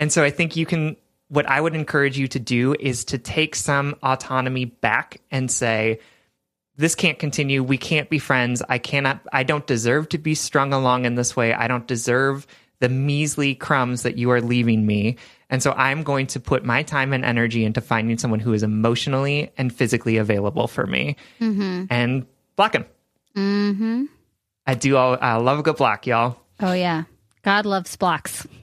And 0.01 0.11
so 0.11 0.23
I 0.23 0.31
think 0.31 0.55
you 0.55 0.65
can, 0.65 0.97
what 1.29 1.45
I 1.45 1.61
would 1.61 1.75
encourage 1.75 2.17
you 2.17 2.27
to 2.29 2.39
do 2.39 2.75
is 2.77 3.05
to 3.05 3.19
take 3.19 3.55
some 3.55 3.95
autonomy 4.01 4.65
back 4.65 5.21
and 5.29 5.49
say, 5.49 5.99
this 6.75 6.95
can't 6.95 7.19
continue. 7.19 7.61
We 7.61 7.77
can't 7.77 8.09
be 8.09 8.17
friends. 8.17 8.63
I 8.67 8.79
cannot, 8.79 9.21
I 9.31 9.43
don't 9.43 9.67
deserve 9.67 10.09
to 10.09 10.17
be 10.17 10.33
strung 10.33 10.73
along 10.73 11.05
in 11.05 11.13
this 11.13 11.35
way. 11.35 11.53
I 11.53 11.67
don't 11.67 11.85
deserve 11.85 12.47
the 12.81 12.89
measly 12.89 13.55
crumbs 13.55 14.01
that 14.01 14.17
you 14.17 14.31
are 14.31 14.41
leaving 14.41 14.85
me. 14.85 15.15
And 15.49 15.61
so 15.61 15.71
I'm 15.73 16.03
going 16.03 16.27
to 16.27 16.39
put 16.39 16.65
my 16.65 16.81
time 16.83 17.13
and 17.13 17.23
energy 17.23 17.63
into 17.63 17.79
finding 17.79 18.17
someone 18.17 18.39
who 18.39 18.53
is 18.53 18.63
emotionally 18.63 19.51
and 19.57 19.73
physically 19.73 20.17
available 20.17 20.67
for 20.67 20.87
me 20.87 21.15
and 21.39 22.25
block 22.55 22.73
him. 22.73 22.85
Mm-hmm. 23.37 24.05
I 24.65 24.73
do 24.73 24.97
all, 24.97 25.17
I 25.21 25.35
love 25.35 25.59
a 25.59 25.63
good 25.63 25.77
block, 25.77 26.07
y'all. 26.07 26.37
Oh 26.59 26.73
yeah. 26.73 27.03
God 27.43 27.65
loves 27.65 27.95
blocks. 27.95 28.45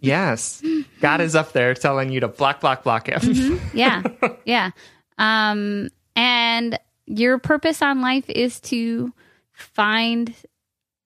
Yes. 0.00 0.62
God 1.00 1.20
is 1.20 1.34
up 1.34 1.50
there 1.50 1.74
telling 1.74 2.12
you 2.12 2.20
to 2.20 2.28
block, 2.28 2.60
block, 2.60 2.84
block 2.84 3.08
him. 3.08 3.60
yeah 3.74 4.04
yeah 4.44 4.70
um 5.18 5.88
and 6.14 6.78
your 7.06 7.38
purpose 7.38 7.82
on 7.82 8.00
life 8.00 8.30
is 8.30 8.60
to 8.60 9.12
find 9.52 10.32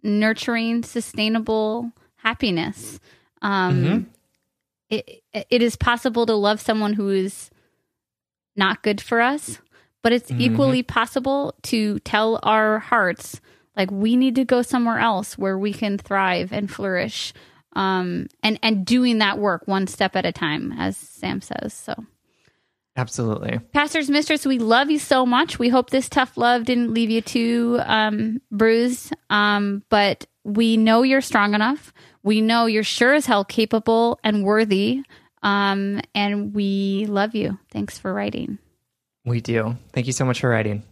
nurturing, 0.03 0.82
sustainable 0.82 1.93
happiness. 2.19 3.01
Um, 3.43 4.11
it, 4.90 5.23
it 5.32 5.62
is 5.62 5.77
possible 5.77 6.27
to 6.27 6.35
love 6.35 6.61
someone 6.61 6.95
who 6.95 7.09
is 7.11 7.51
not 8.57 8.82
good 8.82 9.01
for 9.01 9.20
us, 9.20 9.59
but 10.03 10.12
it's 10.12 10.31
equally 10.32 10.82
possible 10.82 11.55
to 11.65 11.99
tell 12.01 12.40
our 12.43 12.78
hearts 12.78 13.40
like 13.77 13.90
we 13.90 14.16
need 14.16 14.35
to 14.35 14.45
go 14.45 14.62
somewhere 14.62 14.99
else 14.99 15.39
where 15.39 15.57
we 15.57 15.73
can 15.73 15.99
thrive 15.99 16.53
and 16.53 16.70
flourish. 16.70 17.32
Um, 17.74 18.27
and 18.43 18.59
and 18.62 18.85
doing 18.85 19.19
that 19.19 19.39
work 19.39 19.62
one 19.66 19.86
step 19.86 20.16
at 20.16 20.27
a 20.27 20.32
time, 20.32 20.73
as 20.73 20.97
Sam 20.97 21.40
says. 21.40 21.74
So. 21.74 21.95
Absolutely. 22.97 23.61
Pastors, 23.73 24.11
mistress, 24.11 24.45
we 24.45 24.59
love 24.59 24.90
you 24.90 24.99
so 24.99 25.24
much. 25.24 25.61
We 25.61 25.69
hope 25.69 25.90
this 25.90 26.09
tough 26.09 26.36
love 26.36 26.65
didn't 26.65 26.93
leave 26.93 27.11
you 27.11 27.20
too 27.20 27.78
um, 27.85 28.40
bruised. 28.51 29.15
Um, 29.31 29.85
but 29.89 30.27
we 30.43 30.77
know 30.77 31.03
you're 31.03 31.20
strong 31.20 31.55
enough. 31.55 31.93
We 32.29 32.43
know 32.43 32.67
you're 32.67 32.85
sure 32.85 33.15
as 33.15 33.25
hell 33.25 33.43
capable 33.43 34.21
and 34.23 34.45
worthy. 34.45 35.01
Um, 35.43 36.03
and 36.15 36.53
we 36.53 37.07
love 37.09 37.35
you. 37.35 37.59
Thanks 37.71 37.99
for 37.99 38.13
writing. 38.13 38.59
We 39.25 39.41
do. 39.41 39.77
Thank 39.95 40.07
you 40.09 40.13
so 40.13 40.27
much 40.27 40.41
for 40.41 40.51
writing. 40.51 40.83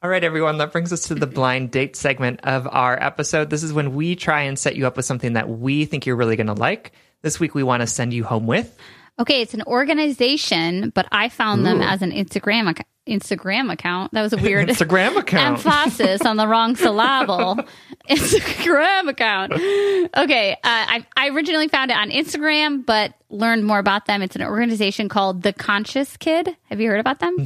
All 0.00 0.08
right, 0.08 0.22
everyone, 0.22 0.58
that 0.58 0.70
brings 0.70 0.92
us 0.92 1.08
to 1.08 1.16
the 1.16 1.26
blind 1.38 1.72
date 1.72 1.96
segment 1.96 2.38
of 2.44 2.68
our 2.70 2.96
episode. 3.02 3.50
This 3.50 3.64
is 3.64 3.72
when 3.72 3.96
we 3.96 4.14
try 4.14 4.42
and 4.42 4.56
set 4.56 4.76
you 4.76 4.86
up 4.86 4.96
with 4.96 5.06
something 5.06 5.32
that 5.32 5.48
we 5.48 5.86
think 5.86 6.06
you're 6.06 6.14
really 6.14 6.36
going 6.36 6.46
to 6.46 6.52
like. 6.54 6.92
This 7.22 7.40
week, 7.40 7.56
we 7.56 7.64
want 7.64 7.80
to 7.80 7.88
send 7.88 8.14
you 8.14 8.22
home 8.22 8.46
with. 8.46 8.78
Okay, 9.18 9.42
it's 9.42 9.54
an 9.54 9.62
organization, 9.66 10.90
but 10.90 11.08
I 11.10 11.30
found 11.30 11.66
them 11.66 11.82
as 11.82 12.00
an 12.00 12.12
Instagram 12.12 12.70
ac- 12.70 12.84
Instagram 13.08 13.70
account. 13.72 14.12
That 14.12 14.22
was 14.22 14.32
a 14.32 14.36
weird 14.36 14.68
Instagram 14.70 15.16
account. 15.16 15.64
emphasis 15.66 16.22
on 16.22 16.36
the 16.36 16.46
wrong 16.48 16.74
syllable. 16.76 17.58
Instagram 18.08 19.08
account. 19.08 19.52
Okay, 19.52 20.52
uh, 20.52 20.56
I, 20.62 21.06
I 21.16 21.28
originally 21.30 21.68
found 21.68 21.90
it 21.90 21.96
on 21.96 22.10
Instagram, 22.10 22.84
but 22.84 23.14
learned 23.30 23.64
more 23.64 23.78
about 23.78 24.06
them. 24.06 24.20
It's 24.22 24.36
an 24.36 24.42
organization 24.42 25.08
called 25.08 25.42
The 25.42 25.52
Conscious 25.52 26.16
Kid. 26.18 26.54
Have 26.64 26.80
you 26.80 26.88
heard 26.88 27.00
about 27.00 27.20
them? 27.20 27.36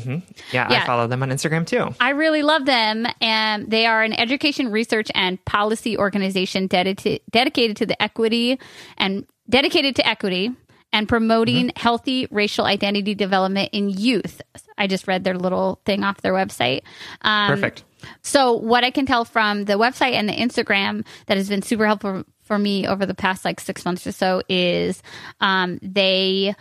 Yeah, 0.53 0.71
Yeah. 0.71 0.83
I 0.83 0.87
follow 0.87 1.07
them 1.07 1.23
on 1.23 1.31
Instagram 1.31 1.67
too. 1.67 1.95
I 2.01 2.11
really 2.11 2.43
love 2.43 2.65
them, 2.67 3.07
and 3.21 3.71
they 3.71 3.87
are 3.87 4.03
an 4.03 4.13
education, 4.13 4.71
research, 4.71 5.11
and 5.15 5.43
policy 5.45 5.97
organization 5.97 6.67
dedicated 6.67 7.21
dedicated 7.31 7.77
to 7.79 7.87
the 7.87 8.01
equity 8.03 8.59
and 8.97 9.27
dedicated 9.49 9.97
to 9.97 10.07
equity 10.07 10.51
and 10.93 11.09
promoting 11.09 11.71
healthy 11.77 12.27
racial 12.31 12.65
identity 12.65 13.15
development 13.15 13.71
in 13.73 13.91
youth. 13.91 14.41
I 14.77 14.87
just 14.87 15.07
read 15.07 15.25
their 15.25 15.37
little 15.37 15.81
thing 15.85 16.05
off 16.05 16.21
their 16.23 16.33
website. 16.33 16.83
Um, 17.23 17.51
Perfect. 17.51 17.85
so, 18.23 18.53
what 18.55 18.85
I 18.85 18.91
can 18.91 19.07
tell 19.07 19.25
from 19.25 19.65
the 19.65 19.75
website 19.75 20.13
and 20.13 20.29
the 20.29 20.35
Instagram 20.35 21.05
that 21.27 21.37
has 21.37 21.49
been 21.49 21.63
super 21.63 21.87
helpful 21.87 22.25
for 22.43 22.59
me 22.59 22.87
over 22.87 23.05
the 23.05 23.15
past 23.15 23.45
like 23.45 23.61
six 23.61 23.85
months 23.85 24.07
or 24.07 24.13
so 24.13 24.43
is 24.49 25.03
um, 25.41 25.79
they 25.83 26.55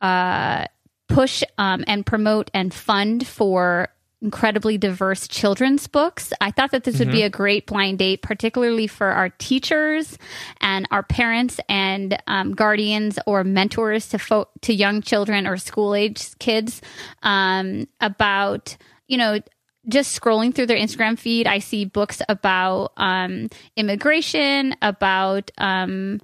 uh, 0.00 0.66
push 1.08 1.42
um, 1.58 1.84
and 1.86 2.04
promote 2.04 2.50
and 2.52 2.74
fund 2.74 3.26
for 3.26 3.88
incredibly 4.22 4.78
diverse 4.78 5.26
children's 5.26 5.86
books. 5.88 6.32
I 6.40 6.50
thought 6.50 6.70
that 6.70 6.84
this 6.84 6.98
would 7.00 7.10
be 7.10 7.22
a 7.22 7.30
great 7.30 7.66
blind 7.66 7.98
date, 7.98 8.22
particularly 8.22 8.86
for 8.86 9.08
our 9.08 9.28
teachers 9.30 10.16
and 10.60 10.86
our 10.90 11.02
parents 11.02 11.58
and 11.68 12.16
um, 12.26 12.54
guardians 12.54 13.18
or 13.26 13.44
mentors 13.44 14.08
to 14.10 14.18
fo- 14.18 14.48
to 14.62 14.72
young 14.72 15.02
children 15.02 15.46
or 15.46 15.56
school 15.56 15.94
age 15.94 16.38
kids 16.38 16.80
um, 17.22 17.88
about 18.00 18.76
you 19.08 19.18
know 19.18 19.40
just 19.88 20.18
scrolling 20.18 20.54
through 20.54 20.66
their 20.66 20.78
Instagram 20.78 21.18
feed, 21.18 21.46
I 21.46 21.58
see 21.58 21.84
books 21.84 22.22
about 22.28 22.92
um, 22.96 23.48
immigration, 23.76 24.76
about 24.80 25.50
um, 25.58 26.20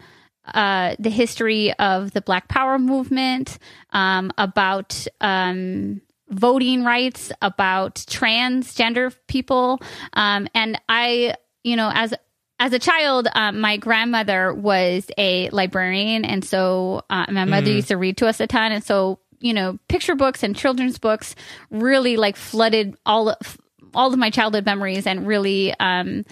uh, 0.55 0.95
the 0.99 1.11
history 1.11 1.73
of 1.75 2.13
the 2.13 2.21
Black 2.21 2.49
Power 2.49 2.79
movement, 2.79 3.59
um, 3.91 4.31
about 4.39 5.07
um, 5.21 6.01
voting 6.31 6.85
rights, 6.85 7.33
about 7.43 7.97
transgender 7.97 9.15
people, 9.27 9.81
um, 10.13 10.49
and 10.55 10.81
I, 10.89 11.35
you 11.65 11.77
know, 11.77 11.91
as 11.93 12.15
as 12.61 12.73
a 12.73 12.79
child, 12.79 13.29
um, 13.35 13.61
my 13.61 13.77
grandmother 13.77 14.53
was 14.53 15.07
a 15.17 15.49
librarian, 15.51 16.25
and 16.25 16.45
so 16.45 17.05
uh, 17.09 17.27
my 17.31 17.45
mother 17.45 17.71
used 17.71 17.89
to 17.89 17.97
read 17.97 18.17
to 18.19 18.27
us 18.27 18.41
a 18.41 18.47
ton, 18.47 18.73
and 18.73 18.83
so 18.85 19.21
you 19.41 19.55
know, 19.55 19.79
picture 19.89 20.15
books 20.15 20.43
and 20.43 20.57
children's 20.57 20.99
books 20.99 21.35
really 21.71 22.17
like 22.17 22.37
flooded 22.37 22.97
all 23.07 23.31
of 23.31 23.59
all 23.95 24.13
of 24.13 24.19
my 24.19 24.31
childhood 24.31 24.67
memories 24.67 25.07
and 25.07 25.27
really 25.27 25.75
um, 25.81 26.25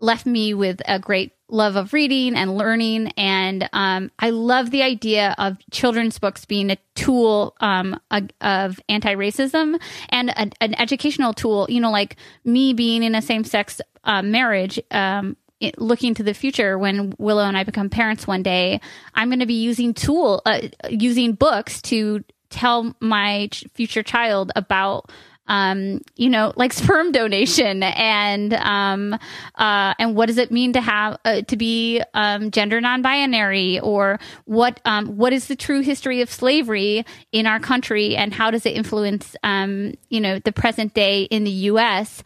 left 0.00 0.26
me 0.26 0.54
with 0.54 0.80
a 0.86 0.98
great 0.98 1.32
love 1.48 1.76
of 1.76 1.92
reading 1.92 2.34
and 2.34 2.56
learning. 2.56 3.08
And 3.16 3.68
um, 3.72 4.10
I 4.18 4.30
love 4.30 4.70
the 4.70 4.82
idea 4.82 5.34
of 5.38 5.58
children's 5.70 6.18
books 6.18 6.44
being 6.44 6.70
a 6.70 6.76
tool 6.94 7.54
um, 7.60 7.98
a- 8.10 8.28
of 8.40 8.80
anti 8.88 9.14
racism 9.14 9.80
and 10.08 10.30
a, 10.30 10.50
an 10.60 10.74
educational 10.80 11.32
tool. 11.32 11.66
You 11.68 11.80
know, 11.80 11.90
like 11.90 12.16
me 12.44 12.72
being 12.72 13.02
in 13.02 13.14
a 13.14 13.22
same 13.22 13.44
sex 13.44 13.80
uh, 14.04 14.22
marriage. 14.22 14.80
Um, 14.90 15.36
it- 15.60 15.78
looking 15.78 16.14
to 16.14 16.22
the 16.22 16.32
future 16.34 16.78
when 16.78 17.14
Willow 17.18 17.44
and 17.44 17.56
I 17.56 17.64
become 17.64 17.90
parents 17.90 18.26
one 18.26 18.42
day, 18.42 18.80
I'm 19.14 19.28
going 19.28 19.40
to 19.40 19.46
be 19.46 19.60
using 19.62 19.92
tool 19.92 20.40
uh, 20.46 20.60
using 20.88 21.32
books 21.34 21.82
to 21.82 22.24
tell 22.48 22.96
my 23.00 23.48
ch- 23.50 23.64
future 23.74 24.02
child 24.02 24.52
about 24.56 25.10
um, 25.50 26.00
you 26.14 26.30
know, 26.30 26.52
like 26.54 26.72
sperm 26.72 27.10
donation 27.10 27.82
and 27.82 28.54
um, 28.54 29.14
uh, 29.56 29.94
and 29.98 30.14
what 30.14 30.26
does 30.26 30.38
it 30.38 30.52
mean 30.52 30.72
to 30.74 30.80
have 30.80 31.18
uh, 31.24 31.42
to 31.42 31.56
be 31.56 32.00
um, 32.14 32.52
gender 32.52 32.80
non-binary, 32.80 33.80
or 33.80 34.20
what 34.44 34.80
um, 34.84 35.16
what 35.16 35.32
is 35.32 35.48
the 35.48 35.56
true 35.56 35.80
history 35.80 36.22
of 36.22 36.30
slavery 36.30 37.04
in 37.32 37.46
our 37.46 37.58
country, 37.58 38.16
and 38.16 38.32
how 38.32 38.52
does 38.52 38.64
it 38.64 38.76
influence 38.76 39.34
um, 39.42 39.92
you 40.08 40.20
know 40.20 40.38
the 40.38 40.52
present 40.52 40.94
day 40.94 41.24
in 41.24 41.42
the 41.42 41.50
U.S. 41.50 42.22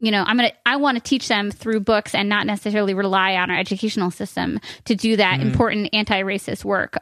You 0.00 0.10
know, 0.10 0.22
I'm 0.22 0.36
gonna 0.36 0.52
I 0.66 0.76
want 0.76 0.98
to 0.98 1.02
teach 1.02 1.26
them 1.26 1.50
through 1.50 1.80
books 1.80 2.14
and 2.14 2.28
not 2.28 2.46
necessarily 2.46 2.92
rely 2.92 3.34
on 3.36 3.50
our 3.50 3.58
educational 3.58 4.10
system 4.10 4.60
to 4.84 4.94
do 4.94 5.16
that 5.16 5.40
important 5.40 5.88
anti-racist 5.94 6.66
work. 6.66 6.98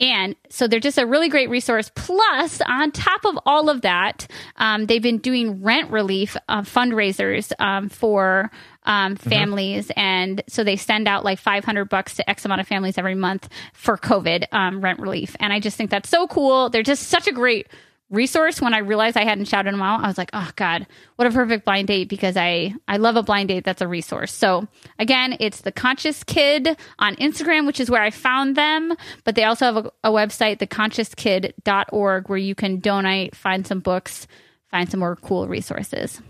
And 0.00 0.36
so 0.48 0.68
they're 0.68 0.78
just 0.78 0.98
a 0.98 1.06
really 1.06 1.28
great 1.28 1.50
resource. 1.50 1.90
Plus, 1.94 2.60
on 2.60 2.92
top 2.92 3.24
of 3.24 3.38
all 3.44 3.68
of 3.68 3.82
that, 3.82 4.28
um, 4.56 4.86
they've 4.86 5.02
been 5.02 5.18
doing 5.18 5.62
rent 5.62 5.90
relief 5.90 6.36
uh, 6.48 6.62
fundraisers 6.62 7.52
um, 7.58 7.88
for 7.88 8.50
um, 8.84 9.16
families, 9.16 9.90
and 9.96 10.42
so 10.48 10.64
they 10.64 10.76
send 10.76 11.08
out 11.08 11.24
like 11.24 11.38
500 11.38 11.86
bucks 11.86 12.14
to 12.16 12.30
X 12.30 12.44
amount 12.44 12.60
of 12.60 12.68
families 12.68 12.96
every 12.96 13.14
month 13.14 13.48
for 13.74 13.98
COVID 13.98 14.44
um, 14.52 14.80
rent 14.80 15.00
relief. 15.00 15.36
And 15.40 15.52
I 15.52 15.60
just 15.60 15.76
think 15.76 15.90
that's 15.90 16.08
so 16.08 16.26
cool. 16.26 16.70
They're 16.70 16.82
just 16.82 17.08
such 17.08 17.26
a 17.26 17.32
great 17.32 17.66
resource 18.10 18.60
when 18.60 18.74
I 18.74 18.78
realized 18.78 19.16
I 19.16 19.24
hadn't 19.24 19.46
shouted 19.46 19.72
them 19.72 19.82
out. 19.82 20.02
I 20.02 20.06
was 20.06 20.18
like, 20.18 20.30
oh 20.32 20.50
God, 20.56 20.86
what 21.16 21.28
a 21.28 21.30
perfect 21.30 21.64
blind 21.64 21.88
date 21.88 22.08
because 22.08 22.36
I, 22.36 22.74
I 22.86 22.96
love 22.96 23.16
a 23.16 23.22
blind 23.22 23.48
date 23.48 23.64
that's 23.64 23.82
a 23.82 23.88
resource. 23.88 24.32
So 24.32 24.66
again, 24.98 25.36
it's 25.40 25.60
the 25.60 25.72
conscious 25.72 26.24
kid 26.24 26.76
on 26.98 27.16
Instagram, 27.16 27.66
which 27.66 27.80
is 27.80 27.90
where 27.90 28.02
I 28.02 28.10
found 28.10 28.56
them, 28.56 28.94
but 29.24 29.34
they 29.34 29.44
also 29.44 29.64
have 29.66 29.76
a, 29.76 29.92
a 30.04 30.10
website, 30.10 30.58
theconsciouskid.org, 30.58 32.28
where 32.28 32.38
you 32.38 32.54
can 32.54 32.80
donate, 32.80 33.36
find 33.36 33.66
some 33.66 33.80
books, 33.80 34.26
find 34.70 34.90
some 34.90 35.00
more 35.00 35.16
cool 35.16 35.46
resources. 35.46 36.22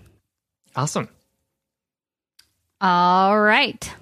Awesome. 0.74 1.08
All 2.80 3.40
right. 3.40 3.92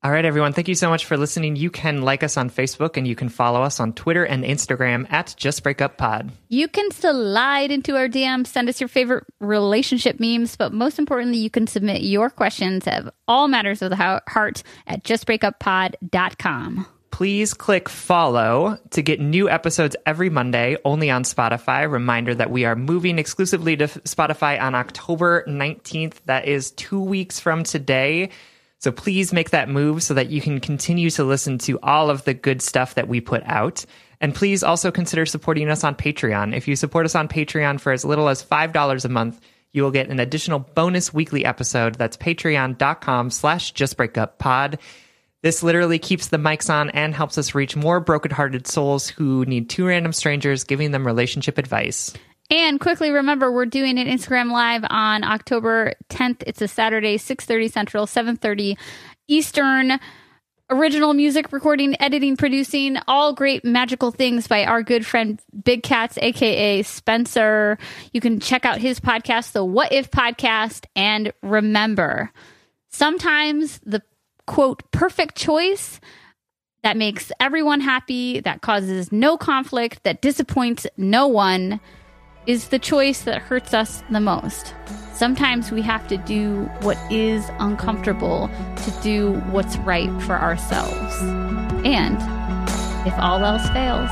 All 0.00 0.12
right, 0.12 0.24
everyone. 0.24 0.52
Thank 0.52 0.68
you 0.68 0.76
so 0.76 0.90
much 0.90 1.06
for 1.06 1.16
listening. 1.16 1.56
You 1.56 1.72
can 1.72 2.02
like 2.02 2.22
us 2.22 2.36
on 2.36 2.50
Facebook 2.50 2.96
and 2.96 3.06
you 3.06 3.16
can 3.16 3.28
follow 3.28 3.62
us 3.62 3.80
on 3.80 3.92
Twitter 3.94 4.22
and 4.24 4.44
Instagram 4.44 5.10
at 5.10 5.34
Just 5.36 5.64
Break 5.64 5.80
Up 5.80 5.96
Pod. 5.96 6.30
You 6.48 6.68
can 6.68 6.92
slide 6.92 7.72
into 7.72 7.96
our 7.96 8.06
DMs, 8.06 8.46
send 8.46 8.68
us 8.68 8.80
your 8.80 8.86
favorite 8.86 9.24
relationship 9.40 10.20
memes, 10.20 10.54
but 10.54 10.72
most 10.72 11.00
importantly, 11.00 11.38
you 11.38 11.50
can 11.50 11.66
submit 11.66 12.02
your 12.02 12.30
questions 12.30 12.86
of 12.86 13.10
all 13.26 13.48
matters 13.48 13.82
of 13.82 13.90
the 13.90 13.96
heart 13.96 14.62
at 14.86 15.02
justbreakuppod.com. 15.02 16.86
Please 17.10 17.52
click 17.52 17.88
follow 17.88 18.78
to 18.90 19.02
get 19.02 19.20
new 19.20 19.50
episodes 19.50 19.96
every 20.06 20.30
Monday, 20.30 20.76
only 20.84 21.10
on 21.10 21.24
Spotify. 21.24 21.90
Reminder 21.90 22.36
that 22.36 22.52
we 22.52 22.64
are 22.64 22.76
moving 22.76 23.18
exclusively 23.18 23.76
to 23.76 23.88
Spotify 23.88 24.60
on 24.62 24.76
October 24.76 25.44
19th. 25.48 26.14
That 26.26 26.46
is 26.46 26.70
two 26.70 27.00
weeks 27.00 27.40
from 27.40 27.64
today. 27.64 28.30
So 28.78 28.92
please 28.92 29.32
make 29.32 29.50
that 29.50 29.68
move 29.68 30.02
so 30.02 30.14
that 30.14 30.30
you 30.30 30.40
can 30.40 30.60
continue 30.60 31.10
to 31.10 31.24
listen 31.24 31.58
to 31.58 31.80
all 31.82 32.10
of 32.10 32.24
the 32.24 32.34
good 32.34 32.62
stuff 32.62 32.94
that 32.94 33.08
we 33.08 33.20
put 33.20 33.42
out. 33.44 33.84
And 34.20 34.34
please 34.34 34.62
also 34.62 34.90
consider 34.90 35.26
supporting 35.26 35.68
us 35.68 35.84
on 35.84 35.94
Patreon. 35.94 36.56
If 36.56 36.68
you 36.68 36.76
support 36.76 37.04
us 37.04 37.14
on 37.14 37.28
Patreon 37.28 37.80
for 37.80 37.92
as 37.92 38.04
little 38.04 38.28
as 38.28 38.44
$5 38.44 39.04
a 39.04 39.08
month, 39.08 39.40
you 39.72 39.82
will 39.82 39.90
get 39.90 40.08
an 40.08 40.20
additional 40.20 40.60
bonus 40.60 41.12
weekly 41.12 41.44
episode. 41.44 41.96
That's 41.96 42.16
patreon.com 42.16 43.30
slash 43.30 43.74
justbreakuppod. 43.74 44.78
This 45.42 45.62
literally 45.62 46.00
keeps 46.00 46.28
the 46.28 46.36
mics 46.36 46.68
on 46.68 46.90
and 46.90 47.14
helps 47.14 47.38
us 47.38 47.54
reach 47.54 47.76
more 47.76 48.00
brokenhearted 48.00 48.66
souls 48.66 49.08
who 49.08 49.44
need 49.44 49.70
two 49.70 49.86
random 49.86 50.12
strangers 50.12 50.64
giving 50.64 50.90
them 50.90 51.06
relationship 51.06 51.58
advice. 51.58 52.12
And 52.50 52.80
quickly 52.80 53.10
remember, 53.10 53.52
we're 53.52 53.66
doing 53.66 53.98
an 53.98 54.06
Instagram 54.06 54.50
live 54.50 54.84
on 54.88 55.22
October 55.22 55.92
10th. 56.08 56.42
It's 56.46 56.62
a 56.62 56.68
Saturday, 56.68 57.18
6:30 57.18 57.68
Central, 57.68 58.06
7:30 58.06 58.76
Eastern. 59.28 60.00
Original 60.70 61.14
music 61.14 61.50
recording, 61.50 61.96
editing, 61.98 62.36
producing, 62.36 62.98
all 63.08 63.32
great 63.32 63.64
magical 63.64 64.10
things 64.10 64.46
by 64.46 64.66
our 64.66 64.82
good 64.82 65.06
friend 65.06 65.40
Big 65.64 65.82
Cats, 65.82 66.18
aka 66.20 66.82
Spencer. 66.82 67.78
You 68.12 68.20
can 68.20 68.38
check 68.38 68.66
out 68.66 68.76
his 68.76 69.00
podcast, 69.00 69.52
the 69.52 69.64
What 69.64 69.92
If 69.92 70.10
Podcast. 70.10 70.84
And 70.94 71.32
remember, 71.42 72.30
sometimes 72.90 73.80
the 73.86 74.02
quote 74.46 74.90
perfect 74.90 75.36
choice 75.36 76.00
that 76.82 76.98
makes 76.98 77.32
everyone 77.40 77.80
happy, 77.80 78.40
that 78.40 78.60
causes 78.60 79.10
no 79.10 79.38
conflict, 79.38 80.02
that 80.04 80.20
disappoints 80.20 80.86
no 80.98 81.28
one 81.28 81.80
is 82.48 82.68
the 82.68 82.78
choice 82.78 83.20
that 83.22 83.42
hurts 83.42 83.74
us 83.74 84.02
the 84.08 84.20
most. 84.20 84.74
Sometimes 85.12 85.70
we 85.70 85.82
have 85.82 86.08
to 86.08 86.16
do 86.16 86.62
what 86.80 86.96
is 87.12 87.44
uncomfortable 87.58 88.48
to 88.74 88.90
do 89.02 89.34
what's 89.50 89.76
right 89.78 90.10
for 90.22 90.36
ourselves. 90.36 91.14
And 91.84 92.16
if 93.06 93.12
all 93.18 93.44
else 93.44 93.68
fails, 93.68 94.08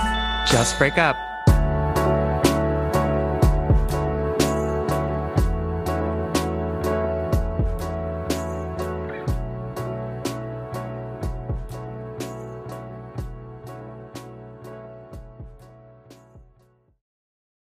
Just 0.51 0.79
break 0.79 0.99
up. 0.99 1.17